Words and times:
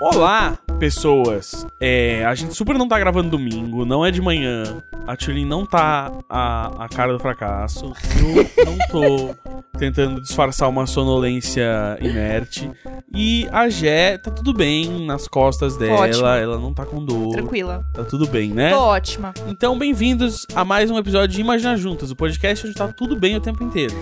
Olá, 0.00 0.58
pessoas. 0.78 1.66
É, 1.80 2.24
a 2.24 2.34
gente 2.34 2.54
super 2.54 2.78
não 2.78 2.86
tá 2.86 2.98
gravando 2.98 3.30
domingo, 3.30 3.84
não 3.84 4.06
é 4.06 4.10
de 4.10 4.20
manhã. 4.20 4.82
A 5.08 5.16
Tulin 5.16 5.46
não 5.46 5.64
tá 5.64 6.12
a, 6.28 6.84
a 6.84 6.86
cara 6.86 7.14
do 7.14 7.18
fracasso. 7.18 7.94
Eu 8.20 8.66
não 8.66 8.78
tô 8.90 9.34
tentando 9.78 10.20
disfarçar 10.20 10.68
uma 10.68 10.86
sonolência 10.86 11.96
inerte. 11.98 12.70
E 13.14 13.48
a 13.50 13.70
Jé 13.70 14.18
tá 14.18 14.30
tudo 14.30 14.52
bem 14.52 15.06
nas 15.06 15.26
costas 15.26 15.78
dela, 15.78 16.00
Ótimo. 16.00 16.26
ela 16.26 16.58
não 16.58 16.74
tá 16.74 16.84
com 16.84 17.02
dor. 17.02 17.32
Tranquila. 17.32 17.86
Tá 17.94 18.04
tudo 18.04 18.26
bem, 18.26 18.50
né? 18.50 18.68
Tô 18.68 18.80
ótima. 18.80 19.32
Então, 19.46 19.78
bem-vindos 19.78 20.46
a 20.54 20.62
mais 20.62 20.90
um 20.90 20.98
episódio 20.98 21.34
de 21.34 21.40
Imaginar 21.40 21.76
Juntas, 21.76 22.10
o 22.10 22.16
podcast 22.16 22.66
onde 22.66 22.76
tá 22.76 22.88
tudo 22.88 23.16
bem 23.16 23.34
o 23.34 23.40
tempo 23.40 23.64
inteiro. 23.64 23.96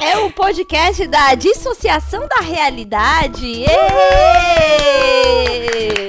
É 0.00 0.16
o 0.18 0.30
podcast 0.30 1.06
da 1.06 1.34
dissociação 1.34 2.26
da 2.26 2.40
realidade. 2.40 3.64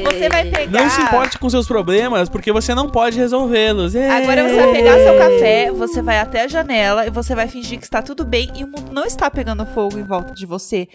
Você 0.05 0.29
vai 0.29 0.45
pegar. 0.49 0.81
Não 0.81 0.89
se 0.89 1.01
importe 1.01 1.37
com 1.37 1.49
seus 1.49 1.67
problemas, 1.67 2.29
porque 2.29 2.51
você 2.51 2.73
não 2.73 2.89
pode 2.89 3.17
resolvê-los. 3.17 3.95
Agora 3.95 4.47
você 4.47 4.55
vai 4.55 4.71
pegar 4.71 4.97
seu 4.97 5.17
café, 5.17 5.71
você 5.71 6.01
vai 6.01 6.19
até 6.19 6.43
a 6.43 6.47
janela 6.47 7.05
e 7.05 7.09
você 7.09 7.35
vai 7.35 7.47
fingir 7.47 7.79
que 7.79 7.83
está 7.83 8.01
tudo 8.01 8.23
bem 8.23 8.51
e 8.55 8.63
o 8.63 8.67
mundo 8.67 8.91
não 8.91 9.03
está 9.03 9.29
pegando 9.29 9.65
fogo 9.65 9.97
em 9.97 10.03
volta 10.03 10.33
de 10.33 10.45
você. 10.45 10.87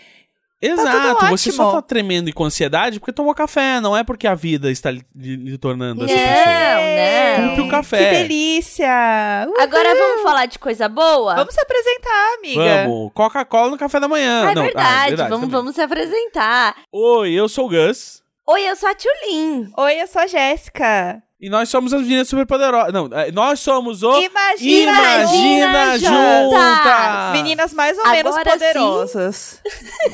Exato, 0.61 1.19
tudo 1.19 1.31
você 1.31 1.53
só 1.53 1.73
tá 1.73 1.83
tremendo 1.83 2.31
e 2.31 2.33
com 2.33 2.43
ansiedade 2.45 2.99
porque 2.99 3.13
tomou 3.13 3.35
café, 3.35 3.79
não 3.81 3.95
é 3.97 4.03
porque 4.03 4.27
a 4.27 4.35
vida 4.35 4.71
está 4.71 4.91
lhe, 4.91 5.03
lhe- 5.15 5.59
tornando 5.59 6.05
essa 6.05 6.15
Não, 6.15 6.23
pessoa. 6.23 7.39
não. 7.41 7.49
Culpe 7.49 7.61
o 7.61 7.69
café. 7.71 7.99
Que 7.99 8.23
delícia! 8.23 9.47
Uhul. 9.49 9.61
Agora 9.61 9.95
vamos 9.95 10.23
falar 10.23 10.47
de 10.47 10.59
coisa 10.59 10.89
boa? 10.89 11.35
Vamos 11.35 11.53
se 11.53 11.61
apresentar, 11.61 12.35
amiga. 12.39 12.85
Vamos, 12.87 13.13
Coca-Cola 13.13 13.71
no 13.71 13.77
café 13.79 14.01
da 14.01 14.09
manhã. 14.09 14.47
Ah, 14.47 14.51
é 14.51 14.55
não, 14.55 14.63
verdade, 14.63 15.17
vamos, 15.17 15.31
também. 15.31 15.49
vamos 15.51 15.75
se 15.75 15.81
apresentar. 15.83 16.75
Oi, 16.91 17.33
eu 17.33 17.49
sou 17.49 17.67
o 17.67 17.69
Gus. 17.69 18.23
Oi, 18.49 18.63
eu 18.63 18.77
sou 18.77 18.89
a 18.89 18.95
Tulin. 18.95 19.71
Oi, 19.77 20.01
eu 20.01 20.07
sou 20.07 20.23
a 20.23 20.27
Jéssica. 20.27 21.23
E 21.39 21.51
nós 21.51 21.69
somos 21.69 21.93
as 21.93 22.01
meninas 22.01 22.29
superpoderosas. 22.29 22.93
Não, 22.95 23.11
é, 23.13 23.31
nós 23.31 23.61
somos 23.61 24.03
o 24.03 24.19
Imagina, 24.21 24.93
Imagina 24.93 25.99
Juntas. 25.99 26.01
Juntas! 26.01 27.33
Meninas 27.33 27.75
mais 27.75 27.99
ou 27.99 28.07
Agora 28.07 28.17
menos 28.17 28.39
poderosas. 28.43 29.63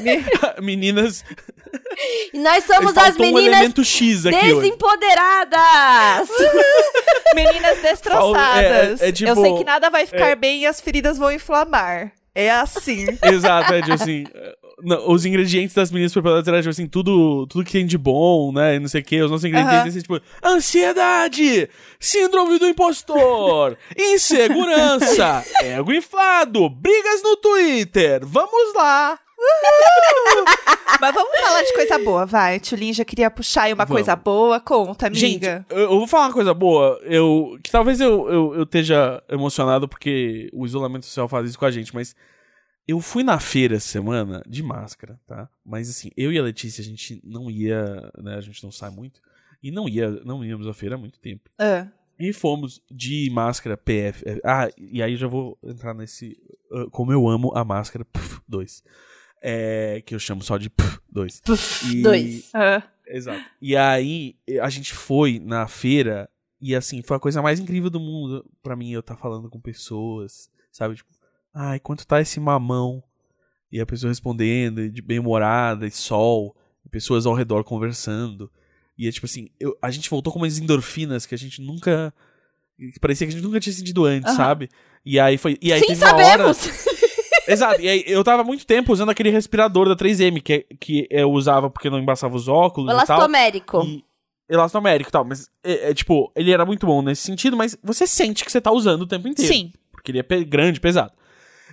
Meninas. 0.61 1.25
E 2.35 2.39
nós 2.39 2.65
somos 2.65 2.97
as 2.97 3.17
um 3.17 3.21
meninas 3.21 3.47
elemento 3.47 3.85
X 3.85 4.27
aqui 4.27 4.37
desempoderadas. 4.37 6.29
Meninas 7.35 7.79
destroçadas. 7.81 9.01
É- 9.01 9.09
é 9.09 9.13
tipo- 9.13 9.31
Eu 9.31 9.37
sei 9.37 9.57
que 9.57 9.65
nada 9.65 9.89
vai 9.91 10.07
ficar 10.07 10.31
é- 10.31 10.37
bem 10.37 10.63
e 10.63 10.67
as 10.67 10.81
feridas 10.81 11.19
vão 11.19 11.31
inflamar. 11.31 12.11
É 12.35 12.51
assim. 12.51 13.07
Exato, 13.23 13.75
é 13.75 13.81
tipo 13.83 13.95
assim. 13.95 14.25
Os 15.07 15.25
ingredientes 15.25 15.75
das 15.75 15.91
meninas 15.91 16.13
superpoderosas 16.13 16.49
eram 16.49 16.61
tipo 16.61 16.71
assim, 16.71 16.87
tudo, 16.87 17.47
tudo 17.47 17.65
que 17.65 17.73
tem 17.73 17.87
de 17.87 17.97
bom, 17.97 18.53
né? 18.53 18.77
e 18.77 18.79
Não 18.81 18.89
sei 18.89 19.01
o 19.01 19.05
que. 19.05 19.23
Os 19.23 19.31
nossos 19.31 19.45
ingredientes 19.45 19.89
assim, 19.89 20.01
tipo, 20.01 20.21
ansiedade, 20.45 21.69
síndrome 22.01 22.59
do 22.59 22.67
impostor, 22.67 23.77
insegurança, 23.97 25.45
ego 25.63 25.93
inflado, 25.93 26.69
brigas 26.69 27.23
no 27.23 27.37
Twitter. 27.37 28.27
Vamos 28.27 28.75
lá! 28.75 29.19
Mas 31.01 31.15
vamos 31.15 31.41
falar 31.41 31.63
de 31.63 31.73
coisa 31.73 31.99
boa, 31.99 32.27
vai. 32.27 32.61
Tulin 32.61 32.93
já 32.93 33.05
queria 33.05 33.31
puxar 33.31 33.63
aí 33.63 33.73
uma 33.73 33.85
Vamos. 33.85 34.01
coisa 34.03 34.15
boa. 34.15 34.61
Conta, 34.61 35.13
Gente, 35.13 35.47
amiga. 35.47 35.67
eu, 35.69 35.79
eu 35.81 35.99
vou 35.99 36.07
falar 36.07 36.27
uma 36.27 36.33
coisa 36.33 36.55
boa. 36.55 37.01
Eu, 37.03 37.59
que 37.63 37.71
talvez 37.71 38.01
eu, 38.01 38.29
eu, 38.31 38.55
eu 38.55 38.63
esteja 38.63 39.21
emocionado 39.29 39.89
porque 39.89 40.49
o 40.53 40.65
isolamento 40.65 41.07
social 41.07 41.29
faz 41.29 41.49
isso 41.49 41.59
com 41.59 41.65
a 41.65 41.71
gente, 41.71 41.93
mas 41.95 42.15
eu 42.87 43.01
fui 43.01 43.23
na 43.23 43.39
feira 43.39 43.77
essa 43.77 43.89
semana 43.89 44.43
de 44.47 44.63
máscara, 44.63 45.21
tá? 45.27 45.49
Mas 45.65 45.89
assim, 45.89 46.11
eu 46.17 46.33
e 46.33 46.39
a 46.39 46.43
Letícia, 46.43 46.83
a 46.83 46.85
gente 46.85 47.21
não 47.25 47.51
ia, 47.51 48.11
né? 48.19 48.35
A 48.37 48.41
gente 48.41 48.63
não 48.63 48.71
sai 48.73 48.91
muito. 48.91 49.21
E 49.63 49.71
não 49.71 49.89
ia, 49.89 50.11
não 50.25 50.45
íamos 50.45 50.67
à 50.67 50.75
feira 50.75 50.97
há 50.97 50.99
muito 50.99 51.21
tempo. 51.21 51.49
Ah, 51.59 51.87
E 52.19 52.33
fomos 52.33 52.83
de 52.91 53.31
máscara 53.33 53.77
PF. 53.77 54.25
é, 54.29 54.41
Ah, 54.45 54.69
e 54.77 55.01
aí 55.03 55.17
já 55.17 55.27
vou 55.29 55.57
entrar 55.63 55.95
nesse. 55.95 56.37
ah, 56.73 56.87
como 56.91 57.13
eu 57.13 57.29
amo 57.29 57.53
a 57.55 57.65
máscara 57.65 58.05
2. 58.49 58.83
É, 59.41 60.01
que 60.05 60.15
eu 60.15 60.19
chamo 60.19 60.43
só 60.43 60.57
de 60.57 60.71
2. 61.11 61.43
E- 61.93 62.03
Dois. 62.03 62.51
ah. 62.55 62.83
Exato. 63.07 63.45
E 63.61 63.77
aí, 63.77 64.37
a 64.61 64.69
gente 64.71 64.95
foi 64.95 65.39
na 65.41 65.67
feira 65.69 66.29
e, 66.61 66.75
assim, 66.75 67.03
foi 67.03 67.17
a 67.17 67.21
coisa 67.21 67.43
mais 67.43 67.59
incrível 67.61 67.91
do 67.91 67.99
mundo 68.01 68.45
pra 68.63 68.75
mim 68.77 68.91
eu 68.93 69.01
estar 69.01 69.17
falando 69.17 69.51
com 69.51 69.61
pessoas, 69.61 70.49
sabe? 70.71 70.95
Tipo, 70.95 71.11
ai, 71.55 71.79
quanto 71.81 72.07
tá 72.07 72.21
esse 72.21 72.39
mamão? 72.41 73.03
E 73.71 73.81
a 73.81 73.87
pessoa 73.87 74.11
respondendo, 74.11 74.89
de 74.91 75.01
bem-humorada, 75.01 75.87
e 75.87 75.91
sol, 75.91 76.55
e 76.85 76.89
pessoas 76.89 77.25
ao 77.27 77.35
redor 77.35 77.65
conversando. 77.65 78.51
E 78.99 79.09
é 79.09 79.13
tipo 79.13 79.27
assim, 79.27 79.49
eu- 79.59 79.77
a 79.81 79.91
gente 79.91 80.11
voltou 80.11 80.33
com 80.33 80.39
umas 80.39 80.59
endorfinas 80.59 81.25
que 81.27 81.35
a 81.35 81.39
gente 81.39 81.61
nunca. 81.63 82.13
que 82.79 82.99
parecia 83.01 83.27
que 83.27 83.33
a 83.33 83.37
gente 83.37 83.45
nunca 83.45 83.61
tinha 83.61 83.73
sentido 83.73 84.05
antes, 84.05 84.29
Aham. 84.31 84.37
sabe? 84.37 84.69
E 85.05 85.19
aí 85.21 85.39
foi. 85.39 85.57
E 85.63 85.73
aí 85.73 85.81
Sim, 85.81 85.87
teve 85.89 86.05
uma 86.05 86.15
hora. 86.15 86.53
sabemos. 86.55 86.59
Exato, 87.47 87.81
e 87.81 87.89
aí 87.89 88.05
eu 88.07 88.23
tava 88.23 88.43
muito 88.45 88.65
tempo 88.67 88.93
usando 88.93 89.11
aquele 89.11 89.31
respirador 89.31 89.89
da 89.89 89.97
3M, 89.97 90.41
que, 90.41 90.53
é- 90.53 90.65
que 90.81 91.07
eu 91.11 91.31
usava 91.33 91.69
porque 91.71 91.91
não 91.91 91.99
embaçava 91.99 92.35
os 92.37 92.47
óculos 92.49 92.93
e 92.93 93.07
tal. 93.07 93.17
Elastomérico. 93.19 93.83
E 93.85 94.05
elastomérico 94.49 95.11
e 95.11 95.13
tal, 95.13 95.25
mas 95.25 95.49
é, 95.65 95.91
é, 95.91 95.95
tipo, 95.95 96.31
ele 96.37 96.51
era 96.53 96.65
muito 96.67 96.87
bom 96.87 97.03
nesse 97.03 97.23
sentido, 97.23 97.57
mas 97.57 97.77
você 97.83 98.07
sente 98.07 98.45
que 98.45 98.51
você 98.53 98.61
tá 98.61 98.71
usando 98.71 99.03
o 99.03 99.07
tempo 99.07 99.27
inteiro. 99.29 99.53
Sim. 99.53 99.73
Porque 99.91 100.11
ele 100.11 100.19
é 100.19 100.23
pe- 100.23 100.45
grande, 100.45 100.79
pesado. 100.81 101.13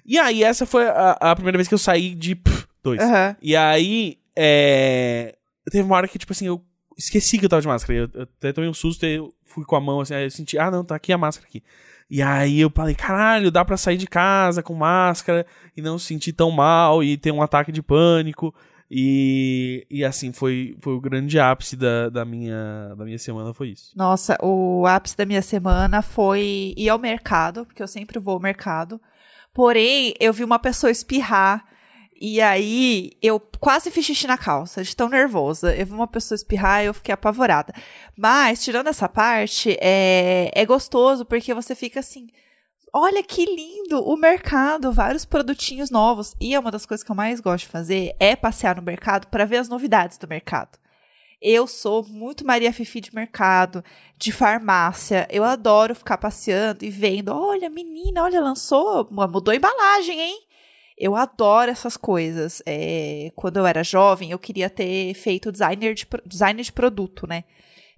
E 0.09 0.17
aí, 0.17 0.43
essa 0.43 0.65
foi 0.65 0.87
a, 0.87 1.11
a 1.21 1.35
primeira 1.35 1.55
vez 1.55 1.67
que 1.67 1.73
eu 1.75 1.77
saí 1.77 2.15
de 2.15 2.35
pff, 2.35 2.65
dois. 2.81 2.99
Aham. 2.99 3.35
E 3.39 3.55
aí, 3.55 4.17
é... 4.35 5.35
Teve 5.71 5.83
uma 5.83 5.95
hora 5.95 6.07
que, 6.07 6.17
tipo 6.17 6.33
assim, 6.33 6.47
eu 6.47 6.59
esqueci 6.97 7.37
que 7.37 7.45
eu 7.45 7.49
tava 7.49 7.61
de 7.61 7.67
máscara. 7.67 7.99
Eu, 7.99 8.09
eu 8.15 8.23
até 8.23 8.51
tomei 8.51 8.67
um 8.67 8.73
susto 8.73 9.05
e 9.05 9.17
eu 9.17 9.31
fui 9.45 9.63
com 9.63 9.75
a 9.75 9.79
mão 9.79 9.99
assim, 10.01 10.15
aí 10.15 10.23
eu 10.23 10.31
senti, 10.31 10.57
ah, 10.57 10.71
não, 10.71 10.83
tá 10.83 10.95
aqui 10.95 11.13
a 11.13 11.17
máscara 11.17 11.47
aqui. 11.47 11.63
E 12.09 12.23
aí 12.23 12.59
eu 12.59 12.71
falei, 12.71 12.95
caralho, 12.95 13.51
dá 13.51 13.63
pra 13.63 13.77
sair 13.77 13.97
de 13.97 14.07
casa 14.07 14.63
com 14.63 14.73
máscara 14.73 15.45
e 15.77 15.81
não 15.81 15.99
se 15.99 16.07
sentir 16.07 16.33
tão 16.33 16.49
mal 16.49 17.03
e 17.03 17.15
ter 17.15 17.31
um 17.31 17.43
ataque 17.43 17.71
de 17.71 17.83
pânico. 17.83 18.51
E, 18.89 19.85
e 19.91 20.03
assim, 20.03 20.33
foi, 20.33 20.75
foi 20.81 20.93
o 20.93 20.99
grande 20.99 21.39
ápice 21.39 21.75
da, 21.75 22.09
da, 22.09 22.25
minha, 22.25 22.95
da 22.97 23.05
minha 23.05 23.19
semana, 23.19 23.53
foi 23.53 23.69
isso. 23.69 23.91
Nossa, 23.95 24.35
o 24.41 24.87
ápice 24.87 25.15
da 25.15 25.25
minha 25.27 25.43
semana 25.43 26.01
foi 26.01 26.73
ir 26.75 26.89
ao 26.89 26.97
mercado, 26.97 27.63
porque 27.63 27.83
eu 27.83 27.87
sempre 27.87 28.17
vou 28.17 28.33
ao 28.33 28.39
mercado. 28.39 28.99
Porém, 29.59 30.13
eu 30.21 30.31
vi 30.31 30.45
uma 30.45 30.57
pessoa 30.57 30.89
espirrar. 30.89 31.65
E 32.15 32.39
aí, 32.39 33.11
eu 33.21 33.41
quase 33.59 33.91
fiz 33.91 34.05
xixi 34.05 34.25
na 34.25 34.37
calça, 34.37 34.81
de 34.81 34.95
tão 34.95 35.09
nervosa. 35.09 35.75
Eu 35.75 35.85
vi 35.85 35.91
uma 35.91 36.07
pessoa 36.07 36.37
espirrar 36.37 36.81
e 36.81 36.85
eu 36.85 36.93
fiquei 36.93 37.13
apavorada. 37.13 37.73
Mas, 38.17 38.63
tirando 38.63 38.87
essa 38.87 39.09
parte, 39.09 39.77
é, 39.81 40.49
é 40.55 40.65
gostoso 40.65 41.25
porque 41.25 41.53
você 41.53 41.75
fica 41.75 41.99
assim. 41.99 42.27
Olha 42.93 43.21
que 43.21 43.43
lindo 43.43 44.01
o 44.01 44.15
mercado, 44.15 44.93
vários 44.93 45.25
produtinhos 45.25 45.91
novos. 45.91 46.33
E 46.39 46.55
é 46.55 46.59
uma 46.59 46.71
das 46.71 46.85
coisas 46.85 47.03
que 47.03 47.11
eu 47.11 47.15
mais 47.15 47.41
gosto 47.41 47.65
de 47.65 47.71
fazer 47.71 48.15
é 48.17 48.37
passear 48.37 48.77
no 48.77 48.81
mercado 48.81 49.27
para 49.27 49.43
ver 49.43 49.57
as 49.57 49.67
novidades 49.67 50.17
do 50.17 50.25
mercado. 50.25 50.79
Eu 51.41 51.67
sou 51.67 52.03
muito 52.03 52.45
Maria 52.45 52.73
Fifi 52.73 52.99
de 52.99 53.15
mercado, 53.15 53.83
de 54.17 54.31
farmácia. 54.31 55.25
Eu 55.31 55.43
adoro 55.43 55.95
ficar 55.95 56.17
passeando 56.17 56.83
e 56.83 56.89
vendo. 56.89 57.29
Olha, 57.29 57.69
menina, 57.69 58.23
olha, 58.23 58.41
lançou, 58.41 59.07
mudou 59.09 59.51
a 59.51 59.55
embalagem, 59.55 60.19
hein? 60.19 60.39
Eu 60.97 61.15
adoro 61.15 61.71
essas 61.71 61.95
coisas. 61.95 62.61
É, 62.65 63.31
quando 63.35 63.55
eu 63.55 63.65
era 63.65 63.83
jovem, 63.85 64.31
eu 64.31 64.39
queria 64.39 64.69
ter 64.69 65.13
feito 65.13 65.51
designer 65.51 65.93
de, 65.93 66.05
designer 66.25 66.63
de 66.63 66.73
produto, 66.73 67.25
né? 67.25 67.45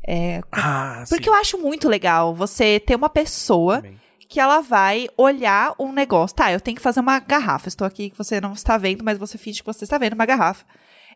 É, 0.07 0.41
Ah, 0.51 1.03
porque 1.09 1.29
eu 1.29 1.33
acho 1.33 1.57
muito 1.57 1.89
legal 1.89 2.33
você 2.33 2.79
ter 2.79 2.95
uma 2.95 3.09
pessoa 3.09 3.81
que 4.29 4.39
ela 4.39 4.61
vai 4.61 5.09
olhar 5.17 5.73
um 5.79 5.91
negócio. 5.91 6.35
Tá, 6.35 6.51
eu 6.51 6.61
tenho 6.61 6.77
que 6.77 6.81
fazer 6.81 6.99
uma 6.99 7.19
garrafa. 7.19 7.67
Estou 7.67 7.85
aqui 7.87 8.11
que 8.11 8.17
você 8.17 8.39
não 8.39 8.53
está 8.53 8.77
vendo, 8.77 9.03
mas 9.03 9.17
você 9.17 9.37
finge 9.37 9.61
que 9.61 9.65
você 9.65 9.83
está 9.83 9.97
vendo 9.97 10.13
uma 10.13 10.25
garrafa. 10.25 10.63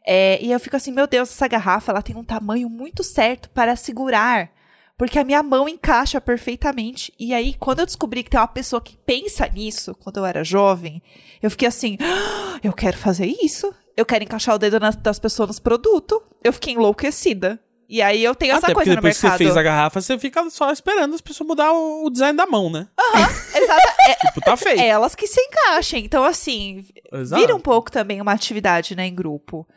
É, 0.08 0.40
e 0.42 0.52
eu 0.52 0.60
fico 0.60 0.76
assim, 0.76 0.92
meu 0.92 1.08
Deus, 1.08 1.30
essa 1.32 1.48
garrafa 1.48 1.92
ela 1.92 2.02
tem 2.02 2.16
um 2.16 2.24
tamanho 2.24 2.70
muito 2.70 3.04
certo 3.04 3.50
para 3.50 3.76
segurar. 3.76 4.50
Porque 4.98 5.20
a 5.20 5.24
minha 5.26 5.44
mão 5.44 5.68
encaixa 5.68 6.22
perfeitamente. 6.22 7.12
E 7.20 7.34
aí, 7.34 7.54
quando 7.60 7.80
eu 7.80 7.86
descobri 7.86 8.24
que 8.24 8.30
tem 8.30 8.40
uma 8.40 8.48
pessoa 8.48 8.82
que 8.82 8.96
pensa 9.06 9.46
nisso, 9.48 9.94
quando 9.96 10.18
eu 10.18 10.26
era 10.26 10.42
jovem, 10.44 11.02
eu 11.42 11.52
fiquei 11.52 11.68
assim, 11.68 11.98
"Ah, 12.00 12.60
eu 12.64 12.72
quero 12.72 12.96
fazer 12.98 13.26
isso. 13.44 13.74
Eu 13.98 14.06
quero 14.06 14.24
encaixar 14.24 14.56
o 14.56 14.58
dedo 14.58 14.80
nas- 14.80 14.96
das 14.96 15.20
pessoas 15.20 15.48
nos 15.50 15.60
produtos. 15.60 16.20
Eu 16.44 16.54
fiquei 16.54 16.74
enlouquecida. 16.76 17.60
E 17.90 18.02
aí 18.02 18.24
eu 18.24 18.34
tenho 18.34 18.52
essa 18.54 18.66
Até 18.68 18.74
porque 18.74 18.86
coisa 18.86 18.92
no 18.92 18.96
depois 18.96 19.16
que 19.16 19.20
você 19.22 19.28
mercado. 19.28 19.38
fez 19.38 19.58
a 19.58 19.62
garrafa, 19.64 20.02
você 20.02 20.18
fica 20.18 20.50
só 20.50 20.72
esperando 20.72 21.14
as 21.14 21.22
pessoas 21.22 21.48
mudar 21.48 21.72
o, 21.74 22.06
o 22.06 22.10
design 22.10 22.36
da 22.38 22.46
mão, 22.48 22.70
né? 22.70 22.88
Exato. 23.54 23.88
É, 24.08 24.16
Tipo, 24.28 24.42
tá 24.42 24.56
feio. 24.58 24.80
elas 24.80 25.14
que 25.14 25.28
se 25.28 25.40
encaixem. 25.42 26.04
Então, 26.06 26.24
assim, 26.24 26.86
Exato. 27.12 27.42
vira 27.42 27.56
um 27.56 27.60
pouco 27.60 27.92
também 27.92 28.22
uma 28.22 28.32
atividade, 28.32 28.96
né, 28.96 29.06
em 29.06 29.14
grupo. 29.14 29.68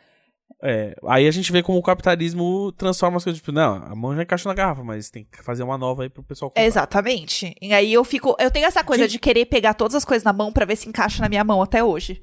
É, 0.61 0.93
aí 1.07 1.25
a 1.27 1.31
gente 1.31 1.51
vê 1.51 1.63
como 1.63 1.77
o 1.77 1.81
capitalismo 1.83 2.71
transforma 2.73 3.17
as 3.17 3.23
coisas. 3.23 3.39
Tipo, 3.39 3.51
não, 3.51 3.75
a 3.75 3.95
mão 3.95 4.15
já 4.15 4.23
encaixou 4.23 4.49
na 4.49 4.55
garrafa, 4.55 4.83
mas 4.83 5.09
tem 5.09 5.25
que 5.31 5.41
fazer 5.41 5.63
uma 5.63 5.77
nova 5.77 6.03
aí 6.03 6.09
pro 6.09 6.21
pessoal 6.23 6.49
comprar. 6.49 6.63
Exatamente. 6.63 7.55
E 7.61 7.73
aí 7.73 7.93
eu 7.93 8.03
fico. 8.03 8.35
Eu 8.39 8.51
tenho 8.51 8.65
essa 8.65 8.83
coisa 8.83 9.03
Gente. 9.03 9.11
de 9.13 9.19
querer 9.19 9.45
pegar 9.45 9.73
todas 9.73 9.95
as 9.95 10.03
coisas 10.03 10.23
na 10.23 10.33
mão 10.33 10.51
pra 10.51 10.65
ver 10.65 10.75
se 10.75 10.89
encaixa 10.89 11.21
na 11.21 11.29
minha 11.29 11.43
mão 11.43 11.61
até 11.61 11.81
hoje. 11.83 12.21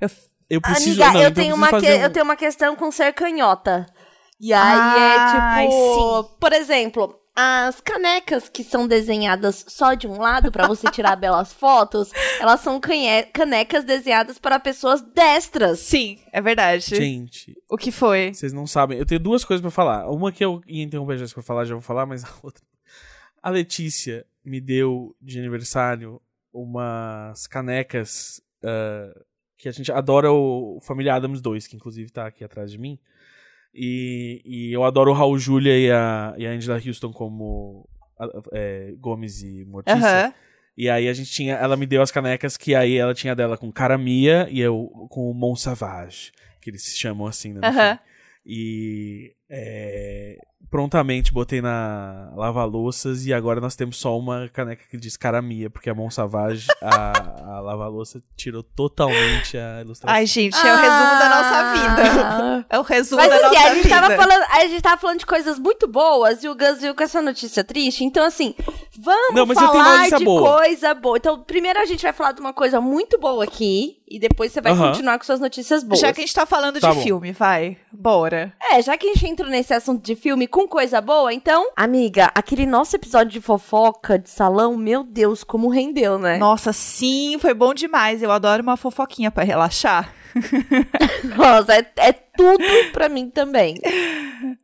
Eu, 0.00 0.08
Eu 0.48 0.60
preciso. 0.60 1.02
Amiga, 1.02 1.12
não, 1.18 1.22
eu, 1.22 1.28
então 1.30 1.42
tenho 1.42 1.54
preciso 1.56 1.56
uma 1.56 1.66
que- 1.66 1.86
fazer 1.86 1.98
um- 1.98 2.02
eu 2.02 2.10
tenho 2.10 2.24
uma 2.24 2.36
questão 2.36 2.76
com 2.76 2.90
ser 2.90 3.12
canhota. 3.12 3.86
E 4.40 4.52
aí 4.52 4.60
Ai, 4.62 5.64
é 5.66 5.68
tipo, 5.68 6.22
sim. 6.22 6.28
por 6.40 6.52
exemplo, 6.52 7.14
as 7.36 7.80
canecas 7.80 8.48
que 8.48 8.62
são 8.62 8.86
desenhadas 8.86 9.64
só 9.68 9.94
de 9.94 10.06
um 10.06 10.18
lado 10.20 10.52
pra 10.52 10.68
você 10.68 10.90
tirar 10.90 11.16
belas 11.16 11.52
fotos, 11.54 12.10
elas 12.40 12.60
são 12.60 12.80
canecas 13.32 13.84
desenhadas 13.84 14.38
para 14.38 14.58
pessoas 14.60 15.02
destras. 15.02 15.80
sim, 15.80 16.20
é 16.32 16.40
verdade. 16.40 16.94
Gente, 16.94 17.56
O 17.68 17.76
que 17.76 17.90
foi? 17.90 18.32
vocês 18.32 18.52
não 18.52 18.66
sabem. 18.66 18.98
Eu 18.98 19.06
tenho 19.06 19.20
duas 19.20 19.44
coisas 19.44 19.60
pra 19.60 19.70
falar. 19.70 20.08
Uma 20.10 20.30
que 20.30 20.44
eu 20.44 20.62
ia 20.66 20.84
interromper 20.84 21.18
já 21.18 21.26
pra 21.34 21.42
falar, 21.42 21.64
já 21.64 21.74
vou 21.74 21.82
falar, 21.82 22.06
mas 22.06 22.24
a 22.24 22.28
outra. 22.42 22.62
A 23.42 23.50
Letícia 23.50 24.24
me 24.44 24.60
deu 24.60 25.14
de 25.20 25.38
aniversário 25.38 26.20
umas 26.52 27.46
canecas 27.46 28.40
ah, 28.62 29.12
que 29.58 29.68
a 29.68 29.72
gente 29.72 29.90
adora 29.90 30.30
o 30.32 30.78
Família 30.82 31.14
Adams 31.14 31.40
2, 31.40 31.66
que 31.66 31.76
inclusive 31.76 32.10
tá 32.10 32.26
aqui 32.26 32.44
atrás 32.44 32.70
de 32.70 32.78
mim. 32.78 32.98
E, 33.74 34.40
e 34.44 34.72
eu 34.72 34.84
adoro 34.84 35.10
o 35.10 35.14
Raul 35.14 35.38
Julia 35.38 35.76
e 35.76 35.90
a, 35.90 36.34
e 36.38 36.46
a 36.46 36.50
Angela 36.50 36.80
Houston 36.84 37.12
como 37.12 37.88
é, 38.52 38.94
Gomes 38.98 39.42
e 39.42 39.64
Mortícia. 39.64 39.98
Aham. 39.98 40.34
E 40.76 40.88
aí 40.88 41.08
a 41.08 41.12
gente 41.12 41.30
tinha. 41.30 41.54
Ela 41.54 41.76
me 41.76 41.86
deu 41.86 42.02
as 42.02 42.10
canecas 42.10 42.56
que 42.56 42.74
aí 42.74 42.96
ela 42.96 43.14
tinha 43.14 43.34
dela 43.34 43.56
com 43.56 43.72
Caramia 43.72 44.48
e 44.50 44.60
eu 44.60 44.90
com 45.08 45.30
o 45.30 45.34
Mont 45.34 45.60
Savage, 45.60 46.32
que 46.60 46.70
eles 46.70 46.82
se 46.82 46.96
chamam 46.96 47.26
assim, 47.26 47.52
né? 47.52 47.60
filme. 47.62 48.00
E 48.46 49.34
é, 49.48 50.38
prontamente 50.70 51.32
botei 51.32 51.60
na 51.60 52.30
lava-louças 52.36 53.26
e 53.26 53.32
agora 53.32 53.60
nós 53.60 53.76
temos 53.76 53.96
só 53.96 54.18
uma 54.18 54.48
caneca 54.52 54.82
que 54.90 54.96
diz 54.96 55.16
Caramia, 55.16 55.70
porque 55.70 55.88
a 55.90 55.94
Mont 55.94 56.12
Savage, 56.14 56.66
a, 56.82 57.56
a 57.56 57.60
lava-louça, 57.64 58.22
tirou 58.36 58.62
totalmente 58.62 59.56
a 59.56 59.80
ilustração. 59.82 60.16
Ai, 60.16 60.26
gente, 60.26 60.56
é 60.56 60.72
o 60.72 60.76
resumo 60.76 61.18
da 61.18 61.28
nossa 61.28 61.72
vida. 61.74 62.22
Ah. 62.24 62.64
É 62.70 62.78
o 62.78 62.82
resumo 62.82 63.20
Mas 63.20 63.30
da 63.30 63.36
assim, 63.36 63.44
nossa 63.56 63.66
a 63.68 63.74
gente, 63.74 63.82
vida. 63.84 64.00
tava 64.00 64.16
falando, 64.16 64.44
a 64.50 64.66
gente 64.66 64.82
tava 64.82 65.00
falando 65.00 65.18
de 65.18 65.26
coisas 65.26 65.58
muito 65.58 65.86
boas 65.88 66.42
e 66.42 66.48
o 66.48 66.54
Gus 66.54 66.80
veio 66.80 66.94
com 66.94 67.02
essa 67.02 67.20
notícia 67.22 67.62
triste. 67.64 68.04
Então, 68.04 68.24
assim, 68.24 68.54
vamos 68.98 69.34
Não, 69.34 69.46
mas 69.46 69.56
eu 69.58 69.68
tenho 69.68 69.82
uma 69.84 69.94
falar 70.08 70.18
de 70.18 70.24
boa. 70.24 70.56
coisa 70.58 70.94
boa. 70.94 71.16
Então, 71.16 71.40
primeiro 71.42 71.78
a 71.80 71.84
gente 71.86 72.02
vai 72.02 72.12
falar 72.12 72.32
de 72.32 72.40
uma 72.40 72.52
coisa 72.52 72.80
muito 72.80 73.18
boa 73.18 73.44
aqui 73.44 73.98
e 74.08 74.18
depois 74.18 74.52
você 74.52 74.60
vai 74.60 74.76
continuar 74.76 75.18
com 75.18 75.24
suas 75.24 75.40
notícias 75.40 75.82
boas. 75.82 76.00
Já 76.00 76.12
que 76.12 76.20
a 76.20 76.24
gente 76.24 76.34
tá 76.34 76.46
falando 76.46 76.80
Tá 76.80 76.90
de 76.90 76.96
bom. 76.96 77.02
filme, 77.02 77.32
vai. 77.32 77.76
Bora. 77.92 78.52
É, 78.70 78.80
já 78.82 78.96
que 78.96 79.08
a 79.08 79.12
gente 79.14 79.26
entrou 79.26 79.50
nesse 79.50 79.72
assunto 79.74 80.02
de 80.04 80.14
filme 80.14 80.46
com 80.54 80.68
coisa 80.68 81.00
boa, 81.00 81.34
então, 81.34 81.72
amiga, 81.74 82.30
aquele 82.32 82.64
nosso 82.64 82.94
episódio 82.94 83.32
de 83.32 83.40
fofoca 83.40 84.16
de 84.16 84.30
salão, 84.30 84.76
meu 84.76 85.02
Deus, 85.02 85.42
como 85.42 85.68
rendeu, 85.68 86.16
né? 86.16 86.38
Nossa, 86.38 86.72
sim, 86.72 87.36
foi 87.40 87.52
bom 87.52 87.74
demais. 87.74 88.22
Eu 88.22 88.30
adoro 88.30 88.62
uma 88.62 88.76
fofoquinha 88.76 89.32
pra 89.32 89.42
relaxar. 89.42 90.14
Nossa, 91.36 91.74
é, 91.74 91.84
é 91.96 92.12
tudo 92.12 92.64
pra 92.92 93.08
mim 93.08 93.30
também. 93.30 93.80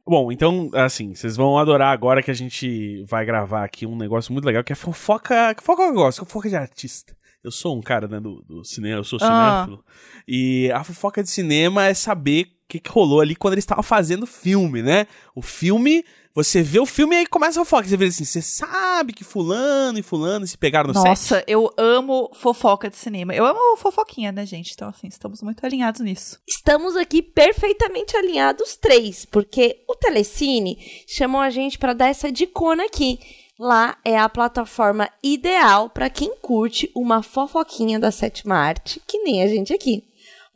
Bom, 0.06 0.31
então, 0.31 0.70
assim, 0.75 1.12
vocês 1.12 1.37
vão 1.37 1.58
adorar 1.58 1.92
agora 1.92 2.22
que 2.22 2.31
a 2.31 2.34
gente 2.34 3.04
vai 3.08 3.25
gravar 3.26 3.64
aqui 3.64 3.84
um 3.84 3.96
negócio 3.96 4.32
muito 4.32 4.44
legal, 4.44 4.62
que 4.62 4.72
é 4.72 4.76
fofoca. 4.76 5.56
Fofoca 5.60 5.82
eu 5.82 5.92
gosto, 5.92 6.25
fofoca 6.25 6.48
de 6.48 6.54
artista. 6.54 7.16
Eu 7.42 7.50
sou 7.50 7.76
um 7.76 7.81
cara, 7.81 8.06
né, 8.06 8.20
do, 8.20 8.44
do 8.46 8.64
cinema, 8.64 9.00
eu 9.00 9.04
sou 9.04 9.19
Ah. 9.20 9.64
cinéfilo. 9.64 9.84
E 10.28 10.70
a 10.70 10.84
fofoca 10.84 11.20
de 11.20 11.31
cinema 11.31 11.87
é 11.87 11.94
saber 11.94 12.46
que, 12.70 12.78
que 12.78 12.90
rolou 12.90 13.20
ali 13.20 13.34
quando 13.34 13.55
eles 13.55 13.64
estavam 13.64 13.82
fazendo 13.82 14.22
o 14.22 14.26
filme, 14.26 14.81
né? 14.81 15.06
O 15.34 15.43
filme, 15.43 16.05
você 16.32 16.62
vê 16.62 16.78
o 16.78 16.87
filme 16.87 17.17
e 17.17 17.19
aí 17.19 17.26
começa 17.26 17.61
a 17.61 17.64
fofoca. 17.64 17.88
Você 17.88 17.96
vê 17.96 18.06
assim, 18.06 18.25
você 18.25 18.40
sabe 18.40 19.12
que 19.12 19.25
fulano 19.25 19.99
e 19.99 20.02
fulano 20.02 20.46
se 20.46 20.56
pegaram 20.56 20.88
no 20.88 20.94
set. 20.94 21.05
Nossa, 21.05 21.44
eu 21.49 21.72
amo 21.76 22.31
fofoca 22.34 22.88
de 22.88 22.96
cinema. 22.96 23.34
Eu 23.34 23.44
amo 23.44 23.76
fofoquinha, 23.76 24.31
né, 24.31 24.46
gente? 24.46 24.72
Então, 24.72 24.88
assim, 24.88 25.08
estamos 25.08 25.43
muito 25.43 25.67
alinhados 25.67 26.00
nisso. 26.00 26.38
Estamos 26.49 26.96
aqui 26.96 27.20
perfeitamente 27.20 28.17
alinhados 28.17 28.76
três, 28.76 29.25
porque 29.25 29.82
o 29.88 29.96
Telecine 29.96 30.78
chamou 31.08 31.40
a 31.40 31.50
gente 31.50 31.76
pra 31.76 31.93
dar 31.93 32.08
essa 32.08 32.31
dicona 32.31 32.84
aqui. 32.84 33.19
Lá 33.58 33.99
é 34.05 34.16
a 34.16 34.28
plataforma 34.28 35.11
ideal 35.23 35.90
pra 35.90 36.08
quem 36.08 36.34
curte 36.40 36.90
uma 36.94 37.23
fofoquinha 37.23 37.99
da 37.99 38.11
sétima 38.11 38.55
arte, 38.55 39.02
que 39.06 39.19
nem 39.19 39.43
a 39.43 39.49
gente 39.49 39.75
aqui. 39.75 40.05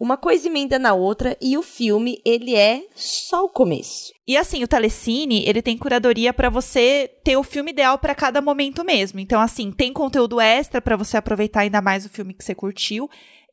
Uma 0.05 0.19
coisa 0.19 0.49
emenda 0.49 0.79
na 0.79 0.93
outra 0.93 1.35
e 1.41 1.57
o 1.57 1.63
filme, 1.63 2.21
ele 2.27 2.55
é 2.55 2.87
só 2.95 3.43
o 3.43 3.49
começo. 3.49 4.13
E 4.29 4.37
assim, 4.37 4.63
o 4.63 4.69
Telecine, 4.69 5.49
ele 5.49 5.63
tem 5.63 5.79
curadoria 5.79 6.31
pra 6.31 6.51
você 6.51 7.11
ter 7.25 7.39
o 7.39 7.43
filme 7.43 7.71
ideal 7.71 7.97
pra 7.97 8.15
cada 8.15 8.43
momento 8.43 8.85
mesmo. 8.85 9.19
Então, 9.19 9.41
assim, 9.41 9.73
tem 9.73 9.95
conteúdo 9.95 10.39
extra 10.39 10.83
pra 10.83 10.95
você 10.95 11.17
aproveitar 11.17 11.61
ainda 11.61 11.81
mais 11.81 12.05
o 12.05 12.11
filme 12.11 12.35
que 12.35 12.45
você 12.45 12.55
curtiu. 12.55 13.09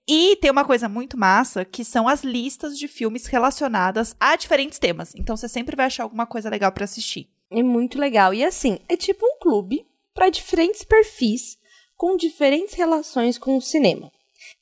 E 0.06 0.36
tem 0.42 0.52
uma 0.52 0.66
coisa 0.66 0.90
muito 0.90 1.18
massa, 1.18 1.64
que 1.64 1.86
são 1.86 2.06
as 2.06 2.22
listas 2.22 2.78
de 2.78 2.90
filmes 2.90 3.28
relacionadas 3.28 4.14
a 4.20 4.36
diferentes 4.36 4.78
temas. 4.78 5.14
Então, 5.16 5.38
você 5.38 5.48
sempre 5.48 5.78
vai 5.78 5.86
achar 5.86 6.04
alguma 6.04 6.26
coisa 6.26 6.50
legal 6.50 6.74
pra 6.74 6.84
assistir. 6.84 7.30
É 7.50 7.64
muito 7.64 7.98
legal. 7.98 8.34
E 8.34 8.44
assim, 8.44 8.78
é 8.90 8.98
tipo 8.98 9.26
um 9.26 9.40
clube 9.40 9.86
para 10.14 10.28
diferentes 10.28 10.84
perfis 10.84 11.58
com 11.96 12.18
diferentes 12.18 12.74
relações 12.74 13.38
com 13.38 13.56
o 13.56 13.62
cinema. 13.62 14.12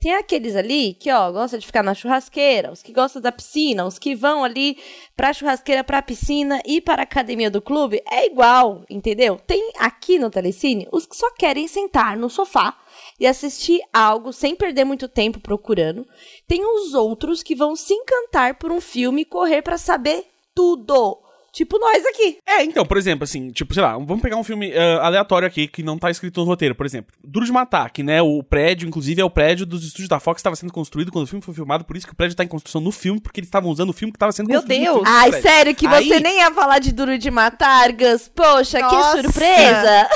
Tem 0.01 0.13
aqueles 0.13 0.55
ali 0.55 0.93
que, 0.93 1.11
ó, 1.11 1.29
gostam 1.29 1.59
de 1.59 1.65
ficar 1.65 1.83
na 1.83 1.93
churrasqueira, 1.93 2.71
os 2.71 2.81
que 2.81 2.93
gostam 2.93 3.21
da 3.21 3.33
piscina, 3.33 3.85
os 3.85 3.99
que 3.99 4.15
vão 4.15 4.45
ali 4.45 4.77
pra 5.13 5.33
churrasqueira, 5.33 5.83
pra 5.83 6.01
piscina 6.01 6.61
e 6.65 6.79
para 6.79 7.01
a 7.01 7.03
academia 7.03 7.51
do 7.51 7.61
clube. 7.61 8.01
É 8.09 8.25
igual, 8.25 8.85
entendeu? 8.89 9.37
Tem 9.45 9.73
aqui 9.77 10.17
no 10.17 10.29
Telecine 10.29 10.87
os 10.89 11.05
que 11.05 11.17
só 11.17 11.29
querem 11.31 11.67
sentar 11.67 12.15
no 12.15 12.29
sofá 12.29 12.77
e 13.19 13.27
assistir 13.27 13.81
algo 13.91 14.31
sem 14.31 14.55
perder 14.55 14.85
muito 14.85 15.09
tempo 15.09 15.41
procurando. 15.41 16.07
Tem 16.47 16.63
os 16.63 16.93
outros 16.93 17.43
que 17.43 17.53
vão 17.53 17.75
se 17.75 17.93
encantar 17.93 18.57
por 18.57 18.71
um 18.71 18.79
filme 18.79 19.23
e 19.23 19.25
correr 19.25 19.61
pra 19.61 19.77
saber 19.77 20.25
tudo. 20.55 21.28
Tipo 21.51 21.77
nós 21.79 22.05
aqui. 22.05 22.37
É, 22.47 22.63
então, 22.63 22.85
por 22.85 22.97
exemplo, 22.97 23.23
assim, 23.23 23.49
tipo, 23.51 23.73
sei 23.73 23.81
lá, 23.83 23.93
vamos 23.93 24.21
pegar 24.21 24.37
um 24.37 24.43
filme 24.43 24.71
ah, 24.75 25.05
aleatório 25.07 25.47
aqui 25.47 25.67
que 25.67 25.81
não 25.83 25.97
tá 25.97 26.09
escrito 26.11 26.39
no 26.41 26.45
roteiro, 26.45 26.75
por 26.75 26.85
exemplo. 26.85 27.13
Duro 27.23 27.45
de 27.45 27.51
Matar, 27.51 27.89
que, 27.91 28.03
né, 28.03 28.21
o 28.21 28.41
prédio, 28.43 28.87
inclusive, 28.87 29.19
é 29.21 29.25
o 29.25 29.29
prédio 29.29 29.65
dos 29.65 29.83
estúdios 29.83 30.09
da 30.09 30.19
Fox 30.19 30.37
que 30.37 30.41
estava 30.41 30.55
sendo 30.55 30.71
construído 30.71 31.11
quando 31.11 31.25
o 31.25 31.27
filme 31.27 31.43
foi 31.43 31.53
filmado, 31.53 31.83
por 31.85 31.97
isso 31.97 32.05
que 32.07 32.13
o 32.13 32.15
prédio 32.15 32.35
tá 32.35 32.43
em 32.43 32.47
construção 32.47 32.81
no 32.81 32.91
filme, 32.91 33.19
porque 33.19 33.39
eles 33.39 33.47
estavam 33.47 33.69
usando 33.71 33.89
o 33.89 33.93
filme 33.93 34.11
que 34.11 34.17
estava 34.17 34.31
sendo 34.31 34.47
Meu 34.47 34.59
construído. 34.61 34.87
no 34.87 34.93
Deus! 35.03 35.07
Ai, 35.07 35.31
sério 35.41 35.75
que 35.75 35.87
você 35.87 36.13
Aí- 36.13 36.19
nem 36.23 36.37
ia 36.39 36.51
falar 36.53 36.79
de 36.79 36.91
Duro 36.93 37.17
de 37.17 37.31
Matar, 37.31 37.91
Gus? 37.93 38.29
Poxa, 38.33 38.79
Nossa. 38.79 39.17
que 39.17 39.23
surpresa! 39.23 40.09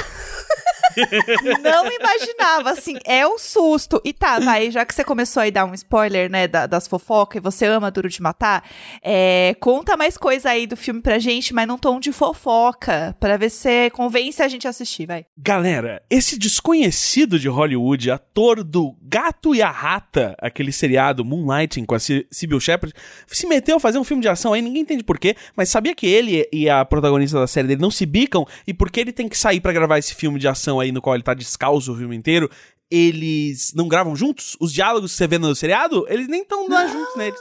Não 1.62 1.86
imaginava, 1.92 2.72
assim, 2.72 2.98
é 3.06 3.26
um 3.28 3.38
susto. 3.38 4.02
E 4.04 4.14
tá, 4.14 4.40
vai, 4.40 4.70
já 4.70 4.86
que 4.86 4.94
você 4.94 5.04
começou 5.04 5.42
aí 5.42 5.52
dar 5.52 5.66
um 5.66 5.74
spoiler, 5.74 6.30
né, 6.30 6.48
da- 6.48 6.68
das 6.68 6.88
fofocas 6.88 7.38
e 7.40 7.44
você 7.44 7.66
ama 7.66 7.90
Duro 7.90 8.10
de 8.10 8.22
Matar, 8.22 8.64
é, 9.02 9.56
conta 9.60 9.98
mais 9.98 10.18
coisa 10.18 10.50
aí 10.52 10.68
do 10.68 10.78
filme 10.78 11.02
pra 11.02 11.20
gente, 11.20 11.54
mas 11.54 11.68
num 11.68 11.78
tom 11.78 12.00
de 12.00 12.12
fofoca, 12.12 13.16
pra 13.20 13.38
ver 13.38 13.50
se 13.50 13.90
convence 13.92 14.42
a 14.42 14.48
gente 14.48 14.68
a 14.68 14.70
assistir, 14.70 15.06
vai. 15.08 15.26
Galera, 15.38 16.02
esse 16.10 16.38
desconhecido 16.38 17.40
de 17.40 17.48
Hollywood, 17.48 18.12
ator 18.12 18.64
do 18.64 18.96
Gato 19.02 19.56
e 19.56 19.62
a 19.62 19.72
Rata, 19.72 20.36
aquele 20.40 20.72
seriado 20.72 21.26
Moonlighting 21.26 21.86
com 21.86 21.96
a 21.96 22.00
Sy- 22.00 22.28
Sybil 22.32 22.60
Shepherd, 22.60 22.94
se 23.28 23.48
meteu 23.48 23.78
a 23.78 23.80
fazer 23.80 23.98
um 23.98 24.04
filme 24.04 24.22
de 24.22 24.30
ação 24.30 24.54
aí, 24.54 24.62
ninguém 24.62 24.82
entende 24.84 25.04
porquê, 25.04 25.36
mas 25.56 25.70
sabia 25.70 25.96
que 25.96 26.06
ele 26.06 26.48
e 26.52 26.70
a 26.70 26.84
protagonista 26.86 27.40
da 27.40 27.48
série 27.48 27.68
dele 27.68 27.82
não 27.82 27.92
se 27.92 28.06
bicam 28.06 28.46
e 28.68 28.74
porque 28.74 29.00
ele 29.00 29.12
tem 29.12 29.28
que 29.28 29.38
sair 29.38 29.60
pra 29.60 29.74
gravar 29.74 29.98
esse 29.98 30.14
filme 30.14 30.33
de 30.40 30.48
ação 30.48 30.80
aí 30.80 30.92
no 30.92 31.02
qual 31.02 31.16
ele 31.16 31.24
tá 31.24 31.34
descalço 31.34 31.92
o 31.92 31.96
filme 31.96 32.16
inteiro, 32.16 32.50
eles 32.90 33.74
não 33.74 33.88
gravam 33.88 34.16
juntos? 34.16 34.56
Os 34.60 34.72
diálogos 34.72 35.12
que 35.12 35.18
você 35.18 35.28
vê 35.28 35.38
no 35.38 35.56
seriado, 35.56 36.06
eles 36.08 36.28
nem 36.28 36.42
estão 36.42 36.68
lá 36.68 36.88
juntos 36.88 37.16
neles. 37.16 37.40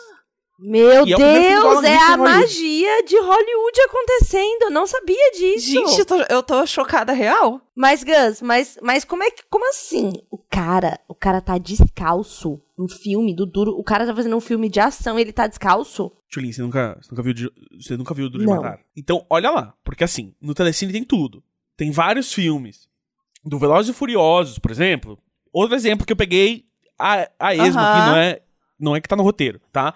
Meu 0.59 1.05
E 1.05 1.13
é 1.13 1.17
o 1.17 1.19
filme 1.19 1.41
Deus, 1.41 1.85
é 1.85 1.97
a 1.97 2.17
magia 2.17 3.03
de 3.03 3.17
Hollywood 3.19 3.81
acontecendo. 3.85 4.63
Eu 4.63 4.71
não 4.71 4.87
sabia 4.87 5.31
disso. 5.33 5.73
Gente, 5.73 5.99
eu 5.99 6.07
tô, 6.07 6.17
eu 6.23 6.43
tô 6.43 6.65
chocada 6.67 7.13
real. 7.13 7.61
Mas, 7.75 8.05
Gus, 8.05 8.41
mas, 8.41 8.79
mas 8.81 9.05
como 9.05 9.25
é 9.25 9.31
que. 9.31 9.43
Como 9.51 9.69
assim? 9.69 10.13
O 10.31 10.39
cara, 10.39 11.01
o 11.09 11.15
cara 11.17 11.41
tá 11.41 11.59
descalço. 11.59 12.61
Um 12.79 12.89
filme 12.89 13.35
do 13.35 13.45
duro. 13.45 13.73
O 13.73 13.83
cara 13.83 14.07
tá 14.07 14.15
fazendo 14.15 14.37
um 14.37 14.41
filme 14.41 14.69
de 14.69 14.79
ação 14.79 15.19
e 15.19 15.23
ele 15.23 15.33
tá 15.33 15.49
descalço? 15.49 16.13
Tchulin, 16.29 16.53
você 16.53 16.63
nunca, 16.63 16.99
você 17.01 17.11
nunca 17.11 17.23
viu, 17.23 17.51
você 17.81 17.97
nunca 17.97 18.15
viu 18.15 18.31
Duro 18.31 18.45
de. 18.45 18.51
Matar? 18.51 18.79
Então, 18.97 19.27
olha 19.29 19.51
lá, 19.51 19.75
porque 19.85 20.05
assim, 20.05 20.33
no 20.41 20.55
Telecine 20.55 20.93
tem 20.93 21.05
tudo. 21.05 21.43
Tem 21.77 21.91
vários 21.91 22.33
filmes. 22.33 22.89
Do 23.45 23.59
Velozes 23.59 23.91
e 23.95 23.99
Furiosos, 23.99 24.59
por 24.59 24.71
exemplo. 24.71 25.19
Outro 25.53 25.75
exemplo 25.75 26.07
que 26.07 26.13
eu 26.13 26.17
peguei 26.17 26.65
a, 26.99 27.29
a 27.39 27.55
esmo 27.55 27.81
Aham. 27.81 27.91
aqui, 27.91 28.07
não 28.07 28.17
é, 28.17 28.41
não 28.79 28.97
é 28.97 29.01
que 29.01 29.09
tá 29.09 29.17
no 29.17 29.23
roteiro, 29.23 29.61
tá? 29.73 29.95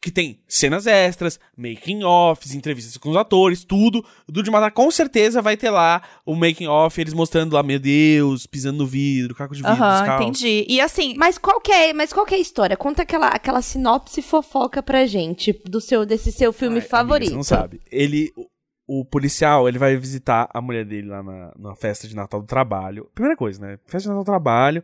que 0.00 0.12
tem 0.12 0.40
cenas 0.46 0.86
extras, 0.86 1.40
making 1.56 2.04
offs, 2.04 2.54
entrevistas 2.54 2.96
com 2.96 3.10
os 3.10 3.16
atores, 3.16 3.64
tudo. 3.64 4.04
O 4.28 4.32
Duro 4.32 4.44
de 4.44 4.50
Matar 4.50 4.70
com 4.70 4.90
certeza 4.90 5.42
vai 5.42 5.56
ter 5.56 5.70
lá 5.70 6.02
o 6.24 6.36
making 6.36 6.68
off, 6.68 7.00
eles 7.00 7.12
mostrando 7.12 7.54
lá, 7.54 7.62
meu 7.62 7.80
Deus, 7.80 8.46
pisando 8.46 8.78
no 8.78 8.86
vidro, 8.86 9.34
caco 9.34 9.54
de 9.54 9.62
vidro, 9.62 9.74
descalço. 9.76 10.22
entendi. 10.22 10.64
E 10.68 10.80
assim, 10.80 11.14
Mas 11.16 11.36
qual 11.36 11.60
que 11.60 11.72
é, 11.72 11.92
mas 11.92 12.12
qual 12.12 12.24
que 12.24 12.34
é 12.34 12.38
a 12.38 12.40
história? 12.40 12.76
Conta 12.76 13.02
aquela, 13.02 13.28
aquela 13.28 13.60
sinopse 13.60 14.22
fofoca 14.22 14.82
pra 14.82 15.04
gente 15.06 15.52
do 15.64 15.80
seu 15.80 16.06
desse 16.06 16.30
seu 16.30 16.52
filme 16.52 16.76
Ai, 16.76 16.80
amiga, 16.80 16.90
favorito. 16.90 17.30
Você 17.30 17.36
não 17.36 17.42
sabe. 17.42 17.80
Ele, 17.90 18.32
o, 18.88 19.04
policial, 19.04 19.68
ele 19.68 19.78
vai 19.78 19.94
visitar 19.96 20.48
a 20.52 20.60
mulher 20.62 20.84
dele 20.84 21.08
lá 21.08 21.22
na, 21.22 21.52
na 21.58 21.74
festa 21.76 22.08
de 22.08 22.16
Natal 22.16 22.40
do 22.40 22.46
trabalho. 22.46 23.08
Primeira 23.14 23.36
coisa, 23.36 23.60
né? 23.64 23.78
Festa 23.86 24.04
de 24.04 24.08
Natal 24.08 24.24
do 24.24 24.26
trabalho. 24.26 24.82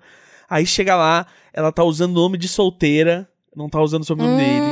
Aí 0.48 0.66
chega 0.66 0.94
lá, 0.94 1.26
ela 1.52 1.72
tá 1.72 1.82
usando 1.82 2.10
o 2.12 2.20
nome 2.20 2.36
de 2.36 2.46
solteira, 2.46 3.26
não 3.56 3.68
tá 3.68 3.80
usando 3.80 4.02
o 4.02 4.04
sobrenome 4.04 4.36
dele. 4.36 4.66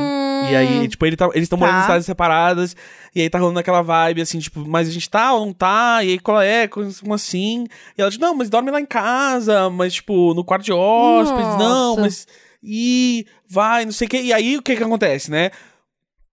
E 0.51 0.55
aí, 0.55 0.87
tipo, 0.87 1.05
ele 1.05 1.15
tá- 1.15 1.29
eles 1.33 1.43
estão 1.43 1.57
Tá. 1.57 1.65
morando 1.65 1.79
em 1.79 1.83
cidades 1.83 2.05
separadas, 2.05 2.75
e 3.15 3.21
aí 3.21 3.29
tá 3.29 3.39
rolando 3.39 3.57
aquela 3.59 3.81
vibe, 3.81 4.21
assim, 4.21 4.39
tipo, 4.39 4.59
mas 4.67 4.87
a 4.87 4.91
gente 4.91 5.09
tá 5.09 5.33
ou 5.33 5.45
não 5.47 5.53
tá? 5.53 6.03
E 6.03 6.11
aí, 6.11 6.19
qual 6.19 6.41
é? 6.41 6.67
Como 6.67 7.13
assim? 7.13 7.65
E 7.97 8.01
ela 8.01 8.09
diz, 8.11 8.19
não, 8.19 8.35
mas 8.35 8.49
dorme 8.49 8.69
lá 8.69 8.79
em 8.79 8.85
casa, 8.85 9.69
mas, 9.69 9.93
tipo, 9.93 10.33
no 10.33 10.43
quarto 10.43 10.65
de 10.65 10.73
hóspedes, 10.73 11.57
não, 11.57 11.89
Nossa. 11.95 12.01
mas... 12.01 12.27
E 12.61 13.25
vai, 13.49 13.83
não 13.83 13.91
sei 13.91 14.05
o 14.07 14.09
que. 14.09 14.21
E 14.21 14.31
aí, 14.31 14.55
o 14.57 14.61
que 14.61 14.75
que 14.75 14.83
acontece, 14.83 15.29
né? 15.29 15.51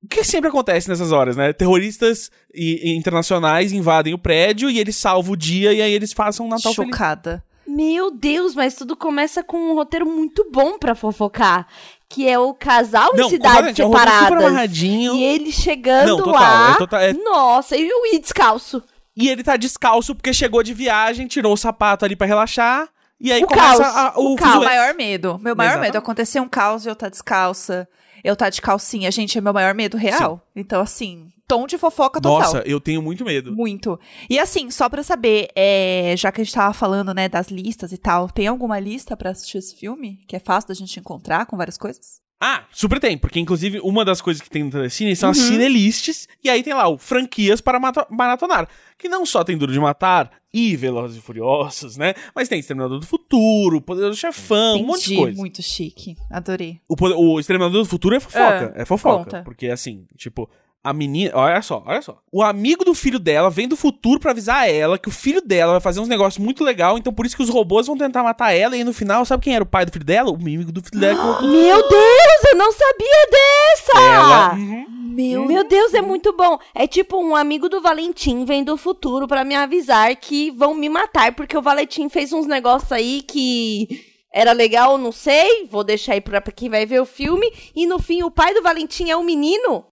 O 0.03 0.09
que 0.09 0.25
sempre 0.25 0.49
acontece 0.49 0.89
nessas 0.89 1.13
horas, 1.13 1.37
né? 1.37 1.53
Terroristas 1.53 2.31
e- 2.55 2.91
e 2.91 2.97
internacionais 2.97 3.71
invadem 3.73 4.15
o 4.15 4.19
prédio 4.19 4.71
e 4.71 4.79
eles 4.79 4.97
salvam 4.97 5.33
o 5.33 5.37
dia 5.37 5.73
e 5.73 5.83
aí 5.83 5.93
eles 5.93 6.15
passam 6.15 6.47
um 6.47 6.49
Natal 6.49 6.73
feliz. 6.75 6.91
chocada. 6.91 7.45
Meu 7.67 8.11
Deus, 8.11 8.55
mas 8.55 8.75
tudo 8.75 8.97
começa 8.97 9.45
com 9.45 9.57
um 9.57 9.75
roteiro 9.75 10.05
muito 10.07 10.49
bom 10.51 10.77
pra 10.79 10.95
fofocar, 10.95 11.67
que 12.09 12.27
é 12.29 12.37
o 12.39 12.53
casal 12.53 13.11
em 13.15 13.29
cidades 13.29 13.39
completamente, 13.79 13.83
é 13.83 13.87
um 13.87 13.93
separadas. 13.93 14.79
e 14.81 15.23
ele 15.23 15.53
chegando 15.53 16.09
Não, 16.09 16.17
total, 16.19 16.33
lá. 16.33 16.71
é 16.73 16.79
total- 16.79 17.01
é- 17.01 17.13
Nossa, 17.13 17.77
e 17.77 17.89
o 17.89 18.07
I 18.15 18.19
descalço. 18.19 18.83
E 19.17 19.29
ele 19.29 19.45
tá 19.45 19.57
descalço 19.57 20.15
porque 20.17 20.33
chegou 20.33 20.63
de 20.63 20.73
viagem, 20.75 21.27
tirou 21.29 21.53
o 21.53 21.57
sapato 21.57 22.05
ali 22.05 22.17
pra 22.17 22.27
relaxar. 22.27 22.89
E 23.21 23.31
aí 23.31 23.45
O 23.45 23.47
começa 23.47 23.83
caos, 23.83 23.97
a, 23.97 24.15
o, 24.19 24.33
o 24.33 24.37
caos. 24.37 24.53
Meu 24.55 24.65
maior 24.65 24.95
medo. 24.95 25.39
Meu 25.41 25.55
maior 25.55 25.69
Exatamente. 25.73 25.89
medo. 25.93 25.99
Acontecer 25.99 26.41
um 26.41 26.49
caos 26.49 26.87
e 26.87 26.89
eu 26.89 26.97
tá 26.97 27.09
descalça. 27.09 27.87
Eu 28.23 28.37
tá 28.37 28.51
de 28.51 28.61
calcinha. 28.61 29.11
Gente, 29.11 29.39
é 29.39 29.41
meu 29.41 29.53
maior 29.53 29.75
medo 29.75 29.97
real. 29.97 30.41
Então, 30.55 30.81
assim, 30.81 31.33
tom 31.47 31.67
de 31.67 31.77
fofoca 31.77 32.21
total. 32.21 32.41
Nossa, 32.41 32.63
eu 32.67 32.81
tenho 32.81 33.03
muito 33.03 33.25
medo. 33.25 33.53
Muito. 33.53 33.99
E 34.29 34.39
assim, 34.39 34.71
só 34.71 34.89
pra 34.89 35.03
saber, 35.03 35.49
é, 35.57 36.15
já 36.17 36.31
que 36.31 36.41
a 36.41 36.45
gente 36.45 36.55
tava 36.55 36.73
falando, 36.73 37.13
né, 37.13 37.29
das 37.29 37.49
listas 37.49 37.91
e 37.93 37.99
tal, 37.99 38.29
tem 38.29 38.47
alguma 38.47 38.79
lista 38.79 39.17
pra 39.17 39.31
assistir 39.31 39.59
esse 39.59 39.75
filme? 39.75 40.21
Que 40.29 40.37
é 40.37 40.39
fácil 40.39 40.69
da 40.69 40.75
gente 40.75 40.99
encontrar 41.01 41.47
com 41.47 41.57
várias 41.57 41.77
coisas? 41.77 42.21
Ah, 42.43 42.65
super 42.73 42.99
tem, 42.99 43.19
porque 43.19 43.39
inclusive 43.39 43.81
uma 43.81 44.03
das 44.03 44.21
coisas 44.23 44.41
que 44.41 44.49
tem 44.49 44.65
no 44.65 44.71
Telecine 44.71 45.11
Uhum. 45.11 45.17
são 45.17 45.31
as 45.31 45.37
cinelists, 45.37 46.27
e 46.43 46.49
aí 46.49 46.63
tem 46.63 46.73
lá 46.73 46.89
o 46.89 46.97
franquias 46.97 47.61
para 47.61 47.79
maratonar, 48.09 48.67
que 48.97 49.09
não 49.11 49.27
só 49.27 49.45
tem 49.45 49.59
Duro 49.59 49.71
de 49.73 49.79
Matar 49.79 50.31
e 50.53 50.75
Velozes 50.75 51.19
e 51.19 51.21
Furiosos, 51.21 51.99
né, 51.99 52.15
mas 52.35 52.49
tem 52.49 52.59
Exterminador 52.59 52.99
do 52.99 53.07
Futuro, 53.07 53.81
Poderoso 53.83 54.19
Chefão, 54.19 54.79
um 54.81 54.87
monte 54.87 55.01
de 55.01 55.13
Entendi, 55.13 55.21
coisa. 55.23 55.37
Muito 55.39 55.63
chique. 55.63 56.17
Adorei. 56.31 56.81
O, 56.89 56.95
o 57.35 57.39
Exterminador 57.39 57.83
do 57.83 57.89
Futuro 57.89 58.17
é 58.17 58.21
fofoca, 58.21 58.73
É, 58.75 58.83
é 58.83 58.85
fofoca, 58.87 59.25
conta. 59.25 59.43
porque 59.45 59.69
assim, 59.69 60.07
tipo... 60.17 60.49
A 60.83 60.95
menina, 60.95 61.33
olha 61.35 61.61
só, 61.61 61.83
olha 61.87 62.01
só. 62.01 62.19
O 62.33 62.43
amigo 62.43 62.85
do 62.85 62.95
filho 62.95 63.19
dela 63.19 63.51
vem 63.51 63.69
do 63.69 63.77
futuro 63.77 64.19
pra 64.19 64.31
avisar 64.31 64.69
ela 64.69 64.99
que 64.99 65.09
o 65.09 65.13
filho 65.13 65.43
dela 65.43 65.73
vai 65.73 65.81
fazer 65.81 66.01
uns 66.01 66.09
negócios 66.09 66.43
muito 66.43 66.65
legal, 66.65 66.97
então 66.97 67.13
por 67.13 67.27
isso 67.27 67.37
que 67.37 67.43
os 67.43 67.51
robôs 67.51 67.87
vão 67.87 67.99
tentar 67.99 68.23
matar 68.23 68.53
ela, 68.53 68.75
e 68.75 68.83
no 68.83 68.95
final, 68.95 69.25
sabe 69.27 69.45
quem 69.45 69.55
era 69.55 69.63
o 69.63 69.67
pai 69.67 69.85
do 69.85 69.93
filho 69.93 70.07
dela? 70.07 70.31
O 70.31 70.35
amigo 70.37 70.73
do 70.73 70.83
filho 70.83 70.99
dela 70.99 71.37
que 71.39 71.47
Meu 71.47 71.89
Deus, 71.89 72.45
eu 72.51 72.57
não 72.57 72.73
sabia 72.73 73.27
dessa! 73.31 74.01
ela. 74.01 74.55
Uhum. 74.55 74.87
Meu, 75.15 75.45
Meu 75.45 75.65
Deus, 75.65 75.93
é 75.93 76.01
muito 76.01 76.33
bom. 76.33 76.59
É 76.75 76.87
tipo 76.87 77.19
um 77.19 77.35
amigo 77.37 77.69
do 77.69 77.83
Valentim 77.83 78.45
vem 78.45 78.65
do 78.65 78.77
futuro 78.77 79.27
pra 79.27 79.45
me 79.45 79.55
avisar 79.55 80.15
que 80.17 80.51
vão 80.53 80.75
me 80.75 80.89
matar, 80.89 81.35
porque 81.35 81.57
o 81.57 81.63
Valentim 81.63 82.09
fez 82.09 82.33
uns 82.33 82.47
negócios 82.47 82.91
aí 82.93 83.23
que 83.23 83.89
era 84.33 84.53
legal, 84.53 84.97
não 84.97 85.13
sei. 85.13 85.67
Vou 85.71 85.83
deixar 85.83 86.13
aí 86.13 86.21
pra 86.21 86.41
pra 86.41 86.53
quem 86.53 86.71
vai 86.71 86.87
ver 86.87 87.01
o 87.01 87.07
filme. 87.07 87.53
E 87.75 87.87
no 87.87 87.99
fim, 87.99 88.23
o 88.23 88.31
pai 88.31 88.55
do 88.55 88.63
Valentim 88.63 89.11
é 89.11 89.17
um 89.17 89.25
menino. 89.25 89.85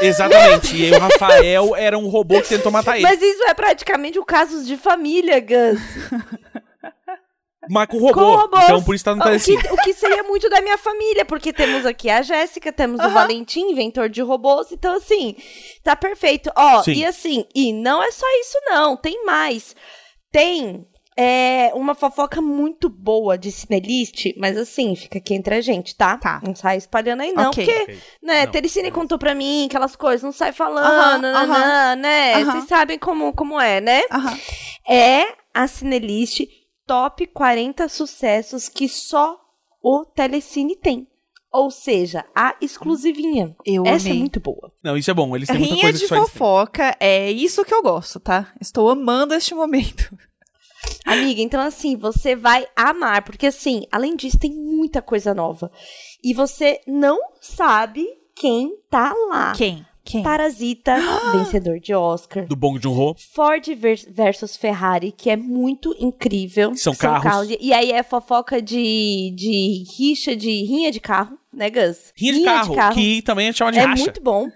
Exatamente. 0.00 0.76
E 0.76 0.86
aí 0.86 0.92
o 0.92 0.98
Rafael 0.98 1.76
era 1.76 1.98
um 1.98 2.08
robô 2.08 2.40
que 2.40 2.48
tentou 2.48 2.70
matar 2.72 2.96
ele. 2.96 3.02
Mas, 3.02 3.20
Mas 3.20 3.30
isso 3.30 3.42
é 3.44 3.54
praticamente 3.54 4.18
um 4.18 4.24
caso 4.24 4.64
de 4.64 4.76
família, 4.76 5.40
Gus. 5.40 5.80
com 7.88 7.98
robô. 7.98 8.12
Com 8.12 8.36
robôs. 8.36 8.64
Então 8.64 8.82
por 8.82 8.94
isso 8.94 9.04
tá 9.04 9.14
no 9.14 9.20
o, 9.20 9.22
que, 9.22 9.28
telecine. 9.28 9.62
o 9.70 9.76
que 9.76 9.92
seria 9.92 10.22
muito 10.22 10.48
da 10.48 10.60
minha 10.60 10.78
família, 10.78 11.24
porque 11.24 11.52
temos 11.52 11.84
aqui 11.86 12.08
a 12.08 12.22
Jéssica, 12.22 12.72
temos 12.72 13.00
o 13.00 13.04
Aham. 13.04 13.14
Valentim, 13.14 13.70
inventor 13.70 14.08
de 14.08 14.22
robôs, 14.22 14.72
então 14.72 14.96
assim, 14.96 15.36
tá 15.82 15.94
perfeito. 15.94 16.50
Ó, 16.56 16.82
Sim. 16.82 16.92
e 16.92 17.04
assim, 17.04 17.44
e 17.54 17.72
não 17.72 18.02
é 18.02 18.10
só 18.10 18.26
isso 18.40 18.58
não, 18.66 18.96
tem 18.96 19.24
mais. 19.24 19.74
Tem 20.32 20.86
é, 21.16 21.70
uma 21.74 21.94
fofoca 21.94 22.40
muito 22.40 22.88
boa 22.88 23.36
de 23.36 23.50
Cinelist, 23.52 24.34
mas 24.38 24.56
assim, 24.56 24.94
fica 24.96 25.18
aqui 25.18 25.34
entre 25.34 25.54
a 25.56 25.60
gente, 25.60 25.94
tá? 25.94 26.16
Tá. 26.16 26.40
Não 26.42 26.54
sai 26.54 26.76
espalhando 26.76 27.22
aí 27.22 27.32
não, 27.32 27.50
Ok. 27.50 27.64
porque, 27.64 27.82
Ok. 27.82 27.98
né, 28.22 28.46
Não, 28.46 28.52
Telecine 28.52 28.84
beleza. 28.84 29.00
contou 29.00 29.18
pra 29.18 29.34
mim 29.34 29.66
aquelas 29.66 29.96
coisas, 29.96 30.22
não 30.22 30.32
sai 30.32 30.52
falando, 30.52 30.86
Aham, 30.86 31.18
nananã, 31.18 31.92
aham. 31.92 31.96
né? 31.96 32.34
Aham. 32.34 32.52
Vocês 32.52 32.64
sabem 32.64 32.98
como, 32.98 33.32
como 33.34 33.60
é, 33.60 33.80
né? 33.80 34.02
É 34.88 35.24
a 35.54 35.66
Cinelist 35.66 36.46
Top 36.86 37.24
40 37.28 37.88
sucessos 37.88 38.68
que 38.68 38.88
só 38.88 39.38
o 39.82 40.04
Telecine 40.04 40.74
tem. 40.76 41.06
Ou 41.52 41.70
seja, 41.70 42.24
a 42.34 42.54
exclusivinha. 42.60 43.56
Eu 43.66 43.84
Essa 43.84 44.08
é 44.08 44.10
amei. 44.10 44.18
muito 44.20 44.38
boa. 44.40 44.72
Não, 44.82 44.96
isso 44.96 45.10
é 45.10 45.14
bom. 45.14 45.34
Eles 45.34 45.48
têm 45.48 45.58
muita 45.58 45.74
Rinha 45.74 45.84
coisa 45.86 45.98
de 45.98 46.04
que 46.04 46.08
só 46.08 46.14
eles 46.16 46.28
têm. 46.30 46.38
fofoca 46.38 46.96
é 47.00 47.30
isso 47.30 47.64
que 47.64 47.74
eu 47.74 47.82
gosto, 47.82 48.20
tá? 48.20 48.52
Estou 48.60 48.88
amando 48.88 49.34
este 49.34 49.52
momento. 49.54 50.16
Amiga, 51.12 51.40
então 51.42 51.60
assim, 51.60 51.96
você 51.96 52.34
vai 52.36 52.66
amar, 52.76 53.22
porque 53.22 53.46
assim, 53.46 53.84
além 53.90 54.16
disso, 54.16 54.38
tem 54.38 54.52
muita 54.52 55.00
coisa 55.02 55.34
nova. 55.34 55.70
E 56.22 56.32
você 56.34 56.80
não 56.86 57.18
sabe 57.40 58.06
quem 58.34 58.76
tá 58.90 59.12
lá. 59.28 59.52
Quem? 59.56 59.84
Quem? 60.02 60.22
Parasita, 60.22 60.96
vencedor 61.36 61.78
de 61.78 61.94
Oscar. 61.94 62.46
Do 62.46 62.56
Bong 62.56 62.80
Joon-ho. 62.82 63.14
Ford 63.34 63.64
vers- 63.76 64.06
versus 64.10 64.56
Ferrari, 64.56 65.12
que 65.12 65.28
é 65.30 65.36
muito 65.36 65.94
incrível. 66.00 66.74
São 66.74 66.94
carros. 66.94 67.48
E 67.60 67.72
aí 67.72 67.92
é 67.92 68.02
fofoca 68.02 68.60
de, 68.62 69.32
de 69.36 69.84
rixa, 69.96 70.34
de 70.34 70.50
rinha 70.64 70.90
de 70.90 71.00
carro, 71.00 71.38
né, 71.52 71.68
Gus? 71.70 72.12
Rinha 72.16 72.32
de 72.62 72.74
carro, 72.74 72.94
que 72.94 73.20
também 73.22 73.48
é 73.48 73.52
chamado 73.52 73.74
de 73.74 73.80
é 73.80 73.84
racha. 73.84 74.02
muito 74.02 74.22
bom. 74.22 74.48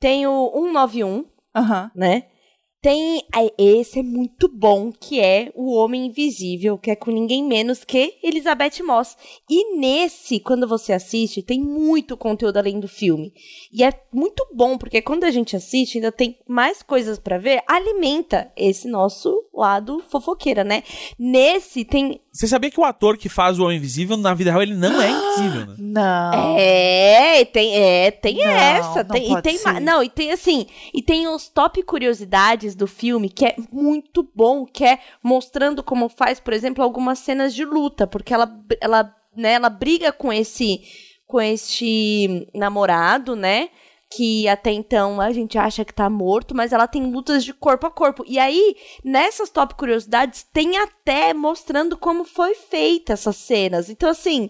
Tem 0.00 0.26
o 0.26 0.50
191, 0.52 1.24
Aham. 1.54 1.90
né? 1.94 2.24
Tem. 2.80 3.22
Esse 3.58 4.00
é 4.00 4.02
muito 4.02 4.48
bom, 4.48 4.92
que 4.92 5.20
é 5.20 5.50
O 5.54 5.74
Homem 5.74 6.06
Invisível, 6.06 6.78
que 6.78 6.90
é 6.90 6.96
com 6.96 7.10
ninguém 7.10 7.44
menos 7.44 7.84
que 7.84 8.14
Elizabeth 8.22 8.82
Moss. 8.84 9.16
E 9.48 9.76
nesse, 9.76 10.40
quando 10.40 10.66
você 10.66 10.92
assiste, 10.92 11.42
tem 11.42 11.60
muito 11.60 12.16
conteúdo 12.16 12.56
além 12.56 12.78
do 12.78 12.88
filme. 12.88 13.32
E 13.72 13.82
é 13.82 13.92
muito 14.12 14.46
bom, 14.54 14.78
porque 14.78 15.02
quando 15.02 15.24
a 15.24 15.30
gente 15.30 15.56
assiste, 15.56 15.98
ainda 15.98 16.12
tem 16.12 16.38
mais 16.48 16.82
coisas 16.82 17.18
pra 17.18 17.38
ver, 17.38 17.62
alimenta 17.66 18.50
esse 18.56 18.88
nosso 18.88 19.44
lado 19.52 20.02
fofoqueira, 20.08 20.62
né? 20.62 20.82
Nesse 21.18 21.84
tem. 21.84 22.20
Você 22.32 22.46
sabia 22.46 22.70
que 22.70 22.80
o 22.80 22.84
ator 22.84 23.16
que 23.18 23.28
faz 23.28 23.58
o 23.58 23.64
Homem 23.64 23.78
Invisível, 23.78 24.16
na 24.16 24.32
vida 24.34 24.50
real, 24.50 24.62
ele 24.62 24.74
não 24.74 25.02
é 25.02 25.10
invisível, 25.10 25.66
né? 25.66 25.74
Não. 25.98 26.56
É, 26.58 27.44
tem, 27.46 27.74
é, 27.76 28.10
tem 28.10 28.36
Não, 28.36 28.44
essa. 28.46 29.02
não 29.02 29.10
tem, 29.10 29.32
e 29.32 29.42
tem 29.42 29.58
ser. 29.58 29.80
Não, 29.80 30.02
e 30.02 30.08
tem 30.08 30.30
assim, 30.30 30.66
e 30.94 31.02
tem 31.02 31.26
os 31.26 31.48
top 31.48 31.82
curiosidades 31.82 32.74
do 32.78 32.86
filme, 32.86 33.28
que 33.28 33.44
é 33.44 33.56
muito 33.70 34.26
bom, 34.34 34.64
que 34.64 34.84
é 34.84 35.00
mostrando 35.22 35.82
como 35.82 36.08
faz, 36.08 36.40
por 36.40 36.54
exemplo, 36.54 36.82
algumas 36.82 37.18
cenas 37.18 37.54
de 37.54 37.64
luta, 37.64 38.06
porque 38.06 38.32
ela, 38.32 38.50
ela, 38.80 39.14
né, 39.36 39.52
ela 39.52 39.68
briga 39.68 40.12
com 40.12 40.32
esse 40.32 40.80
com 41.26 41.38
este 41.38 42.48
namorado, 42.54 43.36
né? 43.36 43.68
Que 44.10 44.48
até 44.48 44.72
então 44.72 45.20
a 45.20 45.30
gente 45.32 45.58
acha 45.58 45.84
que 45.84 45.92
tá 45.92 46.08
morto, 46.08 46.54
mas 46.54 46.72
ela 46.72 46.88
tem 46.88 47.12
lutas 47.12 47.44
de 47.44 47.52
corpo 47.52 47.86
a 47.86 47.90
corpo. 47.90 48.24
E 48.26 48.38
aí, 48.38 48.74
nessas 49.04 49.50
top 49.50 49.74
curiosidades, 49.74 50.46
tem 50.50 50.78
até 50.78 51.34
mostrando 51.34 51.94
como 51.94 52.24
foi 52.24 52.54
feita 52.54 53.12
essas 53.12 53.36
cenas. 53.36 53.90
Então, 53.90 54.08
assim, 54.08 54.48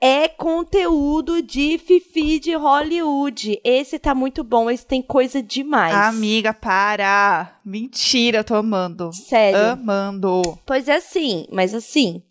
é 0.00 0.26
conteúdo 0.26 1.42
de 1.42 1.76
Fifi 1.76 2.38
de 2.38 2.54
Hollywood. 2.54 3.60
Esse 3.62 3.98
tá 3.98 4.14
muito 4.14 4.42
bom, 4.42 4.70
esse 4.70 4.86
tem 4.86 5.02
coisa 5.02 5.42
demais. 5.42 5.94
Amiga, 5.94 6.54
para. 6.54 7.58
Mentira, 7.62 8.42
tô 8.42 8.54
amando. 8.54 9.12
Sério. 9.12 9.72
Amando. 9.72 10.40
Pois 10.64 10.88
é 10.88 10.96
assim, 10.96 11.46
mas 11.52 11.74
assim. 11.74 12.22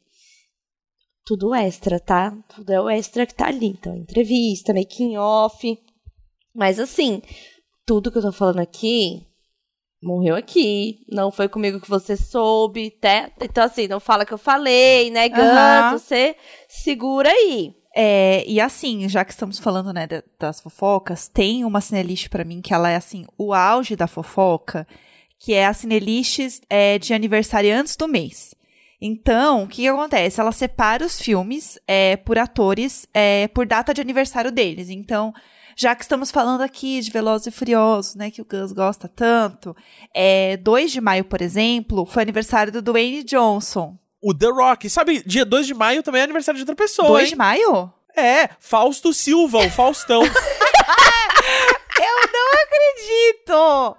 Tudo 1.24 1.54
extra, 1.54 2.00
tá? 2.00 2.36
Tudo 2.54 2.74
é 2.74 2.82
o 2.82 2.90
extra 2.90 3.28
que 3.28 3.36
tá 3.36 3.48
ali. 3.48 3.68
Então, 3.68 3.96
entrevista, 3.96 4.74
making 4.74 5.18
off. 5.18 5.80
Mas 6.56 6.80
assim, 6.80 7.22
tudo 7.86 8.12
que 8.12 8.18
eu 8.18 8.22
tô 8.22 8.32
falando 8.32 8.60
aqui 8.60 9.26
morreu 10.02 10.36
aqui. 10.36 11.00
Não 11.10 11.32
foi 11.32 11.48
comigo 11.48 11.80
que 11.80 11.90
você 11.90 12.18
soube, 12.18 12.92
tá? 12.92 13.32
Então, 13.42 13.64
assim, 13.64 13.88
não 13.88 14.00
fala 14.00 14.26
que 14.26 14.34
eu 14.34 14.38
falei, 14.38 15.10
né, 15.10 15.30
Gus? 15.30 15.40
Aham. 15.40 15.98
Você 15.98 16.36
segura 16.68 17.30
aí. 17.30 17.74
É, 17.96 18.44
e 18.48 18.60
assim, 18.60 19.08
já 19.08 19.24
que 19.24 19.32
estamos 19.32 19.60
falando, 19.60 19.94
né, 19.94 20.06
da- 20.08 20.24
das 20.40 20.60
fofocas, 20.60 21.28
tem 21.30 21.64
uma 21.64 21.80
cinelist 21.80 22.28
pra 22.28 22.44
mim 22.44 22.60
que 22.62 22.74
ela 22.74 22.90
é, 22.90 22.96
assim, 22.96 23.24
o 23.38 23.54
auge 23.54 23.96
da 23.96 24.08
fofoca, 24.08 24.86
que 25.40 25.54
é 25.54 25.66
a 25.68 25.74
cinelist 25.74 26.60
é, 26.70 26.98
de 26.98 27.14
aniversariantes 27.14 27.96
do 27.96 28.08
mês. 28.08 28.54
Então, 29.00 29.64
o 29.64 29.68
que, 29.68 29.84
que 29.84 29.88
acontece? 29.88 30.40
Ela 30.42 30.52
separa 30.52 31.06
os 31.06 31.22
filmes 31.22 31.78
é, 31.88 32.16
por 32.18 32.38
atores, 32.38 33.08
é, 33.14 33.48
por 33.50 33.66
data 33.68 33.94
de 33.94 34.02
aniversário 34.02 34.52
deles. 34.52 34.90
Então, 34.90 35.32
já 35.76 35.96
que 35.96 36.04
estamos 36.04 36.32
falando 36.32 36.62
aqui 36.62 37.00
de 37.02 37.12
Velozes 37.12 37.48
e 37.48 37.52
Furiosos, 37.52 38.16
né, 38.16 38.32
que 38.32 38.42
o 38.42 38.46
Gus 38.46 38.72
gosta 38.72 39.08
tanto, 39.08 39.76
é, 40.14 40.58
2 40.58 40.92
de 40.92 41.02
maio, 41.02 41.26
por 41.26 41.42
exemplo, 41.42 42.06
foi 42.06 42.24
aniversário 42.24 42.72
do 42.72 42.82
Dwayne 42.82 43.24
Johnson. 43.24 43.98
O 44.22 44.34
The 44.34 44.48
Rock. 44.48 44.90
Sabe, 44.90 45.22
dia 45.26 45.46
2 45.46 45.68
de 45.68 45.74
maio 45.74 46.02
também 46.02 46.22
é 46.22 46.24
aniversário 46.24 46.58
de 46.58 46.64
outra 46.64 46.76
pessoa. 46.76 47.10
2 47.10 47.24
hein? 47.24 47.30
de 47.30 47.36
maio? 47.36 47.92
É, 48.16 48.50
Fausto 48.60 49.14
Silva, 49.14 49.58
o 49.58 49.70
Faustão. 49.70 50.24
Eu 52.00 52.32
não 52.32 52.52
acredito! 52.64 53.98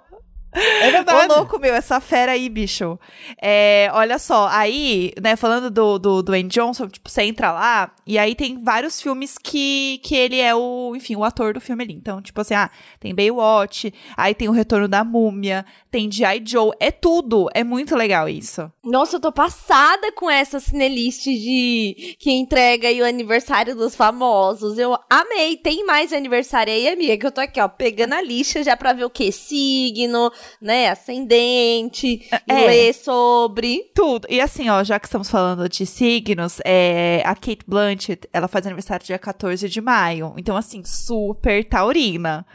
É 0.55 0.91
verdade. 0.91 1.31
Ô, 1.31 1.37
louco, 1.37 1.59
meu, 1.59 1.73
essa 1.73 1.99
fera 1.99 2.31
aí, 2.31 2.47
bicho. 2.49 2.97
É, 3.41 3.89
olha 3.93 4.17
só, 4.17 4.47
aí, 4.49 5.11
né, 5.21 5.35
falando 5.35 5.69
do, 5.69 5.99
do 5.99 6.23
Dwayne 6.23 6.49
Johnson, 6.49 6.87
tipo, 6.87 7.09
você 7.09 7.23
entra 7.23 7.51
lá, 7.51 7.91
e 8.07 8.17
aí 8.17 8.35
tem 8.35 8.63
vários 8.63 9.01
filmes 9.01 9.37
que, 9.37 9.99
que 10.03 10.15
ele 10.15 10.39
é 10.39 10.55
o, 10.55 10.93
enfim, 10.95 11.15
o 11.15 11.23
ator 11.23 11.53
do 11.53 11.61
filme 11.61 11.83
ali. 11.83 11.93
Então, 11.93 12.21
tipo 12.21 12.39
assim, 12.41 12.53
ah, 12.53 12.69
tem 12.99 13.13
Baywatch, 13.13 13.93
aí 14.15 14.33
tem 14.33 14.47
o 14.47 14.51
Retorno 14.51 14.87
da 14.87 15.03
Múmia, 15.03 15.65
tem 15.91 16.11
G.I. 16.11 16.43
Joe, 16.45 16.71
é 16.79 16.91
tudo. 16.91 17.47
É 17.53 17.63
muito 17.63 17.95
legal 17.95 18.27
isso. 18.27 18.69
Nossa, 18.83 19.15
eu 19.15 19.19
tô 19.19 19.31
passada 19.31 20.11
com 20.11 20.29
essa 20.29 20.59
cinelist 20.59 21.23
de 21.23 22.17
que 22.19 22.31
entrega 22.31 22.87
aí 22.87 23.01
o 23.01 23.05
aniversário 23.05 23.75
dos 23.75 23.95
famosos. 23.95 24.77
Eu 24.77 24.97
amei. 25.09 25.57
Tem 25.57 25.85
mais 25.85 26.11
aniversário 26.11 26.73
aí, 26.73 26.87
amiga, 26.87 27.17
que 27.17 27.25
eu 27.25 27.31
tô 27.31 27.41
aqui, 27.41 27.61
ó, 27.61 27.67
pegando 27.67 28.13
a 28.13 28.21
lista 28.21 28.61
já 28.61 28.75
pra 28.75 28.93
ver 28.93 29.05
o 29.05 29.09
quê? 29.09 29.31
Signo, 29.31 30.31
né? 30.61 30.89
Ascendente, 30.89 32.27
É. 32.47 32.67
ler 32.67 32.93
sobre. 32.93 33.91
Tudo. 33.93 34.27
E 34.29 34.39
assim, 34.41 34.69
ó, 34.69 34.83
já 34.83 34.99
que 34.99 35.07
estamos 35.07 35.29
falando 35.29 35.67
de 35.69 35.85
signos, 35.85 36.59
é, 36.65 37.21
a 37.25 37.33
Kate 37.35 37.65
Blanchett, 37.67 38.27
ela 38.31 38.47
faz 38.47 38.65
aniversário 38.65 39.05
dia 39.05 39.19
14 39.19 39.67
de 39.69 39.81
maio. 39.81 40.33
Então, 40.37 40.55
assim, 40.55 40.83
super 40.83 41.63
taurina. 41.63 42.45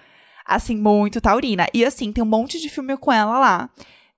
Assim, 0.46 0.76
muito 0.76 1.20
taurina. 1.20 1.66
E 1.72 1.84
assim, 1.84 2.12
tem 2.12 2.24
um 2.24 2.26
monte 2.26 2.60
de 2.60 2.68
filme 2.68 2.96
com 2.96 3.12
ela 3.12 3.38
lá. 3.38 3.70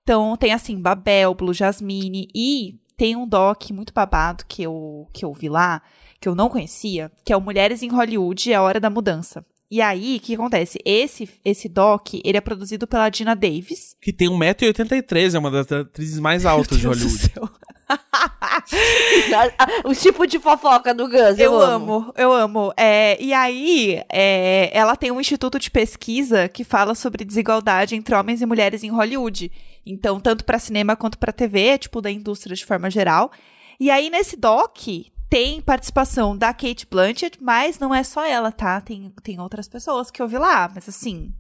Então, 0.03 0.37
tem 0.37 0.53
assim, 0.53 0.81
Babel, 0.81 1.35
Blue 1.35 1.53
Jasmine 1.55 2.29
e 2.35 2.75
tem 2.97 3.15
um 3.17 3.27
doc 3.27 3.71
muito 3.71 3.93
babado 3.93 4.45
que 4.49 4.63
eu, 4.63 5.09
que 5.13 5.25
eu 5.25 5.33
vi 5.33 5.49
lá, 5.49 5.83
que 6.21 6.29
eu 6.29 6.35
não 6.35 6.49
conhecia, 6.49 7.11
que 7.25 7.33
é 7.33 7.37
o 7.37 7.41
Mulheres 7.41 7.83
em 7.83 7.89
Hollywood, 7.89 8.53
a 8.55 8.63
Hora 8.63 8.81
da 8.81 8.89
Mudança. 8.91 9.45
E 9.73 9.81
aí, 9.81 10.19
o 10.19 10.21
que 10.21 10.35
acontece? 10.35 10.79
Esse, 10.85 11.27
esse 11.43 11.67
doc, 11.67 12.13
ele 12.23 12.37
é 12.37 12.43
produzido 12.43 12.87
pela 12.87 13.09
Dina 13.09 13.35
Davis. 13.35 13.97
Que 14.03 14.13
tem 14.13 14.29
1,83m, 14.29 15.35
é 15.35 15.39
uma 15.39 15.51
das 15.51 15.73
atrizes 15.73 16.19
mais 16.19 16.45
altas 16.45 16.79
de 16.79 16.87
Hollywood. 16.87 17.19
céu. 17.33 17.49
o 19.87 19.95
tipo 19.95 20.27
de 20.27 20.39
fofoca 20.39 20.93
do 20.93 21.09
Gus. 21.09 21.39
Eu, 21.39 21.55
Eu 21.55 21.59
amo, 21.59 22.13
eu 22.19 22.31
amo. 22.35 22.71
É, 22.77 23.17
e 23.19 23.33
aí, 23.33 24.03
é, 24.13 24.71
ela 24.77 24.95
tem 24.95 25.11
um 25.11 25.19
instituto 25.19 25.59
de 25.59 25.71
pesquisa 25.71 26.51
que 26.51 26.65
fala 26.65 26.95
sobre 26.95 27.25
desigualdade 27.25 27.97
entre 27.97 28.15
homens 28.15 28.43
e 28.43 28.47
mulheres 28.47 28.85
em 28.85 28.91
Hollywood. 28.91 29.51
Então, 29.87 30.21
tanto 30.21 30.45
para 30.45 30.59
cinema 30.59 30.95
quanto 30.97 31.17
para 31.17 31.33
TV, 31.33 31.79
tipo, 31.79 32.03
da 32.03 32.11
indústria 32.11 32.55
de 32.55 32.67
forma 32.67 32.91
geral. 32.91 33.33
E 33.81 33.91
aí, 33.91 34.11
nesse 34.11 34.37
doc, 34.37 34.87
tem 35.33 35.63
participação 35.63 36.37
da 36.37 36.53
Kate 36.53 36.87
Blanchett, 36.91 37.39
mas 37.43 37.79
não 37.79 37.95
é 37.95 38.05
só 38.05 38.23
ela, 38.23 38.53
tá? 38.53 38.79
Tem, 38.83 39.11
tem 39.23 39.41
outras 39.41 39.67
pessoas 39.67 40.11
que 40.11 40.21
eu 40.21 40.29
vi 40.29 40.37
lá, 40.37 40.71
mas 40.75 40.87
assim, 40.87 41.33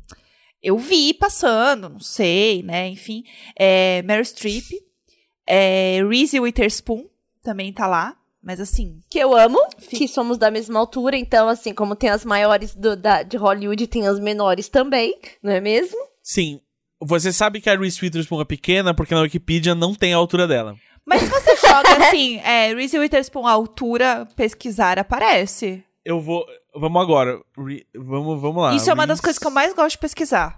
eu 0.63 0.79
vi 0.79 1.13
passando, 1.13 1.91
não 1.91 2.01
sei, 2.01 2.63
né? 2.63 2.89
Enfim, 2.89 3.23
é, 3.55 4.01
Meryl 4.01 4.25
Streep, 4.25 4.65
é, 5.47 6.01
Reese 6.09 6.41
Witherspoon 6.41 7.05
também 7.43 7.71
tá 7.71 7.87
lá, 7.87 8.17
mas 8.43 8.61
assim, 8.61 9.01
Que 9.11 9.19
eu 9.19 9.37
amo, 9.37 9.59
Fica- 9.79 9.99
que 9.99 10.09
somos 10.09 10.39
da 10.39 10.51
mesma 10.51 10.79
altura, 10.81 11.17
então, 11.17 11.47
assim, 11.49 11.75
como 11.75 11.95
tem 11.95 12.09
as 12.09 12.25
maiores 12.25 12.75
do- 12.75 12.97
da, 12.97 13.23
de 13.23 13.37
Hollywood, 13.37 13.87
tem 13.89 14.07
as 14.07 14.19
menores 14.19 14.69
também, 14.71 15.19
não 15.43 15.53
é 15.53 15.61
mesmo? 15.61 15.99
Sim. 16.23 16.61
Você 17.05 17.31
sabe 17.31 17.61
que 17.61 17.69
a 17.69 17.77
Reese 17.77 17.99
Witherspoon 18.03 18.41
é 18.41 18.45
pequena 18.47 18.95
porque 18.95 19.15
na 19.15 19.21
Wikipedia 19.21 19.75
não 19.75 19.95
tem 19.95 20.15
a 20.15 20.17
altura 20.17 20.47
dela. 20.49 20.77
Mas 21.05 21.21
se 21.23 21.29
você 21.29 21.52
joga 21.76 22.05
assim, 22.09 22.38
é, 22.41 22.75
Reese 22.75 22.99
Witherspoon, 22.99 23.47
altura, 23.47 24.27
pesquisar, 24.37 24.99
aparece. 24.99 25.83
Eu 26.05 26.20
vou. 26.20 26.44
Vamos 26.75 27.03
agora. 27.03 27.38
Re- 27.59 27.87
vamos, 27.94 28.40
vamos 28.40 28.62
lá. 28.62 28.75
Isso 28.75 28.90
é 28.90 28.94
uma 28.94 29.07
das 29.07 29.20
coisas 29.20 29.38
que 29.38 29.47
eu 29.47 29.51
mais 29.51 29.73
gosto 29.75 29.92
de 29.92 29.99
pesquisar. 29.99 30.57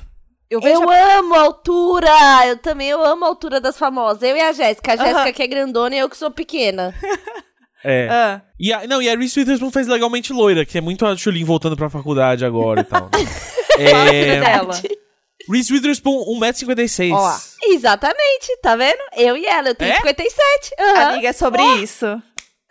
Eu 0.50 0.60
vejo. 0.60 0.82
Eu 0.82 0.88
a- 0.90 1.14
amo 1.18 1.34
a 1.34 1.40
altura! 1.40 2.10
Eu 2.46 2.58
também 2.58 2.88
eu 2.88 3.02
amo 3.04 3.24
a 3.24 3.28
altura 3.28 3.60
das 3.60 3.76
famosas. 3.76 4.22
Eu 4.22 4.36
e 4.36 4.40
a 4.40 4.52
Jéssica. 4.52 4.92
A 4.92 4.96
Jéssica 4.96 5.20
Aham. 5.22 5.32
que 5.32 5.42
é 5.42 5.46
grandona 5.46 5.94
e 5.96 5.98
eu 5.98 6.08
que 6.08 6.16
sou 6.16 6.30
pequena. 6.30 6.94
É. 7.86 8.08
Ah, 8.10 8.40
E 8.58 8.72
a, 8.72 8.86
não, 8.86 9.02
e 9.02 9.10
a 9.10 9.14
Reese 9.14 9.38
Witherspoon 9.38 9.70
fez 9.70 9.86
legalmente 9.86 10.32
loira, 10.32 10.64
que 10.64 10.78
é 10.78 10.80
muito 10.80 11.04
a 11.04 11.14
Chulin 11.14 11.44
voltando 11.44 11.76
pra 11.76 11.90
faculdade 11.90 12.42
agora 12.42 12.80
e 12.80 12.84
tal. 12.84 13.02
né? 13.02 13.10
é, 13.78 14.40
dela. 14.40 14.72
Reese 15.50 15.72
Witherspoon, 15.72 16.24
1,56m. 16.40 17.12
Ó. 17.14 17.36
Exatamente, 17.62 18.56
tá 18.62 18.76
vendo? 18.76 18.98
Eu 19.16 19.36
e 19.36 19.44
ela, 19.46 19.68
eu 19.68 19.74
tenho 19.74 19.92
É? 19.92 19.96
57. 19.96 20.70
Aham. 20.78 21.08
Amiga, 21.12 21.28
é 21.28 21.32
sobre 21.32 21.62
isso. 21.82 22.06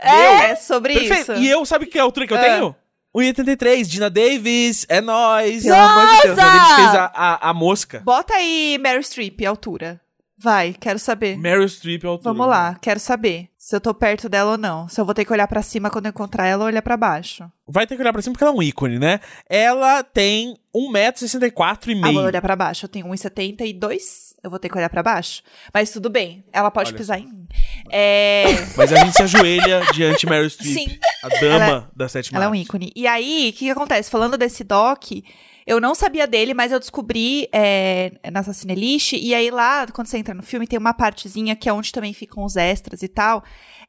É? 0.02 0.52
É 0.52 0.56
sobre 0.56 0.94
Perfeito. 0.94 1.32
isso. 1.34 1.42
E 1.42 1.50
eu, 1.50 1.66
sabe 1.66 1.86
que 1.86 1.98
altura 1.98 2.28
que 2.28 2.34
eu 2.34 2.38
Ah. 2.38 2.42
tenho? 2.42 2.76
1,83. 3.16 3.88
Dina 3.88 4.10
Davis, 4.10 4.86
é 4.90 5.00
nóis. 5.00 5.64
Pelo 5.64 5.76
amor 5.76 6.06
de 6.08 6.12
Deus. 6.24 6.24
Dina 6.24 6.36
Davis 6.36 6.76
fez 6.76 6.96
a, 6.96 7.12
a, 7.14 7.50
a 7.50 7.54
mosca. 7.54 8.02
Bota 8.04 8.34
aí 8.34 8.78
Meryl 8.82 9.04
Streep, 9.04 9.40
altura. 9.46 10.02
Vai, 10.44 10.74
quero 10.78 11.00
saber. 11.00 11.38
Meryl 11.38 11.68
Streep, 11.70 12.04
é 12.04 12.08
altura. 12.08 12.34
Vamos 12.34 12.48
lá, 12.48 12.76
quero 12.82 13.00
saber 13.00 13.48
se 13.58 13.74
eu 13.74 13.80
tô 13.80 13.94
perto 13.94 14.28
dela 14.28 14.52
ou 14.52 14.58
não. 14.58 14.90
Se 14.90 15.00
eu 15.00 15.06
vou 15.06 15.14
ter 15.14 15.24
que 15.24 15.32
olhar 15.32 15.48
pra 15.48 15.62
cima 15.62 15.90
quando 15.90 16.08
eu 16.08 16.10
encontrar 16.10 16.46
ela 16.46 16.64
ou 16.64 16.68
olhar 16.68 16.82
pra 16.82 16.98
baixo. 16.98 17.50
Vai 17.66 17.88
ter 17.88 17.96
que 17.96 18.02
olhar 18.02 18.12
pra 18.12 18.22
cima 18.22 18.34
porque 18.34 18.44
ela 18.44 18.52
é 18.54 18.58
um 18.58 18.62
ícone, 18.62 19.00
né? 19.00 19.22
Ela 19.50 20.04
tem 20.04 20.58
1,64m 20.76 21.88
e 21.88 21.92
Ah, 21.94 22.02
vou 22.04 22.14
meio. 22.14 22.20
olhar 22.26 22.42
pra 22.42 22.56
baixo. 22.58 22.86
Eu 22.86 22.90
tenho 22.90 23.08
1,72. 23.08 24.34
Eu 24.44 24.50
vou 24.50 24.60
ter 24.60 24.68
que 24.68 24.78
olhar 24.78 24.90
pra 24.90 25.02
baixo. 25.02 25.42
Mas 25.74 25.92
tudo 25.92 26.10
bem. 26.10 26.44
Ela 26.52 26.70
pode 26.70 26.90
Olha 26.90 26.98
pisar 26.98 27.20
em 27.20 27.26
mim. 27.28 27.48
É. 27.90 28.44
Mas 28.76 28.92
a 28.92 28.98
gente 28.98 29.16
se 29.16 29.24
ajoelha 29.24 29.82
diante 29.94 30.26
Meryl 30.26 30.50
Streep. 30.50 30.74
Sim. 30.74 31.00
A 31.24 31.30
dama 31.40 31.90
da 31.96 32.10
sétima 32.10 32.38
Ela 32.38 32.46
é 32.46 32.48
um 32.50 32.52
arte. 32.52 32.64
ícone. 32.64 32.92
E 32.94 33.08
aí, 33.08 33.50
o 33.50 33.54
que, 33.58 33.60
que 33.66 33.70
acontece? 33.70 34.12
Falando 34.12 34.38
desse 34.38 34.66
doc, 34.66 35.12
eu 35.66 35.80
não 35.80 35.96
sabia 35.96 36.28
dele, 36.28 36.54
mas 36.54 36.72
eu 36.72 36.80
descobri 36.80 37.48
é, 37.52 38.12
nessa 38.32 38.54
Cinelist. 38.54 39.14
E 39.14 39.34
aí 39.34 39.50
lá, 39.50 39.88
quando 39.88 40.08
você 40.08 40.18
entra 40.18 40.34
no 40.34 40.44
filme, 40.44 40.68
tem 40.68 40.78
uma 40.78 40.94
partezinha 40.94 41.56
que 41.56 41.70
é 41.70 41.74
onde 41.74 41.92
também 41.92 42.14
ficam 42.14 42.44
os 42.44 42.56
extras 42.56 43.02
e 43.02 43.08
tal. 43.08 43.44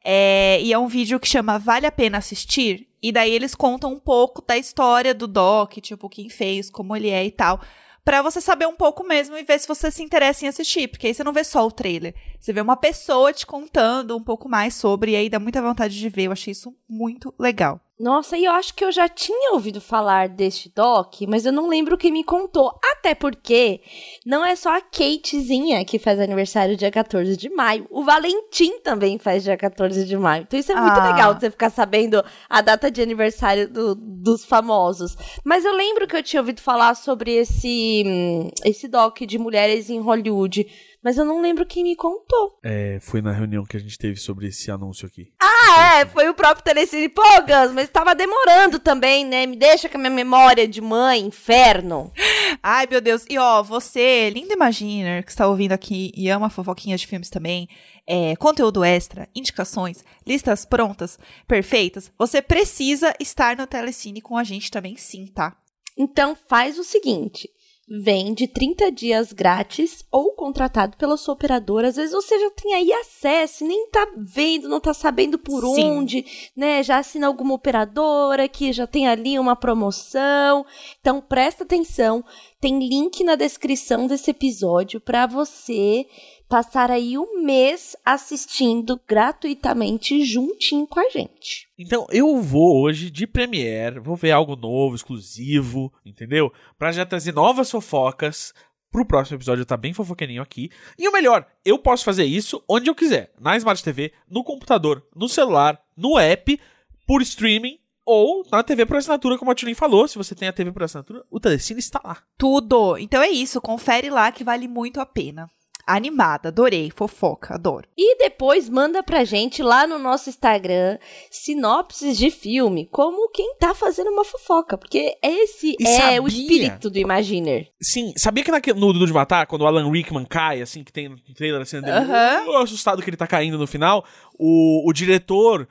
É, 0.05 0.61
e 0.61 0.73
é 0.73 0.79
um 0.79 0.87
vídeo 0.87 1.19
que 1.19 1.27
chama 1.27 1.59
Vale 1.59 1.87
a 1.87 1.93
Pena 1.93 2.19
Assistir. 2.19 2.89
E 3.03 3.11
daí 3.11 3.33
eles 3.33 3.55
contam 3.55 3.93
um 3.93 3.99
pouco 3.99 4.43
da 4.47 4.57
história 4.57 5.13
do 5.13 5.27
doc, 5.27 5.75
tipo, 5.79 6.09
quem 6.09 6.29
fez, 6.29 6.71
como 6.71 6.97
ele 6.97 7.11
é 7.11 7.25
e 7.25 7.31
tal. 7.31 7.61
Pra 8.05 8.21
você 8.21 8.41
saber 8.41 8.67
um 8.67 8.77
pouco 8.77 9.03
mesmo 9.03 9.37
e 9.37 9.43
ver 9.43 9.59
se 9.59 9.67
você 9.67 9.91
se 9.91 10.03
interessa 10.03 10.45
em 10.45 10.49
assistir. 10.49 10.89
Porque 10.89 11.07
aí 11.07 11.15
você 11.15 11.25
não 11.25 11.33
vê 11.33 11.43
só 11.43 11.67
o 11.67 11.73
trailer. 11.73 12.15
Você 12.39 12.53
vê 12.53 12.61
uma 12.61 12.77
pessoa 12.77 13.33
te 13.33 13.47
contando 13.47 14.17
um 14.17 14.23
pouco 14.23 14.49
mais 14.49 14.75
sobre. 14.75 15.13
E 15.13 15.17
aí 15.17 15.31
dá 15.31 15.41
muita 15.41 15.63
vontade 15.63 15.99
de 15.99 16.09
ver. 16.09 16.25
Eu 16.25 16.33
achei 16.33 16.53
isso 16.53 16.75
muito 16.89 17.35
legal. 17.39 17.81
Nossa, 17.99 18.37
e 18.37 18.45
eu 18.45 18.51
acho 18.53 18.75
que 18.75 18.85
eu 18.85 18.91
já 18.91 19.09
tinha 19.09 19.53
ouvido 19.53 19.81
falar 19.81 20.29
deste 20.29 20.69
doc, 20.75 21.21
mas 21.29 21.47
eu 21.47 21.53
não 21.53 21.69
lembro 21.69 21.97
quem 21.97 22.11
me 22.11 22.25
contou. 22.25 22.73
Até 22.93 23.15
porque 23.15 23.81
não 24.27 24.45
é 24.45 24.57
só 24.57 24.77
a 24.77 24.81
Katezinha 24.81 25.85
que 25.85 25.97
faz 26.01 26.19
aniversário 26.19 26.77
dia 26.77 26.91
14 26.91 27.37
de 27.37 27.49
maio. 27.49 27.87
O 27.91 28.03
Valentim 28.03 28.81
também 28.81 29.17
faz 29.17 29.45
dia 29.45 29.57
14 29.57 30.05
de 30.07 30.17
maio. 30.17 30.43
Então 30.43 30.59
isso 30.59 30.73
é 30.73 30.75
muito 30.75 30.99
Ah. 30.99 31.13
legal 31.13 31.35
de 31.35 31.41
você 31.41 31.51
ficar 31.53 31.71
sabendo 31.71 32.21
a 32.51 32.61
data 32.61 32.91
de 32.91 33.01
aniversário 33.01 33.69
do- 33.73 33.95
dos 33.95 34.45
famosos. 34.45 35.17
Mas 35.45 35.65
eu 35.65 35.73
lembro 35.73 36.09
que 36.09 36.17
eu 36.17 36.23
tinha 36.23 36.43
ouvido 36.43 36.61
falar 36.61 36.97
sobre 36.97 37.33
esse, 37.37 38.03
hum, 38.05 38.51
esse 38.65 38.89
doc 38.89 39.21
de 39.21 39.39
mulheres 39.39 39.89
em 39.89 40.01
Hollywood. 40.01 40.67
Mas 41.05 41.19
eu 41.19 41.25
não 41.27 41.43
lembro 41.43 41.67
quem 41.67 41.83
me 41.83 41.95
contou. 41.95 42.59
É, 42.63 42.99
foi 43.03 43.21
na 43.21 43.31
reunião 43.31 43.67
que 43.67 43.77
a 43.77 43.81
gente 43.81 43.99
teve 43.99 44.17
sobre 44.17 44.47
esse 44.47 44.71
anúncio 44.71 45.07
aqui. 45.07 45.31
Ah, 45.39 46.01
é, 46.01 46.07
foi 46.07 46.31
o 46.31 46.35
próprio 46.35 46.65
Telecine. 46.65 47.11
Pô, 47.11 47.23
Gus, 47.43 47.75
mas 47.75 47.91
tava 47.91 48.15
demorando 48.15 48.79
também, 48.79 49.23
né? 49.23 49.45
Me 49.45 49.55
deixa 49.55 49.87
com 49.87 49.99
a 49.99 50.01
minha 50.01 50.11
memória 50.11 50.67
de 50.67 50.81
mãe, 50.81 51.21
inferno. 51.21 52.11
Ai, 52.63 52.87
meu 52.91 53.03
Deus. 53.03 53.27
E 53.29 53.37
ó, 53.37 53.63
você, 53.63 54.31
lindo 54.31 54.55
Imaginer, 54.55 55.23
que 55.23 55.31
está 55.31 55.47
ouvindo 55.47 55.73
aqui 55.73 56.11
e 56.17 56.31
ama 56.31 56.49
fofoquinhas 56.49 57.03
de 57.03 57.07
filmes 57.07 57.29
também, 57.29 57.69
é, 58.07 58.35
conteúdo 58.37 58.83
extra, 58.83 59.29
indicações, 59.35 60.03
listas 60.27 60.65
prontas, 60.65 61.19
perfeitas, 61.47 62.11
você 62.19 62.41
precisa 62.41 63.15
estar 63.21 63.59
no 63.59 63.67
Telecine 63.67 64.23
com 64.23 64.39
a 64.39 64.45
gente 64.45 64.71
também 64.71 64.97
sim, 64.97 65.27
tá? 65.27 65.55
Então 65.99 66.35
faz 66.49 66.79
o 66.79 66.85
seguinte: 66.85 67.51
vem 67.89 68.33
de 68.33 68.49
30 68.49 68.91
dias 68.91 69.33
grátis 69.33 70.05
ou 70.11 70.33
contratado 70.33 70.97
pela 70.97 71.17
sua 71.17 71.35
operadora. 71.35 71.89
Às 71.89 71.97
vezes 71.97 72.13
você 72.13 72.39
já 72.39 72.51
tem 72.51 72.75
aí 72.75 72.93
acesso, 72.93 73.65
nem 73.65 73.89
tá 73.91 74.07
vendo, 74.17 74.69
não 74.69 74.81
tá 74.81 74.95
sabendo 74.95 75.39
por 75.39 75.63
Sim. 75.75 75.91
onde, 75.91 76.25
né? 76.57 76.83
Já 76.83 76.99
assina 76.99 77.27
alguma 77.27 77.55
operadora 77.55 78.49
que 78.49 78.73
já 78.73 78.87
tem 78.87 79.07
ali 79.07 79.39
uma 79.39 79.55
promoção. 79.55 80.65
Então 81.01 81.21
presta 81.21 81.65
atenção, 81.65 82.25
tem 82.61 82.79
link 82.79 83.23
na 83.23 83.35
descrição 83.35 84.07
desse 84.07 84.31
episódio 84.31 85.01
para 85.01 85.27
você 85.27 86.07
passar 86.55 86.89
aí 86.89 87.19
um 87.19 87.43
mês 87.43 87.97
assistindo 88.05 89.01
gratuitamente 89.09 90.25
juntinho 90.25 90.87
com 90.87 91.01
a 91.01 91.09
gente. 91.09 91.69
Então 91.77 92.07
eu 92.13 92.41
vou 92.41 92.81
hoje 92.81 93.11
de 93.11 93.27
Premiere, 93.27 93.99
vou 93.99 94.15
ver 94.15 94.31
algo 94.31 94.55
novo, 94.55 94.95
exclusivo, 94.95 95.93
entendeu? 96.07 96.53
Pra 96.79 96.93
já 96.93 97.05
trazer 97.05 97.35
novas 97.35 97.69
fofocas 97.69 98.55
pro 98.89 99.05
próximo 99.05 99.37
episódio 99.37 99.67
tá 99.67 99.77
bem 99.77 99.93
fofoqueirinho 99.93 100.41
aqui. 100.41 100.71
E 100.97 101.09
o 101.09 101.13
melhor, 101.13 101.45
eu 101.65 101.77
posso 101.77 102.05
fazer 102.05 102.25
isso 102.25 102.63
onde 102.69 102.89
eu 102.89 102.95
quiser, 102.95 103.33
na 103.41 103.57
Smart 103.57 103.83
TV, 103.83 104.13
no 104.31 104.45
computador, 104.45 105.05
no 105.13 105.29
celular, 105.29 105.83
no 105.97 106.17
app, 106.17 106.61
por 107.05 107.21
streaming 107.21 107.81
ou 108.07 108.47
na 108.53 108.63
TV 108.63 108.87
por 108.87 108.99
assinatura, 108.99 109.37
como 109.37 109.51
a 109.51 109.57
Tulin 109.57 109.75
falou. 109.75 110.07
Se 110.07 110.17
você 110.17 110.37
tem 110.37 110.47
a 110.47 110.53
TV 110.53 110.71
por 110.71 110.85
assinatura, 110.85 111.25
o 111.29 111.41
Telecine 111.41 111.81
está 111.81 112.01
lá. 112.05 112.23
Tudo. 112.39 112.97
Então 112.97 113.21
é 113.21 113.29
isso, 113.29 113.61
confere 113.61 114.09
lá 114.09 114.31
que 114.31 114.45
vale 114.45 114.69
muito 114.69 115.01
a 115.01 115.07
pena. 115.07 115.51
Animada, 115.87 116.49
adorei, 116.49 116.91
fofoca, 116.95 117.55
adoro. 117.55 117.87
E 117.97 118.17
depois 118.19 118.69
manda 118.69 119.03
pra 119.03 119.25
gente 119.25 119.63
lá 119.63 119.87
no 119.87 119.99
nosso 119.99 120.31
Instagram 120.31 120.99
sinopses 121.31 122.17
de 122.17 122.31
filme, 122.31 122.87
como 122.91 123.31
quem 123.31 123.55
tá 123.59 123.75
fazendo 123.75 124.11
uma 124.11 124.25
fofoca, 124.25 124.79
porque 124.79 125.17
esse 125.23 125.77
E 125.79 125.87
é 125.87 125.97
sabia? 126.01 126.23
o 126.23 126.29
espírito 126.29 126.89
do 126.91 126.99
Imaginer. 126.99 127.69
Sim, 127.83 128.13
sabia 128.17 128.43
que 128.45 128.51
naquele, 128.51 128.79
no 128.81 128.93
Duro 128.93 129.07
de 129.07 129.13
Matar, 129.13 129.47
quando 129.47 129.63
o 129.63 129.67
Alan 129.67 129.91
Rickman 129.91 130.25
cai, 130.25 130.63
assim, 130.63 130.83
que 130.83 130.93
tem 130.93 131.09
no 131.09 131.19
trailer 131.35 131.61
a 131.61 131.65
cena 131.65 131.83
dele, 131.83 132.51
uh, 132.51 132.57
assustado 132.59 133.03
que 133.03 133.11
ele 133.11 133.17
tá 133.17 133.27
caindo 133.27 133.59
no 133.59 133.67
final, 133.67 134.05
o, 134.39 134.89
o 134.89 134.93
diretor, 134.93 135.69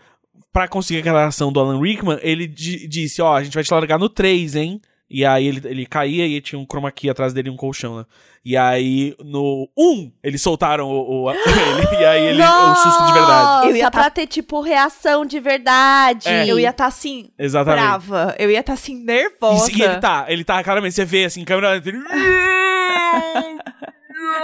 pra 0.51 0.67
conseguir 0.67 0.99
aquela 0.99 1.25
ação 1.25 1.51
do 1.51 1.59
Alan 1.59 1.79
Rickman, 1.81 2.19
ele 2.21 2.45
di- 2.47 2.87
disse, 2.87 3.21
ó, 3.21 3.35
a 3.35 3.43
gente 3.43 3.53
vai 3.55 3.63
te 3.63 3.73
largar 3.73 3.97
no 3.97 4.09
3, 4.09 4.55
hein? 4.55 4.81
E 5.15 5.23
aí 5.23 5.45
ele, 5.47 5.61
ele 5.65 5.85
caía 5.85 6.25
e 6.25 6.41
tinha 6.41 6.57
um 6.59 6.65
chroma 6.65 6.91
key 6.91 7.07
atrás 7.07 7.33
dele 7.33 7.47
e 7.47 7.51
um 7.51 7.55
colchão, 7.55 7.97
né? 7.97 8.05
E 8.43 8.57
aí, 8.57 9.15
no 9.23 9.69
1, 9.77 10.11
eles 10.23 10.41
soltaram 10.41 10.89
o, 10.89 11.25
o- 11.25 11.31
ele, 11.31 12.01
e 12.01 12.03
aí 12.05 12.25
ele, 12.25 12.41
o 12.43 12.75
susto 12.75 13.05
de 13.05 13.13
verdade. 13.13 13.67
Eu 13.69 13.75
ia 13.75 13.91
pra 13.91 14.03
tá- 14.05 14.09
ter, 14.09 14.25
tipo, 14.27 14.59
reação 14.59 15.23
de 15.23 15.39
verdade. 15.39 16.27
É. 16.27 16.47
Eu 16.47 16.59
ia 16.59 16.71
estar 16.71 16.87
assim, 16.87 17.29
Exatamente. 17.37 17.81
brava. 17.83 18.35
Eu 18.39 18.49
ia 18.49 18.59
estar 18.61 18.73
assim, 18.73 18.95
E, 19.01 19.03
nervosa. 19.05 19.71
e 19.71 19.81
ele 19.81 19.97
tá, 19.97 20.25
ele 20.27 20.43
tá, 20.43 20.63
claramente, 20.63 20.95
você 20.95 21.05
vê 21.05 21.25
assim, 21.25 21.45
câmera. 21.45 21.79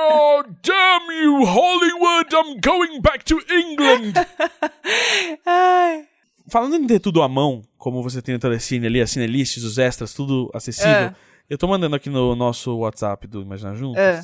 Oh, 0.02 0.44
damn 0.64 1.12
you, 1.24 1.44
Hollywood! 1.46 2.34
I'm 2.36 2.60
going 2.62 3.02
back 3.02 3.26
to 3.26 3.40
England! 3.50 4.14
Ai. 5.46 6.06
Falando 6.50 6.76
em 6.76 6.88
ter 6.88 7.00
tudo 7.00 7.22
à 7.22 7.28
mão, 7.28 7.62
como 7.78 8.02
você 8.04 8.22
tem 8.22 8.34
no 8.34 8.40
Telecine 8.40 8.86
ali, 8.88 9.02
as 9.02 9.12
cinelists, 9.12 9.64
os 9.64 9.78
extras, 9.78 10.14
tudo 10.14 10.50
acessível, 10.54 10.92
É. 10.92 11.16
eu 11.50 11.58
tô 11.58 11.68
mandando 11.68 11.96
aqui 11.96 12.10
no 12.10 12.36
nosso 12.36 12.76
WhatsApp 12.78 13.28
do 13.28 13.42
Imaginar 13.42 13.76
Juntos 13.76 14.00
É. 14.02 14.24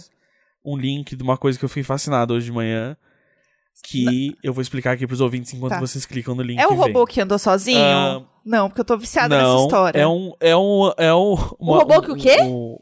um 0.64 0.76
link 0.78 1.16
de 1.16 1.24
uma 1.24 1.38
coisa 1.38 1.58
que 1.60 1.66
eu 1.66 1.70
fiquei 1.70 1.84
fascinado 1.84 2.34
hoje 2.34 2.46
de 2.48 2.52
manhã, 2.52 2.98
que 3.84 4.36
eu 4.44 4.54
vou 4.54 4.62
explicar 4.62 4.94
aqui 4.94 5.06
pros 5.06 5.22
ouvintes 5.22 5.54
enquanto 5.54 5.74
Tá. 5.74 5.80
vocês 5.80 6.06
clicam 6.06 6.34
no 6.34 6.42
link. 6.42 6.60
É 6.60 6.66
o 6.66 6.70
veem. 6.70 6.80
robô 6.82 7.06
que 7.06 7.20
andou 7.22 7.38
sozinho? 7.38 7.80
Ah, 7.82 8.24
não, 8.46 8.70
porque 8.70 8.82
eu 8.82 8.86
tô 8.86 8.98
viciada 8.98 9.36
nessa 9.36 9.48
Não, 9.50 9.64
história. 9.64 10.00
é 10.00 10.08
um, 10.08 10.34
é 10.40 10.56
um, 10.56 10.92
é 10.98 11.14
um, 11.14 11.34
uma- 11.60 11.78
robô 11.80 12.02
que 12.02 12.12
o 12.12 12.16
quê? 12.16 12.38
Um, 12.42 12.78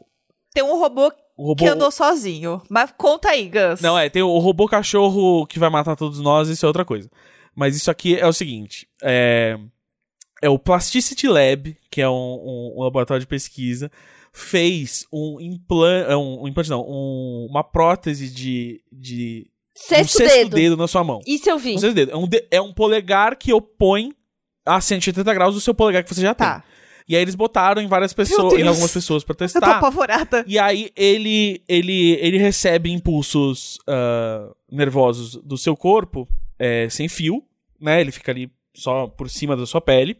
Tem 0.54 0.62
um 0.62 0.78
robô 0.78 1.12
um 1.36 1.46
robô 1.46 1.56
que 1.56 1.66
andou 1.68 1.90
sozinho. 1.90 2.62
Mas 2.70 2.94
conta 2.96 3.30
aí, 3.30 3.48
Gus. 3.50 3.80
Não, 3.80 3.98
é, 3.98 4.08
tem 4.08 4.22
o 4.22 4.38
robô 4.38 4.68
cachorro 4.68 5.44
que 5.48 5.58
vai 5.58 5.68
matar 5.68 5.96
todos 5.96 6.20
nós, 6.20 6.48
isso 6.48 6.64
é 6.64 6.68
outra 6.68 6.84
coisa. 6.84 7.10
Mas 7.54 7.76
isso 7.76 7.90
aqui 7.90 8.16
é 8.16 8.26
o 8.26 8.32
seguinte: 8.32 8.86
é, 9.02 9.58
é 10.42 10.48
o 10.48 10.58
Plasticity 10.58 11.28
Lab, 11.28 11.76
que 11.90 12.00
é 12.00 12.08
um, 12.08 12.12
um- 12.12 12.74
um 12.78 12.82
laboratório 12.82 13.20
de 13.20 13.26
pesquisa, 13.26 13.90
fez 14.32 15.06
um 15.12 15.40
implante. 15.40 16.12
Um, 16.14 16.42
um 16.42 16.48
implante, 16.48 16.70
não, 16.70 16.82
um- 16.82 17.46
uma 17.48 17.62
prótese 17.64 18.28
de. 18.28 18.80
de 18.92 19.46
Sexto, 19.76 20.14
um 20.14 20.18
sexto 20.18 20.34
dedo. 20.36 20.54
dedo. 20.54 20.76
na 20.76 20.86
sua 20.86 21.02
mão. 21.02 21.20
Isso 21.26 21.50
eu 21.50 21.58
vi. 21.58 21.74
Um 21.74 21.78
sexto 21.78 21.94
dedo. 21.94 22.12
É 22.12 22.16
um, 22.16 22.28
de- 22.28 22.46
é 22.50 22.60
um 22.60 22.72
polegar 22.72 23.36
que 23.36 23.52
opõe 23.52 24.12
a 24.64 24.80
180 24.80 25.34
graus 25.34 25.54
do 25.54 25.60
seu 25.60 25.74
polegar 25.74 26.04
que 26.04 26.14
você 26.14 26.20
já 26.22 26.32
tem. 26.34 26.46
Tá. 26.46 26.62
E 27.08 27.14
aí 27.16 27.20
eles 27.20 27.34
botaram 27.34 27.82
em 27.82 27.86
várias 27.88 28.12
pessoas, 28.14 28.54
em 28.54 28.66
algumas 28.66 28.92
pessoas 28.92 29.22
pra 29.24 29.32
Eu 29.34 29.36
tô 29.36 29.44
testar. 29.44 29.76
apavorada. 29.78 30.44
E 30.46 30.58
aí 30.60 30.90
ele 30.96 31.60
ele 31.68 32.12
ele 32.20 32.38
recebe 32.38 32.90
impulsos 32.90 33.78
ah, 33.88 34.48
nervosos 34.70 35.34
do 35.42 35.58
seu 35.58 35.76
corpo 35.76 36.26
é, 36.58 36.88
sem 36.88 37.08
fio, 37.08 37.44
né? 37.80 38.00
Ele 38.00 38.12
fica 38.12 38.32
ali 38.32 38.50
só 38.74 39.06
por 39.06 39.28
cima 39.28 39.56
da 39.56 39.66
sua 39.66 39.80
pele. 39.80 40.16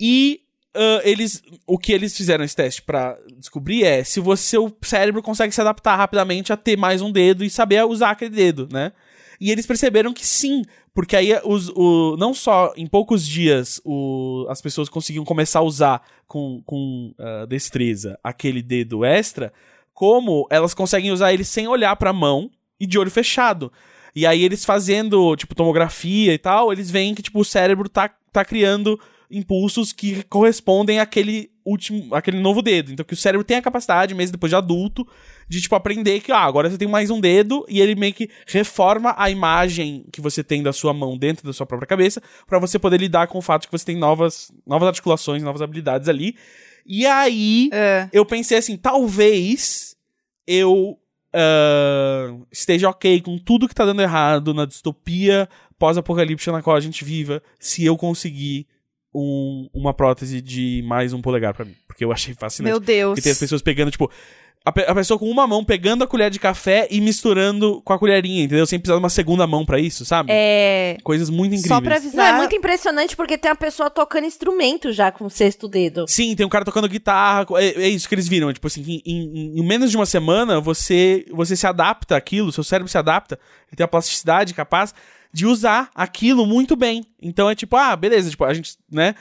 E 0.00 0.42
ah, 0.74 1.00
eles 1.02 1.42
o 1.66 1.76
que 1.76 1.92
eles 1.92 2.16
fizeram 2.16 2.44
esse 2.44 2.54
teste 2.54 2.82
pra 2.82 3.18
descobrir 3.36 3.84
é 3.84 4.04
se 4.04 4.20
você 4.20 4.42
seu 4.42 4.76
cérebro 4.82 5.20
consegue 5.22 5.52
se 5.52 5.60
adaptar 5.60 5.96
rapidamente 5.96 6.52
a 6.52 6.56
ter 6.56 6.76
mais 6.76 7.02
um 7.02 7.10
dedo 7.10 7.44
e 7.44 7.50
saber 7.50 7.84
usar 7.84 8.10
aquele 8.10 8.34
dedo, 8.34 8.68
né? 8.70 8.92
E 9.40 9.50
eles 9.50 9.66
perceberam 9.66 10.12
que 10.12 10.26
sim, 10.26 10.62
porque 10.94 11.16
aí 11.16 11.32
os, 11.44 11.68
o, 11.70 12.16
não 12.16 12.32
só 12.32 12.72
em 12.76 12.86
poucos 12.86 13.26
dias 13.26 13.80
o, 13.84 14.46
as 14.48 14.60
pessoas 14.60 14.88
conseguiam 14.88 15.24
começar 15.24 15.60
a 15.60 15.62
usar 15.62 16.02
com, 16.26 16.62
com 16.64 17.12
ah, 17.18 17.44
destreza 17.46 18.18
aquele 18.22 18.62
dedo 18.62 19.04
extra, 19.04 19.52
como 19.92 20.46
elas 20.48 20.74
conseguem 20.74 21.10
usar 21.10 21.32
ele 21.32 21.44
sem 21.44 21.66
olhar 21.66 21.96
pra 21.96 22.12
mão 22.12 22.50
e 22.78 22.86
de 22.86 22.98
olho 22.98 23.10
fechado. 23.10 23.72
E 24.14 24.26
aí 24.26 24.42
eles 24.44 24.64
fazendo, 24.64 25.34
tipo, 25.36 25.54
tomografia 25.54 26.32
e 26.34 26.38
tal, 26.38 26.72
eles 26.72 26.90
veem 26.90 27.14
que, 27.14 27.22
tipo, 27.22 27.40
o 27.40 27.44
cérebro 27.44 27.88
tá, 27.88 28.08
tá 28.32 28.44
criando 28.44 28.98
impulsos 29.30 29.92
que 29.92 30.22
correspondem 30.24 31.00
àquele 31.00 31.50
último, 31.62 32.14
àquele 32.14 32.38
novo 32.40 32.62
dedo. 32.62 32.90
Então 32.92 33.04
que 33.04 33.12
o 33.12 33.16
cérebro 33.16 33.44
tem 33.44 33.58
a 33.58 33.62
capacidade, 33.62 34.14
mesmo 34.14 34.32
depois 34.32 34.48
de 34.48 34.56
adulto, 34.56 35.06
de, 35.46 35.60
tipo, 35.60 35.74
aprender 35.74 36.20
que, 36.20 36.32
ah, 36.32 36.38
agora 36.40 36.70
você 36.70 36.78
tem 36.78 36.88
mais 36.88 37.10
um 37.10 37.20
dedo 37.20 37.64
e 37.68 37.78
ele 37.80 37.94
meio 37.94 38.14
que 38.14 38.30
reforma 38.46 39.14
a 39.18 39.28
imagem 39.30 40.06
que 40.10 40.20
você 40.22 40.42
tem 40.42 40.62
da 40.62 40.72
sua 40.72 40.94
mão 40.94 41.16
dentro 41.18 41.46
da 41.46 41.52
sua 41.52 41.66
própria 41.66 41.86
cabeça 41.86 42.22
pra 42.46 42.58
você 42.58 42.78
poder 42.78 42.98
lidar 42.98 43.26
com 43.26 43.36
o 43.36 43.42
fato 43.42 43.62
de 43.62 43.68
que 43.68 43.72
você 43.78 43.84
tem 43.84 43.96
novas, 43.98 44.50
novas 44.66 44.88
articulações, 44.88 45.42
novas 45.42 45.60
habilidades 45.60 46.08
ali. 46.08 46.34
E 46.86 47.04
aí, 47.04 47.68
É. 47.70 48.08
eu 48.14 48.24
pensei 48.24 48.56
assim, 48.56 48.78
talvez 48.78 49.94
eu 50.46 50.98
ah, 51.34 52.34
esteja 52.50 52.88
ok 52.88 53.20
com 53.20 53.38
tudo 53.38 53.68
que 53.68 53.74
tá 53.74 53.84
dando 53.84 54.02
errado 54.02 54.52
na 54.54 54.64
distopia 54.64 55.48
pós-apocalíptica 55.78 56.52
na 56.52 56.62
qual 56.62 56.76
a 56.76 56.80
gente 56.80 57.04
viva, 57.04 57.42
se 57.58 57.84
eu 57.84 57.96
conseguir 57.96 58.66
um- 59.14 59.68
uma 59.72 59.94
prótese 59.94 60.40
de 60.40 60.82
mais 60.86 61.12
um 61.12 61.22
polegar 61.22 61.54
pra 61.54 61.64
mim. 61.64 61.74
Porque 61.86 62.04
eu 62.04 62.12
achei 62.12 62.34
fascinante. 62.34 62.70
Meu 62.72 62.80
Deus. 62.80 63.10
Porque 63.10 63.22
tem 63.22 63.32
as 63.32 63.38
pessoas 63.38 63.62
pegando, 63.62 63.90
tipo, 63.90 64.10
a, 64.64 64.72
pe- 64.72 64.84
a 64.86 64.94
pessoa 64.94 65.18
com 65.18 65.30
uma 65.30 65.46
mão 65.46 65.64
pegando 65.64 66.04
a 66.04 66.06
colher 66.06 66.30
de 66.30 66.38
café 66.38 66.86
e 66.90 67.00
misturando 67.00 67.80
com 67.84 67.92
a 67.92 67.98
colherinha, 67.98 68.42
entendeu? 68.44 68.66
Sem 68.66 68.78
precisar 68.78 68.96
de 68.96 69.02
uma 69.02 69.08
segunda 69.08 69.46
mão 69.46 69.64
pra 69.64 69.78
isso, 69.78 70.04
sabe? 70.04 70.30
É. 70.32 70.96
Coisas 71.02 71.30
muito 71.30 71.54
incríveis. 71.54 71.68
Só 71.68 71.80
pra 71.80 71.90
Não, 71.90 71.96
avisar. 71.96 72.34
é 72.34 72.36
muito 72.38 72.54
impressionante 72.54 73.16
porque 73.16 73.38
tem 73.38 73.50
uma 73.50 73.56
pessoa 73.56 73.88
tocando 73.88 74.24
instrumento 74.26 74.92
já 74.92 75.10
com 75.10 75.24
o 75.24 75.30
sexto 75.30 75.66
dedo. 75.68 76.04
Sim, 76.08 76.34
tem 76.36 76.44
um 76.44 76.48
cara 76.50 76.64
tocando 76.64 76.88
guitarra. 76.88 77.46
É, 77.56 77.84
é 77.84 77.88
isso 77.88 78.08
que 78.08 78.14
eles 78.14 78.28
viram. 78.28 78.52
Tipo 78.52 78.66
assim, 78.66 78.82
em, 78.86 79.02
em- 79.06 79.58
em 79.60 79.66
menos 79.66 79.90
de 79.90 79.96
uma 79.96 80.06
semana, 80.06 80.60
você, 80.60 81.24
você 81.32 81.56
se 81.56 81.66
adapta 81.66 82.16
àquilo, 82.16 82.52
seu 82.52 82.64
cérebro 82.64 82.90
se 82.90 82.98
adapta, 82.98 83.38
ele 83.68 83.76
tem 83.76 83.84
a 83.84 83.88
plasticidade 83.88 84.52
capaz 84.54 84.94
de 85.32 85.46
usar 85.46 85.90
aquilo 85.94 86.46
muito 86.46 86.74
bem. 86.76 87.04
Então 87.22 87.48
é 87.50 87.54
tipo, 87.54 87.76
ah, 87.76 87.94
beleza, 87.96 88.30
tipo, 88.30 88.44
a 88.44 88.52
gente, 88.54 88.76
né? 88.90 89.14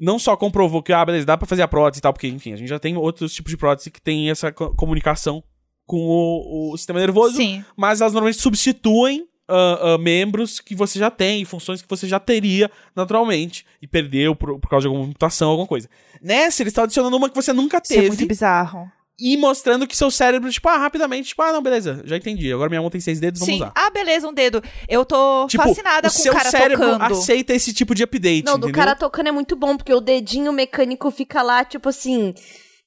Não 0.00 0.18
só 0.18 0.34
comprovou 0.36 0.82
que, 0.82 0.92
ah, 0.92 1.04
beleza, 1.04 1.26
dá 1.26 1.36
pra 1.36 1.46
fazer 1.46 1.62
a 1.62 1.68
prótese 1.68 1.98
e 1.98 2.02
tal, 2.02 2.12
porque, 2.12 2.26
enfim, 2.28 2.52
a 2.54 2.56
gente 2.56 2.68
já 2.68 2.78
tem 2.78 2.96
outros 2.96 3.34
tipos 3.34 3.50
de 3.50 3.56
prótese 3.56 3.90
que 3.90 4.00
tem 4.00 4.30
essa 4.30 4.50
co- 4.50 4.74
comunicação 4.74 5.44
com 5.86 5.98
o, 5.98 6.72
o 6.72 6.76
sistema 6.78 6.98
nervoso, 7.00 7.36
Sim. 7.36 7.64
mas 7.76 8.00
elas 8.00 8.12
normalmente 8.12 8.40
substituem 8.40 9.26
ah, 9.48 9.78
ah, 9.94 9.98
membros 9.98 10.60
que 10.60 10.74
você 10.74 10.98
já 10.98 11.10
tem, 11.10 11.44
funções 11.44 11.82
que 11.82 11.88
você 11.88 12.06
já 12.08 12.18
teria 12.20 12.70
naturalmente 12.96 13.66
e 13.82 13.86
perdeu 13.86 14.34
por, 14.36 14.58
por 14.60 14.70
causa 14.70 14.82
de 14.84 14.86
alguma 14.88 15.06
mutação, 15.08 15.50
alguma 15.50 15.66
coisa. 15.66 15.88
Nessa, 16.22 16.62
eles 16.62 16.70
estão 16.70 16.84
adicionando 16.84 17.16
uma 17.16 17.28
que 17.28 17.34
você 17.34 17.52
nunca 17.52 17.80
Isso 17.82 17.92
é 17.92 17.96
teve 17.96 18.08
muito 18.08 18.26
bizarro. 18.26 18.90
E 19.20 19.36
mostrando 19.36 19.86
que 19.86 19.96
seu 19.96 20.10
cérebro, 20.10 20.50
tipo, 20.50 20.68
ah, 20.68 20.78
rapidamente, 20.78 21.28
tipo, 21.28 21.42
ah, 21.42 21.52
não, 21.52 21.60
beleza, 21.62 22.00
já 22.04 22.16
entendi. 22.16 22.52
Agora 22.52 22.68
minha 22.70 22.80
mão 22.80 22.90
tem 22.90 23.00
seis 23.00 23.20
dedos, 23.20 23.40
vamos 23.40 23.54
Sim. 23.54 23.60
usar. 23.62 23.72
Ah, 23.74 23.90
beleza, 23.90 24.26
um 24.28 24.32
dedo. 24.32 24.62
Eu 24.88 25.04
tô 25.04 25.46
Tipo, 25.48 25.62
fascinada 25.64 26.08
o 26.08 26.10
com 26.10 26.18
o 26.18 26.22
seu 26.22 26.32
cara 26.32 26.50
cérebro 26.50 26.92
tocando. 26.92 27.12
aceita 27.12 27.52
esse 27.52 27.72
tipo 27.74 27.94
de 27.94 28.02
update, 28.02 28.44
Não, 28.44 28.54
do 28.58 28.66
entendeu? 28.68 28.74
cara 28.84 28.96
tocando 28.96 29.28
é 29.28 29.32
muito 29.32 29.54
bom, 29.54 29.76
porque 29.76 29.92
o 29.92 30.00
dedinho 30.00 30.52
mecânico 30.52 31.10
fica 31.10 31.42
lá, 31.42 31.64
tipo 31.64 31.88
assim. 31.88 32.32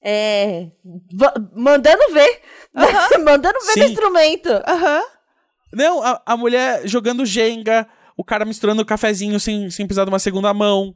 É. 0.06 0.68
mandando 1.56 2.02
ver. 2.12 2.42
mandando 3.24 3.58
ver 3.66 3.80
no 3.80 3.86
Sim. 3.86 3.92
instrumento. 3.92 4.50
Aham. 4.68 5.02
Não, 5.72 6.04
a, 6.04 6.22
a 6.26 6.38
mulher 6.38 6.82
jogando 6.88 7.26
Jenga, 7.26 7.88
o 8.18 8.24
cara 8.24 8.46
misturando 8.46 8.82
o 8.82 8.86
cafezinho 8.86 9.40
sem, 9.40 9.70
sem 9.70 9.86
precisar 9.86 10.04
de 10.06 10.10
uma 10.10 10.20
segunda 10.20 10.54
mão. 10.54 10.94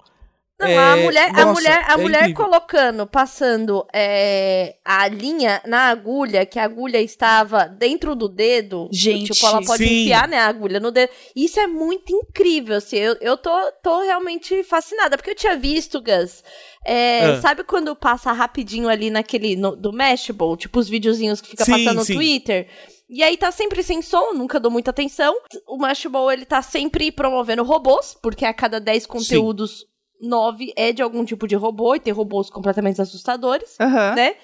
Não, 0.59 0.67
É, 0.67 0.75
a 0.77 0.97
mulher, 0.97 1.29
a 1.29 1.45
nossa, 1.45 1.53
mulher, 1.53 1.85
a 1.87 1.93
é 1.93 1.97
mulher 1.97 2.21
incrível. 2.29 2.45
colocando, 2.45 3.05
passando 3.05 3.85
é, 3.93 4.75
a 4.83 5.07
linha 5.07 5.61
na 5.67 5.89
agulha, 5.89 6.47
que 6.47 6.57
a 6.57 6.63
agulha 6.63 6.99
estava 6.99 7.65
dentro 7.67 8.15
do 8.15 8.27
dedo. 8.27 8.89
Gente, 8.91 9.33
tipo, 9.33 9.45
ela 9.45 9.61
pode 9.63 9.83
sim. 9.85 10.01
enfiar, 10.01 10.27
né, 10.27 10.37
a 10.39 10.47
agulha 10.47 10.79
no 10.79 10.89
dedo. 10.89 11.11
Isso 11.35 11.59
é 11.59 11.67
muito 11.67 12.11
incrível, 12.11 12.77
assim. 12.77 12.97
Eu, 12.97 13.15
eu 13.21 13.37
tô, 13.37 13.51
tô 13.83 14.01
realmente 14.01 14.63
fascinada, 14.63 15.15
porque 15.15 15.29
eu 15.29 15.35
tinha 15.35 15.55
visto, 15.55 16.01
Gus. 16.01 16.43
é, 16.83 17.25
Ah. 17.25 17.41
Sabe 17.41 17.63
quando 17.63 17.95
passa 17.95 18.31
rapidinho 18.31 18.89
ali 18.89 19.11
naquele, 19.11 19.55
no- 19.55 19.75
do 19.75 19.93
Mashable? 19.93 20.57
Tipo, 20.57 20.79
os 20.79 20.89
videozinhos 20.89 21.39
que 21.39 21.49
fica 21.49 21.65
Sim, 21.65 21.71
passando 21.71 21.97
no 21.97 22.03
sim. 22.05 22.15
Twitter. 22.15 22.67
E 23.07 23.21
aí 23.21 23.37
tá 23.37 23.51
sempre 23.51 23.83
sem 23.83 24.01
som, 24.01 24.33
nunca 24.33 24.59
dou 24.59 24.71
muita 24.71 24.89
atenção. 24.89 25.35
O 25.67 25.77
Mashable, 25.77 26.33
ele 26.33 26.45
tá 26.45 26.63
sempre 26.63 27.11
promovendo 27.11 27.63
robôs, 27.63 28.17
porque 28.23 28.43
a 28.43 28.53
cada 28.53 28.79
10 28.79 29.05
conteúdos, 29.05 29.85
9 30.21 30.73
é 30.75 30.91
de 30.91 31.01
algum 31.01 31.23
tipo 31.25 31.47
de 31.47 31.55
robô, 31.55 31.95
e 31.95 31.99
tem 31.99 32.13
robôs 32.13 32.49
completamente 32.49 33.01
assustadores, 33.01 33.75
Aham. 33.79 34.15
né? 34.15 34.35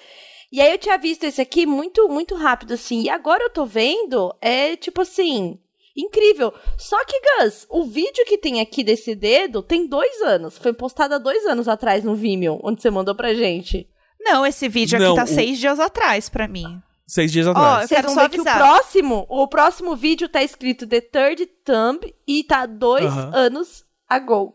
E 0.52 0.60
aí 0.60 0.70
eu 0.70 0.78
tinha 0.78 0.96
visto 0.96 1.24
esse 1.24 1.40
aqui 1.40 1.66
muito, 1.66 2.08
muito 2.08 2.34
rápido, 2.36 2.74
assim. 2.74 3.02
E 3.02 3.08
agora 3.10 3.42
eu 3.42 3.50
tô 3.50 3.66
vendo, 3.66 4.32
é 4.40 4.76
tipo 4.76 5.00
assim, 5.00 5.58
incrível. 5.96 6.52
Só 6.78 6.96
que, 7.04 7.20
Gus, 7.40 7.66
o 7.68 7.84
vídeo 7.84 8.24
que 8.26 8.38
tem 8.38 8.60
aqui 8.60 8.84
desse 8.84 9.14
dedo 9.16 9.62
tem 9.62 9.86
dois 9.86 10.22
anos. 10.22 10.56
Foi 10.58 10.72
postado 10.72 11.14
há 11.14 11.18
dois 11.18 11.44
anos 11.46 11.66
atrás 11.66 12.04
no 12.04 12.14
Vimeo, 12.14 12.60
onde 12.62 12.80
você 12.80 12.90
mandou 12.90 13.14
pra 13.16 13.34
gente. 13.34 13.88
Não, 14.20 14.46
esse 14.46 14.68
vídeo 14.68 14.98
Não, 14.98 15.08
aqui 15.08 15.16
tá 15.16 15.24
o- 15.24 15.34
seis 15.34 15.58
dias 15.58 15.80
atrás 15.80 16.28
pra 16.28 16.46
mim. 16.46 16.80
Seis 17.06 17.30
dias 17.32 17.46
Ó, 17.46 17.50
atrás. 17.50 17.90
eu 17.90 17.96
quero 17.96 18.08
só 18.10 18.22
ver 18.22 18.28
que 18.30 18.38
o 18.38 18.42
avisar. 18.42 18.56
próximo, 18.58 19.26
o 19.28 19.46
próximo 19.48 19.94
vídeo 19.96 20.28
tá 20.28 20.42
escrito 20.42 20.86
The 20.86 21.00
Third 21.00 21.46
Thumb 21.64 22.14
e 22.26 22.44
tá 22.44 22.64
dois 22.64 23.04
Aham. 23.04 23.30
anos 23.34 23.84
ago. 24.08 24.54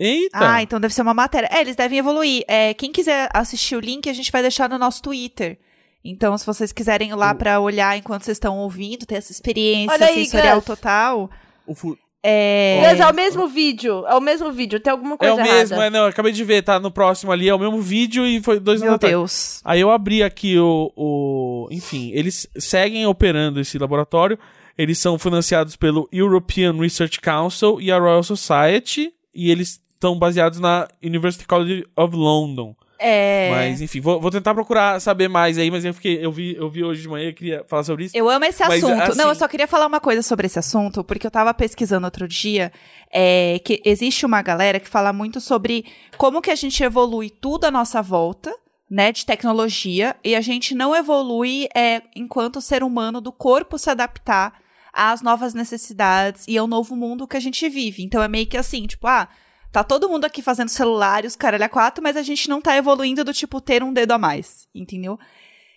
Eita! 0.00 0.38
Ah, 0.54 0.62
então 0.62 0.80
deve 0.80 0.94
ser 0.94 1.02
uma 1.02 1.12
matéria. 1.14 1.48
É, 1.52 1.60
eles 1.60 1.76
devem 1.76 1.98
evoluir. 1.98 2.42
É, 2.48 2.72
quem 2.74 2.90
quiser 2.90 3.28
assistir 3.34 3.76
o 3.76 3.80
link, 3.80 4.08
a 4.08 4.12
gente 4.14 4.32
vai 4.32 4.40
deixar 4.42 4.68
no 4.68 4.78
nosso 4.78 5.02
Twitter. 5.02 5.58
Então, 6.02 6.36
se 6.38 6.46
vocês 6.46 6.72
quiserem 6.72 7.10
ir 7.10 7.14
lá 7.14 7.32
O- 7.32 7.34
pra 7.34 7.60
olhar 7.60 7.96
enquanto 7.98 8.22
vocês 8.24 8.36
estão 8.36 8.56
ouvindo, 8.58 9.04
ter 9.04 9.16
essa 9.16 9.30
experiência 9.30 9.92
Olha 9.92 10.06
aí, 10.06 10.24
sensorial 10.24 10.56
Gus. 10.56 10.64
total. 10.64 11.30
O 11.66 11.74
fu- 11.74 11.98
É... 12.22 12.80
Mas 12.82 13.00
é 13.00 13.06
o 13.06 13.14
mesmo 13.14 13.48
vídeo, 13.48 14.06
é 14.06 14.14
o 14.14 14.20
mesmo 14.20 14.52
vídeo, 14.52 14.78
tem 14.80 14.90
alguma 14.90 15.14
É 15.14 15.18
coisa 15.18 15.34
o 15.34 15.42
mesmo, 15.42 15.74
errada. 15.74 15.86
é, 15.86 15.90
não, 15.90 16.00
eu 16.00 16.06
acabei 16.06 16.32
de 16.32 16.44
ver, 16.44 16.62
tá 16.62 16.78
no 16.78 16.90
próximo 16.90 17.32
ali, 17.32 17.48
é 17.48 17.54
o 17.54 17.58
mesmo 17.58 17.80
vídeo 17.80 18.26
e 18.26 18.42
foi 18.42 18.60
dois 18.60 18.80
anos 18.80 18.88
Meu 18.90 18.94
atrás. 18.96 19.12
Deus. 19.12 19.60
Aí 19.64 19.80
eu 19.80 19.90
abri 19.90 20.22
aqui 20.22 20.58
o, 20.58 20.92
o. 20.96 21.68
Enfim, 21.70 22.10
eles 22.14 22.46
seguem 22.58 23.06
operando 23.06 23.58
esse 23.60 23.78
laboratório. 23.78 24.38
Eles 24.76 24.98
são 24.98 25.18
financiados 25.18 25.76
pelo 25.76 26.08
European 26.12 26.78
Research 26.78 27.20
Council 27.20 27.80
e 27.80 27.90
a 27.92 27.98
Royal 27.98 28.22
Society. 28.22 29.12
E 29.34 29.50
eles 29.50 29.80
estão 30.00 30.18
baseados 30.18 30.58
na 30.58 30.88
University 31.04 31.46
College 31.46 31.86
of 31.94 32.16
London. 32.16 32.74
É... 32.98 33.50
Mas, 33.50 33.80
enfim, 33.80 34.00
vou, 34.00 34.20
vou 34.20 34.30
tentar 34.30 34.54
procurar 34.54 35.00
saber 35.00 35.28
mais 35.28 35.56
aí, 35.56 35.70
mas 35.70 35.84
eu 35.84 35.94
fiquei. 35.94 36.24
Eu 36.24 36.32
vi, 36.32 36.54
eu 36.56 36.68
vi 36.68 36.82
hoje 36.84 37.02
de 37.02 37.08
manhã 37.08 37.28
e 37.28 37.32
queria 37.32 37.64
falar 37.66 37.84
sobre 37.84 38.04
isso. 38.04 38.16
Eu 38.16 38.28
amo 38.28 38.44
esse 38.44 38.62
Mas, 38.66 38.82
assunto. 38.82 39.00
assim- 39.02 39.18
Não, 39.18 39.28
eu 39.28 39.34
só 39.34 39.46
queria 39.48 39.66
falar 39.66 39.86
uma 39.86 40.00
coisa 40.00 40.22
sobre 40.22 40.46
esse 40.46 40.58
assunto, 40.58 41.02
porque 41.04 41.26
eu 41.26 41.30
tava 41.30 41.52
pesquisando 41.54 42.06
outro 42.06 42.26
dia 42.28 42.72
é, 43.10 43.58
que 43.64 43.80
existe 43.84 44.26
uma 44.26 44.42
galera 44.42 44.78
que 44.78 44.88
fala 44.88 45.12
muito 45.12 45.40
sobre 45.40 45.84
como 46.18 46.42
que 46.42 46.50
a 46.50 46.54
gente 46.54 46.82
evolui 46.82 47.30
tudo 47.30 47.64
à 47.64 47.70
nossa 47.70 48.02
volta, 48.02 48.54
né, 48.90 49.12
de 49.12 49.24
tecnologia, 49.24 50.16
e 50.22 50.34
a 50.34 50.40
gente 50.42 50.74
não 50.74 50.94
evolui 50.94 51.68
é, 51.74 52.02
enquanto 52.14 52.60
ser 52.60 52.82
humano 52.82 53.20
do 53.20 53.32
corpo 53.32 53.78
se 53.78 53.88
adaptar 53.88 54.52
às 54.92 55.22
novas 55.22 55.54
necessidades 55.54 56.44
e 56.46 56.58
ao 56.58 56.66
novo 56.66 56.94
mundo 56.94 57.26
que 57.26 57.36
a 57.36 57.40
gente 57.40 57.66
vive. 57.68 58.02
Então 58.02 58.22
é 58.22 58.28
meio 58.28 58.46
que 58.46 58.58
assim, 58.58 58.86
tipo, 58.86 59.06
ah, 59.06 59.26
tá 59.72 59.84
todo 59.84 60.08
mundo 60.08 60.24
aqui 60.24 60.42
fazendo 60.42 60.68
celular 60.68 61.24
e 61.24 61.26
os 61.26 61.36
caralho 61.36 61.64
a 61.64 61.68
quatro, 61.68 62.02
mas 62.02 62.16
a 62.16 62.22
gente 62.22 62.48
não 62.48 62.60
tá 62.60 62.76
evoluindo 62.76 63.24
do 63.24 63.32
tipo 63.32 63.60
ter 63.60 63.82
um 63.82 63.92
dedo 63.92 64.12
a 64.12 64.18
mais, 64.18 64.66
entendeu? 64.74 65.18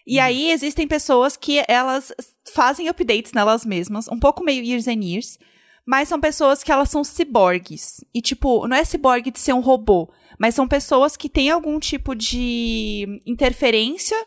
E 0.06 0.20
aí 0.20 0.52
existem 0.52 0.88
pessoas 0.88 1.38
que 1.38 1.64
elas 1.68 2.12
fazem 2.54 2.90
updates 2.90 3.32
nelas 3.32 3.66
mesmas, 3.66 4.08
um 4.10 4.20
pouco 4.20 4.44
meio 4.44 4.64
years 4.64 4.88
and 4.88 5.04
years, 5.04 5.40
mas 5.86 6.10
são 6.10 6.20
pessoas 6.20 6.64
que 6.64 6.72
elas 6.72 6.90
são 6.90 7.04
ciborgues. 7.04 8.04
E 8.14 8.22
tipo, 8.22 8.68
não 8.68 8.76
é 8.76 8.84
ciborgue 8.84 9.32
de 9.32 9.40
ser 9.40 9.54
um 9.54 9.62
robô, 9.62 10.12
mas 10.38 10.56
são 10.56 10.68
pessoas 10.68 11.16
que 11.16 11.30
têm 11.30 11.50
algum 11.50 11.80
tipo 11.80 12.16
de 12.16 13.22
interferência 13.26 14.18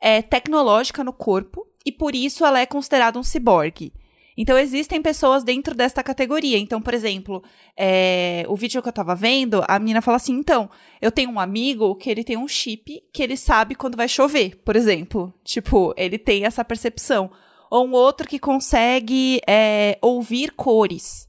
é, 0.00 0.22
tecnológica 0.22 1.02
no 1.02 1.12
corpo 1.12 1.66
e 1.84 1.90
por 1.90 2.14
isso 2.14 2.44
ela 2.44 2.60
é 2.60 2.66
considerada 2.66 3.18
um 3.18 3.22
ciborgue. 3.22 3.92
Então 4.36 4.58
existem 4.58 5.00
pessoas 5.00 5.44
dentro 5.44 5.74
desta 5.74 6.02
categoria. 6.02 6.58
Então, 6.58 6.80
por 6.82 6.92
exemplo, 6.92 7.42
é, 7.76 8.44
o 8.48 8.56
vídeo 8.56 8.82
que 8.82 8.88
eu 8.88 8.92
tava 8.92 9.14
vendo, 9.14 9.62
a 9.68 9.78
menina 9.78 10.02
fala 10.02 10.16
assim: 10.16 10.34
então, 10.34 10.68
eu 11.00 11.12
tenho 11.12 11.30
um 11.30 11.38
amigo 11.38 11.94
que 11.94 12.10
ele 12.10 12.24
tem 12.24 12.36
um 12.36 12.48
chip 12.48 13.00
que 13.12 13.22
ele 13.22 13.36
sabe 13.36 13.74
quando 13.74 13.96
vai 13.96 14.08
chover, 14.08 14.56
por 14.64 14.74
exemplo. 14.76 15.32
Tipo, 15.44 15.94
ele 15.96 16.18
tem 16.18 16.44
essa 16.44 16.64
percepção. 16.64 17.30
Ou 17.70 17.86
um 17.86 17.92
outro 17.92 18.28
que 18.28 18.38
consegue 18.38 19.40
é, 19.48 19.98
ouvir 20.02 20.52
cores. 20.52 21.28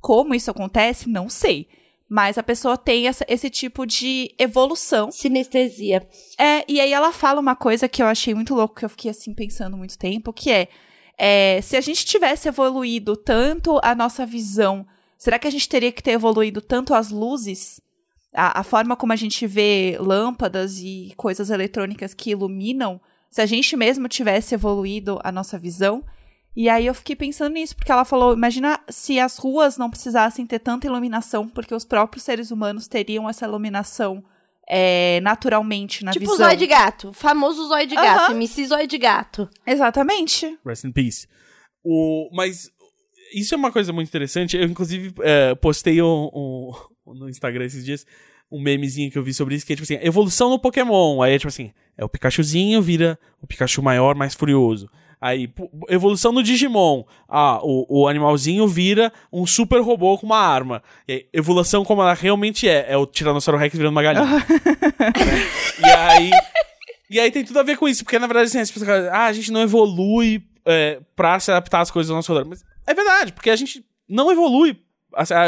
Como 0.00 0.34
isso 0.34 0.50
acontece, 0.50 1.08
não 1.08 1.28
sei. 1.28 1.68
Mas 2.08 2.38
a 2.38 2.42
pessoa 2.42 2.76
tem 2.78 3.08
essa- 3.08 3.24
esse 3.28 3.50
tipo 3.50 3.84
de 3.84 4.32
evolução. 4.38 5.10
Sinestesia. 5.10 6.06
É, 6.38 6.64
e 6.68 6.80
aí 6.80 6.92
ela 6.92 7.12
fala 7.12 7.40
uma 7.40 7.56
coisa 7.56 7.88
que 7.88 8.00
eu 8.02 8.06
achei 8.06 8.32
muito 8.34 8.54
louco, 8.54 8.76
que 8.76 8.84
eu 8.84 8.88
fiquei 8.88 9.10
assim 9.10 9.34
pensando 9.34 9.76
muito 9.76 9.98
tempo, 9.98 10.32
que 10.32 10.50
é, 10.50 10.68
é, 11.18 11.60
se 11.62 11.76
a 11.76 11.80
gente 11.80 12.04
tivesse 12.04 12.48
evoluído 12.48 13.16
tanto 13.16 13.80
a 13.82 13.94
nossa 13.94 14.26
visão, 14.26 14.86
será 15.16 15.38
que 15.38 15.48
a 15.48 15.50
gente 15.50 15.68
teria 15.68 15.92
que 15.92 16.02
ter 16.02 16.12
evoluído 16.12 16.60
tanto 16.60 16.94
as 16.94 17.10
luzes? 17.10 17.80
A, 18.34 18.60
a 18.60 18.62
forma 18.62 18.96
como 18.96 19.12
a 19.12 19.16
gente 19.16 19.46
vê 19.46 19.96
lâmpadas 19.98 20.78
e 20.78 21.12
coisas 21.16 21.48
eletrônicas 21.48 22.12
que 22.12 22.30
iluminam, 22.30 23.00
se 23.30 23.40
a 23.40 23.46
gente 23.46 23.76
mesmo 23.76 24.08
tivesse 24.08 24.54
evoluído 24.54 25.18
a 25.24 25.32
nossa 25.32 25.58
visão? 25.58 26.04
E 26.54 26.68
aí 26.70 26.86
eu 26.86 26.94
fiquei 26.94 27.14
pensando 27.14 27.52
nisso, 27.52 27.76
porque 27.76 27.92
ela 27.92 28.04
falou, 28.04 28.32
imagina 28.32 28.80
se 28.88 29.20
as 29.20 29.36
ruas 29.36 29.76
não 29.76 29.90
precisassem 29.90 30.46
ter 30.46 30.58
tanta 30.58 30.86
iluminação, 30.86 31.46
porque 31.46 31.74
os 31.74 31.84
próprios 31.84 32.24
seres 32.24 32.50
humanos 32.50 32.88
teriam 32.88 33.28
essa 33.28 33.46
iluminação 33.46 34.24
é, 34.68 35.20
naturalmente 35.20 36.04
na 36.04 36.12
tipo 36.12 36.24
visão. 36.24 36.36
zóio 36.46 36.56
de 36.58 36.66
gato. 36.66 37.12
Famoso 37.12 37.68
zóio 37.68 37.86
de 37.86 37.94
gato. 37.94 38.32
MC 38.32 38.66
zóio 38.66 38.86
de 38.86 38.98
gato. 38.98 39.48
Exatamente. 39.66 40.58
Rest 40.66 40.84
in 40.84 40.92
peace. 40.92 41.26
O, 41.84 42.28
mas 42.32 42.70
isso 43.34 43.54
é 43.54 43.56
uma 43.58 43.70
coisa 43.72 43.92
muito 43.92 44.08
interessante. 44.08 44.56
Eu, 44.56 44.64
inclusive, 44.64 45.12
é, 45.22 45.54
postei 45.54 46.00
um, 46.02 46.30
um- 46.34 46.72
no 47.14 47.28
Instagram 47.28 47.64
esses 47.64 47.84
dias 47.84 48.04
um 48.50 48.60
memezinho 48.62 49.10
que 49.10 49.18
eu 49.18 49.24
vi 49.24 49.34
sobre 49.34 49.56
isso, 49.56 49.66
que 49.66 49.72
é 49.72 49.76
tipo 49.76 49.82
assim, 49.84 49.98
evolução 50.06 50.48
no 50.50 50.58
Pokémon. 50.58 51.20
Aí 51.20 51.34
é 51.34 51.38
tipo 51.38 51.48
assim, 51.48 51.72
é 51.98 52.04
o 52.04 52.08
Pikachuzinho 52.08 52.80
vira 52.80 53.18
o 53.42 53.46
Pikachu 53.46 53.82
maior, 53.82 54.14
mais 54.14 54.34
furioso. 54.34 54.88
Aí, 55.26 55.50
evolução 55.88 56.30
no 56.30 56.42
Digimon. 56.42 57.02
Ah, 57.28 57.58
o, 57.62 58.02
o 58.02 58.08
animalzinho 58.08 58.68
vira 58.68 59.12
um 59.32 59.44
super 59.46 59.80
robô 59.80 60.16
com 60.16 60.26
uma 60.26 60.38
arma. 60.38 60.82
E 61.08 61.12
aí, 61.12 61.26
evolução 61.32 61.84
como 61.84 62.00
ela 62.02 62.14
realmente 62.14 62.68
é. 62.68 62.86
É 62.88 62.96
o 62.96 63.06
Tiranossauro 63.06 63.58
Rex 63.58 63.74
virando 63.76 63.92
uma 63.92 64.02
galinha. 64.02 64.24
né? 64.24 64.46
E 65.78 65.84
aí... 65.84 66.30
E 67.08 67.20
aí 67.20 67.30
tem 67.30 67.44
tudo 67.44 67.58
a 67.60 67.62
ver 67.62 67.76
com 67.76 67.88
isso, 67.88 68.02
porque 68.02 68.18
na 68.18 68.26
verdade 68.26 68.48
assim, 68.48 68.58
as 68.58 68.70
pessoas 68.70 69.06
ah, 69.08 69.26
a 69.26 69.32
gente 69.32 69.52
não 69.52 69.62
evolui 69.62 70.42
é, 70.64 71.00
pra 71.14 71.38
se 71.38 71.52
adaptar 71.52 71.80
às 71.80 71.90
coisas 71.90 72.10
ao 72.10 72.16
nosso 72.16 72.32
redor. 72.32 72.48
Mas 72.48 72.64
é 72.84 72.94
verdade, 72.94 73.32
porque 73.32 73.48
a 73.50 73.54
gente 73.56 73.84
não 74.08 74.30
evolui. 74.30 74.76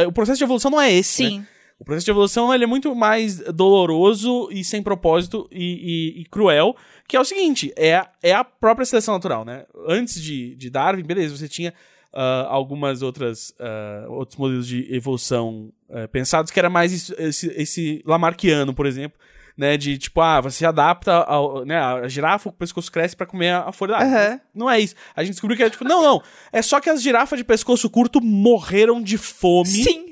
O 0.07 0.12
processo 0.12 0.38
de 0.38 0.45
evolução 0.45 0.71
não 0.71 0.81
é 0.81 0.93
esse. 0.93 1.38
né? 1.38 1.47
O 1.79 1.85
processo 1.85 2.05
de 2.07 2.11
evolução 2.11 2.53
ele 2.53 2.64
é 2.64 2.67
muito 2.67 2.93
mais 2.95 3.38
doloroso 3.55 4.49
e 4.51 4.64
sem 4.64 4.83
propósito 4.83 5.49
e, 5.53 6.14
e- 6.19 6.21
e 6.23 6.25
cruel, 6.25 6.75
que 7.07 7.17
é 7.17 7.21
o 7.21 7.25
seguinte, 7.25 7.73
é, 7.77 7.97
a- 7.97 8.11
é 8.23 8.33
a 8.33 8.43
própria 8.43 8.85
seleção 8.85 9.14
natural, 9.14 9.45
né? 9.45 9.64
Antes 9.87 10.21
de, 10.21 10.55
de 10.57 10.71
Darwin, 10.71 11.05
beleza, 11.05 11.37
você 11.37 11.49
tinha 11.49 11.73
ah, 12.12 12.47
algumas 12.49 13.01
outras 13.03 13.55
ah, 13.61 14.07
outros 14.09 14.37
modelos 14.38 14.67
de 14.67 14.93
evolução 14.93 15.71
eh, 15.91 16.07
pensados 16.09 16.51
que 16.51 16.59
era 16.59 16.69
mais 16.71 16.91
isso- 16.93 17.14
esse, 17.19 17.47
esse 17.57 18.03
Lamarckiano, 18.05 18.75
por 18.75 18.85
exemplo, 18.87 19.19
né? 19.57 19.77
De 19.77 19.97
tipo, 19.99 20.21
ah, 20.21 20.41
você 20.41 20.59
se 20.59 20.67
adapta 20.67 21.12
ao, 21.12 21.64
né, 21.64 21.79
a 21.79 22.09
girafa, 22.09 22.49
o 22.49 22.53
pescoço 22.53 22.91
cresce 22.91 23.14
pra 23.17 23.27
comer 23.27 23.51
a, 23.51 23.69
a 23.69 23.73
folha 23.73 23.93
da 23.93 23.99
árvore. 23.99 24.21
Mas 24.31 24.41
Não 24.55 24.69
é 24.71 24.81
isso. 24.81 24.95
A 25.14 25.23
gente 25.23 25.33
descobriu 25.35 25.57
que 25.57 25.62
era 25.62 25.71
tipo, 25.71 25.85
não, 25.85 26.03
não, 26.03 26.23
é 26.53 26.61
só 26.61 26.81
que 26.81 26.91
as 26.91 27.01
girafas 27.03 27.38
de 27.38 27.45
pescoço 27.45 27.88
curto 27.88 28.21
morreram 28.21 29.01
de 29.01 29.17
fome. 29.17 29.69
Sim. 29.69 30.08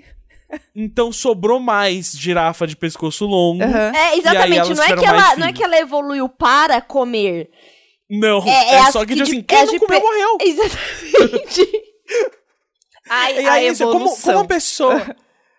Então 0.74 1.11
sobrou 1.12 1.59
mais 1.59 2.12
girafa 2.12 2.66
de 2.66 2.76
pescoço 2.76 3.26
longo. 3.26 3.62
Aham. 3.62 3.92
É, 3.94 4.16
exatamente. 4.18 4.74
Não 4.74 4.82
é, 4.82 4.96
que 4.96 5.04
ela, 5.04 5.37
não 5.37 5.46
é 5.48 5.52
que 5.52 5.62
ela 5.64 5.78
evoluiu 5.78 6.28
para 6.28 6.80
comer. 6.80 7.50
Não, 8.09 8.38
É- 8.46 8.50
é, 8.50 8.74
é 8.76 8.92
só 8.92 9.00
que, 9.04 9.06
que 9.06 9.14
tipo 9.14 9.24
de- 9.24 9.30
assim, 9.32 9.38
é 9.40 9.42
quem 9.42 9.59
as 9.59 9.72
não 9.72 9.78
comeu 9.80 10.00
pe- 10.00 10.06
morreu. 10.06 10.38
Exatamente. 10.40 11.82
Ai, 13.09 13.42
E 13.42 13.46
a 13.48 13.52
aí, 13.54 13.76
como, 13.76 13.90
evolução. 13.92 14.22
como 14.24 14.38
uma 14.38 14.46
pessoa. 14.46 15.16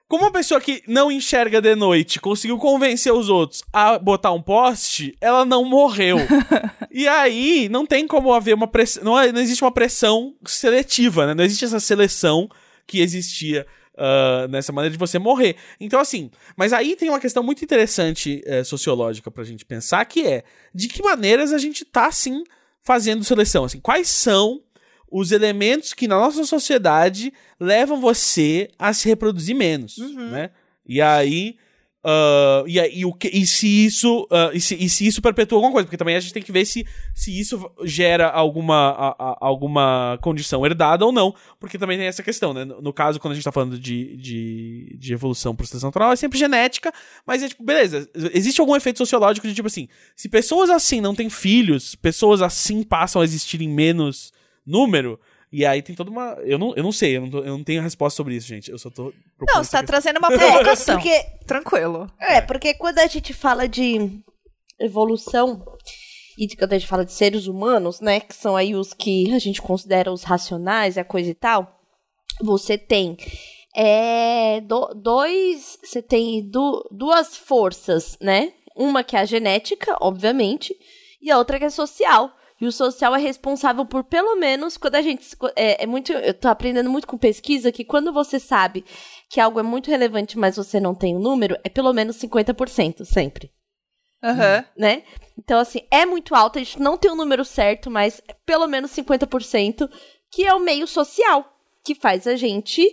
Como 0.09 0.23
uma 0.23 0.31
pessoa 0.31 0.61
que 0.61 0.81
não 0.87 1.11
enxerga 1.11 1.59
de 1.61 1.75
noite 1.75 2.17
conseguiu 2.21 2.57
convencer 2.57 3.11
os 3.11 3.27
outros 3.27 3.61
a 3.73 3.99
botar 3.99 4.31
um 4.31 4.41
poste, 4.41 5.13
ela 5.19 5.43
não 5.43 5.65
morreu. 5.65 6.17
e 6.89 7.05
aí, 7.09 7.67
não 7.69 7.85
tem 7.85 8.07
como 8.07 8.31
haver 8.31 8.55
uma 8.55 8.67
pressão. 8.67 9.03
Não, 9.03 9.19
é- 9.19 9.33
não 9.33 9.41
existe 9.41 9.61
uma 9.63 9.71
pressão 9.71 10.33
seletiva, 10.45 11.27
né? 11.27 11.33
Não 11.33 11.43
existe 11.43 11.65
essa 11.65 11.79
seleção 11.81 12.49
que 12.85 13.01
existia 13.01 13.67
ah, 13.97 14.47
nessa 14.49 14.71
maneira 14.71 14.91
de 14.91 14.99
você 14.99 15.17
morrer. 15.17 15.55
Então, 15.79 15.99
assim, 15.99 16.29
mas 16.55 16.71
aí 16.71 16.95
tem 16.95 17.09
uma 17.09 17.19
questão 17.19 17.41
muito 17.41 17.63
interessante 17.63 18.41
eh, 18.45 18.63
sociológica 18.63 19.31
pra 19.31 19.43
gente 19.43 19.65
pensar, 19.65 20.05
que 20.05 20.25
é 20.25 20.43
de 20.73 20.87
que 20.87 21.01
maneiras 21.01 21.51
a 21.51 21.57
gente 21.57 21.83
tá, 21.83 22.05
assim, 22.05 22.43
fazendo 22.83 23.23
seleção. 23.23 23.63
Assim, 23.63 23.79
quais 23.79 24.07
são 24.07 24.61
os 25.11 25.31
elementos 25.31 25.93
que 25.93 26.07
na 26.07 26.15
nossa 26.15 26.43
sociedade 26.43 27.33
levam 27.59 27.99
você 27.99 28.69
a 28.77 28.93
se 28.93 29.07
reproduzir 29.07 29.55
menos, 29.55 29.97
né? 30.31 30.51
E 30.85 31.01
aí... 31.01 31.57
ah, 32.09 32.63
e, 32.65 32.79
e, 32.99 33.05
o 33.05 33.11
que, 33.13 33.27
e 33.27 33.45
se 33.45 33.85
isso 33.85 34.25
ah, 34.31 34.49
e, 34.53 34.61
se, 34.61 34.75
e 34.75 34.87
se 34.89 35.05
isso 35.05 35.21
perpetua 35.21 35.57
alguma 35.57 35.73
coisa? 35.73 35.85
Porque 35.85 35.97
também 35.97 36.15
a 36.15 36.19
gente 36.21 36.31
tem 36.33 36.41
que 36.41 36.51
ver 36.53 36.65
se, 36.65 36.85
se 37.13 37.37
isso 37.37 37.69
gera 37.83 38.29
alguma, 38.29 38.91
a- 38.91 39.15
a- 39.31 39.37
alguma 39.41 40.17
condição 40.21 40.65
herdada 40.65 41.05
ou 41.05 41.11
não 41.11 41.35
porque 41.59 41.77
também 41.77 41.97
tem 41.97 42.07
essa 42.07 42.23
questão 42.23 42.53
né? 42.53 42.63
No, 42.63 42.81
no 42.81 42.93
caso 42.93 43.19
quando 43.19 43.33
a 43.33 43.35
gente 43.35 43.43
tá 43.43 43.51
falando 43.51 43.77
de, 43.77 44.15
de, 44.15 44.95
de 44.97 45.13
evolução 45.13 45.53
por 45.53 45.67
seleção 45.67 45.89
natural 45.89 46.13
é 46.13 46.15
sempre 46.15 46.39
genética 46.39 46.93
mas 47.25 47.43
é 47.43 47.49
tipo 47.49 47.63
beleza 47.63 48.09
existe 48.33 48.61
algum 48.61 48.75
efeito 48.75 48.97
sociológico 48.99 49.47
de 49.47 49.53
tipo 49.53 49.67
assim 49.67 49.87
se 50.15 50.29
pessoas 50.29 50.69
assim 50.69 51.01
não 51.01 51.13
têm 51.13 51.29
filhos 51.29 51.93
pessoas 51.95 52.41
assim 52.41 52.83
passam 52.83 53.21
a 53.21 53.25
existir 53.25 53.61
em 53.61 53.67
menos 53.69 54.31
número 54.65 55.19
e 55.51 55.65
aí 55.65 55.81
tem 55.81 55.95
toda 55.95 56.09
uma. 56.11 56.35
Eu 56.43 56.57
não, 56.59 56.73
eu 56.75 56.83
não 56.83 56.91
sei, 56.91 57.17
eu 57.17 57.21
não, 57.21 57.29
tô- 57.29 57.39
eu 57.39 57.57
não 57.57 57.63
tenho 57.63 57.81
resposta 57.81 58.17
sobre 58.17 58.35
isso, 58.35 58.47
gente. 58.47 58.69
Eu 58.71 58.77
só 58.77 58.89
tô. 58.89 59.13
Não, 59.39 59.63
você 59.63 59.71
tá 59.71 59.83
trazendo 59.83 60.17
uma 60.19 60.33
É, 60.33 60.37
provocação. 60.37 60.95
porque, 60.99 61.23
Tranquilo. 61.45 62.11
é, 62.19 62.41
porque 62.41 62.73
quando 62.73 62.99
a 62.99 63.07
gente 63.07 63.33
fala 63.33 63.67
de 63.67 64.19
evolução 64.79 65.63
e 66.37 66.47
de- 66.47 66.55
quando 66.55 66.73
a 66.73 66.77
gente 66.77 66.87
fala 66.87 67.05
de 67.05 67.11
seres 67.13 67.47
humanos, 67.47 67.99
né, 67.99 68.19
que 68.19 68.35
são 68.35 68.55
aí 68.55 68.75
os 68.75 68.93
que 68.93 69.33
a 69.33 69.39
gente 69.39 69.61
considera 69.61 70.11
os 70.11 70.23
racionais, 70.23 70.97
a 70.97 71.03
coisa 71.03 71.29
e 71.31 71.33
tal, 71.35 71.79
você 72.41 72.77
tem 72.77 73.17
é, 73.75 74.59
do- 74.61 74.93
dois, 74.95 75.77
você 75.83 76.01
tem 76.01 76.47
du- 76.49 76.87
duas 76.91 77.37
forças, 77.37 78.17
né? 78.21 78.51
Uma 78.75 79.03
que 79.03 79.15
é 79.15 79.19
a 79.19 79.25
genética, 79.25 79.95
obviamente, 80.01 80.75
e 81.21 81.29
a 81.31 81.37
outra 81.37 81.59
que 81.59 81.65
é 81.65 81.69
social. 81.69 82.31
E 82.59 82.65
o 82.65 82.71
social 82.71 83.15
é 83.15 83.19
responsável 83.19 83.85
por 83.85 84.03
pelo 84.03 84.35
menos 84.35 84.77
quando 84.77 84.95
a 84.95 85.01
gente 85.01 85.27
é, 85.55 85.83
é 85.83 85.87
muito, 85.87 86.11
eu 86.11 86.33
tô 86.33 86.47
aprendendo 86.47 86.89
muito 86.89 87.07
com 87.07 87.17
pesquisa 87.17 87.71
que 87.71 87.85
quando 87.85 88.11
você 88.11 88.39
sabe 88.39 88.83
que 89.29 89.39
algo 89.39 89.59
é 89.59 89.63
muito 89.63 89.91
relevante, 89.91 90.37
mas 90.37 90.55
você 90.55 90.79
não 90.79 90.95
tem 90.95 91.15
o 91.15 91.19
número, 91.19 91.57
é 91.63 91.69
pelo 91.69 91.93
menos 91.93 92.17
50% 92.17 93.05
sempre 93.05 93.51
Aham. 94.23 94.65
né? 94.75 95.03
Então, 95.37 95.59
assim, 95.59 95.81
é 95.91 96.05
muito 96.05 96.33
alto, 96.33 96.57
a 96.57 96.63
gente 96.63 96.79
não 96.79 96.97
tem 96.97 97.11
o 97.11 97.15
número 97.15 97.45
certo, 97.45 97.89
mas 97.91 98.21
é 98.27 98.33
pelo 98.45 98.67
menos 98.67 98.91
50%, 98.91 99.89
que 100.31 100.45
é 100.45 100.53
o 100.53 100.59
meio 100.59 100.87
social, 100.87 101.53
que 101.83 101.93
faz 101.95 102.27
a 102.27 102.35
gente 102.35 102.85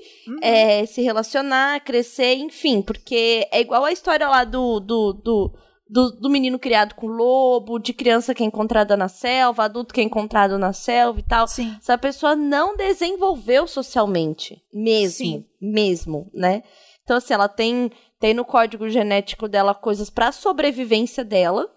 é, 0.43 0.85
se 0.87 1.03
relacionar, 1.03 1.81
crescer, 1.81 2.35
enfim, 2.35 2.83
porque 2.83 3.49
é 3.51 3.61
igual 3.61 3.85
a 3.85 3.93
história 3.93 4.29
lá 4.29 4.45
do, 4.45 4.79
do, 4.79 5.13
do, 5.15 5.55
do, 5.89 6.11
do 6.13 6.31
menino 6.31 6.59
criado 6.59 6.95
com 6.95 7.07
lobo, 7.07 7.79
de 7.79 7.93
criança 7.93 8.35
que 8.35 8.43
é 8.43 8.47
encontrada 8.47 8.97
na 8.97 9.09
selva, 9.09 9.65
adulto 9.65 9.93
que 9.93 10.01
é 10.01 10.05
encontrado 10.05 10.59
na 10.59 10.73
selva 10.73 11.21
e 11.21 11.23
tal. 11.23 11.47
Sim. 11.47 11.77
Essa 11.79 11.99
pessoa 11.99 12.35
não 12.35 12.77
desenvolveu 12.77 13.67
socialmente, 13.67 14.63
mesmo, 14.73 15.17
Sim. 15.17 15.47
mesmo, 15.61 16.31
né? 16.33 16.63
Então, 17.03 17.19
assim, 17.19 17.35
ela 17.35 17.49
tem, 17.49 17.91
tem 18.19 18.33
no 18.33 18.45
código 18.45 18.89
genético 18.89 19.47
dela 19.47 19.75
coisas 19.75 20.09
para 20.09 20.33
sobrevivência 20.33 21.23
dela, 21.23 21.71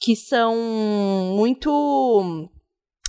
que 0.00 0.16
são 0.16 0.56
muito. 1.36 2.50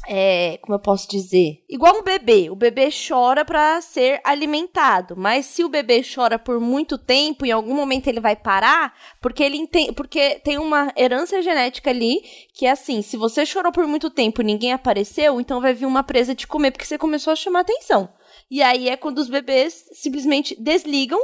É, 0.08 0.58
como 0.62 0.76
eu 0.76 0.80
posso 0.80 1.08
dizer? 1.10 1.64
Igual 1.70 1.98
um 2.00 2.04
bebê. 2.04 2.50
O 2.50 2.56
bebê 2.56 2.90
chora 2.92 3.44
para 3.46 3.82
ser 3.82 4.22
alimentado. 4.24 5.16
Mas 5.18 5.46
se 5.46 5.64
o 5.64 5.70
bebê 5.70 6.02
chora 6.04 6.38
por 6.40 6.60
muito 6.60 6.98
tempo, 6.98 7.46
em 7.46 7.52
algum 7.52 7.74
momento 7.74 8.08
ele 8.08 8.20
vai 8.20 8.36
parar, 8.36 8.94
porque 9.22 9.44
ele 9.44 9.58
entende, 9.58 9.92
porque 9.94 10.40
tem 10.40 10.58
uma 10.58 10.92
herança 10.98 11.42
genética 11.42 11.90
ali 11.90 12.22
que 12.54 12.66
é 12.66 12.72
assim: 12.72 13.02
se 13.02 13.18
você 13.18 13.46
chorou 13.46 13.72
por 13.72 13.86
muito 13.88 14.10
tempo 14.10 14.42
e 14.42 14.46
ninguém 14.46 14.74
apareceu, 14.74 15.40
então 15.42 15.60
vai 15.62 15.74
vir 15.74 15.86
uma 15.86 16.04
presa 16.04 16.36
te 16.36 16.48
comer 16.48 16.72
porque 16.72 16.86
você 16.86 16.98
começou 16.98 17.34
a 17.34 17.36
chamar 17.36 17.62
atenção. 17.62 18.10
E 18.50 18.62
aí 18.62 18.90
é 18.90 18.96
quando 18.98 19.18
os 19.20 19.28
bebês 19.30 19.86
simplesmente 19.94 20.56
desligam 20.60 21.20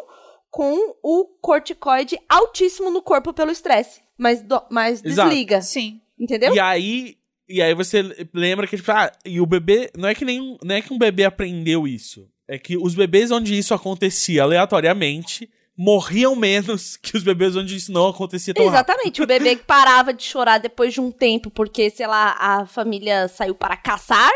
com 0.49 0.75
o 1.03 1.25
corticoide 1.41 2.19
altíssimo 2.27 2.89
no 2.89 3.01
corpo 3.01 3.31
pelo 3.33 3.51
estresse. 3.51 4.01
Mas, 4.17 4.41
do- 4.41 4.61
mas 4.69 5.03
Exato. 5.03 5.29
desliga. 5.29 5.61
Sim. 5.61 6.01
Entendeu? 6.19 6.53
E 6.53 6.59
aí, 6.59 7.15
e 7.51 7.61
aí 7.61 7.73
você 7.73 8.03
lembra 8.33 8.65
que, 8.65 8.77
tipo, 8.77 8.91
ah, 8.91 9.11
e 9.25 9.41
o 9.41 9.45
bebê. 9.45 9.91
Não 9.97 10.07
é 10.07 10.15
que 10.15 10.25
nem 10.25 10.57
não 10.63 10.75
é 10.75 10.81
que 10.81 10.93
um 10.93 10.97
bebê 10.97 11.25
aprendeu 11.25 11.87
isso. 11.87 12.27
É 12.47 12.57
que 12.57 12.77
os 12.77 12.95
bebês 12.95 13.31
onde 13.31 13.57
isso 13.57 13.73
acontecia 13.73 14.43
aleatoriamente 14.43 15.49
morriam 15.77 16.35
menos 16.35 16.97
que 17.01 17.17
os 17.17 17.23
bebês 17.23 17.55
onde 17.55 17.75
isso 17.75 17.91
não 17.91 18.07
acontecia 18.07 18.53
tão 18.53 18.65
rápido. 18.65 18.75
Exatamente. 18.75 19.21
O 19.21 19.27
bebê 19.27 19.55
que 19.55 19.63
parava 19.63 20.13
de 20.13 20.23
chorar 20.23 20.59
depois 20.59 20.93
de 20.93 21.01
um 21.01 21.11
tempo 21.11 21.49
porque, 21.49 21.89
sei 21.89 22.07
lá, 22.07 22.35
a 22.39 22.65
família 22.65 23.27
saiu 23.27 23.55
para 23.55 23.77
caçar, 23.77 24.31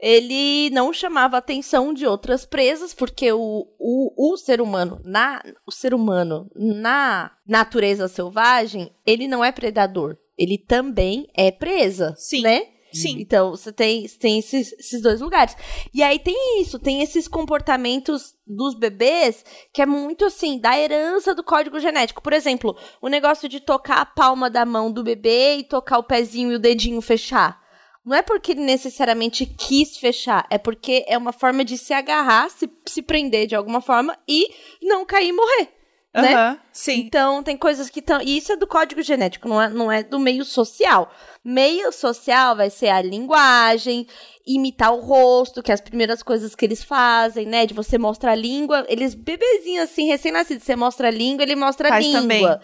ele 0.00 0.68
não 0.70 0.92
chamava 0.92 1.36
a 1.36 1.38
atenção 1.38 1.94
de 1.94 2.04
outras 2.04 2.44
presas, 2.44 2.92
porque 2.92 3.32
o, 3.32 3.68
o, 3.78 4.32
o 4.32 4.36
ser 4.36 4.60
humano, 4.60 5.00
na, 5.04 5.40
o 5.64 5.70
ser 5.70 5.94
humano, 5.94 6.50
na 6.56 7.30
natureza 7.46 8.08
selvagem, 8.08 8.90
ele 9.06 9.28
não 9.28 9.44
é 9.44 9.52
predador. 9.52 10.16
Ele 10.36 10.58
também 10.58 11.26
é 11.36 11.50
presa. 11.50 12.14
Sim. 12.16 12.42
Né? 12.42 12.66
Sim. 12.92 13.16
Então, 13.20 13.50
você 13.50 13.72
tem, 13.72 14.06
tem 14.06 14.38
esses, 14.38 14.72
esses 14.74 15.00
dois 15.00 15.20
lugares. 15.20 15.56
E 15.94 16.02
aí 16.02 16.18
tem 16.18 16.60
isso, 16.60 16.78
tem 16.78 17.02
esses 17.02 17.26
comportamentos 17.26 18.34
dos 18.46 18.74
bebês 18.74 19.44
que 19.72 19.80
é 19.80 19.86
muito 19.86 20.26
assim, 20.26 20.58
da 20.58 20.78
herança 20.78 21.34
do 21.34 21.42
código 21.42 21.80
genético. 21.80 22.22
Por 22.22 22.32
exemplo, 22.32 22.76
o 23.00 23.08
negócio 23.08 23.48
de 23.48 23.60
tocar 23.60 23.98
a 23.98 24.06
palma 24.06 24.50
da 24.50 24.66
mão 24.66 24.92
do 24.92 25.02
bebê 25.02 25.56
e 25.56 25.64
tocar 25.64 25.98
o 25.98 26.04
pezinho 26.04 26.52
e 26.52 26.56
o 26.56 26.60
dedinho 26.60 27.00
fechar. 27.00 27.60
Não 28.04 28.16
é 28.16 28.22
porque 28.22 28.52
ele 28.52 28.62
necessariamente 28.62 29.46
quis 29.46 29.96
fechar, 29.96 30.44
é 30.50 30.58
porque 30.58 31.04
é 31.06 31.16
uma 31.16 31.32
forma 31.32 31.64
de 31.64 31.78
se 31.78 31.94
agarrar, 31.94 32.50
se, 32.50 32.68
se 32.86 33.00
prender 33.00 33.46
de 33.46 33.54
alguma 33.54 33.80
forma 33.80 34.18
e 34.26 34.48
não 34.82 35.06
cair 35.06 35.28
e 35.28 35.32
morrer. 35.32 35.81
Né? 36.14 36.34
Aham. 36.34 36.58
Sim. 36.72 37.00
Então, 37.00 37.42
tem 37.42 37.56
coisas 37.56 37.88
que 37.88 38.00
estão. 38.00 38.20
E 38.20 38.36
isso 38.36 38.52
é 38.52 38.56
do 38.56 38.66
código 38.66 39.02
genético, 39.02 39.48
não 39.48 39.60
é, 39.60 39.68
não 39.70 39.90
é 39.92 40.02
do 40.02 40.18
meio 40.18 40.44
social. 40.44 41.10
Meio 41.44 41.90
social 41.92 42.54
vai 42.54 42.68
ser 42.68 42.88
a 42.88 43.00
linguagem, 43.00 44.06
imitar 44.46 44.92
o 44.92 45.00
rosto, 45.00 45.62
que 45.62 45.70
é 45.70 45.74
as 45.74 45.80
primeiras 45.80 46.22
coisas 46.22 46.54
que 46.54 46.64
eles 46.64 46.82
fazem, 46.84 47.46
né? 47.46 47.64
De 47.64 47.72
você 47.72 47.96
mostrar 47.96 48.32
a 48.32 48.36
língua. 48.36 48.84
Eles, 48.88 49.14
bebezinhos 49.14 49.90
assim, 49.90 50.06
recém-nascidos, 50.06 50.64
você 50.64 50.76
mostra 50.76 51.08
a 51.08 51.10
língua, 51.10 51.42
ele 51.42 51.56
mostra 51.56 51.88
a 51.88 51.92
Faz 51.92 52.04
língua. 52.04 52.20
também. 52.20 52.58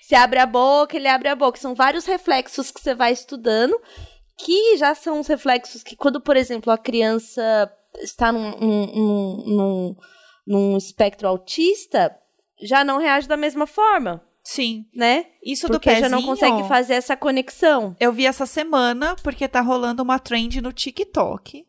Você 0.00 0.14
abre 0.14 0.38
a 0.38 0.46
boca, 0.46 0.96
ele 0.96 1.08
abre 1.08 1.28
a 1.28 1.34
boca. 1.36 1.58
São 1.58 1.74
vários 1.74 2.04
reflexos 2.06 2.70
que 2.70 2.80
você 2.80 2.94
vai 2.94 3.12
estudando, 3.12 3.80
que 4.38 4.76
já 4.76 4.94
são 4.94 5.20
os 5.20 5.26
reflexos 5.26 5.82
que, 5.82 5.96
quando, 5.96 6.20
por 6.20 6.36
exemplo, 6.36 6.72
a 6.72 6.78
criança 6.78 7.70
está 8.00 8.32
num, 8.32 8.50
num, 8.58 9.44
num, 9.46 9.96
num 10.46 10.76
espectro 10.76 11.28
autista, 11.28 12.14
já 12.62 12.84
não 12.84 12.98
reage 12.98 13.28
da 13.28 13.36
mesma 13.36 13.66
forma, 13.66 14.22
Sim. 14.42 14.86
né? 14.94 15.26
Isso 15.44 15.66
Porque 15.66 15.90
do 15.90 15.92
pezinho, 15.92 16.10
já 16.10 16.16
não 16.16 16.22
consegue 16.22 16.68
fazer 16.68 16.94
essa 16.94 17.16
conexão. 17.16 17.96
Eu 17.98 18.12
vi 18.12 18.26
essa 18.26 18.46
semana 18.46 19.16
porque 19.22 19.48
tá 19.48 19.60
rolando 19.60 20.02
uma 20.02 20.18
trend 20.18 20.60
no 20.60 20.72
TikTok. 20.72 21.66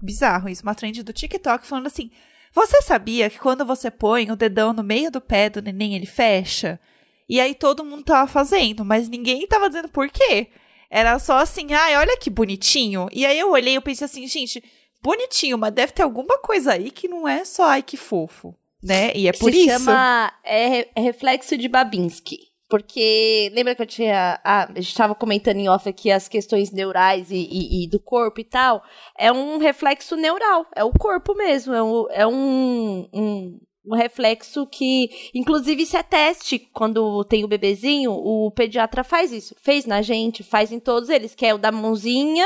Bizarro 0.00 0.48
isso, 0.48 0.62
uma 0.62 0.74
trend 0.74 1.02
do 1.02 1.12
TikTok 1.12 1.66
falando 1.66 1.86
assim: 1.86 2.10
"Você 2.54 2.80
sabia 2.82 3.28
que 3.28 3.38
quando 3.38 3.64
você 3.64 3.90
põe 3.90 4.30
o 4.30 4.36
dedão 4.36 4.72
no 4.72 4.82
meio 4.82 5.10
do 5.10 5.20
pé 5.20 5.50
do 5.50 5.60
neném, 5.60 5.94
ele 5.94 6.06
fecha?" 6.06 6.80
E 7.28 7.38
aí 7.40 7.54
todo 7.54 7.84
mundo 7.84 8.04
tava 8.04 8.26
fazendo, 8.26 8.84
mas 8.84 9.08
ninguém 9.08 9.46
tava 9.46 9.68
dizendo 9.68 9.88
por 9.88 10.08
quê. 10.08 10.48
Era 10.90 11.18
só 11.18 11.38
assim: 11.38 11.74
"Ai, 11.74 11.96
olha 11.96 12.16
que 12.16 12.30
bonitinho". 12.30 13.08
E 13.12 13.26
aí 13.26 13.38
eu 13.38 13.50
olhei 13.50 13.76
e 13.76 13.80
pensei 13.80 14.06
assim: 14.06 14.26
"Gente, 14.26 14.64
bonitinho, 15.02 15.58
mas 15.58 15.74
deve 15.74 15.92
ter 15.92 16.02
alguma 16.02 16.38
coisa 16.38 16.72
aí 16.72 16.90
que 16.90 17.06
não 17.06 17.28
é 17.28 17.44
só 17.44 17.64
ai 17.64 17.82
que 17.82 17.98
fofo", 17.98 18.54
né? 18.82 19.12
E 19.14 19.28
é 19.28 19.32
por 19.32 19.52
Se 19.52 19.58
isso. 19.60 19.68
chama 19.84 20.32
é, 20.44 20.88
é 20.94 21.00
reflexo 21.00 21.56
de 21.56 21.68
Babinski. 21.68 22.38
Porque 22.70 23.50
lembra 23.54 23.74
que 23.74 23.80
eu 23.80 23.86
tinha. 23.86 24.38
Ah, 24.44 24.64
a 24.70 24.74
gente 24.74 24.88
estava 24.90 25.14
comentando 25.14 25.56
em 25.56 25.70
off 25.70 25.88
aqui 25.88 26.10
as 26.10 26.28
questões 26.28 26.70
neurais 26.70 27.30
e, 27.30 27.36
e- 27.50 27.84
e 27.84 27.88
do 27.88 27.98
corpo 27.98 28.40
e 28.40 28.44
tal. 28.44 28.82
É 29.18 29.32
um 29.32 29.56
reflexo 29.56 30.14
neural. 30.16 30.66
É 30.76 30.84
o 30.84 30.92
corpo 30.92 31.34
mesmo. 31.34 31.72
É, 31.72 31.82
um- 31.82 32.06
é 32.10 32.26
um, 32.26 33.08
um, 33.10 33.58
um 33.86 33.96
reflexo 33.96 34.66
que. 34.66 35.08
Inclusive, 35.34 35.82
isso 35.84 35.96
é 35.96 36.02
teste. 36.02 36.58
Quando 36.74 37.24
tem 37.24 37.42
o 37.42 37.48
bebezinho, 37.48 38.12
o 38.12 38.50
pediatra 38.50 39.02
faz 39.02 39.32
isso. 39.32 39.54
Fez 39.62 39.86
na 39.86 40.02
gente, 40.02 40.42
faz 40.42 40.70
em 40.70 40.78
todos 40.78 41.08
eles, 41.08 41.34
que 41.34 41.46
é 41.46 41.54
o 41.54 41.58
da 41.58 41.72
mãozinha 41.72 42.44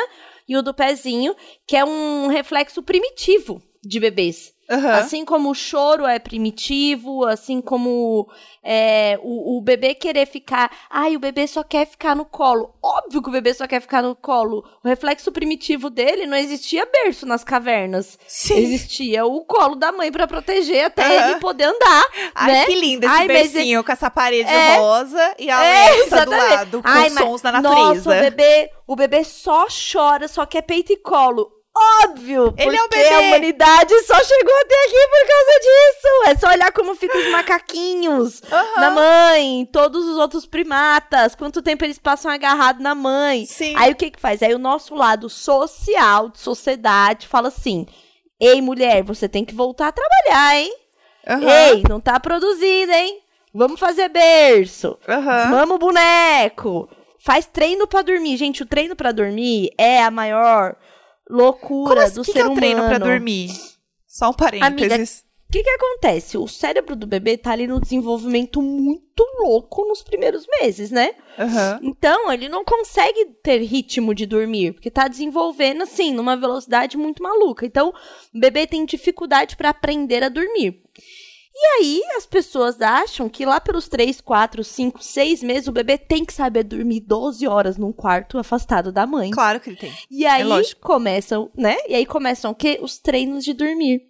e 0.49 0.57
o 0.57 0.63
do 0.63 0.73
pezinho, 0.73 1.35
que 1.67 1.77
é 1.77 1.85
um 1.85 2.29
reflexo 2.29 2.81
primitivo 2.81 3.61
de 3.83 3.99
bebês. 3.99 4.53
Aham. 4.73 4.93
Assim 4.95 5.25
como 5.25 5.51
o 5.51 5.55
choro 5.55 6.07
é 6.07 6.19
primitivo, 6.19 7.25
assim 7.27 7.61
como 7.61 8.29
é, 8.63 9.19
o, 9.23 9.59
o 9.59 9.61
bebê 9.61 9.95
querer 9.95 10.27
ficar. 10.27 10.71
Ai, 10.89 11.15
o 11.17 11.21
bebê 11.21 11.47
só 11.47 11.63
quer 11.63 11.87
ficar 11.87 12.17
no 12.17 12.25
colo. 12.25 12.75
Óbvio 12.83 13.23
que 13.23 13.29
o 13.29 13.33
bebê 13.33 13.53
só 13.53 13.67
quer 13.67 13.81
ficar 13.81 14.03
no 14.03 14.15
colo. 14.17 14.65
O 14.83 14.89
reflexo 14.89 15.31
primitivo 15.31 15.91
dele 15.91 16.27
não 16.27 16.37
existia 16.37 16.87
berço 16.87 17.27
nas 17.27 17.45
cavernas. 17.45 18.19
Sim. 18.27 18.57
Existia 18.59 19.25
o 19.27 19.45
colo 19.45 19.75
da 19.75 19.93
mãe 19.93 20.11
pra 20.11 20.27
proteger 20.27 20.87
até 20.87 21.05
Aham. 21.05 21.31
ele 21.33 21.41
poder 21.41 21.65
andar. 21.65 22.05
Ai, 22.35 22.53
né? 22.53 22.67
que 22.67 22.75
lindo 22.75 23.05
esse 23.07 23.15
Ai, 23.15 23.27
mas 23.29 23.53
bercinho 23.53 23.85
com 23.85 23.93
essa 23.93 24.11
parede 24.11 24.49
É. 24.51 24.77
rosa 24.77 25.35
e 25.39 25.51
a 25.51 25.63
É, 25.65 25.89
Alexa 25.91 26.25
do 26.25 26.31
lado, 26.31 26.83
com 26.83 26.89
Ai, 26.89 27.11
mas- 27.11 27.25
sons 27.27 27.43
da 27.43 27.53
Nossa, 27.53 27.69
natureza. 27.75 28.11
o 28.11 28.21
bebê, 28.21 28.71
o 28.87 28.97
bebê 28.97 29.25
só 29.25 29.67
chora, 29.93 30.29
só 30.29 30.47
quer 30.47 30.63
peito 30.63 30.93
e 30.93 30.97
colo. 30.97 31.51
Óbvio! 31.75 32.55
Ele 32.59 32.77
é 32.77 32.83
um 32.83 32.89
porque 32.89 33.03
bebê. 33.03 33.15
a 33.15 33.21
humanidade 33.21 33.95
só 34.03 34.23
chegou 34.23 34.55
até 34.61 34.75
aqui 34.85 35.09
por 35.09 35.29
causa 35.29 35.61
disso. 35.61 36.09
É 36.27 36.35
só 36.37 36.49
olhar 36.51 36.73
como 36.73 36.95
ficam 36.95 37.19
os 37.21 37.31
macaquinhos 37.33 38.43
Aham. 38.53 38.81
na 38.81 38.91
mãe, 38.91 39.67
todos 39.73 40.07
os 40.07 40.17
outros 40.19 40.45
primatas, 40.45 41.35
quanto 41.35 41.63
tempo 41.63 41.85
eles 41.85 41.99
passam 41.99 42.31
agarrados 42.31 42.83
na 42.83 42.95
mãe. 42.95 43.47
Sim. 43.47 43.75
Aí 43.77 43.91
o 43.93 43.97
que 43.97 44.11
que 44.11 44.21
faz? 44.21 44.43
Aí 44.43 44.55
o 44.55 44.59
nosso 44.59 44.95
lado 44.95 45.31
social, 45.31 46.29
de 46.29 46.39
sociedade, 46.41 47.27
fala 47.27 47.49
assim: 47.49 47.87
Ei, 48.39 48.61
mulher, 48.61 49.03
você 49.03 49.27
tem 49.27 49.45
que 49.45 49.55
voltar 49.55 49.89
a 49.89 49.93
trabalhar, 49.93 50.57
hein? 50.57 50.75
Aham. 51.27 51.49
Ei, 51.51 51.83
não 51.89 52.01
tá 52.01 52.21
produzindo, 52.21 52.93
hein? 52.93 53.21
Vamos 53.55 53.81
fazer 53.81 54.09
berço. 54.09 54.99
Mama 55.51 55.75
o 55.75 55.79
boneco. 55.79 56.89
Faz 57.19 57.47
treino 57.47 57.87
pra 57.87 58.03
dormir. 58.03 58.37
Gente, 58.37 58.63
o 58.63 58.67
treino 58.67 58.97
pra 58.97 59.13
dormir 59.13 59.71
é 59.79 60.03
a 60.03 60.11
maior 60.11 60.75
loucura 61.33 62.05
assim? 62.05 62.15
do 62.17 62.25
que, 62.25 62.33
ser 62.33 62.39
que 62.39 62.45
humano. 62.45 62.57
treino 62.57 62.83
pra 62.87 62.99
dormir? 62.99 63.51
Só 64.07 64.31
um 64.31 64.35
parênteses. 64.35 65.25
O 65.49 65.53
que 65.53 65.63
que 65.63 65.71
acontece? 65.71 66.39
O 66.39 66.49
cérebro 66.49 66.97
do 66.97 67.07
bebê 67.07 67.37
tá 67.37 67.53
ali 67.53 67.67
no 67.67 67.79
desenvolvimento 67.79 68.63
muito 68.63 69.23
louco 69.39 69.87
nos 69.87 70.03
primeiros 70.03 70.47
meses, 70.47 70.91
né? 70.91 71.11
Aham. 71.39 71.79
Então, 71.83 72.33
ele 72.33 72.49
não 72.49 72.65
consegue 72.65 73.27
ter 73.43 73.59
ritmo 73.59 74.15
de 74.15 74.25
dormir, 74.25 74.73
porque 74.73 74.91
tá 74.91 75.09
desenvolvendo 75.09 75.83
assim, 75.83 76.11
numa 76.11 76.39
velocidade 76.39 76.97
muito 76.97 77.23
maluca. 77.23 77.67
Então, 77.67 77.93
o 78.35 78.41
bebê 78.41 78.67
tem 78.67 78.87
dificuldade 78.87 79.55
para 79.55 79.69
aprender 79.69 80.23
a 80.23 80.31
dormir. 80.31 80.82
E 81.55 81.67
aí, 81.79 82.03
as 82.17 82.25
pessoas 82.25 82.81
acham 82.81 83.29
que 83.29 83.45
lá 83.45 83.61
pelos 83.61 83.87
3, 83.87 84.21
4, 84.23 84.65
5, 84.65 85.03
6 85.05 85.43
meses, 85.43 85.69
o 85.69 85.73
bebê 85.73 85.99
tem 85.99 86.25
que 86.25 86.33
saber 86.33 86.63
dormir 86.65 87.01
12 87.01 87.47
horas 87.47 87.77
num 87.77 87.93
quarto 87.93 88.39
afastado 88.39 88.91
da 88.91 89.07
mãe. 89.07 89.31
Claro 89.31 89.61
que 89.61 89.69
ele 89.71 89.77
tem. 89.77 89.93
E 90.11 90.25
aí 90.25 90.43
lógico. 90.45 90.81
começam, 90.81 91.51
né? 91.55 91.77
E 91.87 91.95
aí 91.95 92.07
começam 92.07 92.53
o 92.53 92.55
quê? 92.55 92.79
Os 92.81 92.99
treinos 92.99 93.45
de 93.45 93.53
dormir. 93.53 94.01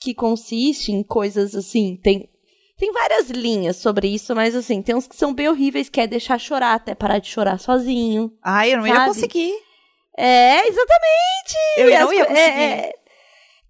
Que 0.00 0.12
consiste 0.14 0.92
em 0.92 1.02
coisas 1.02 1.54
assim, 1.54 1.98
tem. 2.02 2.28
Tem 2.76 2.92
várias 2.92 3.30
linhas 3.30 3.76
sobre 3.76 4.08
isso, 4.08 4.34
mas 4.34 4.54
assim, 4.54 4.82
tem 4.82 4.94
uns 4.94 5.06
que 5.06 5.16
são 5.16 5.32
bem 5.32 5.48
horríveis, 5.48 5.88
que 5.88 6.00
é 6.00 6.06
deixar 6.06 6.38
chorar 6.38 6.74
até 6.74 6.94
parar 6.94 7.18
de 7.18 7.28
chorar 7.28 7.58
sozinho. 7.58 8.30
Ai, 8.42 8.74
eu 8.74 8.78
não 8.78 8.86
ia 8.86 8.94
Sabe? 8.94 9.06
conseguir. 9.06 9.54
É, 10.18 10.68
exatamente! 10.68 11.56
Eu 11.78 11.84
não 12.00 12.12
ia 12.12 12.24
co- 12.24 12.28
conseguir. 12.30 12.40
é, 12.40 12.70
é, 12.88 12.92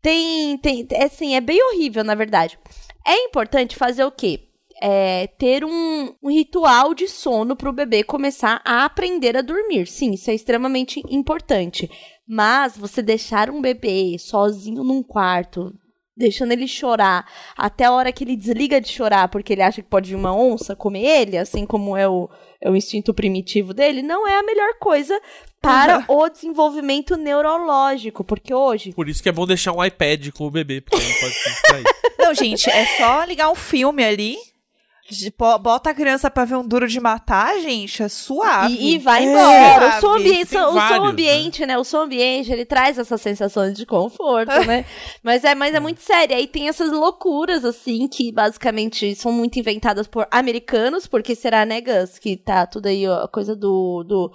tem, 0.02 0.58
tem, 0.58 0.86
é, 0.90 1.04
assim, 1.04 1.36
é 1.36 1.40
bem 1.40 1.62
horrível, 1.62 2.02
na 2.02 2.14
verdade. 2.14 2.58
É 3.07 3.24
importante 3.24 3.76
fazer 3.76 4.05
o 4.05 4.11
quê? 4.11 4.48
É, 4.82 5.28
ter 5.38 5.64
um, 5.64 6.14
um 6.22 6.30
ritual 6.30 6.94
de 6.94 7.07
sono 7.07 7.55
para 7.55 7.70
o 7.70 7.72
bebê 7.72 8.02
começar 8.02 8.61
a 8.64 8.84
aprender 8.84 9.36
a 9.36 9.42
dormir. 9.42 9.86
Sim, 9.86 10.12
isso 10.12 10.30
é 10.30 10.34
extremamente 10.34 11.02
importante. 11.09 11.88
Mas 12.26 12.76
você 12.76 13.02
deixar 13.02 13.50
um 13.50 13.61
bebê 13.61 14.16
sozinho 14.18 14.82
num 14.82 15.02
quarto, 15.02 15.72
deixando 16.16 16.52
ele 16.52 16.66
chorar 16.66 17.26
até 17.57 17.84
a 17.84 17.92
hora 17.92 18.12
que 18.12 18.24
ele 18.24 18.36
desliga 18.36 18.80
de 18.80 18.88
chorar 18.88 19.28
porque 19.28 19.52
ele 19.52 19.62
acha 19.62 19.82
que 19.82 19.88
pode 19.88 20.11
vir 20.11 20.16
uma 20.16 20.34
onça 20.34 20.74
comer 20.74 21.05
ele, 21.05 21.36
assim 21.36 21.66
como 21.66 21.96
é 21.96 22.09
o, 22.09 22.28
é 22.64 22.70
o 22.70 22.74
instinto 22.74 23.12
primitivo 23.12 23.74
dele, 23.74 24.00
não 24.02 24.26
é 24.26 24.38
a 24.38 24.42
melhor 24.42 24.74
coisa 24.80 25.20
para 25.60 26.04
o 26.08 26.28
desenvolvimento 26.30 27.14
neurológico, 27.16 28.24
porque 28.24 28.54
hoje 28.54 28.92
Por 28.94 29.08
isso 29.08 29.22
que 29.22 29.28
é 29.28 29.32
bom 29.32 29.46
deixar 29.46 29.72
um 29.72 29.84
iPad 29.84 30.30
com 30.30 30.46
o 30.46 30.50
bebê, 30.50 30.80
porque 30.80 30.96
ele 30.96 31.14
pode 31.20 31.34
se 31.34 31.50
distrair. 31.50 31.84
Não, 32.18 32.34
gente, 32.34 32.70
é 32.70 32.86
só 32.96 33.22
ligar 33.24 33.50
um 33.50 33.54
filme 33.54 34.02
ali. 34.02 34.36
Bota 35.61 35.90
a 35.90 35.94
criança 35.94 36.30
pra 36.30 36.44
ver 36.46 36.57
um 36.57 36.66
duro 36.66 36.88
de 36.88 36.98
matar, 36.98 37.59
gente. 37.61 38.02
É 38.02 38.09
suave. 38.09 38.74
E, 38.74 38.94
e 38.94 38.98
vai 38.98 39.24
É, 39.24 39.30
embora. 39.30 39.88
O 39.88 39.92
som, 39.92 40.00
suave. 40.00 40.20
ambiente, 40.22 40.57
o 40.57 40.59
som 40.59 40.72
vários, 40.72 41.09
ambiente, 41.09 41.66
né? 41.66 41.78
O 41.78 41.84
som 41.84 41.98
ambiente, 42.02 42.50
ele 42.50 42.64
traz 42.64 42.98
essa 42.98 43.18
sensação 43.18 43.70
de 43.72 43.84
conforto, 43.84 44.50
né? 44.66 44.84
Mas 45.22 45.44
é, 45.44 45.55
mas 45.55 45.74
é 45.74 45.80
muito 45.80 46.00
sério. 46.00 46.34
Aí 46.36 46.46
tem 46.46 46.68
essas 46.68 46.90
loucuras, 46.90 47.64
assim, 47.64 48.09
que 48.09 48.32
basicamente 48.32 49.14
são 49.14 49.30
muito 49.32 49.59
inventadas 49.59 50.07
por 50.07 50.26
americanos, 50.30 51.07
porque 51.07 51.34
será, 51.34 51.64
né, 51.66 51.80
Gus? 51.80 52.18
Que 52.18 52.36
tá 52.36 52.66
tudo 52.66 52.86
aí, 52.86 53.07
ó, 53.07 53.24
a 53.24 53.28
coisa 53.28 53.55
do, 53.55 54.02
do 54.05 54.32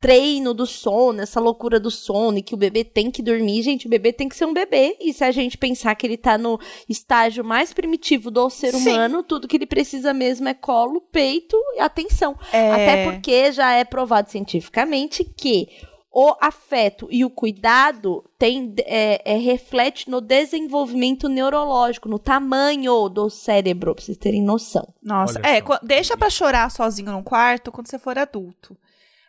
treino 0.00 0.54
do 0.54 0.64
sono, 0.64 1.20
essa 1.20 1.38
loucura 1.38 1.78
do 1.78 1.90
sono, 1.90 2.38
e 2.38 2.42
que 2.42 2.54
o 2.54 2.56
bebê 2.56 2.82
tem 2.82 3.10
que 3.10 3.22
dormir. 3.22 3.62
Gente, 3.62 3.86
o 3.86 3.90
bebê 3.90 4.12
tem 4.12 4.28
que 4.28 4.34
ser 4.36 4.46
um 4.46 4.52
bebê. 4.54 4.96
E 4.98 5.12
se 5.12 5.22
a 5.22 5.30
gente 5.30 5.58
pensar 5.58 5.94
que 5.94 6.06
ele 6.06 6.16
tá 6.16 6.38
no 6.38 6.58
estágio 6.88 7.44
mais 7.44 7.72
primitivo 7.72 8.30
do 8.30 8.48
ser 8.48 8.72
Sim. 8.72 8.90
humano, 8.90 9.22
tudo 9.22 9.46
que 9.46 9.58
ele 9.58 9.66
precisa 9.66 10.14
mesmo 10.14 10.48
é 10.48 10.54
colo, 10.54 11.02
peito 11.12 11.56
e 11.76 11.80
atenção. 11.80 12.34
É. 12.50 12.72
Até 12.72 13.04
porque 13.04 13.52
já 13.52 13.72
é 13.72 13.84
provado 13.84 14.30
cientificamente 14.30 15.22
que 15.22 15.68
o 16.12 16.34
afeto 16.40 17.06
e 17.10 17.24
o 17.24 17.30
cuidado 17.30 18.24
tem, 18.36 18.74
é, 18.80 19.34
é, 19.34 19.36
reflete 19.36 20.10
no 20.10 20.20
desenvolvimento 20.20 21.28
neurológico, 21.28 22.08
no 22.08 22.18
tamanho 22.18 23.08
do 23.08 23.30
cérebro, 23.30 23.94
pra 23.94 24.02
vocês 24.02 24.18
terem 24.18 24.42
noção. 24.42 24.92
Nossa, 25.00 25.38
Olha 25.38 25.58
é, 25.58 25.62
deixa 25.84 26.16
pra 26.16 26.28
chorar 26.28 26.68
sozinho 26.70 27.12
num 27.12 27.22
quarto 27.22 27.70
quando 27.70 27.86
você 27.86 27.98
for 27.98 28.18
adulto. 28.18 28.76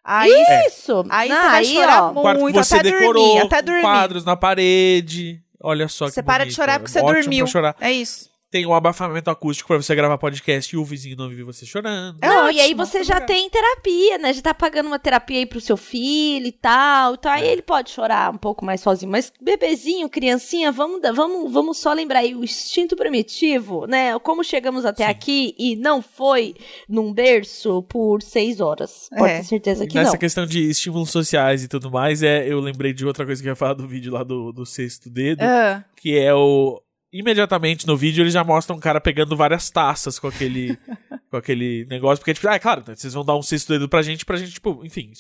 Aí, 0.04 0.32
Isso! 0.68 1.06
aí 1.10 1.30
Não, 1.30 1.36
você 1.42 1.50
vai 1.50 1.66
chorar 1.66 2.04
ó, 2.04 2.14
muito, 2.34 2.58
que 2.60 2.64
você 2.66 2.76
até 2.76 2.84
decorou, 2.92 3.14
dormir, 3.24 3.40
até 3.46 3.62
dormir. 3.62 3.82
quadros 3.82 4.26
na 4.26 4.36
parede. 4.36 5.40
Olha 5.64 5.88
só 5.88 6.06
que 6.06 6.12
Você 6.14 6.24
para 6.24 6.40
de 6.44 6.46
bonito, 6.50 6.56
chorar 6.56 6.80
porque 6.80 6.92
você 6.92 7.00
ótimo 7.02 7.14
dormiu. 7.22 7.46
pra 7.46 7.52
chorar. 7.52 7.76
É 7.80 7.92
isso. 7.92 8.31
Tem 8.52 8.66
um 8.66 8.74
abafamento 8.74 9.30
acústico 9.30 9.68
pra 9.70 9.78
você 9.82 9.96
gravar 9.96 10.18
podcast 10.18 10.76
e 10.76 10.78
o 10.78 10.84
vizinho 10.84 11.16
não 11.16 11.24
ouvir 11.24 11.42
você 11.44 11.66
chorando. 11.66 12.18
É 12.22 12.28
não, 12.28 12.52
e 12.52 12.60
aí 12.60 12.74
ótimo, 12.74 12.86
você 12.86 13.02
já 13.02 13.22
tem 13.22 13.50
terapia, 13.50 14.18
né? 14.18 14.34
Já 14.34 14.42
tá 14.42 14.54
pagando 14.54 14.88
uma 14.88 15.00
terapia 15.00 15.38
aí 15.38 15.46
pro 15.46 15.62
seu 15.62 15.78
filho 15.78 16.46
e 16.48 16.52
tal. 16.52 17.14
Então 17.14 17.32
aí 17.32 17.48
ele 17.48 17.62
pode 17.62 17.92
chorar 17.92 18.30
um 18.30 18.38
pouco 18.38 18.66
mais 18.66 18.82
sozinho. 18.82 19.10
Mas 19.10 19.32
bebezinho, 19.42 20.10
criancinha, 20.10 20.70
vamos, 20.70 21.00
vamos, 21.16 21.50
vamos 21.50 21.78
só 21.78 21.94
lembrar 21.94 22.20
aí 22.20 22.36
o 22.36 22.44
instinto 22.44 22.94
primitivo, 22.98 23.88
né? 23.88 24.20
Como 24.20 24.44
chegamos 24.44 24.84
até 24.86 25.06
Sim. 25.06 25.12
aqui 25.12 25.56
e 25.58 25.78
não 25.78 26.02
foi 26.02 26.54
num 26.90 27.14
berço 27.14 27.84
por 27.84 28.22
seis 28.22 28.60
horas. 28.60 29.08
Pode 29.18 29.32
É. 29.32 29.38
ter 29.38 29.44
certeza 29.46 29.88
que 29.88 29.96
Nessa 29.96 30.12
não. 30.12 30.20
questão 30.20 30.46
de 30.46 30.70
estímulos 30.70 31.10
sociais 31.10 31.64
e 31.64 31.70
tudo 31.70 31.90
mais, 31.90 32.22
é, 32.22 32.46
eu 32.46 32.60
lembrei 32.60 32.92
de 32.92 33.06
outra 33.06 33.26
coisa 33.26 33.42
que 33.42 33.48
eu 33.48 33.52
ia 33.54 33.56
falar 33.56 33.76
do 33.76 33.88
vídeo 33.88 34.12
lá 34.12 34.24
do, 34.24 34.52
do 34.52 34.66
sexto 34.66 35.10
dedo, 35.10 35.40
Ah, 35.42 35.86
que 35.96 36.18
é 36.18 36.34
o. 36.34 36.82
Imediatamente 37.14 37.86
no 37.86 37.98
vídeo 37.98 38.22
ele 38.22 38.32
já 38.32 38.44
mostra 38.44 38.76
um 38.76 38.80
cara 38.80 39.02
pegando 39.02 39.36
várias 39.36 39.70
taças 39.70 40.18
com 40.18 40.28
aquele, 40.28 40.78
com 41.30 41.38
aquele 41.38 41.86
negócio, 41.90 42.20
porque, 42.20 42.34
tipo, 42.34 42.48
ah, 42.48 42.56
é 42.56 42.60
claro, 42.60 42.84
vocês 42.86 43.14
vão 43.14 43.26
dar 43.26 43.36
um 43.36 43.42
sexto 43.42 43.74
dedo 43.74 43.90
pra 43.90 44.02
gente, 44.02 44.26
pra 44.26 44.38
gente, 44.38 44.54
tipo, 44.54 44.82
enfim. 44.86 45.12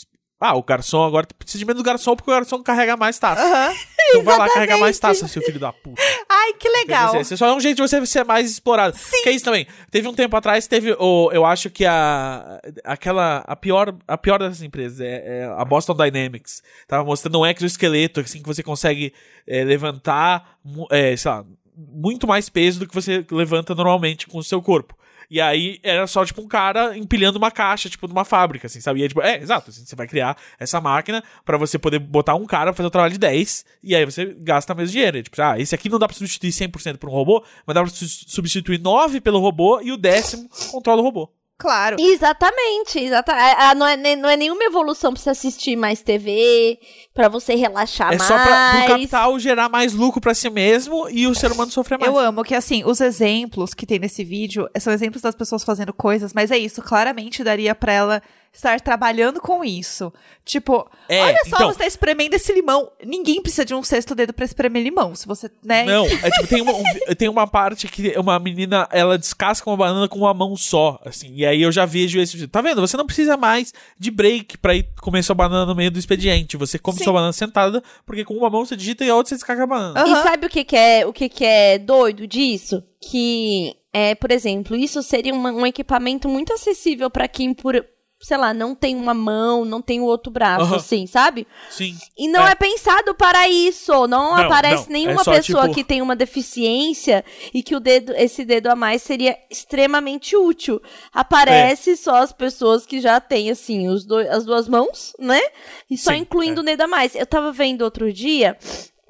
Ah, 0.43 0.55
o 0.55 0.63
garçom 0.63 1.03
agora 1.03 1.27
precisa 1.37 1.59
de 1.59 1.65
menos 1.65 1.83
garçom 1.83 2.15
porque 2.15 2.31
o 2.31 2.33
garçom 2.33 2.63
carrega 2.63 2.97
mais 2.97 3.19
taças. 3.19 3.45
aham. 3.45 3.73
Então 4.09 4.23
vai 4.23 4.37
lá 4.39 4.49
carregar 4.49 4.79
mais 4.79 4.97
taças, 4.97 5.29
seu 5.29 5.41
filho 5.41 5.59
da 5.59 5.71
puta. 5.71 6.01
Ai, 6.27 6.53
que 6.53 6.67
legal. 6.67 7.13
Você, 7.13 7.37
só 7.37 7.45
é 7.45 7.53
um 7.53 7.59
jeito 7.59 7.75
de 7.75 7.81
você 7.83 8.03
ser 8.05 8.25
mais 8.25 8.49
explorado. 8.49 8.97
Sim. 8.97 9.21
Que 9.21 9.29
é 9.29 9.31
isso 9.31 9.45
também. 9.45 9.67
Teve 9.91 10.07
um 10.07 10.13
tempo 10.13 10.35
atrás, 10.35 10.65
teve 10.67 10.95
o. 10.99 11.31
Eu 11.31 11.45
acho 11.45 11.69
que 11.69 11.85
a. 11.85 12.59
Aquela. 12.83 13.43
A 13.47 13.55
pior, 13.55 13.95
a 14.07 14.17
pior 14.17 14.39
dessas 14.39 14.63
empresas 14.63 14.99
é, 14.99 15.43
é 15.43 15.45
a 15.45 15.63
Boston 15.63 15.95
Dynamics. 15.95 16.63
Tava 16.87 17.05
mostrando 17.05 17.39
um 17.39 17.45
exoesqueleto, 17.45 18.19
assim, 18.19 18.41
que 18.41 18.47
você 18.47 18.63
consegue 18.63 19.13
é, 19.47 19.63
levantar, 19.63 20.57
é, 20.89 21.15
sei 21.15 21.31
lá, 21.31 21.45
muito 21.75 22.27
mais 22.27 22.49
peso 22.49 22.79
do 22.79 22.87
que 22.87 22.93
você 22.95 23.25
levanta 23.31 23.73
normalmente 23.75 24.27
com 24.27 24.37
o 24.37 24.43
seu 24.43 24.61
corpo. 24.61 24.95
E 25.29 25.39
aí 25.39 25.79
era 25.81 26.05
só, 26.07 26.25
tipo, 26.25 26.41
um 26.41 26.47
cara 26.47 26.97
empilhando 26.97 27.37
uma 27.37 27.49
caixa, 27.49 27.89
tipo, 27.89 28.05
numa 28.05 28.25
fábrica, 28.25 28.67
assim, 28.67 28.81
sabe? 28.81 28.99
E 28.99 29.03
aí, 29.03 29.07
tipo, 29.07 29.21
é, 29.21 29.37
exato, 29.37 29.69
assim, 29.69 29.85
você 29.85 29.95
vai 29.95 30.05
criar 30.05 30.35
essa 30.59 30.81
máquina 30.81 31.23
pra 31.45 31.57
você 31.57 31.79
poder 31.79 31.99
botar 31.99 32.35
um 32.35 32.45
cara 32.45 32.65
pra 32.71 32.73
fazer 32.73 32.87
o 32.87 32.91
trabalho 32.91 33.13
de 33.13 33.19
10, 33.19 33.65
e 33.81 33.95
aí 33.95 34.03
você 34.03 34.25
gasta 34.39 34.75
mesmo 34.75 34.91
dinheiro. 34.91 35.17
E, 35.17 35.23
tipo, 35.23 35.41
ah, 35.41 35.57
esse 35.57 35.73
aqui 35.73 35.87
não 35.87 35.97
dá 35.97 36.05
pra 36.05 36.17
substituir 36.17 36.51
100% 36.51 36.97
por 36.97 37.07
um 37.09 37.13
robô, 37.13 37.41
mas 37.65 37.73
dá 37.73 37.81
pra 37.81 37.89
su- 37.89 38.05
substituir 38.27 38.77
9 38.81 39.21
pelo 39.21 39.39
robô 39.39 39.79
e 39.81 39.93
o 39.93 39.97
décimo 39.97 40.49
controla 40.69 40.99
o 41.01 41.05
robô. 41.05 41.31
Claro. 41.61 41.95
Exatamente, 41.99 42.97
exata 42.99 43.33
a- 43.33 43.69
a- 43.69 43.75
não, 43.75 43.85
é, 43.85 44.15
não 44.15 44.27
é 44.29 44.35
nenhuma 44.35 44.63
evolução 44.63 45.13
pra 45.13 45.21
você 45.21 45.29
assistir 45.29 45.75
mais 45.75 46.01
TV, 46.01 46.79
pra 47.13 47.29
você 47.29 47.53
relaxar 47.53 48.11
é 48.13 48.17
mais. 48.17 48.27
só 48.27 48.33
pra, 48.33 48.71
pro 48.79 48.87
capital 48.95 49.37
gerar 49.37 49.69
mais 49.69 49.93
lucro 49.93 50.19
pra 50.19 50.33
si 50.33 50.49
mesmo 50.49 51.07
e 51.09 51.27
o 51.27 51.35
ser 51.35 51.51
humano 51.51 51.69
sofrer 51.71 51.99
mais. 51.99 52.11
Eu 52.11 52.17
amo 52.17 52.43
que, 52.43 52.55
assim, 52.55 52.83
os 52.83 52.99
exemplos 52.99 53.75
que 53.75 53.85
tem 53.85 53.99
nesse 53.99 54.23
vídeo 54.23 54.67
são 54.79 54.91
exemplos 54.91 55.21
das 55.21 55.35
pessoas 55.35 55.63
fazendo 55.63 55.93
coisas, 55.93 56.33
mas 56.33 56.49
é 56.49 56.57
isso, 56.57 56.81
claramente 56.81 57.43
daria 57.43 57.75
pra 57.75 57.93
ela 57.93 58.23
estar 58.53 58.79
trabalhando 58.81 59.39
com 59.39 59.63
isso. 59.63 60.11
Tipo, 60.43 60.89
É, 61.07 61.21
olha 61.23 61.37
só, 61.45 61.55
então- 61.55 61.67
você 61.71 61.79
tá 61.79 61.85
espremendo 61.87 62.33
esse 62.33 62.51
limão. 62.51 62.91
Ninguém 63.05 63.41
precisa 63.41 63.63
de 63.63 63.73
um 63.73 63.81
sexto 63.83 64.13
dedo 64.13 64.33
pra 64.33 64.43
espremer 64.43 64.83
limão. 64.83 65.15
Se 65.15 65.25
você, 65.25 65.49
né? 65.63 65.85
Não, 65.85 66.05
é 66.05 66.29
tipo, 66.31 66.47
tem 66.47 66.61
uma, 66.61 66.73
um- 66.73 66.83
tem 67.17 67.29
uma 67.29 67.47
parte 67.47 67.87
que 67.87 68.17
uma 68.17 68.37
menina, 68.39 68.87
ela 68.91 69.17
descasca 69.17 69.69
uma 69.69 69.77
banana 69.77 70.07
com 70.09 70.19
uma 70.19 70.33
mão 70.33 70.55
só, 70.57 70.99
assim, 71.05 71.31
e 71.35 71.45
aí 71.45 71.61
eu 71.61 71.71
já 71.71 71.85
vejo 71.85 72.19
esse, 72.19 72.47
tá 72.47 72.61
vendo? 72.61 72.81
Você 72.81 72.97
não 72.97 73.05
precisa 73.05 73.37
mais 73.37 73.73
de 73.97 74.11
break 74.11 74.57
pra 74.57 74.75
ir 74.75 74.85
comer 75.01 75.23
sua 75.23 75.35
banana 75.35 75.65
no 75.65 75.75
meio 75.75 75.91
do 75.91 75.99
expediente, 75.99 76.57
você 76.57 76.77
come 76.77 76.97
Sim. 76.97 77.05
sua 77.05 77.13
banana 77.13 77.33
sentada, 77.33 77.81
porque 78.05 78.25
com 78.25 78.33
uma 78.33 78.49
mão 78.49 78.65
você 78.65 78.75
digita 78.75 79.05
e 79.05 79.09
a 79.09 79.15
outra 79.15 79.29
você 79.29 79.35
descarga 79.35 79.63
a 79.63 79.67
banana. 79.67 79.99
Aham. 80.01 80.19
E 80.19 80.23
sabe 80.23 80.47
o 80.47 80.49
que, 80.49 80.63
que 80.65 80.75
é 80.75 81.05
o 81.05 81.13
que, 81.13 81.29
que 81.29 81.45
é 81.45 81.77
doido 81.77 82.27
disso? 82.27 82.83
Que, 82.99 83.75
é, 83.93 84.13
por 84.15 84.31
exemplo, 84.31 84.75
isso 84.75 85.01
seria 85.03 85.33
uma- 85.33 85.51
um 85.51 85.65
equipamento 85.65 86.27
muito 86.29 86.53
acessível 86.53 87.09
pra 87.09 87.27
quem, 87.27 87.53
por, 87.53 87.83
sei 88.21 88.37
lá, 88.37 88.53
não 88.53 88.75
tem 88.75 88.95
uma 88.95 89.13
mão, 89.13 89.65
não 89.65 89.81
tem 89.81 89.99
o 89.99 90.05
outro 90.05 90.31
braço, 90.31 90.73
assim, 90.75 91.07
sabe? 91.07 91.47
Sim. 91.69 91.97
E 92.17 92.27
não 92.27 92.47
É. 92.47 92.51
é, 92.51 92.55
pensado 92.55 93.15
para 93.15 93.47
isso. 93.49 93.91
Não, 94.07 94.07
Não, 94.07 94.35
aparece 94.35 94.85
não. 94.85 94.93
nenhuma 94.93 95.21
É 95.21 95.23
só, 95.23 95.31
pessoa 95.33 95.63
tipo- 95.63 95.75
que 95.75 95.83
tem 95.83 96.01
uma 96.01 96.15
deficiência 96.15 97.25
e 97.53 97.63
que 97.63 97.75
o 97.75 97.79
dedo, 97.79 98.13
esse 98.15 98.45
dedo 98.45 98.67
a 98.67 98.75
mais 98.75 99.01
seria 99.01 99.37
extremamente 99.49 100.35
útil. 100.35 100.81
Aparece 101.13 101.95
só 101.97 102.15
as 102.17 102.31
pessoas 102.31 102.85
que 102.85 102.99
já 102.99 103.19
têm, 103.19 103.49
assim, 103.49 103.87
os 103.87 104.05
dois, 104.05 104.29
as 104.29 104.45
duas 104.45 104.67
mãos, 104.67 105.13
né? 105.19 105.41
E 105.89 105.97
só 105.97 106.11
Sim, 106.11 106.17
incluindo 106.19 106.59
é. 106.59 106.63
o 106.63 106.65
dedo 106.65 106.81
a 106.81 106.87
mais. 106.87 107.15
Eu 107.15 107.25
tava 107.25 107.51
vendo 107.51 107.81
outro 107.81 108.11
dia 108.13 108.57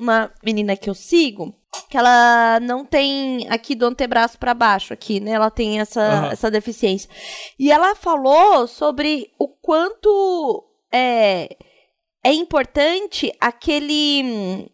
uma 0.01 0.31
menina 0.43 0.75
que 0.75 0.89
eu 0.89 0.95
sigo. 0.95 1.55
Que 1.89 1.95
ela 1.95 2.59
não 2.59 2.83
tem 2.83 3.47
aqui 3.49 3.75
do 3.75 3.85
antebraço 3.85 4.37
pra 4.37 4.53
baixo, 4.53 4.91
aqui, 4.91 5.21
né? 5.21 5.31
Ela 5.31 5.49
tem 5.49 5.79
essa, 5.79 6.01
Aham. 6.01 6.31
essa 6.31 6.51
deficiência. 6.51 7.09
E 7.57 7.71
ela 7.71 7.95
falou 7.95 8.67
sobre 8.67 9.31
o 9.39 9.47
quanto 9.47 10.65
é, 10.91 11.55
é 12.21 12.33
importante 12.33 13.31
aquele 13.39 14.21
hum, 14.25 14.67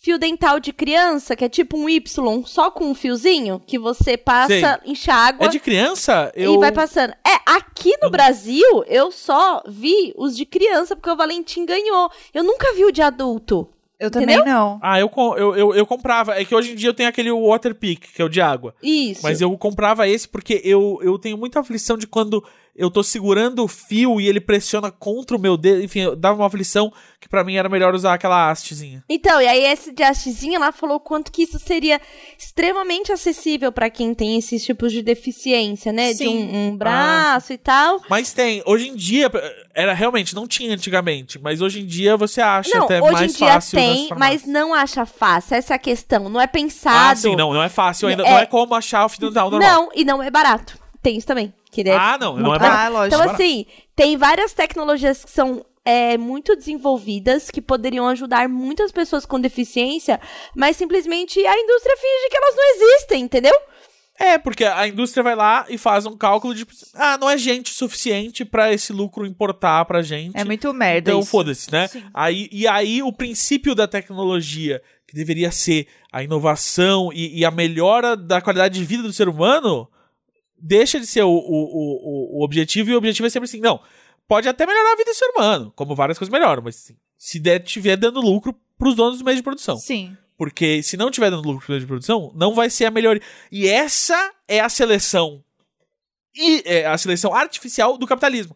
fio 0.00 0.18
dental 0.20 0.60
de 0.60 0.72
criança, 0.72 1.34
que 1.34 1.44
é 1.44 1.48
tipo 1.48 1.76
um 1.76 1.88
Y, 1.88 2.44
só 2.46 2.70
com 2.70 2.84
um 2.84 2.94
fiozinho, 2.94 3.60
que 3.66 3.76
você 3.76 4.16
passa, 4.16 4.80
enxágua 4.84 5.46
É 5.46 5.50
de 5.50 5.58
criança? 5.58 6.30
Eu... 6.32 6.54
e 6.54 6.58
vai 6.58 6.70
passando. 6.70 7.12
É, 7.26 7.40
aqui 7.44 7.92
no 8.00 8.08
Brasil, 8.08 8.84
eu 8.86 9.10
só 9.10 9.64
vi 9.66 10.14
os 10.16 10.36
de 10.36 10.46
criança, 10.46 10.94
porque 10.94 11.10
o 11.10 11.16
Valentim 11.16 11.66
ganhou. 11.66 12.08
Eu 12.32 12.44
nunca 12.44 12.72
vi 12.74 12.84
o 12.84 12.92
de 12.92 13.02
adulto. 13.02 13.68
Eu 13.98 14.10
também 14.10 14.44
não. 14.44 14.78
Ah, 14.82 15.00
eu, 15.00 15.10
eu, 15.38 15.56
eu, 15.56 15.74
eu 15.74 15.86
comprava. 15.86 16.38
É 16.38 16.44
que 16.44 16.54
hoje 16.54 16.72
em 16.72 16.74
dia 16.74 16.90
eu 16.90 16.94
tenho 16.94 17.08
aquele 17.08 17.32
Waterpik, 17.32 18.12
que 18.12 18.20
é 18.20 18.24
o 18.24 18.28
de 18.28 18.40
água. 18.40 18.74
Isso. 18.82 19.22
Mas 19.22 19.40
eu 19.40 19.56
comprava 19.56 20.06
esse 20.06 20.28
porque 20.28 20.60
eu, 20.64 20.98
eu 21.02 21.18
tenho 21.18 21.38
muita 21.38 21.60
aflição 21.60 21.96
de 21.96 22.06
quando 22.06 22.44
eu 22.76 22.90
tô 22.90 23.02
segurando 23.02 23.64
o 23.64 23.68
fio 23.68 24.20
e 24.20 24.28
ele 24.28 24.40
pressiona 24.40 24.90
contra 24.90 25.36
o 25.36 25.40
meu 25.40 25.56
dedo. 25.56 25.82
Enfim, 25.82 26.00
eu 26.00 26.16
dava 26.16 26.36
uma 26.40 26.46
aflição 26.46 26.92
que 27.20 27.28
pra 27.28 27.42
mim 27.42 27.56
era 27.56 27.68
melhor 27.68 27.94
usar 27.94 28.14
aquela 28.14 28.50
hastezinha. 28.50 29.02
Então, 29.08 29.40
e 29.40 29.48
aí 29.48 29.64
esse 29.64 29.92
de 29.92 30.02
hastezinha 30.02 30.58
lá 30.58 30.70
falou 30.72 31.00
quanto 31.00 31.32
que 31.32 31.42
isso 31.42 31.58
seria 31.58 32.00
extremamente 32.38 33.10
acessível 33.12 33.72
pra 33.72 33.88
quem 33.90 34.14
tem 34.14 34.36
esses 34.36 34.64
tipos 34.64 34.92
de 34.92 35.02
deficiência, 35.02 35.92
né? 35.92 36.10
De 36.12 36.18
Sim. 36.18 36.28
um, 36.52 36.68
um 36.68 36.76
braço 36.76 37.52
e 37.52 37.58
tal. 37.58 38.00
Mas 38.08 38.32
tem, 38.32 38.62
hoje 38.66 38.88
em 38.88 38.94
dia, 38.94 39.30
era 39.74 39.92
realmente, 39.94 40.34
não 40.34 40.46
tinha 40.46 40.72
antigamente, 40.74 41.38
mas 41.38 41.60
hoje 41.60 41.80
em 41.80 41.86
dia 41.86 42.16
você 42.16 42.40
acha 42.40 42.76
Não, 42.76 42.84
até 42.84 43.02
hoje 43.02 43.12
mais 43.12 43.34
em 43.34 43.38
dia 43.38 43.52
fácil. 43.54 43.78
tem, 43.78 44.08
mas 44.16 44.44
não 44.46 44.74
acha 44.74 45.04
fácil. 45.06 45.56
Essa 45.56 45.74
é 45.74 45.76
a 45.76 45.78
questão. 45.78 46.28
Não 46.28 46.40
é 46.40 46.44
Ah, 46.44 46.48
pensado. 46.48 47.18
sim, 47.20 47.34
não, 47.36 47.52
não 47.52 47.62
é 47.62 47.68
fácil 47.68 48.08
ainda. 48.08 48.22
É- 48.22 48.30
Não 48.30 48.38
é 48.38 48.46
como 48.46 48.74
achar 48.74 49.04
o 49.04 49.08
fio 49.08 49.28
dental 49.28 49.50
normal. 49.50 49.70
Não, 49.70 49.88
e 49.94 50.04
não 50.04 50.22
é 50.22 50.30
barato. 50.30 50.78
Tem 51.06 51.16
isso 51.16 51.26
também. 51.28 51.54
Que 51.70 51.82
ele 51.82 51.90
é 51.90 51.94
Ah, 51.94 52.18
não, 52.18 52.36
não 52.36 52.52
é 52.52 52.58
barato. 52.58 52.80
Ah, 52.80 52.88
lógico. 52.88 53.22
Então, 53.22 53.32
assim, 53.32 53.64
tem 53.94 54.16
várias 54.16 54.52
tecnologias 54.52 55.24
que 55.24 55.30
são 55.30 55.64
é, 55.84 56.18
muito 56.18 56.56
desenvolvidas, 56.56 57.48
que 57.48 57.62
poderiam 57.62 58.08
ajudar 58.08 58.48
muitas 58.48 58.90
pessoas 58.90 59.24
com 59.24 59.38
deficiência, 59.38 60.20
mas 60.52 60.76
simplesmente 60.76 61.38
a 61.46 61.56
indústria 61.56 61.96
finge 61.96 62.28
que 62.28 62.36
elas 62.36 62.56
não 62.56 62.74
existem, 62.74 63.22
entendeu? 63.22 63.54
É, 64.18 64.36
porque 64.36 64.64
a 64.64 64.88
indústria 64.88 65.22
vai 65.22 65.36
lá 65.36 65.64
e 65.68 65.78
faz 65.78 66.06
um 66.06 66.16
cálculo 66.16 66.52
de. 66.52 66.66
Ah, 66.92 67.16
não 67.16 67.30
é 67.30 67.38
gente 67.38 67.72
suficiente 67.72 68.44
pra 68.44 68.72
esse 68.72 68.92
lucro 68.92 69.24
importar 69.24 69.84
pra 69.84 70.02
gente. 70.02 70.36
É 70.36 70.42
muito 70.42 70.74
merda 70.74 71.12
Então 71.12 71.24
foda-se, 71.24 71.70
né? 71.70 71.86
Sim. 71.86 72.02
Aí, 72.12 72.48
e 72.50 72.66
aí 72.66 73.00
o 73.00 73.12
princípio 73.12 73.76
da 73.76 73.86
tecnologia, 73.86 74.82
que 75.06 75.14
deveria 75.14 75.52
ser 75.52 75.86
a 76.10 76.20
inovação 76.24 77.12
e, 77.12 77.38
e 77.38 77.44
a 77.44 77.50
melhora 77.52 78.16
da 78.16 78.40
qualidade 78.40 78.76
de 78.76 78.84
vida 78.84 79.04
do 79.04 79.12
ser 79.12 79.28
humano, 79.28 79.88
deixa 80.58 80.98
de 80.98 81.06
ser 81.06 81.22
o, 81.22 81.30
o, 81.30 81.36
o, 81.36 82.40
o 82.40 82.44
objetivo, 82.44 82.90
e 82.90 82.94
o 82.94 82.98
objetivo 82.98 83.26
é 83.26 83.30
sempre 83.30 83.48
assim, 83.48 83.60
não, 83.60 83.80
pode 84.28 84.48
até 84.48 84.66
melhorar 84.66 84.92
a 84.92 84.96
vida 84.96 85.10
do 85.10 85.16
ser 85.16 85.30
humano, 85.30 85.72
como 85.74 85.94
várias 85.94 86.18
coisas 86.18 86.32
melhoram, 86.32 86.62
mas 86.62 86.76
assim, 86.76 86.96
se 87.18 87.38
der, 87.38 87.60
tiver 87.60 87.96
dando 87.96 88.20
lucro 88.20 88.54
pros 88.78 88.94
donos 88.94 89.14
dos 89.14 89.22
meios 89.22 89.38
de 89.38 89.42
produção. 89.42 89.76
Sim. 89.78 90.16
Porque 90.36 90.82
se 90.82 90.96
não 90.96 91.10
tiver 91.10 91.30
dando 91.30 91.46
lucro 91.46 91.58
pros 91.58 91.68
meios 91.68 91.82
de 91.82 91.88
produção, 91.88 92.32
não 92.34 92.54
vai 92.54 92.68
ser 92.68 92.84
a 92.84 92.90
melhoria. 92.90 93.22
E 93.50 93.66
essa 93.66 94.32
é 94.46 94.60
a 94.60 94.68
seleção 94.68 95.42
e 96.36 96.62
é 96.66 96.86
a 96.86 96.98
seleção 96.98 97.34
artificial 97.34 97.96
do 97.96 98.06
capitalismo. 98.06 98.54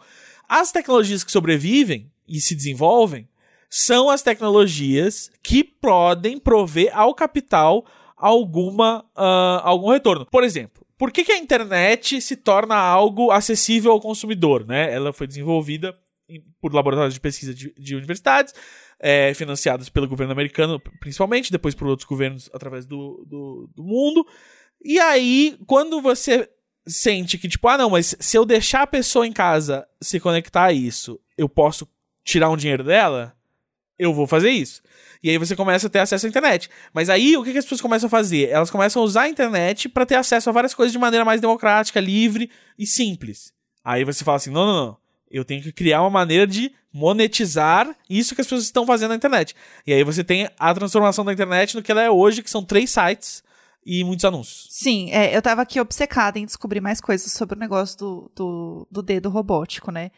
As 0.48 0.70
tecnologias 0.70 1.24
que 1.24 1.32
sobrevivem 1.32 2.10
e 2.28 2.40
se 2.40 2.54
desenvolvem 2.54 3.28
são 3.68 4.10
as 4.10 4.20
tecnologias 4.20 5.30
que 5.42 5.64
podem 5.64 6.38
prover 6.38 6.90
ao 6.92 7.14
capital 7.14 7.86
alguma 8.16 9.04
ah, 9.16 9.62
algum 9.64 9.90
retorno. 9.90 10.26
Por 10.26 10.44
exemplo, 10.44 10.84
por 11.00 11.10
que, 11.10 11.24
que 11.24 11.32
a 11.32 11.38
internet 11.38 12.20
se 12.20 12.36
torna 12.36 12.76
algo 12.76 13.30
acessível 13.30 13.90
ao 13.90 14.00
consumidor? 14.02 14.66
Né? 14.66 14.92
Ela 14.92 15.14
foi 15.14 15.26
desenvolvida 15.26 15.98
por 16.60 16.74
laboratórios 16.74 17.14
de 17.14 17.20
pesquisa 17.20 17.54
de, 17.54 17.72
de 17.72 17.96
universidades, 17.96 18.52
é, 18.98 19.32
pelo 19.94 20.06
governo 20.06 20.32
americano, 20.32 20.78
principalmente, 21.00 21.50
depois 21.50 21.74
por 21.74 21.88
outros 21.88 22.06
governos 22.06 22.50
através 22.52 22.84
do, 22.84 23.24
do, 23.26 23.70
do 23.74 23.82
mundo. 23.82 24.26
E 24.84 25.00
aí, 25.00 25.56
quando 25.66 26.02
você 26.02 26.46
sente 26.86 27.38
que, 27.38 27.48
tipo, 27.48 27.66
ah, 27.66 27.78
não, 27.78 27.88
mas 27.88 28.14
se 28.20 28.36
eu 28.36 28.44
deixar 28.44 28.82
a 28.82 28.86
pessoa 28.86 29.26
em 29.26 29.32
casa 29.32 29.88
se 30.02 30.20
conectar 30.20 30.64
a 30.64 30.72
isso, 30.72 31.18
eu 31.34 31.48
posso 31.48 31.88
tirar 32.22 32.50
um 32.50 32.58
dinheiro 32.58 32.84
dela, 32.84 33.34
eu 34.00 34.14
vou 34.14 34.26
fazer 34.26 34.50
isso. 34.50 34.82
E 35.22 35.28
aí 35.28 35.36
você 35.36 35.54
começa 35.54 35.86
a 35.86 35.90
ter 35.90 35.98
acesso 35.98 36.24
à 36.24 36.28
internet. 36.28 36.70
Mas 36.94 37.10
aí, 37.10 37.36
o 37.36 37.44
que, 37.44 37.52
que 37.52 37.58
as 37.58 37.64
pessoas 37.64 37.82
começam 37.82 38.06
a 38.06 38.10
fazer? 38.10 38.48
Elas 38.48 38.70
começam 38.70 39.02
a 39.02 39.04
usar 39.04 39.22
a 39.22 39.28
internet 39.28 39.88
para 39.88 40.06
ter 40.06 40.14
acesso 40.14 40.48
a 40.48 40.52
várias 40.52 40.72
coisas 40.72 40.90
de 40.90 40.98
maneira 40.98 41.24
mais 41.24 41.40
democrática, 41.40 42.00
livre 42.00 42.50
e 42.78 42.86
simples. 42.86 43.52
Aí 43.84 44.02
você 44.02 44.24
fala 44.24 44.38
assim: 44.38 44.50
não, 44.50 44.66
não, 44.66 44.86
não. 44.86 44.96
Eu 45.30 45.44
tenho 45.44 45.62
que 45.62 45.70
criar 45.70 46.00
uma 46.00 46.10
maneira 46.10 46.46
de 46.46 46.72
monetizar 46.92 47.94
isso 48.08 48.34
que 48.34 48.40
as 48.40 48.46
pessoas 48.46 48.64
estão 48.64 48.86
fazendo 48.86 49.10
na 49.10 49.16
internet. 49.16 49.54
E 49.86 49.92
aí 49.92 50.02
você 50.02 50.24
tem 50.24 50.48
a 50.58 50.74
transformação 50.74 51.24
da 51.24 51.32
internet 51.32 51.76
no 51.76 51.82
que 51.82 51.92
ela 51.92 52.02
é 52.02 52.10
hoje, 52.10 52.42
que 52.42 52.50
são 52.50 52.64
três 52.64 52.90
sites 52.90 53.44
e 53.84 54.04
muitos 54.04 54.24
anúncios. 54.24 54.66
Sim, 54.70 55.10
é, 55.10 55.34
eu 55.36 55.40
tava 55.42 55.62
aqui 55.62 55.80
obcecada 55.80 56.38
em 56.38 56.44
descobrir 56.44 56.80
mais 56.80 57.00
coisas 57.00 57.32
sobre 57.32 57.56
o 57.56 57.58
negócio 57.58 57.98
do, 57.98 58.32
do, 58.34 58.88
do 58.90 59.02
dedo 59.02 59.30
robótico, 59.30 59.90
né? 59.90 60.10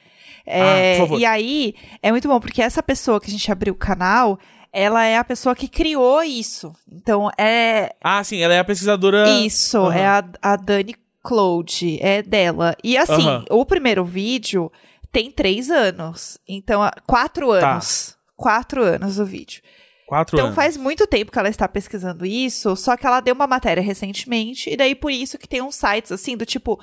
É, 0.45 0.61
Ah, 0.95 0.97
por 0.97 1.03
favor. 1.09 1.21
E 1.21 1.25
aí, 1.25 1.75
é 2.03 2.11
muito 2.11 2.27
bom, 2.29 2.41
porque 2.41 2.61
essa 2.63 2.83
pessoa 2.83 3.21
que 3.21 3.29
a 3.29 3.31
gente 3.31 3.51
abriu 3.53 3.73
o 3.75 3.77
canal, 3.77 4.39
ela 4.73 5.05
é 5.05 5.17
a 5.17 5.25
pessoa 5.25 5.55
que 5.55 5.69
criou 5.69 6.23
isso. 6.23 6.73
Então, 6.91 7.31
é 7.39 7.95
Ah, 8.03 8.23
sim, 8.25 8.39
ela 8.41 8.55
é 8.55 8.59
a 8.59 8.65
pesquisadora. 8.65 9.29
isso, 9.31 9.79
aham. 9.79 9.95
é 9.95 10.07
a, 10.07 10.25
a 10.43 10.57
Dani 10.57 10.97
Cloud, 11.23 11.99
é 12.01 12.21
dela. 12.23 12.77
E 12.83 12.97
assim, 12.99 13.27
Aham. 13.29 13.45
o 13.51 13.65
primeiro 13.65 14.05
vídeo 14.05 14.73
tem 15.13 15.31
três 15.31 15.71
anos. 15.71 16.37
Então, 16.49 16.81
quatro 17.07 17.49
Tá. 17.61 17.73
anos. 17.75 18.17
Quatro 18.37 18.83
anos 18.83 19.21
o 19.21 19.25
vídeo. 19.25 19.63
Quatro 20.07 20.37
Então 20.37 20.47
anos. 20.47 20.57
faz 20.57 20.77
muito 20.77 21.07
tempo 21.07 21.31
que 21.33 21.39
ela 21.39 21.49
está 21.49 21.67
pesquisando 21.69 22.27
isso, 22.27 22.77
só 22.77 22.97
que 22.97 23.07
ela 23.07 23.21
deu 23.21 23.35
uma 23.35 23.47
matéria 23.47 23.83
recentemente, 23.83 24.69
e 24.71 24.77
daí 24.77 24.95
por 24.95 25.11
isso 25.11 25.39
que 25.39 25.49
tem 25.49 25.63
uns 25.63 25.77
sites 25.77 26.13
assim, 26.13 26.37
do 26.37 26.45
tipo. 26.45 26.79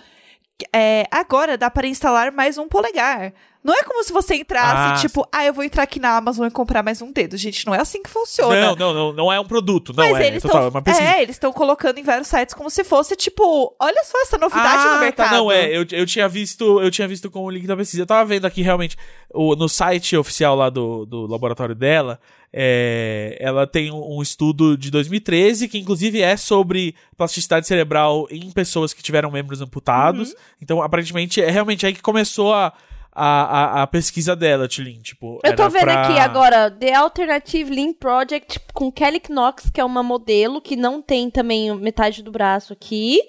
é, 0.73 1.05
agora 1.11 1.57
dá 1.57 1.69
para 1.69 1.87
instalar 1.87 2.31
mais 2.31 2.57
um 2.57 2.67
polegar. 2.67 3.33
Não 3.61 3.73
é 3.73 3.83
como 3.83 4.01
se 4.03 4.13
você 4.13 4.35
entrasse, 4.35 4.93
Ah, 4.93 5.01
tipo, 5.01 5.27
ah, 5.31 5.43
eu 5.45 5.53
vou 5.53 5.63
entrar 5.65 5.83
aqui 5.83 5.99
na 5.99 6.15
Amazon 6.15 6.47
e 6.47 6.51
comprar 6.51 6.81
mais 6.81 7.01
um 7.01 7.11
dedo. 7.11 7.35
Gente, 7.35 7.65
não 7.65 7.75
é 7.75 7.81
assim 7.81 8.01
que 8.01 8.09
funciona. 8.09 8.55
Não, 8.67 8.75
não, 8.75 8.93
não, 8.93 9.13
não 9.13 9.33
é 9.33 9.39
um 9.39 9.45
produto, 9.45 9.93
não 9.93 10.09
Mas 10.09 10.17
é. 10.17 10.27
eles 10.27 10.41
total, 10.41 10.71
é 10.73 10.81
pesquisa. 10.81 11.09
é, 11.09 11.21
eles 11.21 11.35
estão 11.35 11.51
colocando 11.51 11.97
em 11.97 12.03
vários 12.03 12.29
sites 12.29 12.53
como 12.53 12.69
se 12.69 12.85
fosse 12.85 13.17
tipo, 13.17 13.75
olha 13.77 14.01
só 14.05 14.21
essa 14.21 14.37
novidade 14.37 14.87
ah, 14.87 14.93
no 14.95 14.99
mercado. 15.01 15.29
Tá, 15.29 15.35
não, 15.35 15.51
é. 15.51 15.75
Eu, 15.75 15.85
eu 15.91 16.05
tinha 16.05 16.29
visto, 16.29 16.79
eu 16.81 16.89
tinha 16.89 17.07
visto 17.07 17.29
com 17.29 17.43
o 17.43 17.49
link 17.49 17.67
da 17.67 17.75
pesquisa. 17.75 18.03
Eu 18.03 18.07
tava 18.07 18.23
vendo 18.25 18.45
aqui 18.45 18.61
realmente 18.61 18.95
o, 19.33 19.55
no 19.55 19.67
site 19.67 20.15
oficial 20.15 20.55
lá 20.55 20.69
do, 20.69 21.05
do 21.05 21.27
laboratório 21.27 21.75
dela. 21.75 22.17
é, 22.53 23.37
ela 23.41 23.67
tem 23.67 23.91
um, 23.91 24.17
um 24.17 24.21
estudo 24.21 24.77
de 24.77 24.89
2013 24.89 25.67
que 25.67 25.77
inclusive 25.77 26.21
é 26.21 26.37
sobre 26.37 26.95
plasticidade 27.17 27.67
cerebral 27.67 28.25
em 28.31 28.49
pessoas 28.51 28.93
que 28.93 29.03
tiveram 29.03 29.29
membros 29.29 29.61
amputados. 29.61 30.29
Uhum. 30.29 30.35
Então, 30.61 30.81
aparentemente, 30.81 31.41
é 31.41 31.49
realmente 31.49 31.85
aí 31.85 31.93
que 31.93 32.01
começou 32.01 32.53
a, 32.53 32.73
a, 33.19 33.79
a, 33.79 33.83
a 33.83 33.87
pesquisa 33.87 34.35
dela, 34.35 34.67
Tilin. 34.67 34.99
Tipo, 35.01 35.39
Eu 35.43 35.55
tô 35.55 35.63
era 35.63 35.69
vendo 35.69 35.81
pra- 35.83 36.01
aqui 36.07 36.19
agora, 36.19 36.69
The 36.71 36.93
Alternative 36.95 37.69
Lean 37.73 37.93
Project 37.93 38.59
com 38.73 38.91
Kelly 38.91 39.21
Knox, 39.29 39.69
que 39.69 39.79
é 39.81 39.85
uma 39.85 40.01
modelo 40.03 40.61
que 40.61 40.75
não 40.75 41.01
tem 41.01 41.29
também 41.29 41.73
metade 41.75 42.21
do 42.23 42.31
braço 42.31 42.73
aqui. 42.73 43.19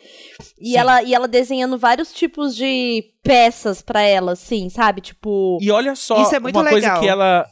E 0.60 0.70
Sim. 0.70 0.76
ela, 0.76 1.02
e 1.02 1.14
ela 1.14 1.26
desenhando 1.28 1.76
vários 1.78 2.12
tipos 2.12 2.54
de 2.56 3.04
peças 3.22 3.82
pra 3.82 4.00
ela, 4.02 4.32
assim, 4.32 4.68
sabe? 4.68 5.00
Tipo. 5.00 5.58
E 5.60 5.70
olha 5.70 5.94
só, 5.96 6.22
Isso 6.22 6.34
é 6.34 6.40
muito 6.40 6.56
uma 6.56 6.68
coisa 6.68 6.86
legal. 6.86 7.00
que 7.00 7.08
ela. 7.08 7.46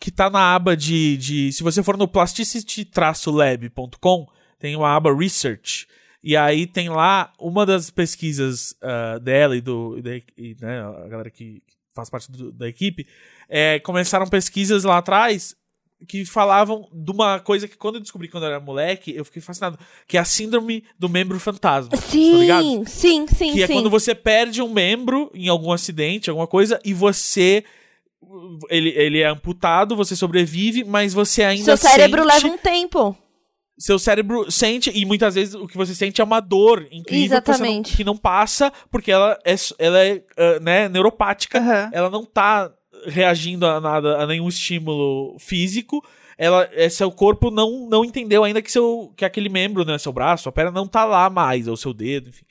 que 0.00 0.10
tá 0.10 0.28
na 0.30 0.54
aba 0.54 0.76
de. 0.76 1.16
de 1.16 1.52
se 1.52 1.62
você 1.62 1.82
for 1.82 1.96
no 1.96 2.06
plasticity-lab.com, 2.08 4.26
tem 4.58 4.76
uma 4.76 4.94
aba 4.96 5.14
Research. 5.14 5.86
E 6.24 6.36
aí 6.36 6.66
tem 6.68 6.88
lá 6.88 7.32
uma 7.38 7.66
das 7.66 7.90
pesquisas 7.90 8.76
ah, 8.80 9.18
dela 9.18 9.56
e 9.56 9.60
do. 9.60 9.98
e 9.98 10.02
da- 10.02 10.16
e, 10.38 10.56
né, 10.60 10.80
a 11.04 11.08
galera 11.08 11.30
que 11.30 11.60
faz 11.94 12.08
parte 12.10 12.30
do- 12.30 12.52
da 12.52 12.68
equipe. 12.68 13.06
é, 13.48 13.78
começaram 13.80 14.26
pesquisas 14.26 14.84
lá 14.84 14.98
atrás 14.98 15.54
que 16.08 16.24
falavam 16.24 16.88
de 16.92 17.12
uma 17.12 17.38
coisa 17.38 17.68
que 17.68 17.76
quando 17.76 17.94
eu 17.96 18.00
descobri 18.00 18.26
quando 18.28 18.42
eu 18.44 18.48
era 18.50 18.58
moleque, 18.60 19.14
eu 19.14 19.24
fiquei 19.24 19.40
fascinado. 19.40 19.78
Que 20.08 20.16
é 20.16 20.20
a 20.20 20.24
síndrome 20.24 20.82
do 20.98 21.08
membro 21.08 21.38
fantasma. 21.38 21.90
tá? 21.90 21.96
Sim, 21.98 22.84
sim, 22.86 23.26
sim, 23.28 23.52
Que 23.52 23.62
é 23.62 23.66
sim. 23.68 23.72
quando 23.74 23.88
você 23.90 24.12
perde 24.14 24.60
um 24.60 24.68
membro 24.72 25.30
em 25.34 25.48
algum 25.48 25.70
acidente, 25.70 26.28
alguma 26.28 26.46
coisa, 26.48 26.80
e 26.84 26.92
você. 26.92 27.62
Ele, 28.70 28.88
ele 28.90 29.18
é 29.20 29.26
amputado, 29.28 29.94
você 29.96 30.14
sobrevive, 30.16 30.84
mas 30.84 31.12
você 31.12 31.42
ainda 31.42 31.64
Seu 31.64 31.76
cérebro 31.76 32.22
sente. 32.22 32.32
leva 32.44 32.54
um 32.54 32.58
tempo. 32.58 33.16
Seu 33.84 33.98
cérebro 33.98 34.50
sente, 34.50 34.90
e 34.94 35.04
muitas 35.04 35.34
vezes 35.34 35.54
o 35.54 35.66
que 35.66 35.76
você 35.76 35.94
sente 35.94 36.20
é 36.20 36.24
uma 36.24 36.38
dor 36.40 36.86
incrível 36.92 37.36
que, 37.42 37.50
não- 37.50 37.82
que 37.96 38.04
não 38.04 38.16
passa, 38.16 38.72
porque 38.90 39.10
ela 39.10 39.36
é, 39.44 39.54
ela 39.78 39.98
é 39.98 40.22
ah, 40.36 40.60
né, 40.60 40.88
neuropática, 40.88 41.58
Aham. 41.58 41.90
ela 41.92 42.08
não 42.10 42.24
tá 42.24 42.72
reagindo 43.06 43.66
a 43.66 43.80
nada, 43.80 44.18
a 44.22 44.26
nenhum 44.26 44.48
estímulo 44.48 45.36
físico. 45.40 46.00
Ela, 46.38 46.68
é, 46.72 46.88
seu 46.88 47.10
corpo 47.10 47.50
não, 47.50 47.88
não 47.88 48.04
entendeu 48.04 48.44
ainda 48.44 48.62
que, 48.62 48.70
seu, 48.70 49.12
que 49.16 49.24
aquele 49.24 49.48
membro, 49.48 49.84
né, 49.84 49.98
seu 49.98 50.12
braço, 50.12 50.48
a 50.48 50.52
perna 50.52 50.70
não 50.70 50.86
tá 50.86 51.04
lá 51.04 51.28
mais, 51.28 51.66
ou 51.68 51.76
seu 51.76 51.92
dedo, 51.92 52.28
enfim. 52.28 52.44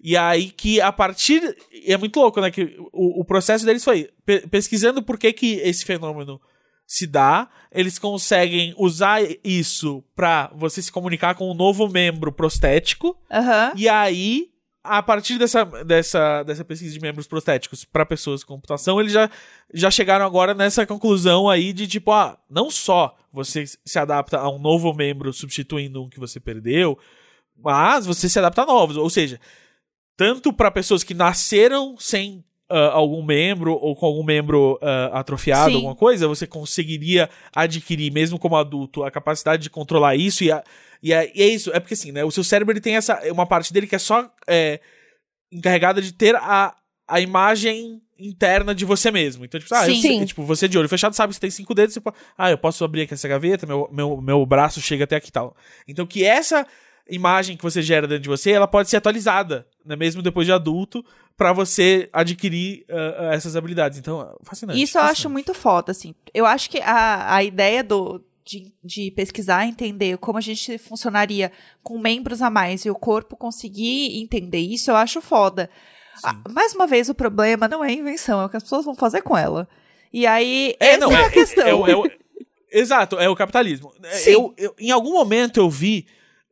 E 0.00 0.16
aí 0.16 0.50
que 0.50 0.80
a 0.80 0.92
partir. 0.92 1.56
É 1.86 1.96
muito 1.96 2.20
louco, 2.20 2.40
né? 2.40 2.50
Que 2.50 2.76
o, 2.92 3.20
o 3.20 3.24
processo 3.24 3.64
deles 3.64 3.82
foi 3.82 4.08
pe- 4.24 4.46
pesquisando 4.46 5.02
por 5.02 5.18
que, 5.18 5.32
que 5.32 5.54
esse 5.56 5.84
fenômeno 5.84 6.38
se 6.86 7.06
dá. 7.06 7.48
Eles 7.72 7.98
conseguem 7.98 8.74
usar 8.78 9.20
isso 9.42 10.04
pra 10.14 10.50
você 10.54 10.80
se 10.80 10.92
comunicar 10.92 11.34
com 11.34 11.50
um 11.50 11.54
novo 11.54 11.88
membro 11.88 12.32
prostético. 12.32 13.18
Aham. 13.30 13.72
E 13.74 13.88
aí, 13.88 14.50
a 14.82 15.02
partir 15.02 15.38
dessa, 15.38 15.64
dessa, 15.64 16.42
dessa 16.44 16.64
pesquisa 16.64 16.94
de 16.94 17.00
membros 17.00 17.26
prostéticos 17.26 17.84
para 17.84 18.06
pessoas 18.06 18.44
com 18.44 18.54
computação, 18.54 19.00
eles 19.00 19.12
já, 19.12 19.28
já 19.74 19.90
chegaram 19.90 20.24
agora 20.24 20.54
nessa 20.54 20.86
conclusão 20.86 21.50
aí 21.50 21.72
de 21.72 21.88
tipo, 21.88 22.12
ah, 22.12 22.38
não 22.48 22.70
só 22.70 23.16
você 23.32 23.64
se 23.66 23.98
adapta 23.98 24.38
a 24.38 24.48
um 24.48 24.58
novo 24.58 24.94
membro 24.94 25.32
substituindo 25.32 26.02
um 26.02 26.08
que 26.08 26.20
você 26.20 26.40
perdeu, 26.40 26.98
mas 27.54 28.06
você 28.06 28.28
se 28.28 28.38
adapta 28.38 28.62
a 28.62 28.66
novos. 28.66 28.96
Ou 28.96 29.10
seja, 29.10 29.40
tanto 30.16 30.52
para 30.52 30.70
pessoas 30.70 31.02
que 31.02 31.12
nasceram 31.12 31.96
sem 31.98 32.44
ah, 32.68 32.90
algum 32.92 33.22
membro 33.22 33.72
ou 33.74 33.94
com 33.96 34.06
algum 34.06 34.24
membro 34.24 34.78
ah, 34.82 35.18
atrofiado, 35.20 35.70
Sim. 35.70 35.76
alguma 35.76 35.94
coisa, 35.94 36.26
você 36.28 36.46
conseguiria 36.46 37.28
adquirir, 37.54 38.12
mesmo 38.12 38.38
como 38.38 38.56
adulto, 38.56 39.04
a 39.04 39.10
capacidade 39.10 39.62
de 39.62 39.70
controlar 39.70 40.16
isso 40.16 40.42
e, 40.44 40.50
a- 40.52 40.62
e, 41.02 41.12
é, 41.12 41.30
e 41.34 41.42
é 41.42 41.48
isso, 41.48 41.70
é 41.72 41.78
porque 41.80 41.94
assim, 41.94 42.12
né? 42.12 42.24
O 42.24 42.30
seu 42.30 42.42
cérebro 42.44 42.72
ele 42.72 42.80
tem 42.80 42.96
essa 42.96 43.20
uma 43.32 43.46
parte 43.46 43.72
dele 43.72 43.86
que 43.86 43.94
é 43.94 43.98
só 43.98 44.30
é, 44.46 44.80
encarregada 45.52 46.00
de 46.02 46.12
ter 46.12 46.34
a, 46.36 46.74
a 47.06 47.20
imagem 47.20 48.00
interna 48.18 48.74
de 48.74 48.84
você 48.84 49.10
mesmo. 49.10 49.44
Então, 49.44 49.60
tipo, 49.60 49.74
ah, 49.74 49.86
eu 49.88 49.94
Sim. 49.94 50.24
tipo, 50.24 50.42
você 50.42 50.66
de 50.66 50.78
olho 50.78 50.88
fechado 50.88 51.14
sabe 51.14 51.30
que 51.30 51.34
você 51.34 51.40
tem 51.40 51.50
cinco 51.50 51.74
dedos, 51.74 51.92
você 51.94 52.00
pode, 52.00 52.16
ah, 52.36 52.50
eu 52.50 52.56
posso 52.58 52.82
abrir 52.82 53.02
aqui 53.02 53.12
essa 53.14 53.28
gaveta, 53.28 53.66
meu, 53.66 53.88
meu, 53.92 54.20
meu 54.22 54.46
braço 54.46 54.80
chega 54.80 55.04
até 55.04 55.16
aqui 55.16 55.28
e 55.28 55.32
tal. 55.32 55.54
Então, 55.86 56.06
que 56.06 56.24
essa 56.24 56.66
imagem 57.08 57.56
que 57.56 57.62
você 57.62 57.80
gera 57.82 58.06
dentro 58.06 58.22
de 58.24 58.28
você, 58.28 58.50
ela 58.52 58.66
pode 58.66 58.88
ser 58.90 58.96
atualizada, 58.96 59.66
né, 59.84 59.94
mesmo 59.96 60.22
depois 60.22 60.46
de 60.46 60.52
adulto, 60.52 61.04
pra 61.36 61.52
você 61.52 62.08
adquirir 62.12 62.84
ah, 62.90 63.30
essas 63.34 63.54
habilidades. 63.56 63.98
Então, 63.98 64.36
fascinante. 64.42 64.80
Isso 64.82 64.98
eu 64.98 65.02
acho 65.02 65.30
muito 65.30 65.52
foda, 65.54 65.92
assim. 65.92 66.14
Eu 66.34 66.46
acho 66.46 66.68
que 66.70 66.78
a, 66.80 67.34
a 67.36 67.44
ideia 67.44 67.84
do, 67.84 68.24
de, 68.44 68.72
de 68.82 69.10
pesquisar, 69.10 69.66
entender 69.66 70.16
como 70.18 70.38
a 70.38 70.40
gente 70.40 70.78
funcionaria 70.78 71.52
com 71.82 71.98
membros 71.98 72.40
a 72.42 72.48
mais 72.50 72.84
e 72.84 72.90
o 72.90 72.94
corpo 72.94 73.36
conseguir 73.36 74.20
entender 74.22 74.58
isso, 74.60 74.90
eu 74.90 74.96
acho 74.96 75.20
foda. 75.20 75.68
Ah, 76.24 76.34
mais 76.50 76.74
uma 76.74 76.86
vez, 76.86 77.08
o 77.10 77.14
problema 77.14 77.68
não 77.68 77.84
é 77.84 77.88
a 77.88 77.92
invenção, 77.92 78.40
é 78.40 78.46
o 78.46 78.48
que 78.48 78.56
as 78.56 78.62
pessoas 78.62 78.84
vão 78.86 78.94
fazer 78.94 79.20
com 79.22 79.36
ela. 79.36 79.68
E 80.12 80.26
aí, 80.26 80.74
É, 80.80 80.92
essa 80.92 80.98
não, 80.98 81.12
é, 81.12 81.20
é, 81.20 81.26
a 81.26 81.30
questão. 81.30 81.66
é 81.66 81.74
o- 81.74 81.86
é 81.86 81.96
o- 81.96 82.10
exato, 82.72 83.18
é 83.18 83.28
o 83.28 83.36
capitalismo. 83.36 83.92
É. 84.02 84.34
Eu, 84.34 84.54
eu- 84.56 84.74
em 84.78 84.90
algum 84.90 85.12
momento 85.12 85.58
eu 85.60 85.68
vi 85.68 86.06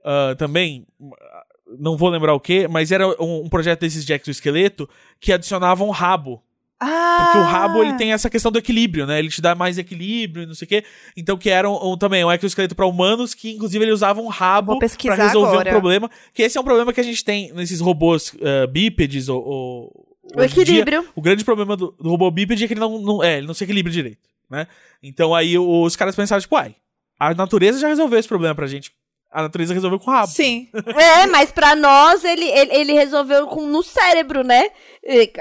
ah, 0.04 0.34
também, 0.36 0.86
ah, 1.02 1.42
não 1.78 1.96
vou 1.96 2.08
lembrar 2.10 2.34
o 2.34 2.40
que, 2.40 2.68
mas 2.68 2.92
era 2.92 3.08
um, 3.22 3.44
um 3.44 3.48
projeto 3.48 3.80
desses 3.80 4.04
de 4.04 4.12
exoesqueleto 4.12 4.88
que 5.18 5.32
adicionava 5.32 5.82
um 5.82 5.90
rabo. 5.90 6.42
ah, 6.80 7.22
Porque 7.24 7.38
o 7.38 7.42
rabo 7.42 7.82
ele 7.82 7.94
tem 7.94 8.12
essa 8.12 8.28
questão 8.28 8.52
do 8.52 8.58
equilíbrio, 8.58 9.06
né? 9.06 9.18
Ele 9.18 9.28
te 9.30 9.40
dá 9.40 9.54
mais 9.54 9.78
equilíbrio 9.78 10.42
e 10.42 10.46
não 10.46 10.54
sei 10.54 10.66
o 10.66 10.68
quê. 10.68 10.84
Então 11.16 11.36
que 11.38 11.48
era 11.50 11.68
um, 11.70 11.92
um- 11.92 11.96
também 11.96 12.24
um 12.24 12.30
exoesqueleto 12.30 12.74
para 12.74 12.86
humanos 12.86 13.32
que 13.34 13.52
inclusive 13.52 13.82
ele 13.84 13.92
usava 13.92 14.20
um 14.20 14.28
rabo 14.28 14.78
para 14.78 15.14
resolver 15.26 15.48
agora. 15.52 15.70
um 15.70 15.72
problema. 15.72 16.10
Que 16.32 16.42
esse 16.42 16.58
é 16.58 16.60
um 16.60 16.64
problema 16.64 16.92
que 16.92 17.00
a 17.00 17.04
gente 17.04 17.24
tem 17.24 17.52
nesses 17.54 17.80
robôs 17.80 18.34
ah, 18.42 18.66
bípedes 18.66 19.28
ou, 19.28 19.42
ou 19.42 20.06
O 20.36 20.42
em 20.42 20.46
dia, 20.48 20.62
equilíbrio. 20.62 21.08
o 21.14 21.22
grande 21.22 21.44
problema 21.44 21.76
do, 21.76 21.92
do 21.98 22.10
robô 22.10 22.30
bípede 22.30 22.64
é 22.64 22.66
que 22.66 22.74
ele 22.74 22.80
não, 22.80 22.98
não, 23.00 23.24
é, 23.24 23.38
ele 23.38 23.46
não 23.46 23.54
se 23.54 23.64
equilibra 23.64 23.90
direito, 23.92 24.28
né? 24.50 24.66
Então 25.02 25.34
aí 25.34 25.56
os 25.58 25.96
caras 25.96 26.14
pensaram, 26.16 26.40
tipo, 26.42 26.54
uai, 26.56 26.74
a 27.18 27.32
natureza 27.34 27.78
já 27.78 27.88
resolveu 27.88 28.18
esse 28.18 28.28
problema 28.28 28.54
pra 28.54 28.66
gente. 28.66 28.92
A 29.34 29.42
natureza 29.42 29.74
resolveu 29.74 29.98
com 29.98 30.08
o 30.10 30.14
rabo. 30.14 30.28
Sim. 30.28 30.68
É, 30.96 31.26
mas 31.26 31.50
pra 31.50 31.74
nós 31.74 32.22
ele, 32.22 32.44
ele, 32.44 32.72
ele 32.72 32.92
resolveu 32.92 33.48
com, 33.48 33.66
no 33.66 33.82
cérebro, 33.82 34.44
né? 34.44 34.68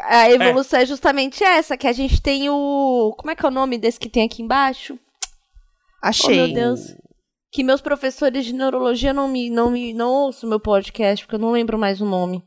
A 0.04 0.32
evolução 0.32 0.80
é. 0.80 0.86
justamente 0.86 1.44
essa, 1.44 1.78
que 1.78 1.86
a 1.88 1.94
gente 1.94 2.20
tem 2.20 2.50
o. 2.50 3.14
Como 3.16 3.30
é 3.30 3.36
que 3.36 3.46
é 3.46 3.48
o 3.48 3.52
nome 3.52 3.78
desse 3.78 4.00
que 4.00 4.10
tem 4.10 4.26
aqui 4.26 4.41
embaixo? 4.41 4.98
Achei. 6.02 6.34
Oh, 6.44 6.48
meu 6.48 6.54
Deus. 6.56 6.80
Que 7.52 7.64
meus 7.64 7.82
professores 7.82 8.46
de 8.46 8.54
neurologia 8.54 9.14
não 9.14 9.28
me, 9.28 9.48
não 9.50 9.70
me 9.70 9.94
não 9.94 10.10
ouçam 10.10 10.50
meu 10.50 10.60
podcast, 10.60 11.24
porque 11.24 11.36
eu 11.36 11.39
não 11.39 11.52
lembro 11.52 11.78
mais 11.78 12.02
o 12.02 12.06
nome. 12.06 12.44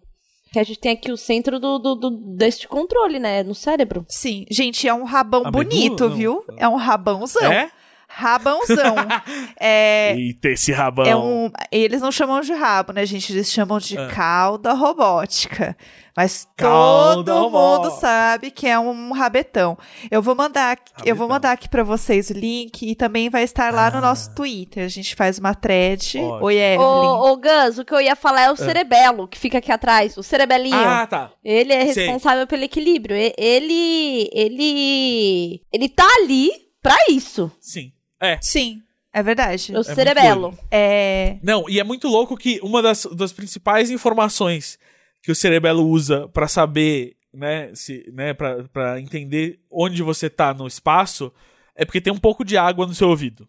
Que 0.52 0.58
a 0.58 0.64
gente 0.64 0.80
tem 0.80 0.92
aqui 0.92 1.12
o 1.12 1.16
centro 1.16 1.60
do, 1.60 1.78
do, 1.78 1.94
do- 1.94 2.36
deste 2.36 2.66
controle, 2.66 3.20
né? 3.20 3.44
No 3.44 3.54
cérebro. 3.54 4.04
Sim. 4.08 4.44
Gente, 4.50 4.88
é 4.88 4.92
um 4.92 5.04
rabão 5.04 5.46
A 5.46 5.50
bonito, 5.50 6.04
medula? 6.04 6.10
Não. 6.10 6.16
viu? 6.16 6.44
É 6.58 6.68
um 6.68 6.74
rabãozão. 6.76 7.52
É? 7.52 7.70
Rabãozão. 8.18 8.94
é, 9.60 10.14
Eita, 10.16 10.48
esse 10.48 10.72
rabão. 10.72 11.04
É 11.04 11.14
um, 11.14 11.50
eles 11.70 12.00
não 12.00 12.10
chamam 12.10 12.40
de 12.40 12.54
rabo, 12.54 12.92
né, 12.94 13.04
gente? 13.04 13.30
Eles 13.32 13.52
chamam 13.52 13.78
de 13.78 13.98
Ah. 13.98 14.08
cauda 14.08 14.72
robótica. 14.72 15.76
Mas 16.16 16.48
Cauda 16.56 17.30
todo 17.30 17.38
robó- 17.42 17.76
mundo 17.82 17.90
sabe 18.00 18.50
que 18.50 18.66
é 18.66 18.78
um 18.78 19.12
rabetão. 19.12 19.76
Eu 20.10 20.22
vou 20.22 20.34
mandar, 20.34 20.72
aqui- 20.72 20.90
eu 21.04 21.14
vou 21.14 21.26
Rabetão. 21.26 21.28
mandar 21.28 21.52
aqui 21.52 21.68
pra 21.68 21.82
vocês 21.84 22.30
o 22.30 22.32
link 22.32 22.90
e 22.90 22.94
também 22.94 23.28
vai 23.28 23.42
estar 23.42 23.70
lá 23.70 23.90
no 23.90 24.00
nosso 24.00 24.34
Twitter. 24.34 24.82
A 24.86 24.88
gente 24.88 25.14
faz 25.14 25.38
uma 25.38 25.54
thread. 25.54 26.18
Ah. 26.18 26.22
Ótimo. 26.22 26.44
Oi, 26.46 26.54
Evelyn. 26.56 26.78
Ô, 26.86 27.32
ô, 27.32 27.36
Gus, 27.36 27.78
o 27.78 27.84
que 27.84 27.92
eu 27.92 28.00
ia 28.00 28.16
falar 28.16 28.40
é 28.44 28.50
o 28.50 28.56
cerebelo, 28.56 29.28
que 29.28 29.38
fica 29.38 29.58
aqui 29.58 29.70
atrás. 29.70 30.16
O 30.16 30.22
cerebelinho. 30.22 30.74
Ah, 30.74 31.06
tá. 31.06 31.32
Ele 31.44 31.74
é 31.74 31.84
Sei. 31.92 32.04
responsável 32.04 32.46
pelo 32.46 32.64
equilíbrio. 32.64 33.14
Ele. 33.36 34.30
Ele. 34.32 35.60
Ele 35.70 35.88
tá 35.90 36.06
ali 36.22 36.50
pra 36.82 36.96
isso. 37.10 37.52
Sim. 37.60 37.92
É. 38.20 38.38
Sim, 38.40 38.82
é 39.12 39.22
verdade. 39.22 39.72
O 39.72 39.74
muito 39.74 39.94
cerebelo. 39.94 40.58
É, 40.70 41.36
Não, 41.42 41.68
e 41.68 41.78
é 41.80 41.84
muito 41.84 42.08
louco 42.08 42.36
que 42.36 42.58
uma 42.62 42.80
das, 42.82 43.06
das 43.16 43.32
principais 43.32 43.90
informações 43.90 44.78
que 45.22 45.30
o 45.32 45.34
cerebelo 45.34 45.86
usa 45.88 46.28
pra 46.28 46.46
saber, 46.48 47.16
né, 47.34 47.70
se, 47.74 48.08
né, 48.12 48.32
pra, 48.32 48.64
pra 48.72 49.00
entender 49.00 49.58
onde 49.70 50.02
você 50.02 50.30
tá 50.30 50.54
no 50.54 50.66
espaço, 50.66 51.32
é 51.74 51.84
porque 51.84 52.00
tem 52.00 52.12
um 52.12 52.18
pouco 52.18 52.44
de 52.44 52.56
água 52.56 52.86
no 52.86 52.94
seu 52.94 53.08
ouvido. 53.08 53.48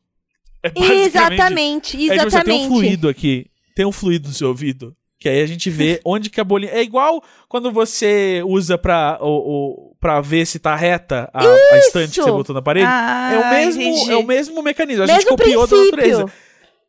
É 0.64 0.70
basicamente 0.70 1.06
Exatamente, 1.08 1.98
É, 1.98 2.00
tipo, 2.00 2.08
você 2.10 2.16
tem 2.18 2.28
exatamente. 2.28 2.66
um 2.66 2.70
fluido 2.70 3.10
aqui. 3.10 3.46
Tem 3.76 3.86
um 3.86 3.92
fluido 3.92 4.28
no 4.28 4.34
seu 4.34 4.48
ouvido. 4.50 4.96
Que 5.20 5.30
aí 5.30 5.42
a 5.42 5.46
gente 5.48 5.70
vê 5.70 6.02
onde 6.06 6.30
que 6.30 6.42
a 6.42 6.44
bolinha. 6.44 6.72
É 6.72 6.82
igual 6.82 7.24
quando 7.48 7.72
você 7.72 8.42
usa 8.46 8.78
pra, 8.78 9.18
o, 9.22 9.28
o, 9.28 9.87
pra 10.00 10.22
ver 10.22 10.46
se 10.46 10.60
tá 10.60 10.76
reta 10.76 11.30
a, 11.34 11.44
a 11.44 11.78
estante 11.80 12.14
que 12.20 12.22
você 12.24 12.32
botou 12.32 12.54
na 12.54 12.62
parede. 12.62 12.86
Ah, 12.90 13.32
é, 13.34 13.38
o 13.40 13.50
mesmo, 13.50 13.82
entendi. 13.82 14.12
é 14.12 14.16
o 14.18 14.24
mesmo 14.24 14.62
mecanismo. 14.62 15.04
A 15.04 15.08
Mesmo 15.08 15.22
gente 15.22 15.30
copiou 15.30 15.66
da 15.68 15.76
natureza. 15.78 16.26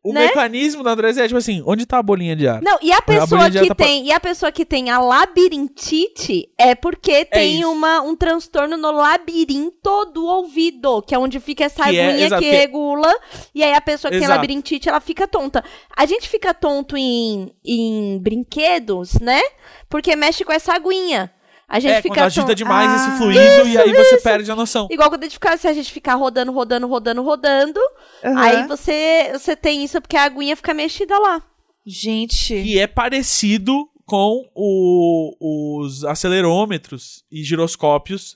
O 0.00 0.12
né? 0.12 0.26
mecanismo 0.28 0.84
da 0.84 0.90
natureza 0.90 1.24
é 1.24 1.26
tipo 1.26 1.36
assim: 1.38 1.60
onde 1.66 1.84
tá 1.84 1.98
a 1.98 2.02
bolinha 2.02 2.36
de 2.36 2.46
ar? 2.46 2.62
Não, 2.62 2.78
e 2.80 2.92
a 2.92 3.02
pessoa 3.02 3.50
de 3.50 3.58
que 3.60 3.68
tá 3.68 3.74
pra- 3.74 3.84
tem, 3.86 4.06
e 4.06 4.12
a 4.12 4.20
pessoa 4.20 4.52
que 4.52 4.64
tem 4.64 4.90
a 4.90 4.98
labirintite 5.00 6.48
é 6.56 6.74
porque 6.74 7.24
tem 7.24 7.60
isso. 7.60 7.70
uma, 7.70 8.00
um 8.02 8.14
transtorno 8.14 8.76
no 8.76 8.92
labirinto 8.92 10.04
do 10.06 10.24
ouvido, 10.24 11.02
que 11.02 11.14
é 11.14 11.18
onde 11.18 11.40
fica 11.40 11.64
essa 11.64 11.84
Que 11.90 11.98
é, 11.98 12.08
aguinha 12.08 12.26
exato, 12.26 12.42
que 12.42 12.48
que 12.48 12.54
é- 12.54 12.60
regula, 12.60 13.12
e 13.54 13.62
aí 13.62 13.74
a 13.74 13.80
pessoa 13.80 14.10
que 14.10 14.16
tem 14.18 14.24
Exato. 14.24 14.36
labirintite, 14.40 14.88
ela 14.88 15.00
fica 15.00 15.26
tonta. 15.26 15.64
A 15.96 16.06
gente 16.06 16.28
fica 16.28 16.54
tonto 16.54 16.96
em, 16.96 17.52
em 17.64 18.18
brinquedos, 18.20 19.14
né? 19.20 19.40
Porque 19.88 20.14
mexe 20.14 20.44
com 20.44 20.52
essa 20.52 20.74
aguinha. 20.74 21.30
A 21.68 21.78
gente 21.80 21.92
É, 21.92 22.00
fica 22.00 22.14
quando 22.14 22.24
agita 22.26 22.46
tão- 22.46 22.54
demais 22.54 22.90
Ah, 22.90 22.96
esse 22.96 23.18
fluido 23.18 23.68
e 23.68 23.76
aí 23.76 23.92
você 23.92 24.16
perde 24.22 24.50
a 24.50 24.56
noção. 24.56 24.88
Igual 24.90 25.10
quando 25.10 25.22
a 25.22 25.26
gente 25.26 25.34
fica, 25.34 25.54
se 25.58 25.68
a 25.68 25.72
gente 25.74 25.92
ficar 25.92 26.14
rodando, 26.14 26.50
rodando, 26.50 26.86
rodando, 26.88 27.22
rodando, 27.22 27.80
Aham. 28.24 28.40
aí 28.40 28.66
você, 28.66 29.30
você 29.34 29.54
tem 29.54 29.84
isso 29.84 30.00
porque 30.00 30.16
a 30.16 30.24
aguinha 30.24 30.56
fica 30.56 30.72
mexida 30.72 31.18
lá. 31.18 31.42
Gente. 31.86 32.54
Que 32.62 32.78
é 32.78 32.86
parecido 32.86 33.86
com 34.06 34.48
o- 34.54 35.82
os 35.84 36.04
acelerômetros 36.04 37.24
e 37.30 37.42
giroscópios 37.44 38.34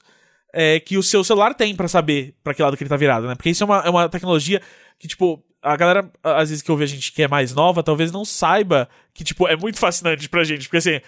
é, 0.55 0.78
que 0.80 0.99
o 0.99 1.03
seu 1.03 1.24
celular 1.24 1.55
tem 1.55 1.74
pra 1.74 1.89
saber 1.89 2.35
pra 2.45 2.53
que 2.53 2.62
lado 2.62 2.76
que 2.76 2.83
ele 2.83 2.91
tá 2.91 2.97
virado, 2.97 3.26
né? 3.26 3.35
Porque 3.35 3.49
isso 3.49 3.64
é 3.64 3.66
uma, 3.66 3.78
é 3.87 3.89
uma 3.89 4.09
tecnologia 4.11 4.61
que, 4.99 5.09
tipo, 5.09 5.43
a 5.62 5.74
galera, 5.76 6.11
às 6.22 6.51
vezes 6.51 6.62
que 6.62 6.70
ouve 6.70 6.85
a 6.85 6.87
gente 6.87 7.11
que 7.12 7.22
é 7.22 7.28
mais 7.28 7.55
nova, 7.55 7.83
talvez 7.83 8.12
não 8.12 8.22
saiba 8.24 8.87
que, 9.14 9.24
tipo, 9.24 9.49
é 9.49 9.57
muito 9.57 9.78
fascinante 9.78 10.28
pra 10.28 10.45
gente. 10.45 10.64
Porque, 10.68 10.76
assim, 10.76 11.01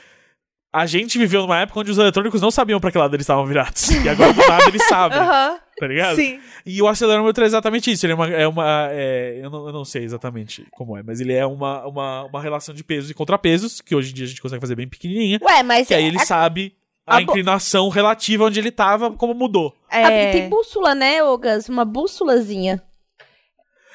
a 0.76 0.86
gente 0.86 1.16
viveu 1.18 1.42
numa 1.42 1.60
época 1.60 1.78
onde 1.80 1.90
os 1.90 1.98
eletrônicos 1.98 2.40
não 2.40 2.50
sabiam 2.50 2.80
pra 2.80 2.90
que 2.90 2.98
lado 2.98 3.14
eles 3.14 3.22
estavam 3.24 3.46
virados. 3.46 3.90
E 3.90 4.08
agora, 4.08 4.32
do 4.32 4.46
nada, 4.46 4.64
eles 4.68 4.82
sabem, 4.88 5.16
Aham. 5.22 5.58
tá 5.78 5.86
ligado? 5.86 6.16
Sim. 6.16 6.40
E 6.66 6.82
o 6.82 6.88
acelerômetro 6.88 7.44
é 7.44 7.46
exatamente 7.46 7.92
isso. 7.92 8.04
Ele 8.06 8.12
é 8.12 8.16
uma. 8.16 8.28
É 8.28 8.48
uma 8.48 8.88
é, 8.90 9.38
eu, 9.42 9.50
não, 9.50 9.66
eu 9.68 9.72
não 9.72 9.84
sei 9.84 10.02
exatamente 10.02 10.66
como 10.72 10.96
é, 10.98 11.02
mas 11.02 11.20
ele 11.20 11.32
é 11.32 11.46
uma, 11.46 11.86
uma, 11.86 12.24
uma 12.24 12.42
relação 12.42 12.74
de 12.74 12.82
pesos 12.82 13.08
e 13.10 13.14
contrapesos, 13.14 13.80
que 13.80 13.94
hoje 13.94 14.10
em 14.10 14.14
dia 14.14 14.24
a 14.24 14.28
gente 14.28 14.42
consegue 14.42 14.60
fazer 14.60 14.74
bem 14.74 14.88
pequenininha. 14.88 15.38
Ué, 15.42 15.62
mas 15.62 15.86
Que 15.86 15.94
aí 15.94 16.04
ele 16.06 16.18
a- 16.18 16.24
sabe 16.26 16.74
a, 17.06 17.16
a 17.16 17.20
bo- 17.20 17.22
inclinação 17.30 17.88
relativa 17.88 18.44
onde 18.44 18.58
ele 18.58 18.70
tava, 18.72 19.10
como 19.12 19.32
mudou. 19.34 19.74
É... 19.90 20.32
tem 20.32 20.48
bússola, 20.48 20.94
né, 20.94 21.22
Ogas? 21.22 21.68
Uma 21.68 21.84
bússolazinha. 21.84 22.82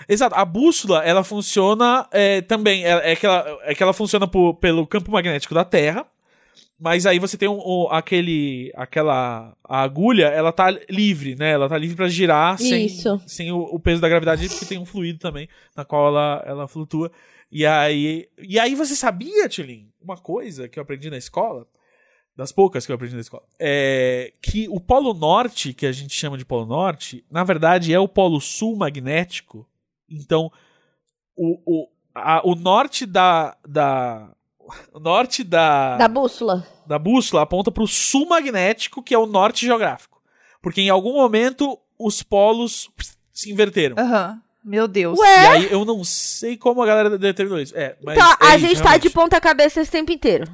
Exato. 0.08 0.34
A 0.36 0.46
bússola, 0.46 1.04
ela 1.04 1.24
funciona 1.24 2.08
é, 2.12 2.42
também. 2.42 2.86
É, 2.86 3.12
é, 3.12 3.16
que 3.16 3.26
ela, 3.26 3.60
é 3.64 3.76
que 3.76 3.84
ela 3.84 3.94
funciona 3.94 4.28
por- 4.28 4.54
pelo 4.56 4.88
campo 4.88 5.12
magnético 5.12 5.54
da 5.54 5.64
Terra. 5.66 6.06
Mas 6.80 7.06
aí 7.06 7.20
você 7.20 7.38
tem 7.38 7.50
um, 7.50 7.60
um- 7.60 7.88
aquele. 7.92 8.72
aquela. 8.76 9.54
A 9.64 9.82
agulha, 9.82 10.28
ela 10.28 10.52
tá 10.52 10.70
livre, 10.90 11.36
né? 11.36 11.52
Ela 11.52 11.68
tá 11.68 11.78
livre 11.78 11.96
pra 11.98 12.08
girar 12.08 12.58
sem, 12.58 12.86
Isso. 12.86 13.22
sem 13.28 13.52
o, 13.52 13.60
o 13.60 13.80
peso 13.80 14.02
da 14.02 14.08
gravidade, 14.10 14.48
porque 14.48 14.66
tem 14.66 14.78
um 14.80 14.86
fluido 14.86 15.20
também, 15.20 15.48
na 15.76 15.84
qual 15.84 16.08
ela, 16.08 16.44
ela 16.46 16.68
flutua. 16.68 17.12
E 17.52 17.66
aí. 17.66 18.30
E 18.42 18.58
aí 18.60 18.76
você 18.76 18.96
sabia, 18.96 19.50
Tilin, 19.50 19.90
uma 20.02 20.16
coisa 20.18 20.70
que 20.70 20.80
eu 20.80 20.84
aprendi 20.84 21.10
na 21.10 21.18
escola, 21.18 21.68
das 22.36 22.52
poucas 22.54 22.86
que 22.86 22.92
eu 22.92 22.96
aprendi 22.96 23.16
na 23.16 23.22
escola, 23.22 23.44
é 23.60 24.32
que 24.42 24.68
o 24.70 24.80
Polo 24.80 25.14
Norte, 25.14 25.74
que 25.74 25.86
a 25.86 25.92
gente 25.92 26.14
chama 26.14 26.38
de 26.38 26.46
Polo 26.46 26.66
Norte, 26.66 27.26
na 27.30 27.44
verdade 27.44 27.94
é 27.94 28.00
o 28.00 28.08
Polo 28.08 28.40
Sul 28.40 28.78
magnético. 28.78 29.68
Então, 30.10 30.50
o, 31.36 31.60
o, 31.66 31.88
a- 32.16 32.42
o 32.46 32.56
norte 32.56 33.06
da. 33.06 33.58
da 33.68 34.34
o 34.94 35.00
norte 35.00 35.44
da, 35.44 35.98
Da 35.98 36.08
bússola. 36.08 36.66
da 36.88 36.98
bússola 37.00 37.44
aponta 37.44 37.72
para 37.72 37.84
o 37.84 37.88
sul 37.88 38.28
magnético, 38.28 39.02
que 39.04 39.14
é 39.14 39.18
o 39.18 39.26
norte 39.26 39.66
geográfico. 39.66 40.20
Porque 40.62 40.82
em 40.82 40.90
algum 40.90 41.14
momento 41.14 41.78
os 41.98 42.22
polos 42.24 42.90
se 43.34 43.52
inverteram. 43.52 43.96
Aham. 43.98 44.40
Meu 44.64 44.88
Deus. 44.90 45.18
E 45.18 45.22
Ué? 45.22 45.48
aí 45.48 45.72
eu 45.72 45.86
não 45.86 46.04
sei 46.04 46.58
como 46.58 46.82
a 46.84 46.86
galera 46.86 47.18
determinou 47.18 47.60
isso. 47.62 47.76
É, 47.78 47.96
mas 48.04 48.18
Então, 48.18 48.30
é 48.30 48.36
a 48.52 48.58
isso, 48.58 48.68
gente 48.68 48.78
tá 48.78 48.84
realmente. 48.90 49.02
de 49.04 49.10
ponta 49.10 49.40
cabeça 49.42 49.80
esse 49.82 49.90
tempo 49.90 50.12
inteiro. 50.12 50.46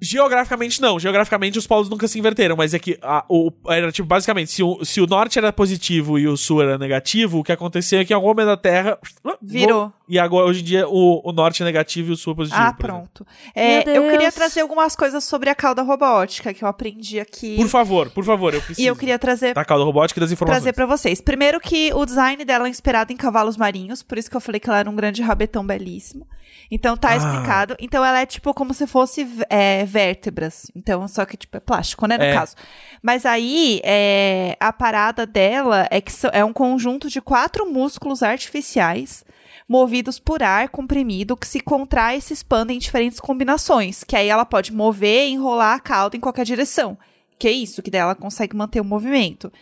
Geograficamente 0.00 0.80
não, 0.80 0.98
geograficamente 1.00 1.58
os 1.58 1.66
polos 1.66 1.88
nunca 1.88 2.06
se 2.06 2.18
inverteram, 2.20 2.54
mas 2.54 2.72
é 2.72 2.78
que 2.78 2.96
a- 3.02 3.24
o, 3.28 3.50
era 3.68 3.90
tipo, 3.90 4.06
basicamente, 4.06 4.48
se 4.52 4.62
o, 4.62 4.84
se 4.84 5.00
o 5.00 5.06
norte 5.08 5.38
era 5.38 5.52
positivo 5.52 6.16
e 6.20 6.28
o 6.28 6.36
sul 6.36 6.62
era 6.62 6.78
negativo, 6.78 7.38
o 7.40 7.44
que 7.44 7.50
acontecia 7.50 8.00
é 8.00 8.04
que 8.04 8.12
em 8.12 8.16
algum 8.16 8.28
momento 8.28 8.46
da 8.46 8.56
Terra 8.56 8.96
Virou. 9.42 9.92
E 10.08 10.18
agora, 10.18 10.46
hoje 10.46 10.60
em 10.60 10.64
dia, 10.64 10.88
o, 10.88 11.20
o 11.28 11.32
norte 11.32 11.62
é 11.62 11.66
negativo 11.66 12.10
e 12.10 12.12
o 12.12 12.16
sul 12.16 12.32
é 12.32 12.36
positivo. 12.36 12.62
Ah, 12.62 12.72
pronto. 12.72 13.26
É, 13.54 13.80
eu 13.96 14.08
queria 14.10 14.32
trazer 14.32 14.60
algumas 14.62 14.96
coisas 14.96 15.22
sobre 15.24 15.50
a 15.50 15.54
cauda 15.54 15.82
robótica 15.82 16.54
que 16.54 16.64
eu 16.64 16.68
aprendi 16.68 17.20
aqui. 17.20 17.56
Por 17.56 17.68
favor, 17.68 18.08
por 18.10 18.24
favor, 18.24 18.54
eu 18.54 18.60
preciso. 18.62 18.80
e 18.80 18.86
eu 18.86 18.96
queria 18.96 19.18
trazer 19.18 19.52
Da 19.54 19.64
cauda 19.64 19.84
robótica 19.84 20.18
e 20.18 20.22
das 20.22 20.32
informações. 20.32 20.62
trazer 20.62 20.72
pra 20.72 20.86
vocês. 20.86 21.20
Primeiro 21.20 21.60
que 21.60 21.92
o 21.92 22.06
design 22.06 22.42
dela 22.44 22.66
é 22.66 22.70
inspirado 22.70 23.12
em 23.12 23.16
cavalos 23.16 23.56
marinhos, 23.58 24.02
por 24.02 24.16
isso 24.16 24.30
que 24.30 24.36
eu 24.36 24.40
falei 24.40 24.58
que 24.60 24.68
ela 24.70 24.78
era 24.78 24.88
um 24.90 24.96
grande 24.96 25.20
rabetão 25.20 25.66
belíssimo. 25.66 26.26
Então 26.70 26.96
tá 26.96 27.10
Ah. 27.10 27.16
explicado. 27.16 27.76
Então 27.78 28.02
ela 28.04 28.20
é 28.20 28.26
tipo 28.26 28.54
como 28.54 28.72
se 28.72 28.86
fosse 28.86 29.26
é, 29.50 29.84
vértebras. 29.84 30.70
Então, 30.74 31.06
só 31.06 31.26
que 31.26 31.36
tipo 31.36 31.56
é 31.56 31.60
plástico, 31.60 32.06
né, 32.06 32.16
no 32.16 32.24
É. 32.24 32.32
caso. 32.32 32.54
Mas 33.02 33.26
aí 33.26 33.80
é, 33.84 34.56
a 34.58 34.72
parada 34.72 35.26
dela 35.26 35.86
é 35.90 36.00
que 36.00 36.12
é 36.32 36.42
um 36.44 36.52
conjunto 36.52 37.08
de 37.10 37.20
quatro 37.20 37.70
músculos 37.70 38.22
artificiais 38.22 39.24
movidos 39.68 40.18
por 40.18 40.42
ar 40.42 40.70
comprimido 40.70 41.36
que 41.36 41.46
se 41.46 41.60
contrai 41.60 42.16
e 42.16 42.22
se 42.22 42.32
expandem 42.32 42.76
em 42.76 42.80
diferentes 42.80 43.20
combinações, 43.20 44.02
que 44.02 44.16
aí 44.16 44.28
ela 44.28 44.46
pode 44.46 44.72
mover 44.72 45.28
e 45.28 45.32
enrolar 45.32 45.76
a 45.76 45.80
cauda 45.80 46.16
em 46.16 46.20
qualquer 46.20 46.44
direção. 46.44 46.96
Que 47.38 47.48
é 47.48 47.52
isso, 47.52 47.82
que 47.82 47.90
daí 47.90 48.00
ela 48.00 48.14
consegue 48.14 48.56
manter 48.56 48.80
o 48.80 48.84
movimento. 48.84 49.52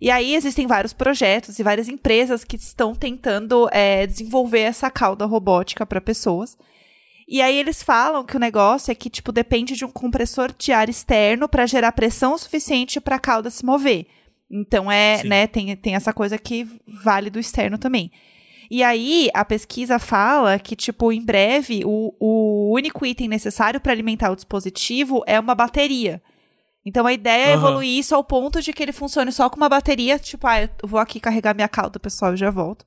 E 0.00 0.10
aí 0.10 0.34
existem 0.34 0.66
vários 0.66 0.92
projetos 0.92 1.58
e 1.58 1.62
várias 1.62 1.88
empresas 1.88 2.44
que 2.44 2.56
estão 2.56 2.94
tentando 2.94 3.68
é, 3.72 4.06
desenvolver 4.06 4.60
essa 4.60 4.90
cauda 4.90 5.24
robótica 5.24 5.84
para 5.84 6.00
pessoas. 6.00 6.56
E 7.28 7.42
aí 7.42 7.58
eles 7.58 7.82
falam 7.82 8.24
que 8.24 8.36
o 8.36 8.40
negócio 8.40 8.92
é 8.92 8.94
que 8.94 9.10
tipo 9.10 9.32
depende 9.32 9.74
de 9.74 9.84
um 9.84 9.90
compressor 9.90 10.54
de 10.56 10.70
ar 10.70 10.88
externo 10.88 11.48
para 11.48 11.66
gerar 11.66 11.90
pressão 11.92 12.38
suficiente 12.38 13.00
para 13.00 13.16
a 13.16 13.20
cauda 13.20 13.50
se 13.50 13.64
mover. 13.64 14.06
Então 14.48 14.92
é, 14.92 15.18
Sim. 15.18 15.28
né, 15.28 15.46
tem, 15.46 15.74
tem 15.76 15.96
essa 15.96 16.12
coisa 16.12 16.38
que 16.38 16.68
vale 16.86 17.30
do 17.30 17.40
externo 17.40 17.78
também. 17.78 18.12
E 18.70 18.82
aí 18.82 19.30
a 19.34 19.44
pesquisa 19.44 19.98
fala 19.98 20.58
que 20.58 20.74
tipo 20.74 21.12
em 21.12 21.24
breve 21.24 21.82
o, 21.84 22.14
o 22.18 22.72
único 22.74 23.04
item 23.06 23.28
necessário 23.28 23.80
para 23.80 23.92
alimentar 23.92 24.30
o 24.30 24.36
dispositivo 24.36 25.22
é 25.26 25.38
uma 25.38 25.54
bateria. 25.54 26.20
Então 26.84 27.06
a 27.06 27.12
ideia 27.12 27.46
é 27.46 27.52
Aham. 27.54 27.62
evoluir 27.68 27.98
isso 27.98 28.14
ao 28.14 28.22
ponto 28.22 28.60
de 28.62 28.72
que 28.72 28.82
ele 28.82 28.92
funcione 28.92 29.32
só 29.32 29.50
com 29.50 29.56
uma 29.56 29.68
bateria, 29.68 30.18
tipo, 30.18 30.46
ah, 30.46 30.62
eu 30.62 30.68
vou 30.88 31.00
aqui 31.00 31.18
carregar 31.18 31.54
minha 31.54 31.68
cauda, 31.68 31.98
pessoal, 31.98 32.34
e 32.34 32.36
já 32.36 32.48
volto. 32.50 32.84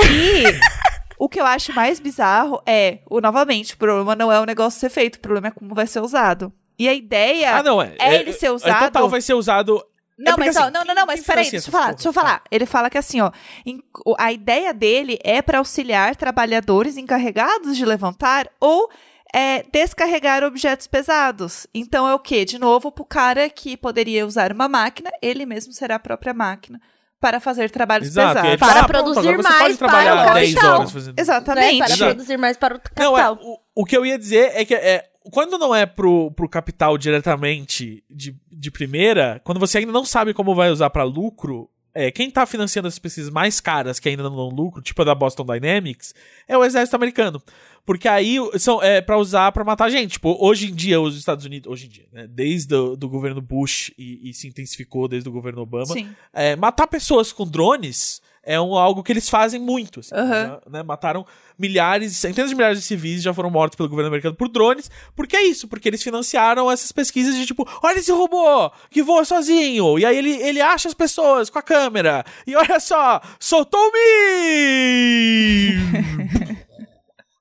E 0.00 0.44
o 1.18 1.28
que 1.28 1.40
eu 1.40 1.44
acho 1.46 1.72
mais 1.72 1.98
bizarro 1.98 2.60
é, 2.66 3.00
o 3.10 3.20
novamente, 3.20 3.74
o 3.74 3.78
problema 3.78 4.14
não 4.14 4.30
é 4.30 4.38
o 4.40 4.44
negócio 4.44 4.78
ser 4.78 4.90
feito, 4.90 5.16
o 5.16 5.20
problema 5.20 5.48
é 5.48 5.50
como 5.50 5.74
vai 5.74 5.86
ser 5.86 6.00
usado. 6.00 6.52
E 6.78 6.88
a 6.88 6.94
ideia 6.94 7.56
Ah, 7.56 7.62
não, 7.62 7.80
é. 7.82 7.94
é 7.98 8.14
ele 8.16 8.32
ser 8.32 8.46
É, 8.46 8.50
usado- 8.52 8.84
total 8.84 9.08
vai 9.08 9.20
ser 9.20 9.34
usado. 9.34 9.82
Não, 10.18 10.34
porque, 10.34 10.46
mas 10.48 10.56
ó, 10.56 10.60
assim, 10.62 10.70
não, 10.72 10.80
não, 10.80 10.86
quem- 10.86 10.94
não, 10.94 11.06
mas 11.06 11.20
peraí, 11.24 11.44
financia 11.44 11.50
deixa 11.58 11.68
eu 11.68 11.72
falar, 11.72 11.84
porra? 11.84 11.94
deixa 11.94 12.08
eu 12.08 12.12
falar. 12.12 12.42
Ele 12.50 12.66
fala 12.66 12.90
que 12.90 12.98
assim, 12.98 13.20
ó, 13.20 13.30
em- 13.64 13.82
o- 14.04 14.14
a 14.18 14.32
ideia 14.32 14.72
dele 14.72 15.18
é 15.22 15.42
para 15.42 15.58
auxiliar 15.58 16.16
trabalhadores 16.16 16.96
encarregados 16.96 17.76
de 17.76 17.84
levantar 17.84 18.48
ou 18.60 18.88
é, 19.34 19.64
descarregar 19.72 20.42
objetos 20.44 20.86
pesados. 20.86 21.66
Então 21.74 22.08
é 22.08 22.14
o 22.14 22.18
quê? 22.18 22.44
De 22.44 22.58
novo, 22.58 22.90
pro 22.90 23.04
cara 23.04 23.50
que 23.50 23.76
poderia 23.76 24.24
usar 24.26 24.52
uma 24.52 24.68
máquina, 24.68 25.10
ele 25.20 25.44
mesmo 25.44 25.72
será 25.72 25.96
a 25.96 25.98
própria 25.98 26.32
máquina 26.32 26.80
para 27.20 27.40
fazer 27.40 27.70
trabalhos 27.70 28.08
Exato. 28.08 28.40
pesados. 28.40 28.56
Para 28.58 28.80
ah, 28.80 28.86
produzir 28.86 29.18
agora 29.28 29.36
você 29.36 29.42
pode 29.48 29.58
mais 29.60 29.76
para 29.76 29.88
trabalhar 29.88 30.14
o 30.30 30.34
10 30.34 30.54
capital. 30.54 30.78
horas 30.78 30.92
fazendo 30.92 31.18
Exatamente. 31.18 31.72
Né? 31.72 31.78
Para 31.78 31.94
Exato. 31.94 32.04
produzir 32.14 32.36
mais 32.38 32.56
para 32.56 32.74
o 32.76 32.80
Não, 32.96 33.18
é, 33.18 33.22
capital. 33.22 33.38
o, 33.74 33.82
o 33.82 33.84
que 33.84 33.96
eu 33.96 34.06
ia 34.06 34.18
dizer 34.18 34.52
é 34.54 34.64
que 34.64 34.74
é, 34.74 35.04
quando 35.30 35.58
não 35.58 35.74
é 35.74 35.86
pro, 35.86 36.30
pro 36.32 36.48
capital 36.48 36.96
diretamente 36.96 38.04
de, 38.10 38.36
de 38.50 38.70
primeira, 38.70 39.40
quando 39.44 39.60
você 39.60 39.78
ainda 39.78 39.92
não 39.92 40.04
sabe 40.04 40.32
como 40.32 40.54
vai 40.54 40.70
usar 40.70 40.90
pra 40.90 41.04
lucro, 41.04 41.68
é, 41.94 42.10
quem 42.10 42.30
tá 42.30 42.44
financiando 42.44 42.86
as 42.86 42.98
pesquisas 42.98 43.30
mais 43.30 43.58
caras 43.58 43.98
que 43.98 44.08
ainda 44.08 44.22
não 44.22 44.36
dão 44.36 44.48
lucro, 44.50 44.82
tipo 44.82 45.00
a 45.00 45.04
da 45.06 45.14
Boston 45.14 45.46
Dynamics, 45.46 46.14
é 46.46 46.56
o 46.56 46.62
exército 46.62 46.94
americano. 46.94 47.42
Porque 47.86 48.06
aí 48.06 48.36
são 48.58 48.82
é 48.82 49.00
para 49.00 49.16
usar 49.16 49.50
pra 49.52 49.64
matar 49.64 49.88
gente. 49.88 50.12
Tipo, 50.12 50.36
hoje 50.38 50.70
em 50.70 50.74
dia 50.74 51.00
os 51.00 51.16
Estados 51.16 51.44
Unidos, 51.44 51.70
hoje 51.70 51.86
em 51.86 51.88
dia, 51.88 52.06
né, 52.12 52.26
desde 52.26 52.74
o 52.74 52.96
do 52.96 53.08
governo 53.08 53.40
Bush 53.40 53.92
e, 53.96 54.28
e 54.28 54.34
se 54.34 54.46
intensificou 54.46 55.08
desde 55.08 55.28
o 55.28 55.32
governo 55.32 55.62
Obama, 55.62 55.94
é, 56.32 56.56
matar 56.56 56.86
pessoas 56.86 57.32
com 57.32 57.46
drones 57.46 58.20
é 58.46 58.60
um, 58.60 58.78
algo 58.78 59.02
que 59.02 59.12
eles 59.12 59.28
fazem 59.28 59.60
muito. 59.60 59.98
assim, 59.98 60.14
já, 60.14 60.60
né? 60.70 60.82
Mataram 60.84 61.26
milhares, 61.58 62.16
centenas 62.16 62.48
de 62.50 62.56
milhares 62.56 62.78
de 62.78 62.84
civis 62.84 63.20
já 63.20 63.34
foram 63.34 63.50
mortos 63.50 63.76
pelo 63.76 63.88
governo 63.88 64.06
americano 64.06 64.36
por 64.36 64.48
drones. 64.48 64.88
Por 65.16 65.26
que 65.26 65.36
isso? 65.36 65.66
Porque 65.66 65.88
eles 65.88 66.00
financiaram 66.00 66.70
essas 66.70 66.92
pesquisas 66.92 67.34
de 67.34 67.44
tipo, 67.44 67.68
olha 67.82 67.98
esse 67.98 68.12
robô 68.12 68.70
que 68.88 69.02
voa 69.02 69.24
sozinho. 69.24 69.98
E 69.98 70.06
aí 70.06 70.16
ele, 70.16 70.30
ele 70.34 70.60
acha 70.60 70.86
as 70.86 70.94
pessoas 70.94 71.50
com 71.50 71.58
a 71.58 71.62
câmera. 71.62 72.24
E 72.46 72.54
olha 72.54 72.78
só, 72.78 73.20
soltou 73.40 73.90
me 73.92 74.06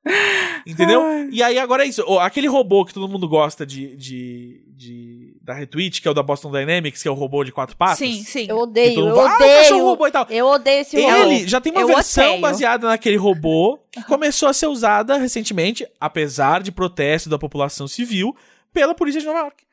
Entendeu? 0.66 1.30
E 1.32 1.44
aí 1.44 1.60
agora 1.60 1.84
é 1.84 1.88
isso. 1.88 2.02
Aquele 2.20 2.48
robô 2.48 2.84
que 2.84 2.94
todo 2.94 3.08
mundo 3.08 3.28
gosta 3.28 3.64
de, 3.64 3.96
de, 3.96 4.64
de 4.70 5.15
da 5.46 5.54
retweet, 5.54 6.02
que 6.02 6.08
é 6.08 6.12
o 6.12 6.14
da 6.14 6.24
Boston 6.24 6.52
Dynamics, 6.52 7.04
que 7.04 7.08
é 7.08 7.12
o 7.12 7.14
robô 7.14 7.44
de 7.44 7.52
quatro 7.52 7.78
patas. 7.78 8.00
Sim, 8.00 8.24
sim. 8.24 8.48
Eu 8.50 8.58
odeio, 8.58 9.00
eu 9.00 9.06
mundo, 9.06 9.20
"Ah, 9.20 9.24
o 9.26 9.38
cachorro 9.38 9.60
odeio. 9.66 9.84
robô 9.86 10.08
e 10.08 10.12
tal. 10.12 10.28
Eu 10.30 10.48
odeio 10.48 10.82
esse 10.82 11.00
robô. 11.00 11.16
Ele 11.18 11.48
já 11.48 11.62
tem 11.62 11.72
uma 11.72 11.82
Eu 11.82 11.88
versão 11.88 12.26
odeio. 12.26 12.42
baseada 12.42 12.88
naquele 12.88 13.16
robô 13.16 13.78
que 13.92 14.04
começou 14.06 14.50
a 14.50 14.54
ser 14.54 14.66
usada 14.66 15.18
recentemente, 15.18 15.88
apesar 16.02 16.64
de 16.64 16.72
protesto 16.72 17.30
da 17.30 17.38
população 17.38 17.88
civil, 17.88 18.36
pela 18.74 18.96
polícia 18.96 19.22
de 19.22 19.28
Nova 19.28 19.40
York. 19.40 19.64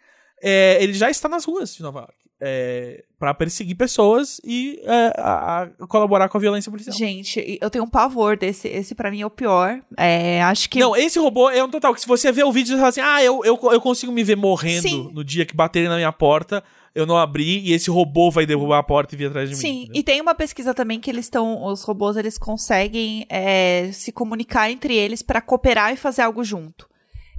É, 0.43 0.77
ele 0.83 0.93
já 0.93 1.09
está 1.09 1.27
nas 1.29 1.45
ruas 1.47 1.75
de 1.75 1.83
Nova 1.83 2.01
York. 2.01 2.15
É, 2.45 3.05
para 3.21 3.33
perseguir 3.33 3.77
pessoas 3.77 4.41
e 4.45 4.81
é, 4.85 5.13
a, 5.17 5.63
a 5.63 5.87
colaborar 5.87 6.29
com 6.29 6.37
a 6.37 6.41
violência 6.41 6.71
policial. 6.73 6.97
Gente, 6.97 7.59
eu 7.61 7.71
tenho 7.71 7.85
um 7.85 7.89
pavor 7.89 8.37
desse. 8.37 8.67
Esse 8.67 8.97
pra 8.97 9.13
mim 9.13 9.21
é 9.21 9.27
o 9.27 9.31
pior. 9.31 9.81
É, 9.97 10.43
acho 10.43 10.69
que. 10.69 10.81
Não, 10.81 10.97
esse 10.97 11.21
robô 11.21 11.49
é 11.49 11.63
um 11.63 11.71
total. 11.71 11.95
Que 11.95 12.01
se 12.01 12.07
você 12.09 12.33
vê 12.33 12.43
o 12.43 12.51
vídeo, 12.51 12.73
você 12.73 12.77
fala 12.79 12.89
assim: 12.89 13.01
ah, 13.01 13.23
eu, 13.23 13.45
eu, 13.45 13.57
eu 13.71 13.81
consigo 13.81 14.11
me 14.11 14.25
ver 14.25 14.37
morrendo 14.37 14.83
Sim. 14.89 15.11
no 15.13 15.23
dia 15.23 15.47
que 15.47 15.55
baterem 15.55 15.89
na 15.89 15.95
minha 15.95 16.11
porta, 16.11 16.65
eu 16.95 17.07
não 17.07 17.17
abri 17.17 17.61
e 17.61 17.73
esse 17.73 17.89
robô 17.91 18.29
vai 18.29 18.45
derrubar 18.45 18.79
a 18.79 18.83
porta 18.83 19.15
e 19.15 19.19
vir 19.19 19.27
atrás 19.27 19.49
de 19.49 19.55
mim. 19.55 19.61
Sim, 19.61 19.89
e 19.95 20.03
tem 20.03 20.21
uma 20.21 20.35
pesquisa 20.35 20.75
também 20.75 20.99
que 20.99 21.09
eles 21.09 21.27
estão, 21.27 21.65
os 21.65 21.85
robôs 21.85 22.17
eles 22.17 22.37
conseguem 22.37 23.25
é, 23.29 23.89
se 23.93 24.11
comunicar 24.11 24.69
entre 24.69 24.97
eles 24.97 25.23
pra 25.23 25.41
cooperar 25.41 25.93
e 25.93 25.97
fazer 25.97 26.23
algo 26.23 26.43
junto, 26.43 26.89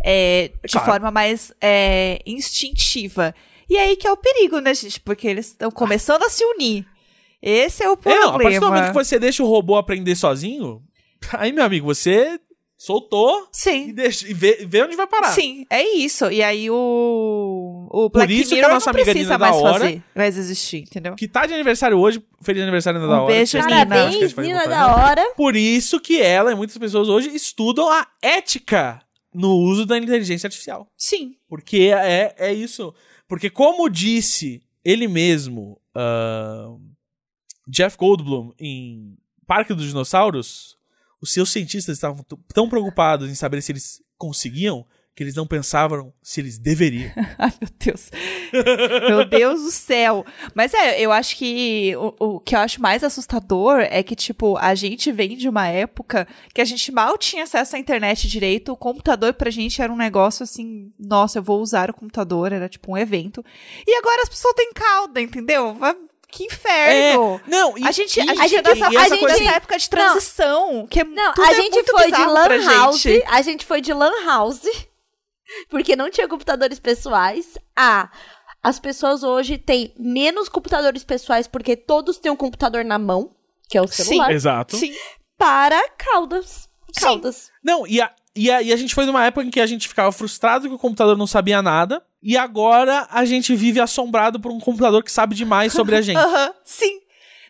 É, 0.02 0.50
de 0.66 0.72
Claro. 0.72 0.86
forma 0.88 1.12
mais 1.12 1.52
é, 1.62 2.22
instintiva. 2.26 3.36
E 3.74 3.78
aí 3.78 3.96
que 3.96 4.06
é 4.08 4.12
o 4.12 4.18
perigo, 4.18 4.60
né, 4.60 4.74
gente? 4.74 5.00
Porque 5.00 5.28
eles 5.28 5.48
estão 5.48 5.72
começando 5.72 6.22
a 6.24 6.30
se 6.30 6.44
unir. 6.46 6.86
Esse 7.42 7.84
é 7.84 7.90
o 7.90 7.94
É, 7.94 7.96
problema. 7.96 8.26
não, 8.26 8.36
a 8.36 8.40
partir 8.40 8.60
do 8.60 8.66
momento 8.68 8.88
que 8.88 8.94
você 8.94 9.18
deixa 9.20 9.44
o 9.44 9.48
robô 9.48 9.76
aprender 9.76 10.16
sozinho, 10.16 10.82
aí, 11.34 11.52
meu 11.52 11.64
amigo, 11.64 11.86
você 11.88 12.40
soltou 12.78 13.44
e, 13.44 13.48
Sim. 13.52 13.94
deixa, 13.94 14.28
e 14.28 14.34
vê, 14.34 14.66
vê 14.70 14.84
onde 14.84 14.96
vai 14.96 15.08
parar. 15.08 15.30
Sim, 15.30 15.66
é 15.70 15.82
isso. 15.96 16.30
E 16.30 16.44
aí 16.44 16.70
o, 16.70 17.88
o 17.92 18.10
Black 18.10 18.32
isso 18.34 18.50
que 18.50 18.56
a 18.56 18.58
Mirror 18.64 18.74
nossa 18.74 18.92
não 18.92 18.98
amiga 18.98 19.12
precisa 19.12 19.34
Nina 19.34 19.38
da 19.40 19.52
mais 19.52 19.62
hora- 19.64 19.80
fazer, 19.86 20.04
mais 20.16 20.38
existir, 20.38 20.78
entendeu? 20.80 21.16
Que 21.16 21.28
tá 21.28 21.46
de 21.46 21.54
aniversário 21.54 21.98
hoje, 21.98 22.22
feliz 22.44 22.62
aniversário 22.62 23.00
Nina 23.00 23.12
Um 23.12 23.16
da 23.16 23.22
hora. 23.24 23.34
beijo, 23.34 23.58
Nina. 23.58 23.70
Parabéns, 23.88 24.36
Nina 24.36 24.68
da 24.68 24.96
hora. 24.96 25.34
Por 25.36 25.56
isso 25.56 26.00
que 26.00 26.22
ela 26.22 26.52
e 26.52 26.56
muitas 26.56 26.78
pessoas 26.78 27.08
hoje 27.10 27.30
estudam 27.36 27.90
a 27.90 28.06
ética 28.22 29.02
no 29.34 29.50
uso 29.56 29.86
da 29.86 29.98
inteligência 29.98 30.48
artificial. 30.48 30.88
Sim. 30.96 31.32
Porque 31.50 31.90
é, 31.96 32.36
é 32.38 32.54
isso. 32.54 32.94
Porque 33.34 33.50
como 33.50 33.90
disse 33.90 34.62
ele 34.86 35.08
mesmo, 35.08 35.82
ah, 35.96 36.78
Jeff 37.68 37.98
Goldblum, 37.98 38.54
em 38.60 39.18
Parque 39.48 39.74
dos 39.74 39.88
Dinossauros, 39.88 40.78
os 41.20 41.34
seus 41.34 41.52
cientistas 41.52 41.98
estavam 41.98 42.24
tão 42.54 42.70
preocupados 42.70 43.32
em 43.32 43.34
saber 43.34 43.64
se 43.64 43.72
eles 43.72 44.04
conseguiam 44.20 44.86
que 45.16 45.22
eles 45.24 45.36
não 45.36 45.46
pensavam 45.46 46.12
se 46.24 46.42
eles 46.42 46.58
deveriam. 46.58 47.12
Ai, 47.38 47.54
meu 47.62 47.70
Deus. 47.80 48.10
meu 49.08 49.26
Deus 49.26 49.62
do 49.62 49.72
céu. 49.72 50.26
Mas 50.56 50.74
é, 50.74 51.00
eu 51.00 51.12
acho 51.12 51.36
que 51.38 51.94
o, 51.96 52.16
o 52.36 52.40
que 52.40 52.56
eu 52.56 52.60
acho 52.60 52.82
mais 52.82 53.04
assustador 53.04 53.80
é 53.82 54.02
que, 54.02 54.16
tipo, 54.16 54.58
a 54.58 54.74
gente 54.74 55.12
vem 55.12 55.38
de 55.38 55.48
uma 55.48 55.68
época 55.68 56.28
que 56.54 56.62
a 56.62 56.66
gente 56.66 56.92
mal 56.92 57.18
tinha 57.18 57.44
acesso 57.44 57.76
à 57.76 57.80
internet 57.80 58.28
direito. 58.28 58.72
O 58.72 58.78
computador 58.78 59.34
pra 59.34 59.52
gente 59.52 59.82
era 59.82 59.92
um 59.94 59.98
negócio 59.98 60.44
assim, 60.44 60.92
nossa, 61.00 61.38
eu 61.40 61.44
vou 61.44 61.62
usar 61.62 61.90
o 61.90 61.94
computador, 61.94 62.52
era 62.52 62.68
tipo 62.68 62.92
um 62.92 62.98
evento. 62.98 63.44
E 63.86 63.96
agora 63.98 64.24
as 64.24 64.30
pessoas 64.30 64.56
têm 64.56 64.72
cauda, 64.74 65.22
entendeu? 65.22 65.74
Vai- 65.76 65.96
Que 66.28 66.46
inferno! 66.46 67.40
Não, 67.48 67.78
e, 67.78 67.86
A 67.88 67.92
gente, 67.92 68.18
e- 68.18 68.22
a 68.22 68.34
gente, 68.34 68.54
e- 68.54 68.56
é 68.56 68.62
dessa, 68.64 68.92
e 68.92 68.98
a 68.98 69.02
essa 69.02 69.10
gente 69.10 69.20
coisa- 69.20 69.38
dessa 69.38 69.56
época 69.58 69.78
de 69.78 69.88
transição, 69.88 70.88
que 70.90 71.02
é 71.02 71.04
Não, 71.04 71.34
tudo 71.36 71.46
a 71.46 71.52
é 71.52 71.56
gente 71.56 71.74
muito 71.74 71.92
foi 71.92 72.12
de 72.12 72.26
lan 72.26 72.66
house, 72.66 73.00
gente. 73.02 73.24
a 73.28 73.42
gente 73.44 73.66
foi 73.68 73.82
de 73.82 73.94
lan 73.94 74.12
house, 74.26 74.62
porque 75.70 75.96
não 75.96 76.10
tinha 76.10 76.28
computadores 76.28 76.80
pessoais. 76.80 77.58
Ah, 77.76 78.10
as 78.62 78.80
pessoas 78.80 79.24
hoje 79.24 79.58
têm 79.58 79.94
menos 79.98 80.48
computadores 80.48 81.04
pessoais 81.04 81.48
porque 81.48 81.76
todos 81.76 82.18
têm 82.18 82.32
um 82.32 82.36
computador 82.36 82.86
na 82.86 82.98
mão, 82.98 83.36
que 83.70 83.78
é 83.78 83.82
o 83.82 83.88
Sim. 83.88 84.04
celular, 84.04 84.32
Exato. 84.32 84.78
Sim. 84.78 84.94
para 85.38 85.82
caudas. 85.98 86.70
Caudas. 87.00 87.52
Não, 87.64 87.86
e 87.88 88.00
a, 88.00 88.12
e, 88.36 88.50
a, 88.50 88.62
e 88.62 88.72
a 88.72 88.76
gente 88.76 88.96
foi 88.96 89.06
numa 89.06 89.26
época 89.26 89.46
em 89.46 89.50
que 89.50 89.60
a 89.60 89.66
gente 89.66 89.88
ficava 89.88 90.12
frustrado 90.12 90.68
que 90.68 90.74
o 90.74 90.80
computador 90.80 91.18
não 91.18 91.28
sabia 91.28 91.62
nada. 91.62 92.04
E 92.22 92.38
agora 92.38 93.06
a 93.12 93.26
gente 93.26 93.54
vive 93.56 93.82
assombrado 93.82 94.40
por 94.40 94.52
um 94.52 94.60
computador 94.60 95.04
que 95.04 95.12
sabe 95.12 95.36
demais 95.36 95.74
sobre 95.74 95.96
a 95.96 96.02
gente. 96.02 96.16
Aham, 96.18 96.54
sim. 96.64 97.02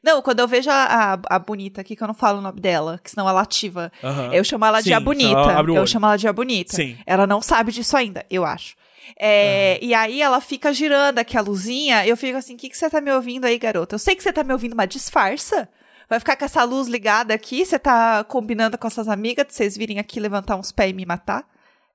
Não, 0.03 0.21
quando 0.21 0.41
eu 0.41 0.47
vejo 0.47 0.69
a, 0.69 1.13
a, 1.13 1.35
a 1.35 1.39
bonita 1.39 1.79
aqui, 1.79 1.95
que 1.95 2.03
eu 2.03 2.07
não 2.07 2.13
falo 2.13 2.39
o 2.39 2.41
nome 2.41 2.59
dela, 2.59 2.99
que 3.01 3.09
senão 3.09 3.27
ela 3.29 3.41
ativa, 3.41 3.89
eu 4.33 4.43
chamo 4.43 4.65
ela 4.65 4.79
de 4.81 4.89
Sim, 4.89 4.93
a 4.93 4.99
bonita. 4.99 5.39
Eu 5.81 5.87
chamo 5.87 6.05
ela 6.05 6.17
de 6.17 6.27
a 6.27 6.33
bonita. 6.33 6.75
Sim. 6.75 6.97
Ela 7.05 7.25
não 7.25 7.41
sabe 7.41 7.71
disso 7.71 7.95
ainda, 7.95 8.25
eu 8.29 8.43
acho. 8.43 8.75
É, 9.17 9.79
E 9.81 9.93
aí 9.93 10.21
ela 10.21 10.41
fica 10.41 10.73
girando 10.73 11.19
aqui 11.19 11.37
a 11.37 11.41
luzinha, 11.41 12.05
eu 12.05 12.17
fico 12.17 12.37
assim, 12.37 12.55
o 12.55 12.57
que, 12.57 12.69
que 12.69 12.77
você 12.77 12.89
tá 12.89 12.99
me 12.99 13.11
ouvindo 13.13 13.45
aí, 13.45 13.57
garota? 13.57 13.95
Eu 13.95 13.99
sei 13.99 14.15
que 14.15 14.21
você 14.23 14.33
tá 14.33 14.43
me 14.43 14.51
ouvindo, 14.51 14.75
mas 14.75 14.89
disfarça. 14.89 15.69
Vai 16.09 16.19
ficar 16.19 16.35
com 16.35 16.45
essa 16.45 16.63
luz 16.63 16.87
ligada 16.87 17.33
aqui, 17.33 17.65
você 17.65 17.79
tá 17.79 18.23
combinando 18.25 18.77
com 18.77 18.85
as 18.85 18.93
suas 18.93 19.07
amigas 19.07 19.47
de 19.47 19.53
vocês 19.53 19.77
virem 19.77 19.99
aqui 19.99 20.19
levantar 20.19 20.57
uns 20.57 20.71
pés 20.71 20.91
e 20.91 20.93
me 20.93 21.05
matar? 21.05 21.45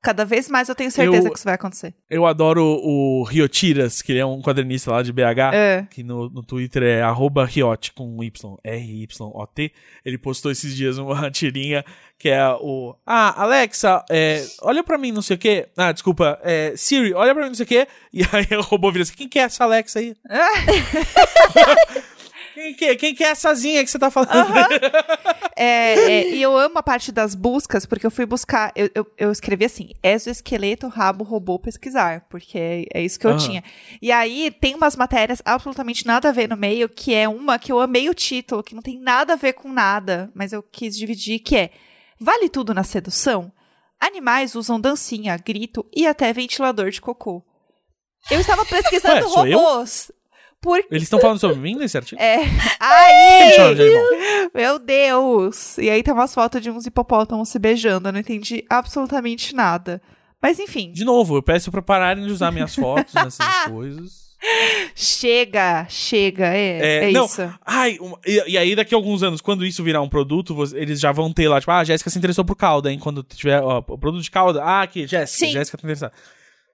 Cada 0.01 0.25
vez 0.25 0.49
mais 0.49 0.69
eu 0.69 0.75
tenho 0.77 0.91
certeza 0.93 1.27
Eu- 1.27 1.33
que 1.33 1.37
isso 1.39 1.45
vai 1.45 1.55
acontecer. 1.55 1.93
Eu 2.09 2.25
adoro 2.25 2.63
o 2.65 3.25
Riotiras, 3.25 4.01
que 4.01 4.13
ele 4.13 4.21
é 4.21 4.25
um 4.27 4.41
quadrinista 4.41 4.93
lá 4.93 5.03
de 5.03 5.13
BH. 5.13 5.53
É. 5.53 5.87
Que 5.91 6.05
no, 6.05 6.31
no 6.31 6.43
Twitter 6.43 6.83
é 6.85 7.03
arroba 7.03 7.45
Riot 7.45 7.93
com 7.95 8.23
Y, 8.23 8.57
R-Y-O-T. 8.63 9.73
Ele 10.05 10.17
postou 10.19 10.53
esses 10.53 10.75
dias 10.77 10.99
uma 10.99 11.29
tirinha 11.33 11.85
que 12.17 12.29
é 12.29 12.49
o. 12.49 12.95
Ah, 13.07 13.43
Alexa, 13.43 14.05
é, 14.11 14.45
olha 14.63 14.83
pra 14.85 14.99
mim, 14.99 15.13
não 15.13 15.23
sei 15.23 15.37
o 15.37 15.39
quê. 15.39 15.69
Ah, 15.77 15.93
desculpa, 15.93 16.39
é, 16.43 16.73
Siri, 16.77 17.13
olha 17.15 17.33
pra 17.35 17.43
mim, 17.45 17.49
não 17.51 17.55
sei 17.57 17.65
o 17.65 17.69
quê. 17.69 17.87
E 18.13 18.23
aí 18.23 18.57
o 18.57 18.63
robô 18.63 18.91
vira 18.91 19.03
assim: 19.03 19.15
quem 19.15 19.29
que 19.29 19.39
é 19.39 19.43
essa 19.43 19.65
Alexa 19.65 19.99
aí? 19.99 20.15
quem, 22.59 22.75
que, 22.75 22.97
quem 22.97 23.15
que 23.15 23.25
é 23.25 23.33
essazinha 23.33 23.85
que 23.85 23.91
você 23.91 23.99
tá 23.99 24.11
falando? 24.11 24.29
É, 25.61 25.95
é, 25.95 26.29
e 26.37 26.41
eu 26.41 26.57
amo 26.57 26.79
a 26.79 26.83
parte 26.85 27.11
das 27.11 27.35
buscas, 27.35 27.85
porque 27.85 28.07
eu 28.07 28.13
fui 28.13 28.25
buscar. 28.25 28.71
Eu, 28.77 28.89
eu, 28.95 29.05
eu 29.19 29.33
escrevi 29.33 29.65
assim: 29.65 29.91
exoesqueleto, 30.01 30.87
rabo, 30.87 31.25
robô, 31.25 31.59
pesquisar, 31.59 32.25
porque 32.31 32.57
é, 32.57 32.85
é 32.95 33.03
isso 33.03 33.19
que 33.19 33.27
eu 33.27 33.37
tinha. 33.37 33.65
E 34.01 34.13
aí 34.13 34.53
tem 34.53 34.77
umas 34.77 34.95
matérias 34.95 35.43
absolutamente 35.45 36.07
nada 36.07 36.29
a 36.29 36.33
ver 36.33 36.49
no 36.49 36.57
meio, 36.57 36.89
que 36.89 37.13
é 37.13 37.29
uma 37.29 37.59
que 37.59 37.73
eu 37.73 37.81
amei 37.81 38.09
o 38.09 38.15
título, 38.15 38.63
que 38.63 38.73
não 38.73 38.83
tem 38.83 39.01
nada 39.01 39.33
a 39.33 39.37
ver 39.37 39.55
com 39.55 39.73
nada, 39.73 40.31
mas 40.33 40.53
eu 40.53 40.63
quis 40.63 40.97
dividir, 40.97 41.41
que 41.41 41.57
é 41.57 41.71
Vale 42.21 42.49
tudo 42.49 42.75
na 42.75 42.83
sedução? 42.83 43.53
Animais 44.01 44.55
usam 44.55 44.81
dancinha, 44.81 45.37
grito 45.37 45.87
e 45.95 46.07
até 46.07 46.33
ventilador 46.33 46.91
de 46.91 47.01
cocô. 47.01 47.45
Eu 48.31 48.41
estava 48.41 48.65
pesquisando 48.65 49.27
Ué, 49.29 49.55
robôs. 49.55 50.11
Eles 50.91 51.05
estão 51.05 51.21
falando 51.21 51.39
sobre 51.39 51.57
mim 51.57 51.75
nesse 51.77 51.97
artigo? 51.97 52.21
É. 52.23 52.39
Aí! 52.81 53.75
de? 53.75 54.51
Meu 54.55 54.79
Deus! 54.79 55.79
E 55.79 55.89
aí 55.91 56.03
tem 56.03 56.13
umas 56.13 56.35
fotos 56.35 56.61
de 56.61 56.71
uns 56.71 56.87
hipopótamos 56.87 57.49
se 57.49 57.59
beijando. 57.59 58.09
Eu 58.09 58.13
não 58.13 58.21
entendi 58.21 58.65
absolutamente 58.69 59.55
nada. 59.55 60.01
Mas 60.43 60.59
enfim, 60.59 60.93
De 60.93 61.05
novo, 61.05 61.37
eu 61.37 61.43
peço 61.43 61.71
pra 61.71 61.83
pararem 61.83 62.25
de 62.25 62.33
usar 62.33 62.51
minhas 62.53 62.75
fotos 62.75 63.13
nessas 63.15 63.65
coisas. 63.69 64.29
chega, 64.95 65.85
chega, 65.89 66.47
é, 66.47 66.79
É, 67.07 67.09
é 67.09 67.13
não, 67.13 67.25
isso. 67.27 67.43
Ai, 67.67 67.99
uma- 68.01 68.19
e, 68.27 68.53
e 68.53 68.59
aí 68.59 68.77
daqui 68.77 68.95
a 68.95 68.99
alguns 68.99 69.23
anos, 69.23 69.41
quando 69.41 69.67
isso 69.67 69.83
virar 69.83 70.01
um 70.01 70.09
produto, 70.09 70.55
você- 70.55 70.79
eles 70.79 71.01
já 71.01 71.11
vão 71.13 71.33
ter 71.33 71.49
lá, 71.49 71.59
tipo, 71.61 71.73
ah, 71.73 71.79
a 71.79 71.85
Jéssica 71.85 72.09
se 72.11 72.19
interessou 72.19 72.45
por 72.45 72.55
calda, 72.57 72.91
hein? 72.93 72.99
Quando 73.01 73.23
tiver, 73.25 73.61
ó, 73.61 73.79
o 73.79 73.99
produto 73.99 74.23
de 74.23 74.31
calda, 74.31 74.63
ah, 74.63 74.83
aqui, 74.83 75.07
Jéssica. 75.07 75.51
Jéssica 75.51 75.77
tá 75.79 75.83
interessada. 75.87 76.13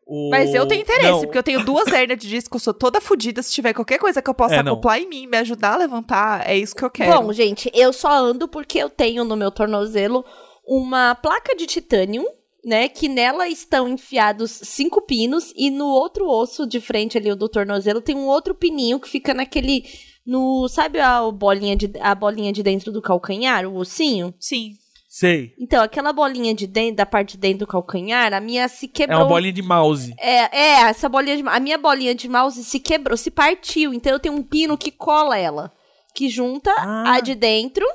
O- 0.07 0.29
Mas 0.31 0.53
eu 0.53 0.67
tenho 0.67 0.83
interesse, 0.83 1.11
Não, 1.11 1.21
porque 1.23 1.39
eu 1.39 1.43
tenho 1.43 1.65
duas 1.65 1.87
hernias 1.93 2.19
de 2.19 2.29
disco, 2.29 2.57
eu 2.57 2.61
sou 2.61 2.75
toda 2.75 3.01
fodida. 3.01 3.43
Se 3.43 3.53
tiver 3.53 3.73
qualquer 3.73 3.99
coisa 3.99 4.21
que 4.21 4.29
eu 4.29 4.35
possa 4.35 4.57
É, 4.57 4.59
acoplar 4.61 4.99
em 4.99 5.09
mim, 5.09 5.27
me 5.27 5.37
ajudar 5.39 5.75
a 5.75 5.79
levantar, 5.79 6.49
é 6.49 6.57
isso 6.57 6.75
que 6.75 6.85
eu 6.85 6.91
quero. 6.91 7.23
Bom, 7.23 7.33
gente, 7.33 7.71
eu 7.75 7.93
só 7.93 8.11
ando 8.13 8.47
porque 8.47 8.79
eu 8.79 8.91
tenho 8.91 9.25
no 9.25 9.35
meu 9.37 9.51
tornozelo 9.51 10.25
uma 10.67 11.15
placa 11.15 11.55
de 11.57 11.67
titânio, 11.67 12.27
né? 12.65 12.89
Que 12.89 13.09
nela 13.09 13.49
estão 13.49 13.89
enfiados 13.89 14.51
cinco 14.51 15.03
pinos 15.03 15.53
e 15.57 15.71
no 15.71 15.87
outro 15.87 16.27
osso 16.29 16.67
de 16.67 16.81
frente 16.81 17.17
ali 17.19 17.31
o 17.31 17.37
do 17.37 17.49
tornozelo 17.49 18.01
tem 18.01 18.15
um 18.17 18.27
outro 18.27 18.55
pininho 18.55 18.99
que 19.01 19.09
fica 19.09 19.33
naquele 19.35 19.85
no, 20.27 20.67
sabe 20.69 20.99
a 21.01 21.21
bolinha 21.31 21.77
de 21.77 21.91
a 22.01 22.15
bolinha 22.15 22.51
de 22.53 22.63
dentro 22.63 22.91
do 22.91 23.03
calcanhar, 23.03 23.67
o 23.67 23.77
ossinho? 23.77 24.33
Sim. 24.41 24.73
Sei. 25.17 25.55
Então, 25.61 25.81
aquela 25.81 26.13
bolinha 26.13 26.53
de 26.53 26.67
dentro 26.67 26.97
da 26.97 27.07
parte 27.07 27.35
de 27.35 27.39
dentro 27.39 27.61
do 27.61 27.67
calcanhar, 27.69 28.35
a 28.35 28.41
minha 28.41 28.67
se 28.67 28.87
É 28.87 28.89
quebrou. 28.89 29.21
uma 29.21 29.29
bolinha 29.29 29.53
de 29.53 29.63
mouse. 29.63 30.13
É, 30.19 30.59
é, 30.59 30.71
essa 30.89 31.09
bolinha 31.09 31.37
de, 31.37 31.45
a 31.47 31.61
minha 31.61 31.79
bolinha 31.79 32.13
de 32.17 32.29
mouse 32.29 32.65
se 32.65 32.81
quebrou, 32.81 33.17
se 33.17 33.31
partiu, 33.31 33.95
então 33.95 34.11
eu 34.13 34.19
tenho 34.19 34.35
um 34.35 34.43
pino 34.43 34.77
que 34.77 34.91
cola 34.91 35.39
ela, 35.39 35.73
que 36.17 36.29
junta 36.29 36.69
Ah. 36.79 37.15
a 37.15 37.21
de 37.21 37.37
dentro. 37.37 37.87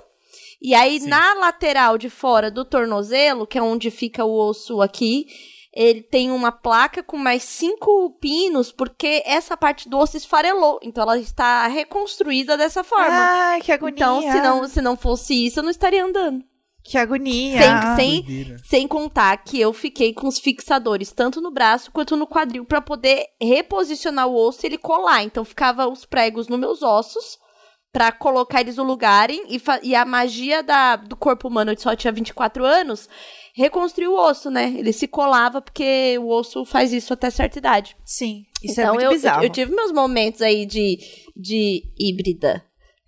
E 0.61 0.73
aí 0.73 1.01
Sim. 1.01 1.09
na 1.09 1.33
lateral 1.33 1.97
de 1.97 2.09
fora 2.09 2.49
do 2.49 2.63
tornozelo, 2.63 3.45
que 3.45 3.57
é 3.57 3.61
onde 3.61 3.91
fica 3.91 4.23
o 4.23 4.33
osso 4.47 4.81
aqui, 4.81 5.25
ele 5.73 6.01
tem 6.01 6.31
uma 6.31 6.53
placa 6.53 7.03
com 7.03 7.17
mais 7.17 7.43
cinco 7.43 8.11
pinos, 8.21 8.71
porque 8.71 9.21
essa 9.25 9.57
parte 9.57 9.89
do 9.89 9.97
osso 9.97 10.15
esfarelou, 10.15 10.79
então 10.81 11.03
ela 11.03 11.19
está 11.19 11.67
reconstruída 11.67 12.55
dessa 12.55 12.81
forma. 12.81 13.09
Ai, 13.11 13.59
que 13.61 13.73
agonia. 13.73 13.93
então, 13.97 14.21
se 14.21 14.39
não, 14.41 14.67
se 14.69 14.81
não 14.81 14.95
fosse 14.95 15.33
isso, 15.45 15.59
eu 15.59 15.63
não 15.63 15.69
estaria 15.69 16.05
andando. 16.05 16.47
Que 16.89 16.97
agonia. 16.97 17.61
Sem, 17.61 17.95
sem, 17.95 18.23
Doideira. 18.23 18.57
sem 18.65 18.87
contar 18.87 19.37
que 19.43 19.61
eu 19.61 19.71
fiquei 19.71 20.11
com 20.11 20.27
os 20.27 20.39
fixadores 20.39 21.11
tanto 21.11 21.39
no 21.39 21.51
braço 21.51 21.91
quanto 21.91 22.17
no 22.17 22.25
quadril 22.25 22.65
pra 22.65 22.81
poder 22.81 23.27
reposicionar 23.39 24.27
o 24.27 24.35
osso 24.35 24.65
e 24.65 24.69
ele 24.69 24.77
colar. 24.79 25.23
Então 25.23 25.45
ficava 25.45 25.87
os 25.87 26.03
pregos 26.03 26.47
nos 26.47 26.59
meus 26.59 26.81
ossos 26.81 27.37
pra 27.93 28.11
colocar 28.11 28.61
eles 28.61 28.77
no 28.77 28.83
lugarem 28.83 29.43
e, 29.47 29.61
e 29.83 29.93
a 29.93 30.03
magia 30.03 30.63
da, 30.63 30.95
do 30.95 31.15
corpo 31.15 31.47
humano, 31.47 31.71
eu 31.71 31.79
só 31.79 31.95
tinha 31.95 32.11
24 32.11 32.65
anos, 32.65 33.07
reconstruir 33.55 34.07
o 34.07 34.15
osso, 34.15 34.49
né? 34.49 34.73
Ele 34.75 34.91
se 34.91 35.07
colava 35.07 35.61
porque 35.61 36.17
o 36.19 36.27
osso 36.29 36.65
faz 36.65 36.91
isso 36.91 37.13
até 37.13 37.29
certa 37.29 37.59
idade. 37.59 37.95
Sim, 38.03 38.45
isso 38.63 38.81
então 38.81 38.85
é 38.85 38.93
muito 38.93 39.05
eu, 39.05 39.11
bizarro. 39.11 39.43
Eu, 39.43 39.47
eu 39.47 39.51
tive 39.51 39.75
meus 39.75 39.91
momentos 39.91 40.41
aí 40.41 40.65
de, 40.65 40.97
de 41.35 41.83
híbrida. 41.99 42.63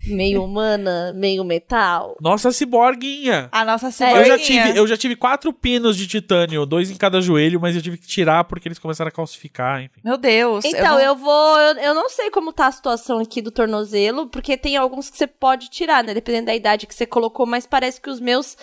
Meio 0.06 0.44
humana, 0.46 1.14
meio 1.16 1.44
metal. 1.44 2.18
Nossa 2.20 2.52
ciborguinha! 2.52 3.50
A 3.52 3.64
nossa 3.64 3.88
É, 3.88 3.92
ciborguinha. 3.92 4.22
Eu 4.22 4.26
já, 4.26 4.38
tive, 4.38 4.80
eu 4.80 4.88
já 4.88 4.98
tive 4.98 5.16
quatro 5.16 5.54
pinos 5.54 5.96
de 5.96 6.08
titânio, 6.08 6.66
dois 6.66 6.90
em 6.90 6.96
cada 6.96 7.22
joelho, 7.22 7.60
mas 7.60 7.76
eu 7.76 7.82
tive 7.82 7.98
que 7.98 8.08
tirar 8.08 8.44
porque 8.46 8.68
eles 8.68 8.80
começaram 8.80 9.10
a 9.10 9.12
calcificar, 9.12 9.82
enfim. 9.82 10.02
Meu 10.04 10.18
Deus. 10.18 10.66
Então, 10.66 10.96
não- 10.96 11.00
eu, 11.00 11.16
vou. 11.16 11.60
Eu, 11.60 11.76
eu 11.78 11.94
não 11.94 12.10
sei 12.10 12.30
como 12.32 12.52
tá 12.54 12.68
a 12.68 12.72
situação 12.72 13.20
aqui 13.20 13.42
do 13.42 13.52
tornozelo, 13.52 14.28
porque 14.28 14.58
tem 14.58 14.76
alguns 14.78 15.10
que 15.10 15.18
você 15.18 15.28
pode 15.28 15.70
tirar, 15.70 16.04
né? 16.04 16.14
Dependendo 16.14 16.48
da 16.48 16.56
idade 16.56 16.88
que 16.88 16.96
você 16.96 17.06
colocou, 17.06 17.46
mas 17.46 17.66
parece 17.66 18.00
que 18.02 18.10
os 18.10 18.20
meus 18.20 18.58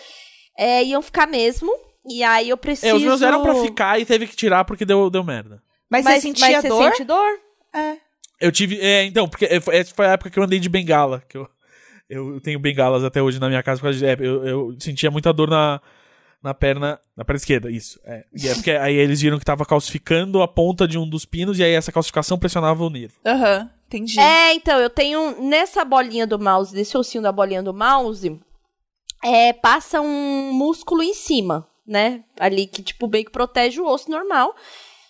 é, 0.57 0.82
iam 0.84 1.01
ficar 1.03 1.26
mesmo. 1.26 1.70
E 2.09 2.22
aí 2.22 2.49
eu 2.49 2.57
preciso. 2.57 2.93
É, 2.93 2.95
os 2.95 3.03
meus 3.03 3.22
eram 3.22 3.43
pra 3.43 3.55
ficar 3.57 4.01
e 4.01 4.05
teve 4.07 4.26
que 4.26 4.34
tirar 4.34 4.64
porque 4.64 4.84
deu, 4.84 5.11
deu 5.11 5.22
merda. 5.22 5.62
Mas, 5.91 6.05
Mas, 6.05 6.14
você 6.16 6.20
sentia 6.20 6.49
mas 6.49 6.62
você 6.62 6.68
dor? 6.68 6.82
sente 6.84 7.05
dor? 7.05 7.39
É. 7.74 7.97
Eu 8.41 8.53
tive. 8.53 8.80
É, 8.80 9.05
então, 9.05 9.28
porque 9.28 9.45
é, 9.47 9.61
foi- 9.61 9.76
essa 9.76 9.95
foi 9.95 10.07
a 10.07 10.12
época 10.12 10.30
que 10.30 10.39
eu 10.39 10.43
andei 10.43 10.59
de 10.59 10.68
bengala. 10.68 11.22
Que 11.28 11.36
eu, 11.39 11.49
eu 12.09 12.41
tenho 12.41 12.59
bengalas 12.59 13.03
até 13.05 13.20
hoje 13.22 13.39
na 13.41 13.49
minha 13.49 13.62
casa. 13.62 13.80
Por 13.80 13.84
causa 13.84 13.99
de, 13.99 14.07
é, 14.07 14.16
eu, 14.18 14.47
eu 14.47 14.76
sentia 14.78 15.11
muita 15.11 15.32
dor 15.32 15.51
na, 15.51 15.80
na 16.43 16.55
perna. 16.55 17.01
Na 17.16 17.24
perna 17.24 17.36
esquerda, 17.39 17.70
isso. 17.70 17.99
É. 18.05 18.24
E 18.34 18.49
é 18.49 18.55
porque 18.55 18.70
aí 18.70 18.95
eles 18.95 19.20
viram 19.20 19.39
que 19.39 19.45
tava 19.45 19.66
calcificando 19.66 20.41
a 20.41 20.47
ponta 20.49 20.86
de 20.86 20.97
um 20.99 21.09
dos 21.09 21.24
pinos, 21.24 21.59
e 21.59 21.64
aí 21.64 21.72
essa 21.72 21.91
calcificação 21.93 22.39
pressionava 22.39 22.84
o 22.84 22.91
nervo. 22.91 23.14
Aham, 23.26 23.68
entendi. 23.86 24.20
É, 24.20 24.55
então, 24.55 24.78
eu 24.78 24.89
tenho 24.89 25.41
nessa 25.43 25.84
bolinha 25.84 26.26
do 26.26 26.39
mouse, 26.39 26.72
desse 26.72 26.97
ossinho 26.97 27.22
da 27.22 27.32
bolinha 27.32 27.62
do 27.62 27.74
mouse, 27.74 28.41
é, 29.24 29.53
passa 29.53 30.01
um 30.01 30.53
músculo 30.53 31.03
em 31.03 31.12
cima, 31.12 31.66
né? 31.84 32.22
Ali 32.39 32.68
que, 32.68 32.84
tipo, 32.84 33.09
bem 33.09 33.24
que 33.24 33.32
protege 33.32 33.80
o 33.80 33.86
osso 33.86 34.09
normal. 34.09 34.55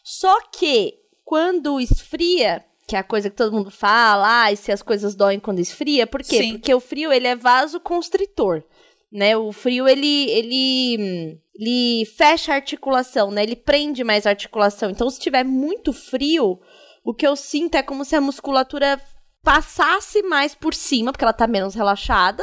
Só 0.02 0.34
que 0.50 0.94
quando 1.26 1.78
esfria, 1.78 2.64
que 2.88 2.96
é 2.96 3.00
a 3.00 3.04
coisa 3.04 3.28
que 3.28 3.36
todo 3.36 3.52
mundo 3.52 3.70
fala, 3.70 4.44
ah, 4.44 4.50
e 4.52 4.56
se 4.56 4.72
as 4.72 4.80
coisas 4.80 5.14
doem 5.14 5.38
quando 5.38 5.58
esfria, 5.58 6.06
por 6.06 6.22
quê? 6.22 6.38
Sim. 6.38 6.52
Porque 6.54 6.72
o 6.74 6.80
frio, 6.80 7.12
ele 7.12 7.26
é 7.26 7.36
vasoconstritor, 7.36 8.64
né? 9.12 9.36
O 9.36 9.52
frio, 9.52 9.86
ele, 9.86 10.30
ele, 10.30 11.38
ele 11.54 12.06
fecha 12.06 12.52
a 12.52 12.54
articulação, 12.54 13.30
né? 13.30 13.42
Ele 13.42 13.54
prende 13.54 14.02
mais 14.02 14.26
a 14.26 14.30
articulação. 14.30 14.88
Então, 14.88 15.10
se 15.10 15.20
tiver 15.20 15.44
muito 15.44 15.92
frio, 15.92 16.58
o 17.04 17.12
que 17.12 17.26
eu 17.26 17.36
sinto 17.36 17.74
é 17.74 17.82
como 17.82 18.06
se 18.06 18.16
a 18.16 18.22
musculatura 18.22 18.98
passasse 19.42 20.22
mais 20.22 20.54
por 20.54 20.72
cima, 20.72 21.12
porque 21.12 21.24
ela 21.24 21.34
tá 21.34 21.46
menos 21.46 21.74
relaxada, 21.74 22.42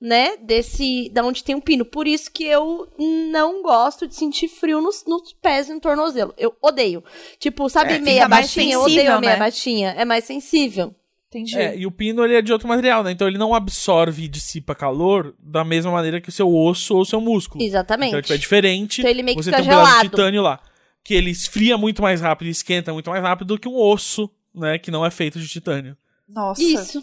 né? 0.00 0.36
Desse. 0.38 1.10
Da 1.12 1.22
onde 1.22 1.44
tem 1.44 1.54
um 1.54 1.60
pino. 1.60 1.84
Por 1.84 2.06
isso 2.06 2.30
que 2.32 2.44
eu 2.44 2.88
não 2.98 3.62
gosto 3.62 4.06
de 4.06 4.14
sentir 4.14 4.48
frio 4.48 4.80
nos, 4.80 5.04
nos 5.06 5.32
pés 5.34 5.68
e 5.68 5.74
no 5.74 5.80
tornozelo. 5.80 6.32
Eu 6.38 6.56
odeio. 6.62 7.04
Tipo, 7.38 7.68
sabe, 7.68 7.94
É, 7.94 7.98
meia 7.98 8.28
baixinha? 8.28 8.74
Eu 8.74 8.82
sensível, 8.82 9.02
odeio 9.02 9.16
a 9.16 9.20
meia 9.20 9.32
né? 9.34 9.38
baixinha. 9.38 9.90
É 9.90 10.04
mais 10.04 10.24
sensível. 10.24 10.94
Entendi. 11.28 11.56
É, 11.56 11.76
e 11.76 11.86
o 11.86 11.92
pino 11.92 12.24
ele 12.24 12.34
é 12.34 12.42
de 12.42 12.52
outro 12.52 12.66
material, 12.66 13.04
né? 13.04 13.12
Então 13.12 13.28
ele 13.28 13.38
não 13.38 13.54
absorve 13.54 14.24
e 14.24 14.28
dissipa 14.28 14.74
calor 14.74 15.32
da 15.38 15.64
mesma 15.64 15.92
maneira 15.92 16.20
que 16.20 16.28
o 16.28 16.32
seu 16.32 16.52
osso 16.52 16.96
ou 16.96 17.02
o 17.02 17.06
seu 17.06 17.20
músculo. 17.20 17.62
Exatamente. 17.62 18.08
Então 18.10 18.22
tipo, 18.22 18.34
é 18.34 18.36
diferente. 18.38 19.00
Então 19.00 19.10
ele 19.10 19.22
meio 19.22 19.36
que 19.36 19.44
você 19.44 19.50
fica 19.50 19.62
tem 19.62 19.70
um 19.70 19.74
pedaço 19.76 19.86
de 19.86 19.96
gelado. 19.96 20.10
titânio 20.10 20.42
lá. 20.42 20.60
Que 21.04 21.14
ele 21.14 21.30
esfria 21.30 21.78
muito 21.78 22.02
mais 22.02 22.20
rápido 22.20 22.48
e 22.48 22.50
esquenta 22.50 22.92
muito 22.92 23.08
mais 23.10 23.22
rápido 23.22 23.54
do 23.54 23.60
que 23.60 23.68
um 23.68 23.76
osso, 23.76 24.28
né? 24.52 24.76
Que 24.76 24.90
não 24.90 25.06
é 25.06 25.10
feito 25.10 25.38
de 25.38 25.46
titânio. 25.46 25.96
Nossa. 26.28 26.60
Isso. 26.60 27.00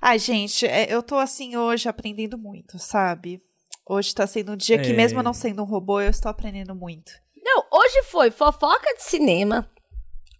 Ai, 0.00 0.18
gente, 0.18 0.66
é, 0.66 0.92
eu 0.92 1.02
tô 1.02 1.16
assim 1.16 1.56
hoje 1.56 1.88
aprendendo 1.88 2.36
muito, 2.38 2.78
sabe? 2.78 3.40
Hoje 3.86 4.14
tá 4.14 4.26
sendo 4.26 4.52
um 4.52 4.56
dia 4.56 4.78
que, 4.78 4.90
É. 4.90 4.94
mesmo 4.94 5.18
eu 5.18 5.22
não 5.22 5.32
sendo 5.34 5.62
um 5.62 5.66
robô, 5.66 6.00
eu 6.00 6.10
estou 6.10 6.30
aprendendo 6.30 6.74
muito. 6.74 7.12
Não, 7.42 7.64
hoje 7.72 8.02
foi 8.04 8.30
fofoca 8.30 8.94
de 8.96 9.02
cinema, 9.02 9.68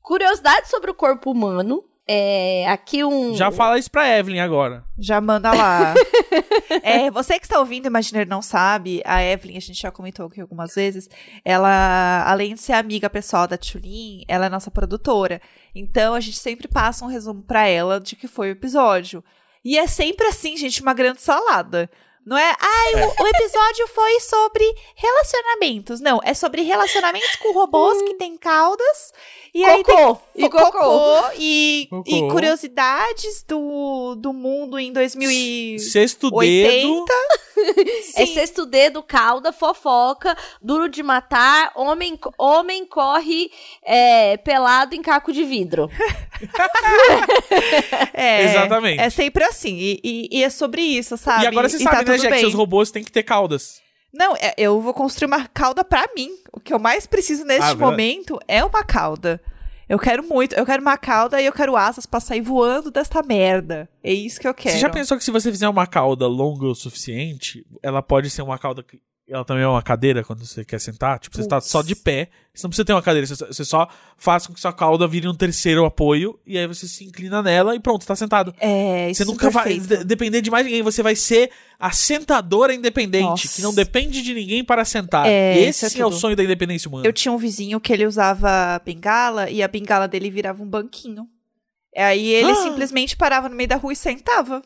curiosidade 0.03 0.69
sobre 0.69 0.91
o 0.91 0.95
corpo 0.95 1.31
humano. 1.31 1.85
É, 2.07 2.67
aqui 2.69 3.03
um. 3.03 3.35
Já 3.35 3.51
fala 3.51 3.79
isso 3.79 3.91
pra 3.91 4.19
Evelyn 4.19 4.41
agora. 4.41 4.85
Já 4.99 5.23
manda 5.23 5.51
lá. 5.51 5.95
é, 6.83 7.11
você 7.11 7.39
que 7.39 7.47
está 7.47 7.59
ouvindo, 7.59 7.87
Imagineiro 7.87 8.29
não 8.29 8.43
sabe, 8.43 9.01
a 9.07 9.23
Evelyn, 9.23 9.57
a 9.57 9.61
gente 9.61 9.81
já 9.81 9.91
comentou 9.91 10.27
aqui 10.27 10.39
algumas 10.39 10.75
vezes, 10.75 11.09
ela, 11.43 12.23
além 12.27 12.55
de 12.55 12.61
ser 12.61 12.75
amiga 12.75 13.09
pessoal 13.09 13.47
da 13.47 13.57
Tulin, 13.57 14.23
ela 14.29 14.47
é 14.47 14.49
nossa 14.51 14.71
produtora. 14.71 15.41
Então 15.75 16.15
a 16.15 16.21
gente 16.21 16.39
sempre 16.39 16.69
passa 16.69 17.05
um 17.07 17.09
resumo 17.09 17.43
pra 17.43 17.67
ela 17.67 17.99
de 17.99 18.17
que 18.17 18.29
foi 18.29 18.49
o 18.51 18.53
episódio. 18.53 19.25
E 19.65 19.79
é 19.79 19.87
sempre 19.87 20.27
assim, 20.27 20.57
gente, 20.57 20.83
uma 20.83 20.93
grande 20.93 21.21
salada. 21.21 21.91
Não 22.27 22.39
é, 22.39 22.57
ai, 22.59 23.05
o, 23.05 23.23
o 23.23 23.27
episódio 23.29 23.87
foi 23.89 24.19
sobre 24.21 24.65
relacionamentos. 24.97 26.01
Não, 26.01 26.21
é 26.25 26.33
sobre 26.33 26.63
relacionamentos 26.63 27.37
com 27.37 27.53
robôs 27.53 28.01
que 28.03 28.15
têm 28.15 28.37
caudas. 28.37 29.13
E 29.55 29.65
aí 29.65 29.85
tem 29.85 29.95
Cocô. 29.95 30.21
E 30.35 30.49
cocô. 30.49 31.23
e, 31.39 31.87
Cocô. 31.91 32.11
e 32.11 32.29
curiosidades 32.31 33.43
do, 33.47 34.15
do 34.17 34.33
mundo 34.33 34.79
em 34.79 34.93
2080. 34.93 35.83
Sexto 35.91 36.31
dedo. 36.31 37.05
É 38.17 38.27
sexto 38.27 38.67
dedo, 38.67 39.01
cauda, 39.03 39.53
fofoca, 39.53 40.37
duro 40.61 40.89
de 40.89 41.03
matar, 41.05 41.71
homem, 41.77 42.19
homem 42.37 42.85
corre 42.85 43.51
é, 43.83 44.37
pelado 44.39 44.95
em 44.95 45.01
caco 45.01 45.33
de 45.33 45.45
vidro. 45.45 45.89
É, 48.13 48.45
Exatamente. 48.45 49.01
É 49.01 49.11
sempre 49.11 49.45
assim. 49.45 49.77
E, 49.77 50.01
e- 50.03 50.29
e 50.39 50.45
é 50.45 50.51
sobre 50.51 50.83
isso, 50.83 51.17
sabe? 51.17 51.45
E 51.45 51.47
agora 51.47 51.69
você 51.69 51.77
E 51.77 51.83
sabe, 51.83 52.05
tá 52.05 52.13
né, 52.13 52.14
tudo 52.17 52.23
Jack? 52.23 52.35
bem. 52.35 52.41
Seus 52.41 52.55
robôs 52.55 52.91
têm 52.91 53.05
que 53.05 53.13
ter 53.13 53.23
caudas. 53.23 53.81
Não, 54.13 54.35
é- 54.37 54.55
eu 54.57 54.81
vou 54.81 54.95
construir 54.95 55.27
uma 55.27 55.47
cauda 55.49 55.83
pra 55.85 56.05
mim. 56.17 56.31
O 56.53 56.61
que 56.61 56.73
eu 56.73 56.79
mais 56.79 57.07
preciso 57.07 57.45
neste 57.45 57.71
Ah, 57.73 57.75
momento 57.75 58.39
é 58.47 58.65
uma 58.65 58.85
cauda. 58.85 59.41
Eu 59.89 59.99
quero 59.99 60.23
muito. 60.23 60.55
Eu 60.55 60.65
quero 60.65 60.81
uma 60.81 60.97
cauda 60.97 61.41
e 61.43 61.47
eu 61.47 61.53
quero 61.53 61.77
asas 61.77 62.07
pra 62.07 62.19
sair 62.21 62.41
voando 62.41 62.91
desta 62.91 63.23
merda. 63.23 63.89
É 64.03 64.13
isso 64.13 64.41
que 64.41 64.49
eu 64.49 64.55
quero. 64.55 64.75
Você 64.75 64.81
já 64.81 64.89
pensou 64.89 65.19
que 65.19 65.25
se 65.25 65.31
você 65.31 65.51
fizer 65.51 65.69
uma 65.69 65.87
cauda 65.87 66.27
longa 66.27 66.65
o 66.67 66.75
suficiente, 66.75 67.67
ela 67.83 68.01
pode 68.03 68.31
ser 68.31 68.43
uma 68.43 68.59
cauda 68.59 68.83
que. 68.83 68.99
Ela 69.27 69.43
também 69.43 69.65
é 69.65 69.67
uma 69.67 69.83
cadeira 69.83 70.23
quando 70.23 70.45
você 70.45 70.67
quer 70.67 70.79
sentar? 70.79 71.19
Tipo, 71.19 71.35
você 71.37 71.43
está 71.43 71.59
só 71.59 71.81
de 71.81 71.97
pé. 71.97 72.29
Você 72.53 72.67
não 72.67 72.69
precisa 72.69 72.85
ter 72.85 72.93
uma 72.93 73.01
cadeira. 73.01 73.27
Você 73.27 73.35
só, 73.35 73.47
você 73.47 73.65
só 73.65 73.89
faz 74.19 74.47
com 74.47 74.53
que 74.53 74.61
sua 74.61 74.73
cauda 74.73 75.09
vire 75.09 75.27
um 75.27 75.35
terceiro 75.35 75.83
apoio. 75.87 76.39
E 76.47 76.59
aí 76.59 76.67
você 76.67 76.87
se 76.87 77.05
inclina 77.05 77.43
nela 77.43 77.75
e 77.75 77.81
pronto, 77.81 78.03
você 78.03 78.09
tá 78.09 78.15
sentado. 78.17 78.55
É, 78.61 79.11
isso 79.11 79.25
Você 79.25 79.31
nunca 79.31 79.49
vai 79.49 79.65
perfeito. 79.79 79.99
de- 80.01 80.05
depender 80.05 80.43
de 80.43 80.51
mais 80.51 80.67
ninguém. 80.67 80.83
Você 80.83 81.03
vai 81.03 81.17
ser 81.17 81.51
a 81.81 81.91
sentadora 81.91 82.75
independente, 82.75 83.25
Nossa. 83.25 83.49
que 83.57 83.63
não 83.63 83.73
depende 83.75 84.21
de 84.21 84.35
ninguém 84.35 84.63
para 84.63 84.85
sentar. 84.85 85.27
É, 85.27 85.59
Esse 85.59 85.87
isso 85.87 85.97
é 85.97 86.03
é 86.03 86.07
o 86.07 86.13
sonho 86.13 86.37
da 86.37 86.45
independência 86.45 86.87
humana. 86.91 87.07
Eu 87.07 87.13
tinha 87.13 87.33
um 87.33 87.39
vizinho 87.39 87.81
que 87.81 87.95
ele 87.95 88.07
usava 88.07 88.79
bengala 88.85 89.49
e 89.49 89.63
a 89.63 89.69
bengala 89.69 90.07
dele 90.07 90.31
virava 90.31 90.63
um 90.63 90.69
banquinho. 90.69 91.27
Aí 91.97 92.29
ele 92.29 92.51
Ah! 92.51 92.57
simplesmente 92.57 93.17
parava 93.17 93.49
no 93.49 93.57
meio 93.57 93.69
da 93.71 93.77
rua 93.77 93.93
e 93.95 93.97
sentava. 93.97 94.61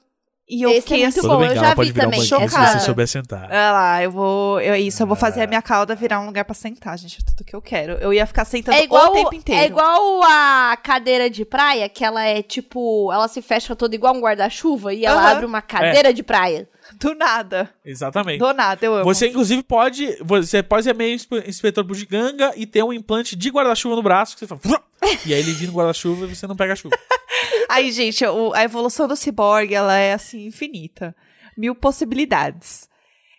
E 0.51 0.63
eu 0.63 0.71
Esse 0.71 0.79
é 0.79 0.81
fiquei 0.83 1.03
muito 1.03 1.19
assim. 1.19 1.29
bom, 1.29 1.45
eu 1.45 1.55
já 1.55 1.75
vi 1.75 1.93
também. 1.93 2.21
banquinho 2.21 2.49
se 2.49 2.57
você 2.57 2.81
souber 2.81 3.07
sentar. 3.07 3.45
Olha 3.51 3.73
lá, 3.73 4.03
eu 4.03 4.11
vou. 4.11 4.59
Eu, 4.61 4.75
isso, 4.77 5.03
eu 5.03 5.07
vou 5.07 5.15
fazer 5.15 5.43
a 5.43 5.47
minha 5.47 5.61
cauda 5.61 5.95
virar 5.95 6.21
um 6.21 6.27
lugar 6.27 6.45
pra 6.45 6.55
sentar, 6.55 6.97
gente. 6.99 7.19
É 7.21 7.25
tudo 7.31 7.45
que 7.45 7.55
eu 7.55 7.61
quero. 7.61 7.93
Eu 8.01 8.15
ia 8.15 8.25
ficar 8.27 8.47
sentando 8.47 8.77
É 8.79 8.83
igual, 8.83 9.11
o 9.11 9.13
tempo 9.13 9.35
inteiro. 9.35 9.61
é 9.61 9.67
igual 9.67 10.23
a 10.23 10.75
cadeira 10.83 11.29
de 11.29 11.45
praia, 11.45 11.87
que 11.89 12.03
ela 12.03 12.25
é 12.25 12.41
tipo, 12.43 13.13
ela 13.13 13.29
se 13.29 13.43
fecha 13.43 13.77
toda 13.77 13.95
igual 13.95 14.15
um 14.15 14.21
guarda-chuva 14.21 14.95
e 14.95 15.05
ela 15.05 15.31
abre 15.31 15.45
uma 15.45 15.61
cadeira 15.61 16.15
de 16.15 16.23
praia. 16.23 16.67
Do 16.99 17.15
nada. 17.15 17.69
Exatamente. 17.85 18.39
Do 18.39 18.51
nada, 18.55 18.87
eu 18.87 18.95
amo. 18.95 19.05
Você, 19.05 19.29
inclusive, 19.29 19.63
pode. 19.63 20.17
Você 20.25 20.63
pode 20.63 20.85
ser 20.85 20.95
meio 20.95 21.15
inspe- 21.15 21.45
inspetor 21.47 21.85
bugiganga 21.85 22.53
e 22.57 22.65
ter 22.65 22.83
um 22.83 22.91
implante 22.95 23.37
de 23.37 23.51
guarda-chuva 23.51 23.95
no 23.97 24.03
braço 24.03 24.35
que 24.35 24.47
você 24.47 24.47
fala. 24.47 24.61
E 25.25 25.33
aí 25.33 25.41
ele 25.41 25.53
vira 25.53 25.71
no 25.71 25.77
guarda-chuva 25.79 26.27
e 26.27 26.35
você 26.35 26.47
não 26.47 26.57
pega 26.57 26.73
a 26.73 26.77
chuva. 26.77 26.99
Aí, 27.69 27.91
gente, 27.93 28.25
o- 28.27 28.53
a 28.55 28.65
evolução 28.65 29.07
do 29.07 29.17
ciborgue, 29.17 29.75
ela 29.75 29.97
é 29.97 30.13
assim, 30.15 30.47
infinita. 30.47 31.15
Mil 31.57 31.75
possibilidades. 31.75 32.89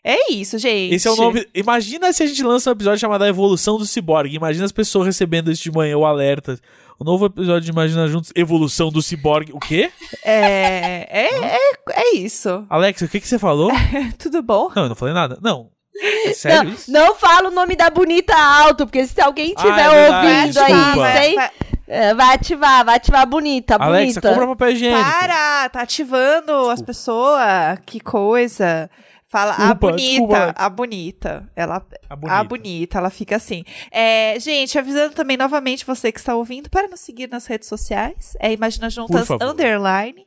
É 0.03 0.31
isso, 0.31 0.57
gente. 0.57 0.95
Esse 0.95 1.07
é 1.07 1.11
o 1.11 1.15
nome. 1.15 1.45
Imagina 1.53 2.11
se 2.13 2.23
a 2.23 2.25
gente 2.25 2.41
lança 2.43 2.69
um 2.69 2.73
episódio 2.73 2.99
chamado 2.99 3.23
A 3.23 3.27
Evolução 3.27 3.77
do 3.77 3.85
Ciborgue. 3.85 4.35
Imagina 4.35 4.65
as 4.65 4.71
pessoas 4.71 5.05
recebendo 5.05 5.51
isso 5.51 5.61
de 5.63 5.71
manhã, 5.71 5.97
o 5.97 6.05
alerta. 6.05 6.57
O 6.97 7.03
novo 7.03 7.25
episódio 7.25 7.61
de 7.65 7.71
Imagina 7.71 8.07
Juntos, 8.07 8.31
Evolução 8.35 8.89
do 8.89 9.01
Ciborgue. 9.01 9.51
O 9.53 9.59
quê? 9.59 9.91
É, 10.23 11.05
é, 11.09 11.29
é, 11.55 11.59
é 11.91 12.15
isso. 12.15 12.65
Alex, 12.69 13.01
o 13.01 13.07
que, 13.09 13.19
que 13.19 13.27
você 13.27 13.37
falou? 13.37 13.71
Tudo 14.17 14.41
bom? 14.41 14.71
Não, 14.75 14.83
eu 14.83 14.89
não 14.89 14.95
falei 14.95 15.13
nada. 15.13 15.37
Não. 15.41 15.69
É 16.01 16.33
sério 16.33 16.63
não, 16.63 16.71
isso? 16.73 16.91
não 16.91 17.15
fala 17.15 17.49
o 17.49 17.51
nome 17.51 17.75
da 17.75 17.89
bonita 17.89 18.33
alto, 18.33 18.85
porque 18.85 19.05
se 19.05 19.19
alguém 19.19 19.53
Ah, 19.57 19.61
tiver 19.61 19.81
é 19.81 19.89
verdade, 19.89 20.59
ouvindo 20.59 20.59
aí, 20.61 21.13
sei, 21.25 21.35
vai- 21.35 21.51
é, 21.89 22.13
vai 22.13 22.35
ativar, 22.35 22.85
vai 22.85 22.95
ativar 22.97 23.21
a 23.21 23.25
bonita, 23.25 23.75
a 23.75 23.85
Alexa, 23.85 24.21
bonita. 24.21 24.29
compra 24.39 24.47
papel 24.55 24.69
higiênico. 24.75 25.03
Para, 25.09 25.69
tá 25.69 25.81
ativando 25.81 26.69
as 26.69 26.81
pessoas. 26.81 27.79
Que 27.85 27.99
coisa. 27.99 28.89
Fala, 29.27 29.51
a 29.51 29.55
Desculpa, 29.57 29.75
bonita, 29.91 30.09
desculpa. 30.09 30.53
a 30.57 30.69
bonita. 30.69 31.51
Ela, 31.55 31.85
A 32.09 32.15
bonita. 32.15 32.39
a 32.39 32.43
bonita, 32.43 32.97
ela 32.97 33.09
fica 33.11 33.35
assim. 33.35 33.63
É, 33.91 34.39
gente, 34.39 34.77
avisando 34.79 35.13
também 35.13 35.37
novamente 35.37 35.85
você 35.85 36.11
que 36.11 36.19
está 36.19 36.35
ouvindo 36.35 36.67
para 36.69 36.87
nos 36.87 36.99
seguir 36.99 37.29
nas 37.29 37.45
redes 37.45 37.67
sociais. 37.69 38.35
É 38.39 38.51
Imagina 38.51 38.89
Juntas 38.89 39.27
favor. 39.27 39.43
Underline. 39.43 40.25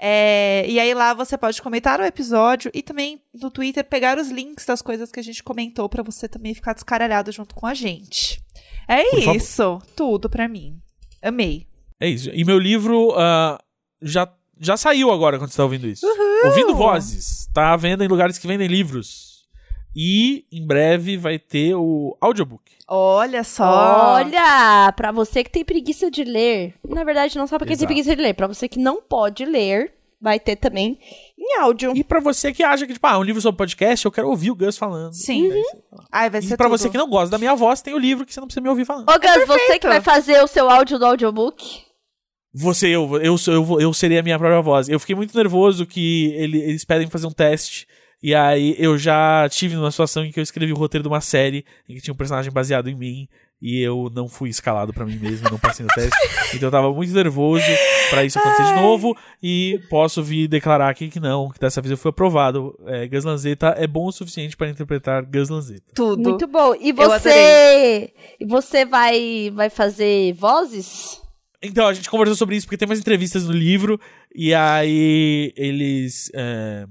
É, 0.00 0.64
e 0.68 0.78
aí 0.78 0.94
lá 0.94 1.12
você 1.12 1.36
pode 1.36 1.60
comentar 1.60 2.00
o 2.00 2.04
episódio 2.04 2.70
e 2.72 2.82
também 2.82 3.20
no 3.34 3.50
Twitter 3.50 3.84
pegar 3.84 4.16
os 4.16 4.30
links 4.30 4.64
das 4.64 4.80
coisas 4.80 5.10
que 5.10 5.18
a 5.18 5.22
gente 5.24 5.42
comentou 5.42 5.88
pra 5.88 6.02
você 6.02 6.28
também 6.28 6.54
ficar 6.54 6.72
descaralhado 6.72 7.30
junto 7.32 7.54
com 7.54 7.66
a 7.66 7.74
gente. 7.74 8.40
É 8.86 9.02
Por 9.10 9.18
favor. 9.24 9.36
isso, 9.36 9.82
tudo 9.96 10.30
pra 10.30 10.48
mim. 10.48 10.80
Amei. 11.22 11.66
É 12.00 12.08
isso. 12.08 12.30
E 12.32 12.44
meu 12.44 12.58
livro 12.58 13.12
ah, 13.16 13.60
já, 14.00 14.30
já 14.60 14.76
saiu 14.76 15.10
agora 15.10 15.38
quando 15.38 15.50
você 15.50 15.56
tá 15.56 15.64
ouvindo 15.64 15.86
isso. 15.86 16.06
Ouvindo 16.44 16.74
Vozes. 16.74 17.48
Tá 17.52 17.72
à 17.72 17.76
venda 17.76 18.04
em 18.04 18.08
lugares 18.08 18.38
que 18.38 18.46
vendem 18.46 18.68
livros. 18.68 19.46
E 19.96 20.44
em 20.52 20.64
breve 20.64 21.16
vai 21.16 21.38
ter 21.38 21.74
o 21.74 22.16
audiobook. 22.20 22.62
Olha 22.86 23.42
só. 23.42 24.14
Olha, 24.14 24.92
pra 24.96 25.10
você 25.10 25.42
que 25.42 25.50
tem 25.50 25.64
preguiça 25.64 26.10
de 26.10 26.24
ler, 26.24 26.74
na 26.88 27.04
verdade 27.04 27.36
não 27.36 27.46
só 27.46 27.58
pra 27.58 27.66
quem 27.66 27.76
tem 27.76 27.86
preguiça 27.86 28.14
de 28.14 28.22
ler, 28.22 28.34
pra 28.34 28.46
você 28.46 28.68
que 28.68 28.78
não 28.78 29.02
pode 29.02 29.44
ler, 29.44 29.92
vai 30.20 30.38
ter 30.38 30.56
também 30.56 30.98
em 31.48 31.60
áudio. 31.60 31.92
E 31.96 32.04
pra 32.04 32.20
você 32.20 32.52
que 32.52 32.62
acha 32.62 32.86
que, 32.86 32.92
tipo, 32.92 33.06
ah, 33.06 33.18
um 33.18 33.22
livro 33.22 33.40
sobre 33.40 33.56
podcast, 33.58 34.04
eu 34.04 34.12
quero 34.12 34.28
ouvir 34.28 34.50
o 34.50 34.54
Gus 34.54 34.76
falando. 34.78 35.12
Sim. 35.14 35.50
Ai, 36.12 36.28
vai 36.30 36.40
E 36.40 36.44
ser 36.44 36.56
pra 36.56 36.66
tudo. 36.68 36.78
você 36.78 36.88
que 36.90 36.98
não 36.98 37.08
gosta 37.08 37.30
da 37.30 37.38
minha 37.38 37.54
voz, 37.54 37.80
tem 37.82 37.94
o 37.94 37.98
livro 37.98 38.24
que 38.26 38.32
você 38.34 38.40
não 38.40 38.46
precisa 38.46 38.60
me 38.62 38.68
ouvir 38.68 38.84
falando. 38.84 39.08
Ô, 39.08 39.12
Gus, 39.18 39.30
você 39.30 39.46
perfeito. 39.58 39.80
que 39.82 39.88
vai 39.88 40.00
fazer 40.00 40.42
o 40.42 40.46
seu 40.46 40.68
áudio 40.70 40.98
do 40.98 41.06
audiobook? 41.06 41.82
Você, 42.54 42.88
eu, 42.88 43.16
eu, 43.20 43.36
eu, 43.46 43.80
eu 43.80 43.92
seria 43.94 44.20
a 44.20 44.22
minha 44.22 44.38
própria 44.38 44.60
voz. 44.62 44.88
Eu 44.88 44.98
fiquei 44.98 45.14
muito 45.14 45.36
nervoso 45.36 45.86
que 45.86 46.32
ele- 46.34 46.58
eles 46.60 46.84
pedem 46.84 47.08
fazer 47.08 47.26
um 47.26 47.30
teste. 47.32 47.86
E 48.22 48.34
aí 48.34 48.74
eu 48.78 48.98
já 48.98 49.46
tive 49.48 49.76
numa 49.76 49.90
situação 49.90 50.24
em 50.24 50.32
que 50.32 50.40
eu 50.40 50.42
escrevi 50.42 50.72
o 50.72 50.76
roteiro 50.76 51.02
de 51.02 51.08
uma 51.08 51.20
série 51.20 51.64
em 51.88 51.94
que 51.94 52.00
tinha 52.00 52.12
um 52.12 52.16
personagem 52.16 52.50
baseado 52.50 52.88
em 52.88 52.94
mim. 52.96 53.28
E 53.60 53.80
eu 53.80 54.08
não 54.14 54.28
fui 54.28 54.48
escalado 54.48 54.92
pra 54.92 55.04
mim 55.04 55.16
mesmo, 55.16 55.50
não 55.50 55.58
passei 55.58 55.84
no 55.84 55.92
teste. 55.92 56.16
então 56.54 56.68
eu 56.68 56.70
tava 56.70 56.92
muito 56.92 57.12
nervoso 57.12 57.64
pra 58.08 58.24
isso 58.24 58.38
acontecer 58.38 58.62
de 58.62 58.80
novo. 58.80 59.16
E 59.42 59.80
posso 59.90 60.22
vir 60.22 60.46
declarar 60.46 60.88
aqui 60.88 61.08
que 61.08 61.18
não, 61.18 61.50
que 61.50 61.58
dessa 61.58 61.80
vez 61.80 61.90
eu 61.90 61.96
fui 61.96 62.10
aprovado. 62.10 62.78
É, 62.86 63.08
Gus 63.08 63.24
Lanzetta 63.24 63.74
é 63.76 63.86
bom 63.86 64.06
o 64.06 64.12
suficiente 64.12 64.56
para 64.56 64.68
interpretar 64.68 65.24
Gus 65.24 65.48
Lanzetta. 65.48 65.92
Tudo. 65.94 66.22
Muito 66.22 66.46
bom. 66.46 66.72
E 66.80 66.92
você, 66.92 68.12
e 68.38 68.46
você 68.46 68.84
vai 68.84 69.50
vai 69.52 69.68
fazer 69.68 70.32
vozes? 70.34 71.20
Então, 71.60 71.88
a 71.88 71.92
gente 71.92 72.08
conversou 72.08 72.36
sobre 72.36 72.56
isso 72.56 72.66
porque 72.66 72.76
tem 72.76 72.86
umas 72.86 73.00
entrevistas 73.00 73.46
no 73.46 73.52
livro 73.52 74.00
e 74.32 74.54
aí 74.54 75.52
eles, 75.56 76.30
é, 76.32 76.86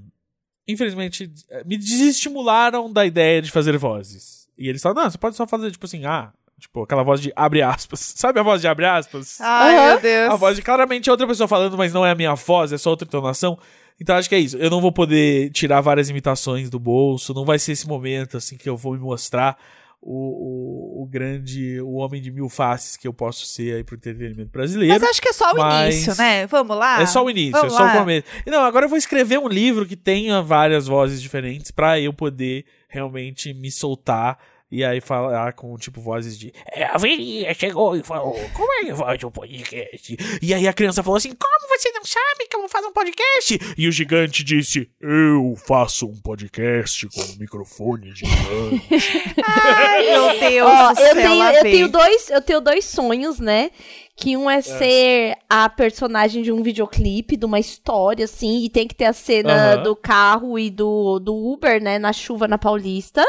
infelizmente, 0.66 1.32
é, 1.48 1.64
me 1.64 1.78
desestimularam 1.78 2.92
da 2.92 3.06
ideia 3.06 3.40
de 3.40 3.50
fazer 3.50 3.78
vozes. 3.78 4.46
E 4.58 4.68
eles 4.68 4.82
falaram, 4.82 5.04
não, 5.04 5.10
você 5.10 5.16
pode 5.16 5.36
só 5.36 5.46
fazer, 5.46 5.70
tipo 5.70 5.86
assim, 5.86 6.04
ah, 6.04 6.32
tipo, 6.58 6.82
aquela 6.82 7.02
voz 7.02 7.20
de 7.20 7.32
abre 7.36 7.62
aspas. 7.62 8.00
Sabe 8.16 8.40
a 8.40 8.42
voz 8.42 8.60
de 8.60 8.68
abre 8.68 8.84
aspas? 8.86 9.40
Ai, 9.40 9.76
Aham. 9.76 9.86
meu 9.92 10.00
Deus. 10.00 10.32
A 10.32 10.36
voz 10.36 10.56
de 10.56 10.62
claramente 10.62 11.08
é 11.08 11.12
outra 11.12 11.26
pessoa 11.26 11.46
falando, 11.48 11.76
mas 11.76 11.92
não 11.92 12.04
é 12.04 12.10
a 12.10 12.14
minha 12.14 12.34
voz, 12.34 12.72
é 12.72 12.78
só 12.78 12.90
outra 12.90 13.06
entonação. 13.06 13.58
Então 14.00 14.16
acho 14.16 14.28
que 14.28 14.34
é 14.34 14.38
isso. 14.38 14.56
Eu 14.58 14.70
não 14.70 14.80
vou 14.80 14.92
poder 14.92 15.50
tirar 15.50 15.80
várias 15.80 16.08
imitações 16.08 16.70
do 16.70 16.78
bolso, 16.78 17.34
não 17.34 17.44
vai 17.44 17.58
ser 17.58 17.72
esse 17.72 17.86
momento 17.88 18.36
assim 18.36 18.56
que 18.56 18.68
eu 18.68 18.76
vou 18.76 18.92
me 18.92 18.98
mostrar 19.00 19.56
o, 20.00 21.00
o, 21.00 21.02
o 21.02 21.06
grande, 21.06 21.80
o 21.80 21.94
homem 21.94 22.22
de 22.22 22.30
mil 22.30 22.48
faces 22.48 22.96
que 22.96 23.08
eu 23.08 23.12
posso 23.12 23.44
ser 23.46 23.74
aí 23.74 23.82
pro 23.82 23.96
entretenimento 23.96 24.50
brasileiro. 24.52 24.94
Mas 24.94 25.02
acho 25.10 25.20
que 25.20 25.28
é 25.28 25.32
só 25.32 25.50
o 25.52 25.56
mas- 25.58 25.94
início, 25.96 26.16
né? 26.16 26.46
Vamos 26.46 26.76
lá? 26.76 27.02
É 27.02 27.06
só 27.06 27.24
o 27.24 27.28
início, 27.28 27.56
é 27.56 27.60
Vamos 27.60 27.74
só 27.74 27.82
lá. 27.82 27.96
o 27.96 27.98
começo. 27.98 28.24
E 28.46 28.50
Não, 28.50 28.62
agora 28.62 28.84
eu 28.86 28.88
vou 28.88 28.96
escrever 28.96 29.38
um 29.40 29.48
livro 29.48 29.84
que 29.84 29.96
tenha 29.96 30.40
várias 30.40 30.86
vozes 30.86 31.20
diferentes 31.20 31.72
pra 31.72 31.98
eu 31.98 32.12
poder 32.12 32.64
realmente 32.88 33.52
me 33.52 33.72
soltar 33.72 34.38
e 34.70 34.84
aí 34.84 35.00
falar 35.00 35.52
com, 35.54 35.76
tipo, 35.76 36.00
vozes 36.00 36.38
de 36.38 36.52
é, 36.72 36.84
a 36.84 36.98
velhinha 36.98 37.52
chegou 37.54 37.96
e 37.96 38.02
falou, 38.02 38.34
como 38.52 38.72
é 38.74 38.84
que 38.84 38.94
faz 38.94 39.24
um 39.24 39.30
podcast? 39.30 40.16
E 40.42 40.52
aí 40.52 40.68
a 40.68 40.72
criança 40.72 41.02
falou 41.02 41.16
assim, 41.16 41.30
como 41.34 41.68
você 41.68 41.90
não 41.92 42.04
sabe 42.04 42.46
que 42.48 42.56
eu 42.56 42.60
vou 42.60 42.68
fazer 42.68 42.86
um 42.86 42.92
podcast? 42.92 43.58
E 43.78 43.88
o 43.88 43.92
gigante 43.92 44.44
disse, 44.44 44.90
eu 45.00 45.54
faço 45.66 46.06
um 46.06 46.16
podcast 46.20 47.08
com 47.08 47.20
um 47.20 47.36
microfone 47.38 48.14
gigante. 48.14 48.88
Ai, 49.44 50.06
meu 50.06 50.38
Deus 50.38 50.70
Ó, 50.70 50.92
do 50.92 51.00
eu 51.00 51.14
céu, 51.14 51.14
tenho 51.14 51.44
eu 51.44 51.62
tenho 51.62 51.88
dois 51.88 52.30
eu 52.30 52.42
tenho 52.42 52.60
dois 52.60 52.84
sonhos, 52.84 53.38
né? 53.38 53.70
Que 54.16 54.36
um 54.36 54.50
é, 54.50 54.60
ser 54.60 55.36
a 55.48 55.68
personagem 55.68 56.42
de 56.42 56.50
um 56.50 56.60
videoclipe, 56.62 57.36
de 57.36 57.46
uma 57.46 57.60
história, 57.60 58.24
assim, 58.24 58.64
e 58.64 58.68
tem 58.68 58.86
que 58.88 58.94
ter 58.94 59.04
a 59.04 59.12
cena 59.12 59.74
Aham. 59.74 59.82
do 59.84 59.94
carro 59.94 60.58
e 60.58 60.70
do, 60.70 61.20
do 61.20 61.34
Uber, 61.34 61.80
né, 61.80 62.00
na 62.00 62.12
chuva 62.12 62.48
na 62.48 62.58
Paulista. 62.58 63.24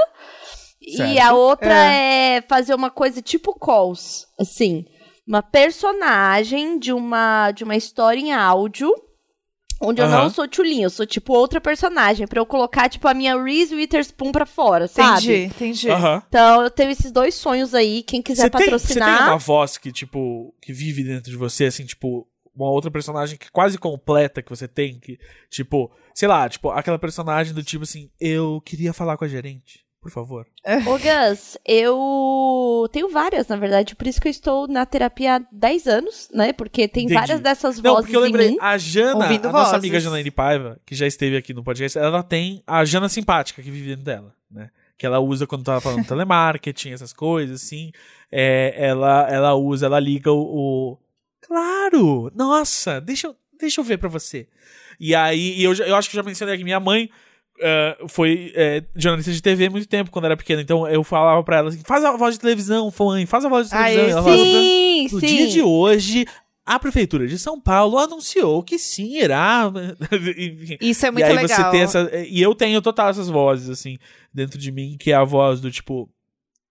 E 0.82 0.97
Certo. 0.97 1.19
a 1.21 1.34
outra 1.34 1.73
é. 1.73 2.41
fazer 2.41 2.73
uma 2.73 2.89
coisa 2.89 3.21
tipo 3.21 3.53
calls, 3.57 4.25
assim. 4.39 4.86
Uma 5.27 5.43
personagem 5.43 6.80
de 6.80 6.91
uma, 6.91 7.51
de 7.51 7.63
uma 7.63 7.75
história 7.75 8.19
em 8.19 8.32
áudio. 8.34 8.91
Onde 9.82 10.01
eu 10.01 10.05
Aham. 10.07 10.23
não 10.23 10.30
sou 10.30 10.45
Tchulinha, 10.45 10.86
eu 10.88 10.89
sou 10.89 11.05
tipo 11.05 11.32
outra 11.34 11.61
personagem. 11.61 12.27
Pra 12.27 12.39
eu 12.41 12.45
colocar, 12.45 12.89
tipo, 12.89 13.07
a 13.07 13.13
minha 13.13 13.41
Reese 13.41 13.73
Witherspoon 13.75 14.32
pra 14.32 14.45
fora, 14.45 14.88
sabe? 14.89 15.45
Entendi, 15.45 15.45
entendi. 15.45 15.89
Aham. 15.89 16.21
Então, 16.27 16.63
eu 16.63 16.69
tenho 16.69 16.91
esses 16.91 17.11
dois 17.13 17.34
sonhos 17.36 17.73
aí. 17.73 18.03
Quem 18.03 18.21
quiser 18.21 18.43
Você 18.43 18.49
tem, 18.49 18.65
você 18.65 18.71
patrocinar. 18.71 19.17
tem 19.19 19.27
uma 19.27 19.38
voz 19.38 19.77
que, 19.77 19.89
tipo, 19.91 20.53
que 20.61 20.73
vive 20.73 21.03
dentro 21.03 21.32
de 21.32 21.38
você, 21.38 21.65
assim, 21.65 21.86
tipo, 21.86 22.27
uma 22.53 22.69
outra 22.69 22.91
personagem 22.91 23.38
que 23.38 23.49
quase 23.51 23.77
completa 23.77 24.41
que 24.41 24.49
você 24.49 24.67
tem, 24.67 24.99
que, 24.99 25.17
tipo, 25.49 25.89
sei 26.13 26.27
lá, 26.27 26.49
tipo, 26.49 26.69
aquela 26.71 26.99
personagem 26.99 27.53
do 27.53 27.63
tipo 27.63 27.84
assim, 27.84 28.09
eu 28.19 28.59
queria 28.65 28.91
falar 28.91 29.15
com 29.15 29.23
a 29.23 29.30
gerente, 29.30 29.86
por 30.02 30.12
favor. 30.12 30.45
Ô, 30.88 30.97
Gus, 30.97 31.58
eu 31.66 32.88
tenho 32.91 33.10
várias, 33.10 33.47
na 33.47 33.56
verdade. 33.56 33.95
Por 33.95 34.08
isso 34.08 34.20
que 34.22 34.28
eu 34.28 34.32
estou 34.32 34.68
na 34.68 34.86
terapia 34.86 35.36
há 35.38 35.41
10 35.52 35.88
anos, 35.88 36.30
né? 36.34 36.54
Porque 36.54 36.88
tem 36.88 37.06
Entendi. 37.06 37.20
várias 37.20 37.39
dessas 37.39 37.78
Não, 37.82 37.91
vozes 37.95 38.06
porque 38.06 38.16
eu 38.18 38.22
em 38.22 38.24
lembrei, 38.26 38.50
mim. 38.52 38.58
a 38.62 38.78
Jana, 38.78 39.26
a 39.26 39.30
nossa 39.38 39.50
vozes. 39.52 39.74
amiga 39.74 40.00
Janaíne 40.00 40.32
Paiva, 40.32 40.80
que 40.86 40.95
já 40.95 41.06
esteve 41.06 41.36
aqui 41.38 41.54
no 41.54 41.64
podcast, 41.64 41.97
ela 41.97 42.24
tem 42.24 42.64
a 42.66 42.84
Jana 42.86 43.10
simpática 43.10 43.62
que 43.62 43.70
vive 43.72 43.89
dentro 43.89 44.06
dela, 44.06 44.34
né? 44.50 44.70
Que 44.97 45.06
ela 45.06 45.20
usa 45.20 45.47
quando 45.47 45.64
tava 45.64 45.80
falando 45.82 46.06
telemarketing, 46.08 46.91
essas 46.91 47.14
coisas, 47.14 47.62
assim. 47.64 47.91
É, 48.32 48.74
ela, 48.78 49.28
ela 49.30 49.56
usa, 49.56 49.86
ela 49.86 50.00
liga 50.00 50.32
o, 50.32 50.39
o- 50.41 50.97
Claro! 51.45 52.32
Nossa, 52.36 53.02
deixa, 53.02 53.28
eu- 53.28 53.36
deixa 53.60 53.82
eu 53.82 53.84
ver 53.86 53.97
pra 53.97 54.08
você. 54.10 54.47
E 55.00 55.16
aí, 55.16 55.58
e 55.60 55.64
eu, 55.64 55.74
eu 55.74 55.95
acho 55.95 56.10
que 56.10 56.16
eu 56.18 56.22
já 56.22 56.26
mencionei 56.28 56.56
aqui, 56.56 56.64
minha 56.64 56.80
mãe 56.80 57.10
eh, 57.60 57.97
foi 58.07 58.51
eh, 58.55 58.84
jornalista 58.95 59.32
de 59.32 59.41
TV 59.41 59.70
muito 59.70 59.88
tempo, 59.88 60.12
quando 60.12 60.26
era 60.26 60.38
pequena. 60.38 60.62
Então 60.62 60.88
eu 60.88 61.03
falava 61.03 61.43
pra 61.43 61.57
ela 61.57 61.70
assim, 61.70 61.82
faz 61.86 62.03
a 62.03 62.16
voz 62.16 62.36
de 62.36 62.39
televisão, 62.41 62.91
mãe, 62.99 63.26
faz 63.26 63.45
a 63.45 63.49
voz 63.49 63.68
de 63.68 63.72
televisão. 63.72 64.07
E 64.07 64.12
ela 64.12 64.24
falava, 64.24 64.43
Sim, 64.43 65.07
no 65.12 65.20
sim. 65.20 65.26
dia 65.28 65.47
de 65.47 65.62
hoje, 65.62 66.26
a 66.66 66.78
Prefeitura 66.80 67.28
de 67.28 67.39
São 67.39 67.60
Paulo 67.60 67.97
anunciou 67.97 68.62
que 68.64 68.78
sim, 68.78 69.18
irá. 69.18 69.72
Isso 70.80 71.05
é 71.05 71.10
e 71.10 71.12
muito 71.12 71.26
aí 71.26 71.36
legal. 71.36 71.74
essa. 71.74 72.12
E 72.16 72.41
eu 72.41 72.53
tenho 72.53 72.82
total 72.82 73.10
essas 73.10 73.28
vozes, 73.28 73.70
assim, 73.70 73.97
dentro 74.34 74.57
de 74.60 74.72
mim, 74.72 74.95
que 74.99 75.12
é 75.12 75.16
a 75.16 75.24
voz 75.24 75.60
do 75.60 75.72
tipo. 75.72 76.10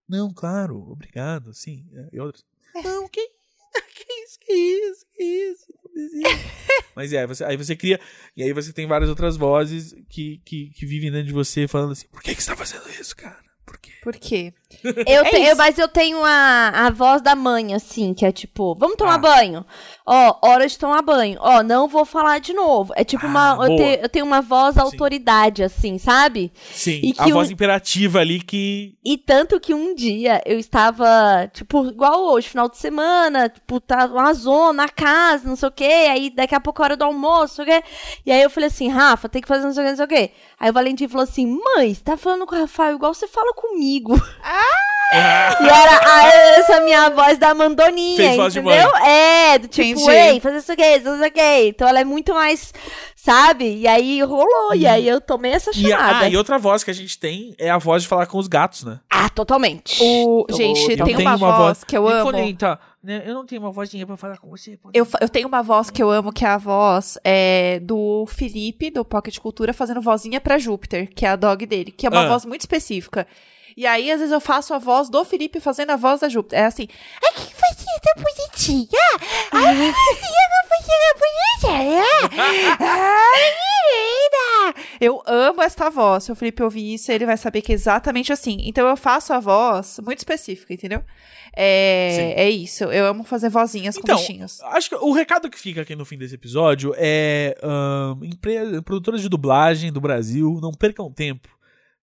Não, 0.07 0.33
claro, 0.33 0.89
obrigado, 0.89 1.53
sim. 1.53 1.85
E 2.11 2.19
outras. 2.19 2.43
Não, 2.83 3.07
que, 3.09 3.21
que 3.25 4.13
isso, 4.23 4.39
que 4.39 4.53
isso, 4.53 5.05
que 5.13 5.23
isso. 5.23 5.78
Não 5.99 6.09
precisa." 6.09 6.59
Mas 6.95 7.13
é, 7.13 7.25
você, 7.25 7.43
aí 7.45 7.55
você 7.55 7.75
cria. 7.75 7.99
E 8.35 8.43
aí 8.43 8.51
você 8.51 8.73
tem 8.73 8.87
várias 8.87 9.09
outras 9.09 9.37
vozes 9.37 9.95
que, 10.09 10.41
que, 10.43 10.69
que 10.71 10.85
vivem 10.85 11.11
dentro 11.11 11.27
de 11.27 11.33
você 11.33 11.67
falando 11.67 11.91
assim: 11.93 12.07
por 12.07 12.21
que, 12.21 12.35
que 12.35 12.43
você 12.43 12.49
tá 12.49 12.57
fazendo 12.57 12.89
isso, 12.89 13.15
cara? 13.15 13.48
Por 13.69 13.77
quê? 13.79 13.91
Por 14.03 14.13
quê? 14.15 14.53
Eu 15.07 15.23
É 15.25 15.55
mas 15.55 15.79
eu 15.79 15.87
tenho 15.87 16.23
a, 16.23 16.69
a 16.85 16.89
voz 16.91 17.21
da 17.23 17.35
mãe, 17.35 17.73
assim, 17.73 18.13
que 18.13 18.23
é 18.23 18.31
tipo, 18.31 18.75
vamos 18.75 18.95
tomar 18.97 19.15
Ah. 19.15 19.17
banho. 19.17 19.65
Ó, 20.05 20.37
hora 20.47 20.67
de 20.67 20.77
tomar 20.77 21.01
banho. 21.01 21.37
Ó, 21.41 21.63
não 21.63 21.87
vou 21.87 22.05
falar 22.05 22.39
de 22.39 22.53
novo. 22.53 22.93
É 22.95 23.03
tipo 23.03 23.25
Ah, 23.25 23.29
uma. 23.55 23.67
Eu, 23.67 23.75
te- 23.75 23.99
eu 24.03 24.09
tenho 24.09 24.25
uma 24.25 24.41
voz 24.41 24.77
autoridade, 24.77 25.63
assim, 25.63 25.97
sabe? 25.97 26.51
Sim, 26.71 27.01
E 27.03 27.13
a 27.17 27.23
que 27.25 27.33
voz 27.33 27.49
imperativa 27.49 28.19
ali 28.19 28.39
que. 28.39 28.95
E 29.03 29.17
tanto 29.17 29.59
que 29.59 29.73
um 29.73 29.95
dia 29.95 30.39
eu 30.45 30.59
estava, 30.59 31.49
tipo, 31.51 31.87
igual 31.87 32.23
hoje, 32.31 32.47
final 32.49 32.69
de 32.69 32.77
semana, 32.77 33.49
tipo, 33.49 33.79
tá 33.79 34.05
uma 34.05 34.33
zona, 34.33 34.83
na 34.83 34.87
casa, 34.89 35.47
não 35.47 35.55
sei 35.55 35.67
o 35.67 35.71
quê, 35.71 36.07
aí 36.09 36.29
daqui 36.29 36.53
a 36.55 36.59
pouco 36.59 36.81
é 36.81 36.85
hora 36.85 36.95
do 36.97 37.03
almoço, 37.03 37.59
não 37.59 37.65
sei 37.65 37.79
o 37.79 37.81
quê. 37.81 37.87
E 38.25 38.31
aí 38.31 38.41
eu 38.41 38.49
falei 38.51 38.67
assim, 38.67 38.87
Rafa, 38.87 39.27
tem 39.27 39.41
que 39.41 39.47
fazer 39.47 39.65
não 39.65 39.73
sei 39.73 39.83
o 39.83 39.85
quê, 39.85 39.89
não 39.89 39.97
sei 39.97 40.05
o 40.05 40.07
quê. 40.07 40.31
Aí 40.59 40.69
o 40.69 40.73
Valentim 40.73 41.07
falou 41.07 41.23
assim, 41.23 41.45
mãe, 41.45 41.93
você 41.93 42.03
tá 42.03 42.17
falando 42.17 42.45
com 42.45 42.53
o 42.53 42.59
Rafael 42.59 42.95
igual 42.95 43.13
você 43.13 43.27
fala 43.27 43.53
comigo. 43.53 44.13
E 45.11 45.67
era 45.67 46.59
essa 46.59 46.79
minha 46.81 47.09
voz 47.09 47.37
da 47.39 47.53
mandoninha, 47.55 48.15
Fez 48.15 48.35
voz 48.35 48.53
de 48.53 48.59
entendeu? 48.59 48.95
É, 48.97 49.57
do 49.57 49.67
tipo, 49.67 49.99
Entendi. 50.01 50.11
ei, 50.11 50.39
fazer 50.39 50.57
isso 50.57 50.71
aqui, 50.71 50.83
isso 50.83 51.23
aqui. 51.23 51.67
Então 51.69 51.87
ela 51.87 51.99
é 51.99 52.03
muito 52.03 52.33
mais, 52.33 52.71
sabe? 53.15 53.75
E 53.77 53.87
aí 53.87 54.21
rolou, 54.21 54.75
e 54.75 54.85
aí 54.85 55.07
eu 55.07 55.19
tomei 55.19 55.51
essa 55.53 55.71
E, 55.75 55.91
a- 55.91 55.97
chamada. 55.97 56.25
ah, 56.25 56.29
e 56.29 56.37
outra 56.37 56.59
voz 56.59 56.83
que 56.83 56.91
a 56.91 56.93
gente 56.93 57.17
tem 57.17 57.55
é 57.57 57.69
a 57.71 57.77
voz 57.79 58.03
de 58.03 58.07
falar 58.07 58.27
com 58.27 58.37
os 58.37 58.47
gatos, 58.47 58.83
né? 58.83 58.99
Ah, 59.09 59.29
totalmente. 59.29 59.97
O, 60.01 60.45
gente, 60.51 60.81
eu 60.91 61.05
tem 61.05 61.15
tenho 61.15 61.19
uma, 61.21 61.31
uma 61.31 61.37
voz, 61.37 61.57
voz- 61.57 61.83
que 61.83 61.97
eu 61.97 62.07
amo. 62.07 62.31
Nicoleta, 62.31 62.79
né, 63.03 63.23
eu 63.25 63.33
não 63.33 63.45
tenho 63.45 63.61
uma 63.61 63.71
vozinha 63.71 64.05
pra 64.05 64.15
falar 64.15 64.37
com 64.37 64.47
você. 64.49 64.77
pode- 64.77 64.97
Eu, 64.97 65.05
fa- 65.05 65.17
eu 65.21 65.27
tenho 65.29 65.47
uma 65.47 65.63
voz 65.63 65.89
que 65.89 66.03
eu 66.03 66.11
amo, 66.11 66.31
que 66.31 66.45
é 66.45 66.49
a 66.49 66.57
voz 66.57 67.17
é, 67.23 67.79
do 67.81 68.25
Felipe, 68.27 68.91
do 68.91 69.03
Pocket 69.03 69.37
Cultura, 69.39 69.73
fazendo 69.73 70.01
vozinha 70.01 70.39
pra 70.39 70.59
Júpiter, 70.59 71.09
que 71.15 71.25
é 71.25 71.29
a 71.29 71.35
dog 71.35 71.65
dele, 71.65 71.91
que 71.91 72.05
é 72.05 72.09
uma 72.09 72.25
Ah. 72.25 72.29
voz 72.29 72.45
muito 72.45 72.61
específica. 72.61 73.25
E 73.79 73.87
aí, 73.87 74.11
às 74.11 74.19
vezes, 74.19 74.33
eu 74.33 74.41
faço 74.41 74.73
a 74.73 74.77
voz 74.77 75.09
do 75.09 75.23
Felipe 75.23 75.61
fazendo 75.61 75.91
a 75.91 75.95
voz 75.95 76.19
da 76.19 76.27
Júpiter. 76.27 76.59
É 76.59 76.65
assim, 76.65 76.85
ai, 77.23 77.33
que 77.33 77.53
você 77.55 77.85
é 77.95 77.99
tão 78.13 78.23
bonitinha! 78.23 78.89
Ai, 79.53 79.73
você 79.73 80.25
é 80.25 80.45
uma 80.49 81.79
bonitinha! 81.79 82.03
Ai, 82.77 83.41
querida! 83.93 84.85
Eu 84.99 85.23
amo 85.25 85.61
esta 85.61 85.89
voz. 85.89 86.25
Se 86.25 86.31
o 86.31 86.35
Felipe 86.35 86.61
ouvir 86.61 86.93
isso, 86.95 87.09
ele 87.09 87.25
vai 87.25 87.37
saber 87.37 87.61
que 87.61 87.71
é 87.71 87.75
exatamente 87.75 88.33
assim. 88.33 88.57
Então 88.63 88.85
eu 88.85 88.97
faço 88.97 89.31
a 89.31 89.39
voz 89.39 89.97
muito 90.03 90.19
específica, 90.19 90.73
entendeu? 90.73 91.01
É, 91.55 92.33
é 92.35 92.49
isso. 92.49 92.83
Eu 92.83 93.05
amo 93.05 93.23
fazer 93.23 93.49
vozinhas 93.49 93.95
com 93.95 94.01
Então, 94.01 94.17
bichinhos. 94.17 94.59
acho 94.63 94.89
que 94.89 94.95
o 94.95 95.13
recado 95.13 95.49
que 95.49 95.57
fica 95.57 95.81
aqui 95.81 95.95
no 95.95 96.03
fim 96.05 96.17
desse 96.17 96.35
episódio 96.35 96.93
é: 96.97 97.55
ahn, 97.63 98.19
empre- 98.23 98.81
produtoras 98.81 99.21
de 99.21 99.29
dublagem 99.29 99.89
do 99.91 100.01
Brasil, 100.01 100.59
não 100.61 100.71
percam 100.73 101.09
tempo. 101.11 101.47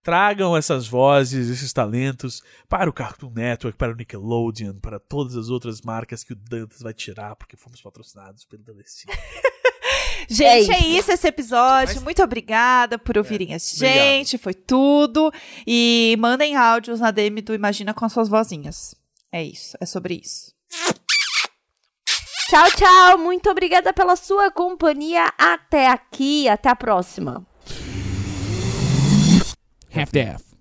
Tragam 0.07 0.57
essas 0.57 0.87
vozes, 0.87 1.49
esses 1.51 1.73
talentos 1.73 2.41
para 2.69 2.89
o 2.89 2.93
Cartoon 2.93 3.29
Network, 3.35 3.77
para 3.77 3.91
o 3.93 3.97
Nickelodeon, 3.97 4.75
para 4.75 5.01
todas 5.01 5.35
as 5.35 5.49
outras 5.49 5.81
marcas 5.83 6.23
que 6.23 6.33
o 6.33 6.37
Dantas 6.37 6.81
vai 6.81 6.95
tirar, 6.95 7.35
porque 7.35 7.57
fomos 7.57 7.83
patrocinados 7.83 8.45
pelo 8.45 8.63
Telecine. 8.63 9.13
Gente, 10.31 10.71
é 10.73 10.79
isso. 10.79 10.99
isso, 11.01 11.11
esse 11.13 11.27
episódio. 11.27 11.97
Mas- 11.97 12.05
Muito 12.05 12.23
obrigada 12.23 12.97
por 13.01 13.19
ouvirem 13.19 13.53
a 13.53 13.57
obrigado. 13.57 13.79
gente. 13.79 14.39
Foi 14.39 14.55
tudo. 14.55 15.33
E 15.67 16.17
mandem 16.21 16.55
áudios 16.55 17.01
na 17.01 17.11
DM 17.11 17.41
do 17.43 17.53
Imagina 17.53 17.93
com 17.93 18.05
as 18.05 18.13
suas 18.13 18.29
vozinhas. 18.29 18.95
É 19.33 19.43
isso. 19.43 19.77
É 19.81 19.87
sobre 19.87 20.15
isso. 20.25 20.55
Tchau, 22.49 22.71
tchau. 22.77 23.19
Muito 23.19 23.51
obrigada 23.51 23.93
pela 23.93 24.15
sua 24.15 24.53
companhia. 24.53 25.33
Até 25.37 25.89
aqui. 25.89 26.49
Até 26.49 26.69
a 26.69 26.77
próxima. 26.77 27.45
half 29.91 30.13
daff. 30.13 30.56